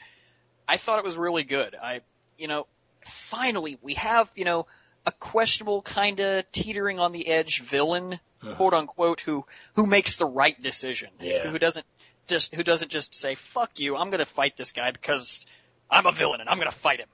I 0.68 0.78
thought 0.78 1.00
it 1.00 1.06
was 1.06 1.18
really 1.18 1.44
good. 1.44 1.76
I, 1.82 2.02
you 2.38 2.48
know, 2.48 2.68
finally 3.04 3.78
we 3.82 3.96
have, 3.96 4.30
you 4.36 4.46
know, 4.46 4.68
a 5.06 5.12
questionable 5.12 5.82
kind 5.82 6.20
of 6.20 6.52
teetering 6.52 7.00
on 7.00 7.12
the 7.12 7.28
edge 7.28 7.62
villain, 7.62 8.20
quote 8.56 8.74
unquote, 8.74 9.22
who, 9.22 9.46
who 9.74 9.86
makes 9.86 10.18
the 10.18 10.26
right 10.26 10.62
decision. 10.62 11.10
Yeah. 11.20 11.50
Who 11.50 11.58
doesn't 11.58 11.86
just, 12.28 12.54
who 12.54 12.64
doesn't 12.64 12.92
just 12.92 13.16
say, 13.16 13.36
fuck 13.36 13.80
you, 13.80 13.96
I'm 13.96 14.12
gonna 14.12 14.26
fight 14.26 14.56
this 14.58 14.72
guy 14.72 14.92
because 14.92 15.46
I'm 15.90 16.06
a 16.06 16.12
villain 16.12 16.42
and 16.42 16.50
I'm 16.50 16.58
gonna 16.60 16.72
fight 16.72 17.00
him. 17.00 17.10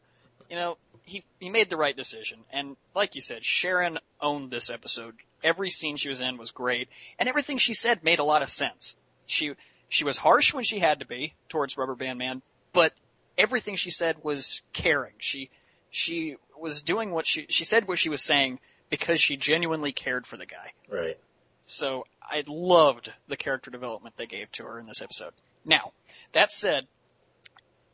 You 0.50 0.58
know, 0.58 0.78
he, 1.04 1.24
he 1.40 1.50
made 1.50 1.70
the 1.70 1.78
right 1.78 1.96
decision. 1.96 2.40
And 2.52 2.76
like 2.96 3.16
you 3.16 3.22
said, 3.22 3.46
Sharon 3.46 4.00
owned 4.20 4.52
this 4.52 4.70
episode. 4.70 5.16
Every 5.44 5.70
scene 5.70 5.96
she 5.96 6.10
was 6.10 6.22
in 6.22 6.38
was 6.38 6.52
great, 6.52 6.90
and 7.18 7.28
everything 7.28 7.58
she 7.58 7.74
said 7.74 8.04
made 8.04 8.20
a 8.20 8.24
lot 8.24 8.42
of 8.42 8.50
sense. 8.50 8.96
She, 9.26 9.54
she 9.90 10.04
was 10.04 10.18
harsh 10.18 10.54
when 10.54 10.64
she 10.64 10.80
had 10.80 11.00
to 11.00 11.06
be 11.06 11.34
towards 11.50 11.78
Rubber 11.78 11.96
Band 11.96 12.20
Man, 12.20 12.42
but 12.74 12.94
everything 13.38 13.76
she 13.76 13.92
said 13.92 14.18
was 14.24 14.62
caring. 14.74 15.14
She, 15.18 15.50
she 15.90 16.36
was 16.60 16.82
doing 16.82 17.12
what 17.12 17.26
she, 17.26 17.48
she 17.50 17.64
said 17.64 17.88
what 17.88 18.00
she 18.00 18.10
was 18.10 18.22
saying 18.22 18.60
because 18.90 19.20
she 19.20 19.38
genuinely 19.38 19.92
cared 19.92 20.28
for 20.28 20.38
the 20.38 20.46
guy. 20.46 20.74
Right. 20.90 21.18
So 21.66 22.06
I 22.22 22.44
loved 22.48 23.12
the 23.28 23.38
character 23.38 23.72
development 23.72 24.18
they 24.18 24.26
gave 24.26 24.52
to 24.54 24.64
her 24.64 24.80
in 24.80 24.86
this 24.86 25.02
episode. 25.02 25.34
Now, 25.66 25.94
that 26.34 26.52
said, 26.52 26.88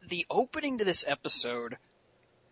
the 0.07 0.25
opening 0.29 0.77
to 0.77 0.85
this 0.85 1.05
episode 1.07 1.77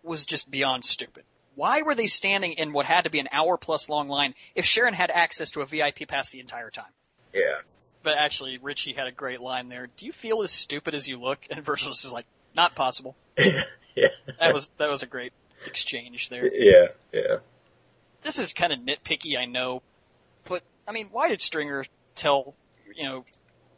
was 0.03 0.25
just 0.25 0.51
beyond 0.51 0.85
stupid. 0.85 1.23
Why 1.55 1.81
were 1.81 1.95
they 1.95 2.07
standing 2.07 2.53
in 2.53 2.73
what 2.73 2.85
had 2.85 3.05
to 3.05 3.09
be 3.09 3.19
an 3.19 3.29
hour 3.31 3.57
plus 3.57 3.89
long 3.89 4.07
line 4.09 4.35
if 4.55 4.65
Sharon 4.65 4.93
had 4.93 5.09
access 5.09 5.51
to 5.51 5.61
a 5.61 5.65
VIP 5.65 6.07
pass 6.07 6.29
the 6.29 6.39
entire 6.39 6.69
time? 6.69 6.91
Yeah. 7.33 7.61
But 8.03 8.17
actually, 8.17 8.59
Richie 8.61 8.93
had 8.93 9.07
a 9.07 9.11
great 9.11 9.41
line 9.41 9.69
there. 9.69 9.87
Do 9.97 10.05
you 10.05 10.11
feel 10.11 10.41
as 10.43 10.51
stupid 10.51 10.93
as 10.93 11.07
you 11.07 11.19
look? 11.19 11.39
And 11.49 11.61
Virgil's 11.65 12.05
is 12.05 12.11
like, 12.11 12.25
not 12.55 12.75
possible. 12.75 13.15
yeah. 13.37 13.63
That 14.39 14.53
was 14.53 14.69
that 14.77 14.89
was 14.89 15.03
a 15.03 15.07
great 15.07 15.33
exchange 15.65 16.29
there. 16.29 16.49
Yeah. 16.53 16.87
Yeah. 17.11 17.37
This 18.23 18.39
is 18.39 18.53
kind 18.53 18.73
of 18.73 18.79
nitpicky, 18.79 19.37
I 19.37 19.45
know, 19.45 19.83
but 20.45 20.63
I 20.87 20.91
mean, 20.91 21.09
why 21.11 21.29
did 21.29 21.41
Stringer 21.41 21.85
tell 22.15 22.55
you 22.95 23.03
know 23.03 23.25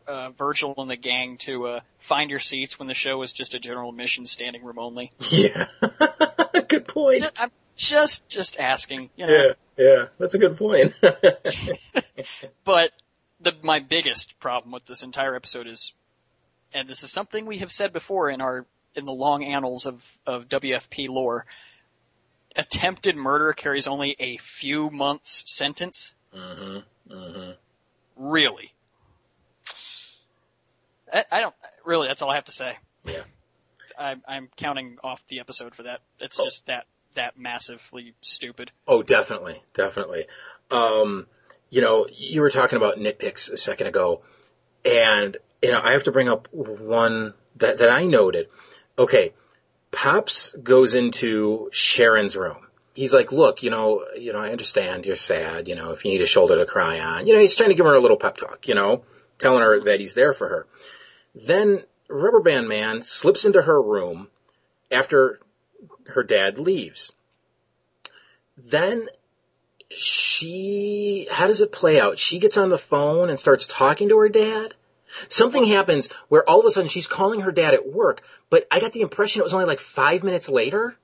uh, 0.08 0.30
Virgil 0.32 0.74
and 0.78 0.90
the 0.90 0.96
gang 0.96 1.38
to 1.40 1.68
uh, 1.68 1.80
find 2.00 2.30
your 2.30 2.40
seats 2.40 2.80
when 2.80 2.88
the 2.88 2.94
show 2.94 3.18
was 3.18 3.34
just 3.34 3.56
a 3.56 3.60
general 3.60 3.90
admission 3.90 4.26
standing 4.26 4.64
room 4.64 4.80
only? 4.80 5.12
Yeah. 5.32 5.66
good 6.68 6.88
point. 6.88 7.24
I'm 7.38 7.52
just 7.78 8.28
just 8.28 8.60
asking, 8.60 9.10
you 9.16 9.26
know. 9.28 9.34
Yeah. 9.34 9.54
Yeah. 9.78 10.06
That's 10.20 10.34
a 10.36 10.38
good 10.40 10.58
point. 10.58 10.94
But 12.66 12.92
the 13.40 13.54
my 13.62 13.80
biggest 13.80 14.40
problem 14.40 14.72
with 14.74 14.86
this 14.86 15.04
entire 15.04 15.36
episode 15.36 15.68
is, 15.68 15.94
and 16.74 16.88
this 16.90 17.04
is 17.04 17.12
something 17.12 17.46
we 17.46 17.60
have 17.60 17.72
said 17.72 17.94
before 17.94 18.30
in 18.30 18.42
our 18.42 18.66
in 18.96 19.06
the 19.06 19.14
long 19.14 19.44
annals 19.44 19.86
of 19.86 20.04
of 20.26 20.50
WFP 20.50 21.08
lore. 21.08 21.46
Attempted 22.56 23.16
murder 23.16 23.54
carries 23.54 23.88
only 23.88 24.16
a 24.20 24.38
few 24.38 24.90
months 24.90 25.44
sentence. 25.46 26.14
Mm-hmm, 26.36 27.14
mm-hmm. 27.14 27.52
Really? 28.18 28.74
I, 31.14 31.24
I 31.32 31.42
don't 31.42 31.56
really. 31.86 32.08
That's 32.08 32.22
all 32.22 32.32
I 32.32 32.36
have 32.36 32.46
to 32.46 32.52
say. 32.52 32.78
Yeah. 33.06 33.24
I, 33.98 34.16
I'm 34.28 34.50
counting 34.58 34.98
off 35.04 35.22
the 35.30 35.40
episode 35.40 35.76
for 35.76 35.84
that. 35.84 36.00
It's 36.20 36.40
Oh. 36.40 36.44
just 36.44 36.66
that 36.66 36.86
that 37.18 37.38
massively 37.38 38.14
stupid. 38.22 38.72
Oh, 38.88 39.04
definitely, 39.04 39.62
definitely. 39.74 40.28
Um, 40.72 41.28
you 41.70 41.82
know, 41.82 42.08
you 42.12 42.42
were 42.42 42.50
talking 42.50 42.78
about 42.78 42.98
nitpicks 42.98 43.52
a 43.52 43.58
second 43.58 43.88
ago, 43.88 44.22
and 44.86 45.36
you 45.62 45.72
know, 45.72 45.82
I 45.84 45.92
have 45.92 46.04
to 46.04 46.12
bring 46.12 46.30
up 46.30 46.48
one 46.52 47.34
that 47.58 47.80
that 47.80 47.90
I 47.90 48.06
noted. 48.06 48.48
Okay, 48.98 49.34
Pops 49.92 50.56
goes 50.64 50.94
into 50.94 51.70
Sharon's 51.72 52.36
room. 52.36 52.68
He's 52.94 53.14
like, 53.14 53.32
"Look, 53.32 53.62
you 53.64 53.70
know, 53.70 54.06
you 54.18 54.34
know, 54.34 54.40
I 54.40 54.52
understand 54.52 55.06
you're 55.06 55.16
sad. 55.16 55.68
You 55.68 55.76
know, 55.76 55.92
if 55.92 56.06
you 56.06 56.12
need 56.12 56.22
a 56.22 56.28
shoulder 56.28 56.58
to 56.58 56.66
cry 56.66 57.00
on, 57.00 57.28
you 57.28 57.34
know, 57.34 57.40
he's 57.40 57.56
trying 57.56 57.70
to 57.70 57.76
give 57.76 57.86
her 57.86 57.94
a 57.94 58.00
little 58.00 58.18
pep 58.18 58.38
talk. 58.38 58.68
You 58.68 58.76
know, 58.76 59.04
telling 59.38 59.62
her 59.62 59.84
that 59.86 60.00
he's 60.00 60.14
there 60.14 60.34
for 60.34 60.48
her." 60.48 60.68
Then 61.36 61.84
Rubber 62.10 62.42
Band 62.42 62.70
Man 62.70 63.02
slips 63.02 63.46
into 63.46 63.62
her 63.62 63.80
room 63.80 64.30
after 64.90 65.40
her 66.08 66.24
dad 66.24 66.60
leaves. 66.60 67.12
Then 68.58 69.08
she, 69.90 71.28
how 71.30 71.48
does 71.48 71.62
it 71.62 71.72
play 71.72 72.00
out? 72.00 72.20
She 72.20 72.40
gets 72.40 72.58
on 72.58 72.70
the 72.70 72.78
phone 72.78 73.30
and 73.30 73.40
starts 73.40 73.68
talking 73.68 74.10
to 74.10 74.18
her 74.20 74.30
dad. 74.30 74.74
Something 75.30 75.66
happens 75.66 76.10
where 76.28 76.48
all 76.48 76.60
of 76.60 76.66
a 76.66 76.72
sudden 76.72 76.90
she's 76.90 77.08
calling 77.08 77.42
her 77.42 77.52
dad 77.52 77.74
at 77.74 77.88
work, 77.92 78.22
but 78.50 78.68
I 78.70 78.80
got 78.80 78.94
the 78.94 79.02
impression 79.02 79.40
it 79.42 79.44
was 79.44 79.54
only 79.54 79.66
like 79.66 79.80
five 79.80 80.24
minutes 80.24 80.50
later. 80.50 80.96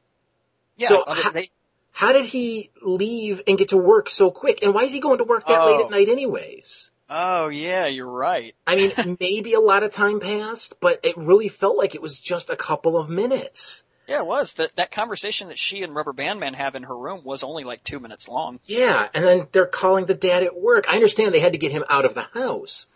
Yeah, 0.75 0.89
So 0.89 1.05
they, 1.33 1.51
How 1.91 2.11
did 2.11 2.25
he 2.25 2.69
leave 2.81 3.41
and 3.47 3.57
get 3.57 3.69
to 3.69 3.77
work 3.77 4.09
so 4.09 4.29
quick? 4.31 4.59
And 4.61 4.73
why 4.73 4.83
is 4.83 4.91
he 4.91 4.99
going 4.99 5.19
to 5.19 5.23
work 5.23 5.47
that 5.47 5.65
late 5.65 5.79
Oh. 5.79 5.85
at 5.85 5.91
night 5.91 6.09
anyways? 6.09 6.89
oh 7.09 7.47
yeah, 7.49 7.85
you're 7.85 8.09
right. 8.09 8.55
I 8.65 8.75
mean, 8.75 9.17
maybe 9.19 9.53
a 9.53 9.59
lot 9.59 9.83
of 9.83 9.91
time 9.91 10.19
passed, 10.19 10.75
but 10.81 10.99
it 11.03 11.15
really 11.15 11.47
felt 11.47 11.77
like 11.77 11.93
it 11.95 12.01
was 12.01 12.17
just 12.17 12.49
a 12.49 12.55
couple 12.55 12.97
of 12.97 13.07
minutes. 13.09 13.83
Yeah, 14.07 14.19
it 14.19 14.25
was. 14.25 14.53
That 14.53 14.71
that 14.75 14.91
conversation 14.91 15.47
that 15.47 15.57
she 15.57 15.81
and 15.83 15.95
Rubber 15.95 16.13
Band 16.13 16.39
Man 16.39 16.53
have 16.53 16.75
in 16.75 16.83
her 16.83 16.97
room 16.97 17.21
was 17.23 17.43
only 17.43 17.63
like 17.63 17.83
two 17.83 17.99
minutes 17.99 18.27
long. 18.27 18.59
Yeah, 18.65 19.07
and 19.13 19.25
then 19.25 19.47
they're 19.51 19.65
calling 19.65 20.05
the 20.05 20.13
dad 20.13 20.43
at 20.43 20.59
work. 20.59 20.85
I 20.89 20.95
understand 20.95 21.33
they 21.33 21.39
had 21.39 21.53
to 21.53 21.57
get 21.57 21.71
him 21.71 21.85
out 21.89 22.05
of 22.05 22.13
the 22.13 22.23
house. 22.33 22.87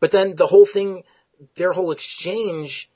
But 0.00 0.10
then 0.10 0.34
the 0.36 0.46
whole 0.46 0.66
thing, 0.66 1.04
their 1.56 1.72
whole 1.72 1.90
exchange, 1.92 2.90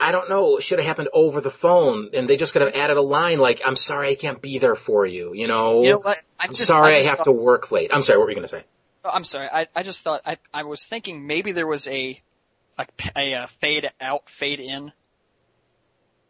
I 0.00 0.12
don't 0.12 0.28
know, 0.28 0.58
should 0.58 0.78
have 0.80 0.86
happened 0.86 1.08
over 1.12 1.40
the 1.40 1.50
phone 1.50 2.10
and 2.12 2.28
they 2.28 2.36
just 2.36 2.52
could 2.52 2.62
have 2.62 2.74
added 2.74 2.96
a 2.96 3.02
line 3.02 3.38
like, 3.38 3.62
I'm 3.64 3.76
sorry 3.76 4.10
I 4.10 4.14
can't 4.16 4.42
be 4.42 4.58
there 4.58 4.76
for 4.76 5.06
you, 5.06 5.32
you 5.32 5.46
know? 5.46 5.82
You 5.82 5.90
know? 5.92 6.02
I 6.04 6.16
I'm 6.40 6.50
just- 6.50 6.66
sorry 6.66 6.96
I 6.96 6.98
I, 6.98 7.02
have 7.04 7.18
thought- 7.18 7.24
to 7.24 7.32
work 7.32 7.70
late. 7.70 7.90
I'm 7.94 8.02
sorry, 8.02 8.18
what 8.18 8.24
were 8.24 8.30
you 8.30 8.36
gonna 8.36 8.48
say? 8.48 8.64
Oh, 9.04 9.10
I'm 9.10 9.24
sorry. 9.24 9.48
I, 9.52 9.66
I 9.74 9.82
just 9.82 10.02
thought 10.02 10.22
I 10.26 10.36
I 10.52 10.62
was 10.64 10.86
thinking 10.86 11.26
maybe 11.26 11.52
there 11.52 11.66
was 11.66 11.86
a 11.88 12.20
a, 12.78 12.86
a, 13.16 13.34
uh 13.34 13.46
fade 13.60 13.90
out 14.00 14.28
fade 14.28 14.60
in 14.60 14.92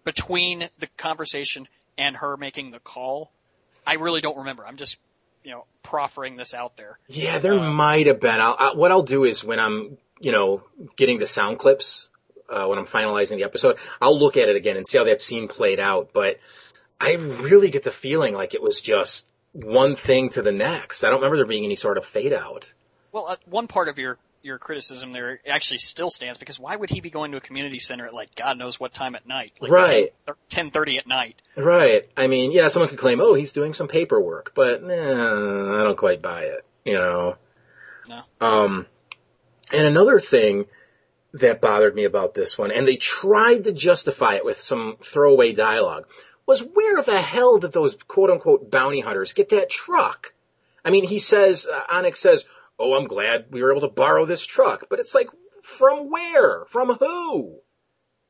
between 0.04 0.68
the 0.78 0.86
conversation 0.96 1.68
and 1.98 2.16
her 2.16 2.36
making 2.36 2.70
the 2.70 2.78
call. 2.78 3.30
I 3.86 3.94
really 3.94 4.20
don't 4.20 4.38
remember. 4.38 4.66
I'm 4.66 4.76
just 4.76 4.96
you 5.44 5.50
know 5.50 5.64
proffering 5.82 6.36
this 6.36 6.54
out 6.54 6.76
there. 6.76 6.98
Yeah, 7.08 7.38
there 7.38 7.58
Uh, 7.58 7.70
might 7.70 8.06
have 8.06 8.20
been. 8.20 8.40
I'll, 8.40 8.56
I, 8.58 8.72
what 8.74 8.90
I'll 8.92 9.02
do 9.02 9.24
is 9.24 9.42
when 9.42 9.58
I'm, 9.58 9.98
you 10.20 10.32
know, 10.32 10.62
getting 10.96 11.18
the 11.18 11.26
sound 11.26 11.58
clips, 11.58 12.08
uh, 12.48 12.66
when 12.66 12.78
I'm 12.78 12.86
finalizing 12.86 13.36
the 13.36 13.44
episode, 13.44 13.78
I'll 14.00 14.18
look 14.18 14.36
at 14.36 14.48
it 14.48 14.56
again 14.56 14.76
and 14.76 14.86
see 14.86 14.98
how 14.98 15.04
that 15.04 15.20
scene 15.20 15.48
played 15.48 15.80
out. 15.80 16.10
But 16.12 16.38
I 17.00 17.14
really 17.14 17.70
get 17.70 17.82
the 17.82 17.90
feeling 17.90 18.34
like 18.34 18.54
it 18.54 18.62
was 18.62 18.80
just 18.80 19.26
one 19.52 19.96
thing 19.96 20.30
to 20.30 20.42
the 20.42 20.52
next. 20.52 21.02
I 21.02 21.08
don't 21.08 21.16
remember 21.18 21.36
there 21.38 21.46
being 21.46 21.64
any 21.64 21.76
sort 21.76 21.98
of 21.98 22.06
fade 22.06 22.32
out. 22.32 22.72
Well, 23.10 23.26
uh, 23.28 23.36
one 23.46 23.66
part 23.66 23.88
of 23.88 23.98
your 23.98 24.18
your 24.42 24.58
criticism 24.58 25.12
there 25.12 25.40
actually 25.48 25.78
still 25.78 26.10
stands 26.10 26.38
because 26.38 26.58
why 26.58 26.76
would 26.76 26.90
he 26.90 27.00
be 27.00 27.10
going 27.10 27.32
to 27.32 27.38
a 27.38 27.40
community 27.40 27.78
center 27.78 28.06
at 28.06 28.14
like 28.14 28.34
God 28.34 28.58
knows 28.58 28.78
what 28.78 28.92
time 28.92 29.14
at 29.14 29.26
night? 29.26 29.52
Like 29.60 29.70
Right. 29.70 30.14
Ten 30.48 30.70
thirty 30.70 30.98
at 30.98 31.06
night. 31.06 31.40
Right. 31.56 32.08
I 32.16 32.26
mean, 32.26 32.52
yeah, 32.52 32.68
someone 32.68 32.88
could 32.88 32.98
claim, 32.98 33.20
oh, 33.20 33.34
he's 33.34 33.52
doing 33.52 33.74
some 33.74 33.88
paperwork, 33.88 34.52
but 34.54 34.82
eh, 34.82 35.12
I 35.14 35.82
don't 35.82 35.98
quite 35.98 36.22
buy 36.22 36.42
it, 36.44 36.64
you 36.84 36.94
know? 36.94 37.36
No. 38.08 38.22
Um, 38.40 38.86
and 39.72 39.86
another 39.86 40.20
thing 40.20 40.66
that 41.34 41.60
bothered 41.60 41.94
me 41.94 42.04
about 42.04 42.34
this 42.34 42.58
one, 42.58 42.70
and 42.70 42.86
they 42.86 42.96
tried 42.96 43.64
to 43.64 43.72
justify 43.72 44.34
it 44.34 44.44
with 44.44 44.60
some 44.60 44.96
throwaway 45.02 45.52
dialogue, 45.52 46.06
was 46.46 46.60
where 46.60 47.02
the 47.02 47.20
hell 47.20 47.58
did 47.58 47.72
those 47.72 47.96
quote 48.06 48.30
unquote 48.30 48.70
bounty 48.70 49.00
hunters 49.00 49.32
get 49.32 49.50
that 49.50 49.70
truck? 49.70 50.34
I 50.84 50.90
mean, 50.90 51.06
he 51.06 51.18
says, 51.18 51.66
uh, 51.66 51.80
Onyx 51.88 52.20
says, 52.20 52.44
oh, 52.78 52.94
I'm 52.94 53.06
glad 53.06 53.46
we 53.50 53.62
were 53.62 53.72
able 53.72 53.88
to 53.88 53.94
borrow 53.94 54.26
this 54.26 54.44
truck, 54.44 54.86
but 54.90 54.98
it's 54.98 55.14
like, 55.14 55.28
from 55.62 56.10
where? 56.10 56.64
From 56.66 56.94
who? 56.94 57.60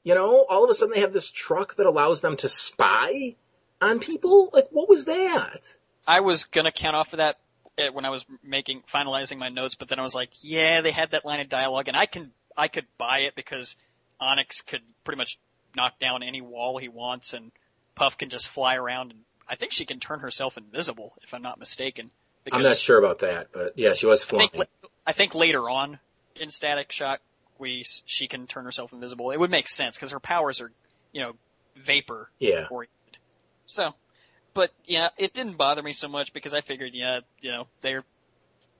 You 0.05 0.15
know, 0.15 0.45
all 0.49 0.65
of 0.65 0.71
a 0.71 0.75
sudden 0.75 0.95
they 0.95 1.01
have 1.01 1.13
this 1.13 1.31
truck 1.31 1.77
that 1.77 1.87
allows 1.87 2.21
them 2.21 2.37
to 2.39 2.49
spy 2.49 3.37
on 3.83 3.99
people? 3.99 4.51
Like, 4.53 4.69
what 4.71 4.89
was 4.89 5.05
that? 5.05 5.61
I 6.07 6.21
was 6.21 6.45
gonna 6.45 6.73
count 6.73 6.97
off 6.97 7.13
of 7.13 7.19
that 7.19 7.39
uh, 7.79 7.93
when 7.93 8.05
I 8.05 8.11
was 8.11 8.25
making 8.43 8.83
finalizing 8.93 9.39
my 9.39 9.49
notes, 9.49 9.75
but 9.75 9.89
then 9.89 9.99
I 9.99 10.03
was 10.03 10.15
like, 10.15 10.31
yeah, 10.41 10.81
they 10.81 10.93
had 10.93 11.11
that 11.11 11.25
line 11.25 11.41
of 11.41 11.49
dialogue, 11.49 11.89
and 11.89 11.97
I 11.97 12.07
can 12.07 12.33
I 12.57 12.69
could 12.69 12.87
buy 12.99 13.21
it 13.21 13.35
because 13.35 13.77
Onyx 14.21 14.63
could 14.63 14.83
pretty 15.05 15.19
much 15.19 15.39
knock 15.77 15.99
down 15.99 16.23
any 16.23 16.41
wall 16.41 16.79
he 16.79 16.89
wants, 16.89 17.35
and 17.35 17.53
Puff 17.95 18.19
can 18.19 18.31
just 18.31 18.49
fly 18.49 18.77
around, 18.77 19.13
and 19.13 19.21
I 19.49 19.57
think 19.57 19.73
she 19.73 19.85
can 19.85 20.01
turn 20.01 20.21
herself 20.21 20.57
invisible, 20.57 21.15
if 21.23 21.35
I'm 21.35 21.43
not 21.43 21.59
mistaken. 21.59 22.11
Because 22.45 22.59
I'm 22.59 22.65
not 22.65 22.79
sure 22.79 22.99
about 22.99 23.21
that, 23.21 23.49
but 23.53 23.79
yeah, 23.79 23.95
she 23.95 24.07
was 24.07 24.23
I 24.23 24.27
flying. 24.27 24.49
think, 24.51 24.67
I 25.07 25.13
think 25.13 25.35
later 25.35 25.69
on 25.71 25.99
in 26.37 26.51
Static 26.51 26.91
Shock, 26.91 27.21
we 27.59 27.85
she 28.07 28.27
can 28.27 28.47
turn 28.47 28.65
herself 28.65 28.93
invisible. 28.93 29.31
It 29.31 29.39
would 29.39 29.51
make 29.51 29.69
sense 29.69 29.97
because 29.97 30.11
her 30.11 30.21
powers 30.21 30.61
are, 30.61 30.73
you 31.13 31.21
know, 31.23 31.33
vapor 31.77 32.31
Yeah. 32.39 32.67
oriented. 32.71 33.19
So, 33.67 33.93
but 34.55 34.71
yeah, 34.85 35.11
it 35.17 35.35
didn't 35.35 35.57
bother 35.57 35.83
me 35.83 35.93
so 35.93 36.09
much 36.09 36.33
because 36.33 36.55
I 36.55 36.61
figured, 36.63 36.91
yeah, 36.95 37.21
you 37.41 37.53
know, 37.53 37.67
they're 37.81 38.05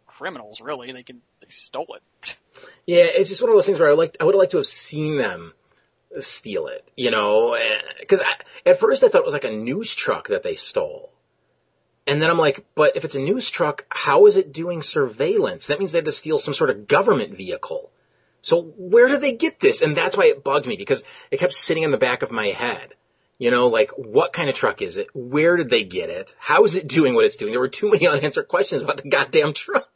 criminals. 0.07 0.61
Really, 0.61 0.93
they 0.93 1.03
can 1.05 1.21
they 1.41 1.49
stole 1.51 1.97
it. 1.97 2.37
Yeah, 2.87 3.05
it's 3.05 3.29
just 3.29 3.41
one 3.41 3.51
of 3.51 3.57
those 3.57 3.67
things 3.67 3.79
where 3.79 3.91
I 3.91 3.95
like 3.95 4.17
I 4.21 4.25
would 4.25 4.35
liked 4.35 4.53
to 4.53 4.59
have 4.59 4.67
seen 4.67 5.17
them 5.17 5.53
steal 6.19 6.67
it, 6.67 6.87
you 6.97 7.11
know, 7.11 7.55
eh, 7.55 7.81
because 8.01 8.21
at 8.67 8.81
first 8.81 9.03
I 9.05 9.09
thought 9.09 9.21
it 9.21 9.25
was 9.25 9.33
like 9.33 9.45
a 9.45 9.51
news 9.53 9.95
truck 9.95 10.29
that 10.29 10.43
they 10.43 10.57
stole. 10.57 11.12
And 12.07 12.21
then 12.21 12.31
I'm 12.31 12.39
like, 12.39 12.65
but 12.75 12.97
if 12.97 13.05
it's 13.05 13.15
a 13.15 13.21
news 13.21 13.49
truck, 13.49 13.85
how 13.89 14.27
is 14.27 14.37
it 14.37 14.53
doing 14.53 14.83
surveillance? 14.83 15.69
That 15.69 15.79
means 15.79 15.93
they 15.93 15.99
had 15.99 16.07
to 16.07 16.13
steal 16.13 16.39
some 16.39 16.55
sort 16.55 16.71
of 16.71 16.89
government 16.89 17.37
vehicle. 17.37 17.91
So 18.41 18.63
where 18.77 19.07
did 19.09 19.21
they 19.21 19.33
get 19.33 19.61
this? 19.61 19.83
And 19.83 19.97
that's 19.97 20.17
why 20.17 20.27
it 20.27 20.43
bugged 20.43 20.67
me 20.67 20.77
because 20.77 21.05
it 21.31 21.39
kept 21.39 21.55
sitting 21.55 21.85
in 21.85 21.93
the 21.93 21.99
back 21.99 22.23
of 22.23 22.33
my 22.33 22.49
head. 22.49 22.95
You 23.39 23.51
know, 23.51 23.69
like 23.69 23.91
what 23.93 24.33
kind 24.33 24.51
of 24.51 24.57
truck 24.57 24.83
is 24.83 24.97
it? 24.97 25.09
Where 25.15 25.57
did 25.57 25.71
they 25.71 25.85
get 25.85 26.11
it? 26.11 26.35
How 26.39 26.65
is 26.65 26.75
it 26.75 26.89
doing 26.89 27.15
what 27.15 27.25
it's 27.25 27.37
doing? 27.37 27.53
There 27.53 27.61
were 27.61 27.69
too 27.69 27.91
many 27.91 28.07
unanswered 28.09 28.49
questions 28.49 28.83
about 28.83 28.97
the 28.99 29.09
goddamn 29.09 29.53
truck. 29.53 29.89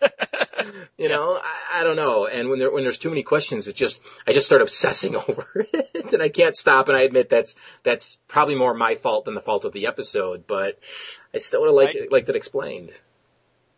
you 0.98 1.08
know, 1.08 1.36
I, 1.42 1.80
I 1.80 1.84
don't 1.84 1.96
know. 1.96 2.26
And 2.26 2.48
when 2.48 2.58
there 2.58 2.70
when 2.70 2.82
there's 2.82 2.98
too 2.98 3.08
many 3.10 3.22
questions, 3.22 3.68
it 3.68 3.76
just 3.76 4.00
I 4.26 4.32
just 4.32 4.46
start 4.46 4.62
obsessing 4.62 5.16
over 5.28 5.46
it, 5.72 6.12
and 6.12 6.22
I 6.22 6.28
can't 6.28 6.56
stop. 6.56 6.88
And 6.88 6.96
I 6.96 7.02
admit 7.02 7.28
that's 7.28 7.54
that's 7.82 8.18
probably 8.28 8.54
more 8.54 8.74
my 8.74 8.94
fault 8.96 9.24
than 9.26 9.34
the 9.34 9.40
fault 9.40 9.64
of 9.64 9.72
the 9.72 9.86
episode, 9.86 10.46
but 10.46 10.78
I 11.34 11.38
still 11.38 11.60
would 11.60 11.68
have 11.68 11.74
liked 11.76 11.94
it, 11.94 12.12
liked 12.12 12.28
it 12.28 12.36
explained. 12.36 12.90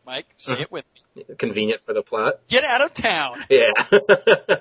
Mike, 0.04 0.26
say 0.36 0.54
Mhm. 0.56 0.60
it 0.62 0.72
with 0.72 0.84
me. 1.14 1.24
Convenient 1.38 1.82
for 1.82 1.92
the 1.92 2.02
plot. 2.02 2.40
Get 2.48 2.64
out 2.64 2.80
of 2.80 2.92
town. 2.94 3.44
Yeah. 3.48 3.70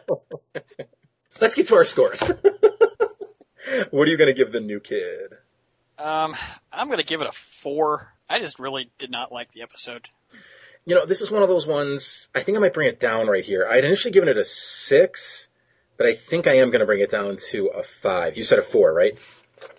Let's 1.42 1.56
get 1.56 1.68
to 1.70 1.76
our 1.76 1.86
scores. 1.86 2.20
what 3.90 4.08
are 4.08 4.12
you 4.12 4.18
going 4.18 4.28
to 4.28 4.34
give 4.34 4.52
the 4.52 4.60
new 4.60 4.80
kid? 4.80 5.34
Um, 5.98 6.36
I'm 6.72 6.90
gonna 6.90 7.04
give 7.04 7.22
it 7.22 7.28
a 7.28 7.32
four. 7.32 8.12
I 8.28 8.40
just 8.40 8.58
really 8.60 8.90
did 8.98 9.12
not 9.12 9.32
like 9.32 9.52
the 9.52 9.62
episode. 9.62 10.10
You 10.86 10.96
know, 10.96 11.06
this 11.06 11.22
is 11.22 11.30
one 11.30 11.44
of 11.44 11.50
those 11.50 11.68
ones, 11.68 12.28
I 12.34 12.42
think 12.42 12.58
I 12.58 12.62
might 12.62 12.74
bring 12.74 12.88
it 12.88 13.00
down 13.00 13.28
right 13.28 13.44
here. 13.44 13.68
I 13.70 13.76
had 13.76 13.86
initially 13.86 14.12
given 14.12 14.30
it 14.30 14.38
a 14.38 14.44
six, 14.44 15.48
but 15.98 16.08
I 16.08 16.14
think 16.14 16.48
I 16.48 16.54
am 16.54 16.72
going 16.72 16.80
to 16.80 16.86
bring 16.86 17.02
it 17.02 17.12
down 17.12 17.38
to 17.52 17.68
a 17.68 17.84
five. 17.84 18.36
You 18.36 18.44
said 18.44 18.60
a 18.60 18.64
four, 18.64 18.92
right? 18.94 19.18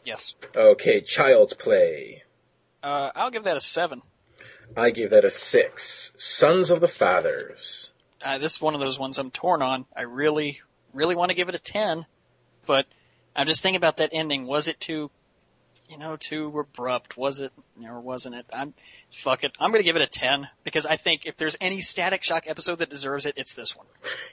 Yes. 0.04 0.34
Okay, 0.56 1.00
Child's 1.00 1.54
Play. 1.54 2.22
Uh, 2.82 3.10
I'll 3.14 3.30
give 3.30 3.44
that 3.44 3.56
a 3.56 3.60
seven. 3.60 4.02
I 4.76 4.90
gave 4.90 5.10
that 5.10 5.24
a 5.24 5.30
six. 5.30 6.12
Sons 6.18 6.70
of 6.70 6.80
the 6.80 6.88
Fathers. 6.88 7.90
Uh, 8.24 8.38
this 8.38 8.52
is 8.52 8.60
one 8.60 8.74
of 8.74 8.80
those 8.80 8.98
ones 8.98 9.18
I'm 9.18 9.30
torn 9.30 9.62
on. 9.62 9.84
I 9.96 10.02
really, 10.02 10.60
really 10.92 11.16
want 11.16 11.30
to 11.30 11.34
give 11.34 11.48
it 11.48 11.54
a 11.54 11.58
ten, 11.58 12.06
but 12.66 12.86
I'm 13.34 13.46
just 13.46 13.60
thinking 13.60 13.76
about 13.76 13.96
that 13.96 14.10
ending. 14.12 14.46
Was 14.46 14.68
it 14.68 14.78
too, 14.78 15.10
you 15.92 15.98
know, 15.98 16.16
too 16.16 16.58
abrupt? 16.58 17.18
Was 17.18 17.40
it, 17.40 17.52
or 17.84 18.00
wasn't 18.00 18.34
it? 18.34 18.46
I'm, 18.50 18.72
fuck 19.14 19.44
it. 19.44 19.52
I'm 19.60 19.70
gonna 19.70 19.82
give 19.82 19.96
it 19.96 20.02
a 20.02 20.06
ten 20.06 20.48
because 20.64 20.86
I 20.86 20.96
think 20.96 21.26
if 21.26 21.36
there's 21.36 21.56
any 21.60 21.82
Static 21.82 22.22
Shock 22.22 22.44
episode 22.46 22.78
that 22.78 22.88
deserves 22.88 23.26
it, 23.26 23.34
it's 23.36 23.52
this 23.52 23.76
one. 23.76 23.86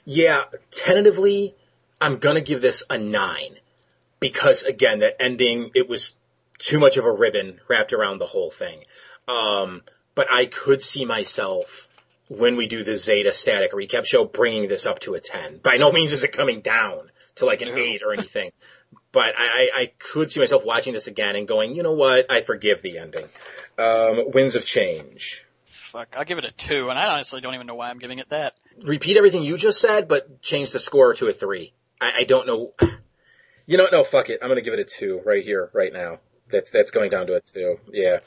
Yeah, 0.06 0.44
tentatively, 0.70 1.54
I'm 2.00 2.16
gonna 2.16 2.40
give 2.40 2.62
this 2.62 2.82
a 2.88 2.96
nine. 2.96 3.56
Because 4.20 4.62
again, 4.62 5.00
that 5.00 5.20
ending, 5.20 5.70
it 5.74 5.86
was 5.86 6.14
too 6.58 6.78
much 6.78 6.96
of 6.96 7.04
a 7.04 7.12
ribbon 7.12 7.60
wrapped 7.68 7.92
around 7.92 8.18
the 8.18 8.26
whole 8.26 8.50
thing. 8.50 8.84
Um, 9.28 9.82
but 10.14 10.28
I 10.32 10.46
could 10.46 10.80
see 10.80 11.04
myself 11.04 11.88
when 12.28 12.56
we 12.56 12.68
do 12.68 12.84
the 12.84 12.96
Zeta 12.96 13.32
static 13.32 13.72
recap 13.72 14.06
show 14.06 14.24
bringing 14.24 14.68
this 14.68 14.86
up 14.86 15.00
to 15.00 15.14
a 15.14 15.20
10. 15.20 15.58
By 15.58 15.76
no 15.76 15.92
means 15.92 16.12
is 16.12 16.24
it 16.24 16.32
coming 16.32 16.62
down 16.62 17.10
to 17.36 17.44
like 17.44 17.60
an 17.60 17.76
8 17.76 18.02
or 18.02 18.14
anything. 18.14 18.50
but 19.12 19.34
I, 19.36 19.70
I 19.74 19.92
could 19.98 20.30
see 20.30 20.40
myself 20.40 20.64
watching 20.64 20.94
this 20.94 21.06
again 21.06 21.36
and 21.36 21.48
going, 21.48 21.74
you 21.74 21.82
know 21.82 21.92
what, 21.92 22.30
I 22.30 22.42
forgive 22.42 22.82
the 22.82 22.98
ending. 22.98 23.26
Um, 23.78 24.30
Winds 24.32 24.54
of 24.54 24.64
Change. 24.64 25.44
Fuck, 25.66 26.14
I'll 26.16 26.24
give 26.24 26.38
it 26.38 26.44
a 26.44 26.52
two, 26.52 26.88
and 26.88 26.98
I 26.98 27.06
honestly 27.06 27.40
don't 27.40 27.54
even 27.54 27.66
know 27.66 27.74
why 27.74 27.90
I'm 27.90 27.98
giving 27.98 28.20
it 28.20 28.28
that. 28.28 28.54
Repeat 28.80 29.16
everything 29.16 29.42
you 29.42 29.56
just 29.56 29.80
said, 29.80 30.06
but 30.06 30.40
change 30.40 30.70
the 30.70 30.78
score 30.78 31.14
to 31.14 31.26
a 31.26 31.32
3. 31.32 31.72
I, 32.00 32.12
I 32.18 32.24
don't 32.24 32.46
know. 32.46 32.72
You 33.66 33.76
know, 33.76 33.88
no, 33.90 34.04
fuck 34.04 34.30
it. 34.30 34.38
I'm 34.42 34.48
gonna 34.48 34.60
give 34.62 34.74
it 34.74 34.80
a 34.80 34.84
2 34.84 35.22
right 35.24 35.42
here, 35.42 35.70
right 35.72 35.92
now. 35.92 36.20
That's, 36.48 36.70
that's 36.70 36.90
going 36.90 37.10
down 37.10 37.26
to 37.28 37.34
a 37.34 37.40
2. 37.40 37.78
Yeah. 37.92 38.20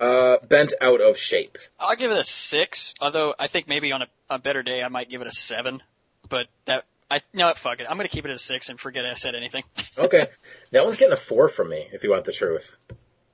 Uh, 0.00 0.36
Bent 0.48 0.72
Out 0.80 1.00
of 1.00 1.18
Shape. 1.18 1.58
I'll 1.78 1.96
give 1.96 2.10
it 2.10 2.18
a 2.18 2.24
six, 2.24 2.94
although 3.00 3.34
I 3.38 3.46
think 3.48 3.68
maybe 3.68 3.92
on 3.92 4.02
a, 4.02 4.06
a 4.30 4.38
better 4.38 4.62
day 4.62 4.82
I 4.82 4.88
might 4.88 5.10
give 5.10 5.20
it 5.20 5.26
a 5.26 5.32
seven. 5.32 5.82
But 6.28 6.46
that 6.66 6.84
I 7.10 7.20
no 7.32 7.52
fuck 7.54 7.80
it. 7.80 7.86
I'm 7.88 7.96
gonna 7.96 8.08
keep 8.08 8.24
it 8.24 8.30
at 8.30 8.36
a 8.36 8.38
six 8.38 8.68
and 8.68 8.78
forget 8.78 9.04
I 9.06 9.14
said 9.14 9.34
anything. 9.34 9.64
Okay. 9.98 10.28
that 10.70 10.84
one's 10.84 10.96
getting 10.96 11.12
a 11.12 11.16
4 11.16 11.48
from 11.48 11.70
me, 11.70 11.88
if 11.92 12.04
you 12.04 12.10
want 12.10 12.24
the 12.24 12.32
truth. 12.32 12.76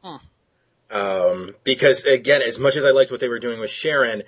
Hmm. 0.02 0.16
Um, 0.90 1.54
because 1.62 2.06
again, 2.06 2.40
as 2.40 2.58
much 2.58 2.76
as 2.76 2.86
I 2.86 2.92
liked 2.92 3.10
what 3.10 3.20
they 3.20 3.28
were 3.28 3.38
doing 3.38 3.60
with 3.60 3.68
Sharon, 3.68 4.22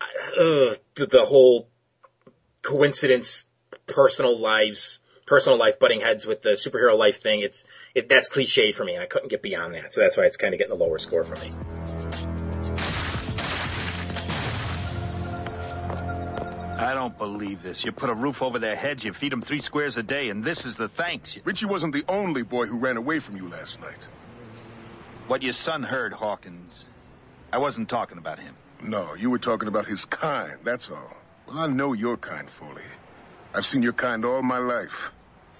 I, 0.00 0.06
ugh, 0.40 0.78
the, 0.94 1.06
the 1.06 1.26
whole 1.26 1.68
coincidence, 2.62 3.44
personal 3.86 4.38
lives, 4.38 5.00
personal 5.26 5.58
life 5.58 5.78
butting 5.78 6.00
heads 6.00 6.24
with 6.24 6.40
the 6.40 6.50
superhero 6.52 6.96
life 6.96 7.20
thing, 7.20 7.40
it's, 7.42 7.64
it, 7.94 8.08
that's 8.08 8.30
cliche 8.30 8.72
for 8.72 8.84
me 8.84 8.94
and 8.94 9.02
I 9.02 9.06
couldn't 9.06 9.28
get 9.28 9.42
beyond 9.42 9.74
that. 9.74 9.92
So 9.92 10.00
that's 10.00 10.16
why 10.16 10.24
it's 10.24 10.38
kind 10.38 10.54
of 10.54 10.58
getting 10.58 10.72
a 10.72 10.76
lower 10.76 10.98
score 10.98 11.24
for 11.24 11.36
me. 11.44 12.33
I 16.76 16.92
don't 16.92 17.16
believe 17.16 17.62
this. 17.62 17.84
You 17.84 17.92
put 17.92 18.10
a 18.10 18.14
roof 18.14 18.42
over 18.42 18.58
their 18.58 18.74
heads, 18.74 19.04
you 19.04 19.12
feed 19.12 19.32
them 19.32 19.42
three 19.42 19.60
squares 19.60 19.96
a 19.96 20.02
day, 20.02 20.28
and 20.28 20.42
this 20.42 20.66
is 20.66 20.76
the 20.76 20.88
thanks. 20.88 21.38
Richie 21.44 21.66
wasn't 21.66 21.94
the 21.94 22.04
only 22.08 22.42
boy 22.42 22.66
who 22.66 22.78
ran 22.78 22.96
away 22.96 23.20
from 23.20 23.36
you 23.36 23.48
last 23.48 23.80
night. 23.80 24.08
What 25.28 25.42
your 25.42 25.52
son 25.52 25.84
heard, 25.84 26.12
Hawkins. 26.12 26.84
I 27.52 27.58
wasn't 27.58 27.88
talking 27.88 28.18
about 28.18 28.40
him. 28.40 28.56
No, 28.82 29.14
you 29.14 29.30
were 29.30 29.38
talking 29.38 29.68
about 29.68 29.86
his 29.86 30.04
kind, 30.04 30.58
that's 30.64 30.90
all. 30.90 31.16
Well, 31.46 31.58
I 31.58 31.68
know 31.68 31.92
your 31.92 32.16
kind, 32.16 32.50
Foley. 32.50 32.82
I've 33.54 33.64
seen 33.64 33.82
your 33.82 33.92
kind 33.92 34.24
all 34.24 34.42
my 34.42 34.58
life. 34.58 35.12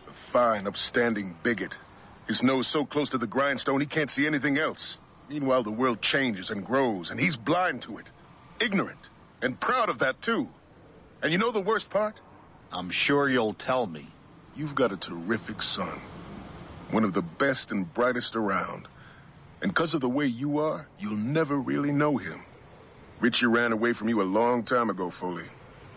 A 0.09 0.13
fine, 0.13 0.67
upstanding 0.67 1.37
bigot. 1.45 1.79
His 2.27 2.43
nose 2.43 2.67
so 2.67 2.85
close 2.85 3.11
to 3.11 3.19
the 3.19 3.27
grindstone 3.27 3.81
he 3.81 3.87
can't 3.87 4.11
see 4.11 4.27
anything 4.27 4.59
else. 4.59 5.01
Meanwhile, 5.29 5.63
the 5.63 5.71
world 5.71 6.03
changes 6.03 6.51
and 6.51 6.67
grows, 6.67 7.11
and 7.11 7.21
he's 7.21 7.37
blind 7.37 7.83
to 7.83 7.99
it. 7.99 8.07
Ignorant. 8.61 9.11
And 9.41 9.59
proud 9.59 9.89
of 9.89 10.01
that, 10.01 10.21
too. 10.21 10.49
And 11.25 11.33
you 11.33 11.39
know 11.39 11.51
the 11.51 11.59
worst 11.59 11.89
part? 11.89 12.21
I'm 12.71 12.91
sure 12.91 13.31
you'll 13.31 13.55
tell 13.55 13.87
me. 13.87 14.07
You've 14.55 14.75
got 14.75 14.93
a 14.93 14.97
terrific 14.99 15.63
son. 15.63 15.99
One 16.91 17.03
of 17.03 17.15
the 17.15 17.23
best 17.23 17.73
and 17.73 17.93
brightest 17.95 18.37
around. 18.37 18.87
And 19.63 19.73
because 19.73 19.95
of 19.95 20.03
the 20.03 20.09
way 20.09 20.27
you 20.27 20.59
are, 20.59 20.87
you'll 20.99 21.17
never 21.17 21.57
really 21.57 21.93
know 21.93 22.19
him. 22.19 22.43
Richie 23.21 23.47
ran 23.47 23.73
away 23.73 23.95
from 23.95 24.11
you 24.11 24.21
a 24.21 24.25
long 24.25 24.65
time 24.65 24.91
ago, 24.91 25.09
Foley. 25.09 25.47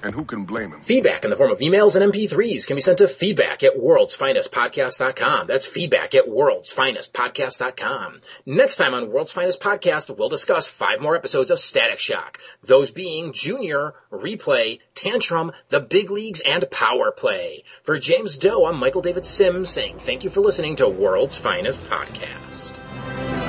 And 0.04 0.14
who 0.14 0.26
can 0.26 0.46
blame 0.46 0.72
him? 0.72 0.82
Feedback 0.82 1.24
in 1.24 1.32
the 1.32 1.36
form 1.36 1.52
of 1.52 1.60
emails 1.60 1.96
and 1.96 2.14
MP3s 2.14 2.68
can 2.68 2.76
be 2.76 2.82
sent 2.82 3.00
to 3.00 3.08
feedback 3.08 3.64
at 3.64 3.78
worldsfinestpodcast.com. 3.78 5.48
That's 5.48 5.66
feedback 5.66 6.14
at 6.14 6.28
worldsfinestpodcast.com. 6.28 8.22
Next 8.46 8.76
time 8.76 8.94
on 8.94 9.12
World's 9.12 9.34
Finest 9.34 9.60
Podcast, 9.60 10.16
we'll 10.16 10.30
discuss 10.30 10.70
five 10.70 11.02
more 11.02 11.16
episodes 11.16 11.50
of 11.52 11.60
Static 11.60 12.00
Shock. 12.00 12.40
Those 12.64 12.92
being 12.92 13.34
Junior, 13.34 13.96
Replay, 14.12 14.80
Tantrum, 14.94 15.52
The 15.70 15.80
Big 15.80 16.12
Leagues, 16.12 16.42
and 16.42 16.70
Power 16.70 17.12
Play. 17.12 17.64
For 17.84 17.98
James 17.98 18.38
Doe, 18.38 18.66
I'm 18.66 18.78
Michael 18.78 19.02
David 19.02 19.26
Sims 19.26 19.70
saying 19.70 20.00
thank 20.00 20.24
you 20.24 20.30
for 20.30 20.42
listening 20.42 20.76
to 20.78 20.88
World's 20.88 21.38
Finest 21.38 21.82
Podcast. 21.86 23.47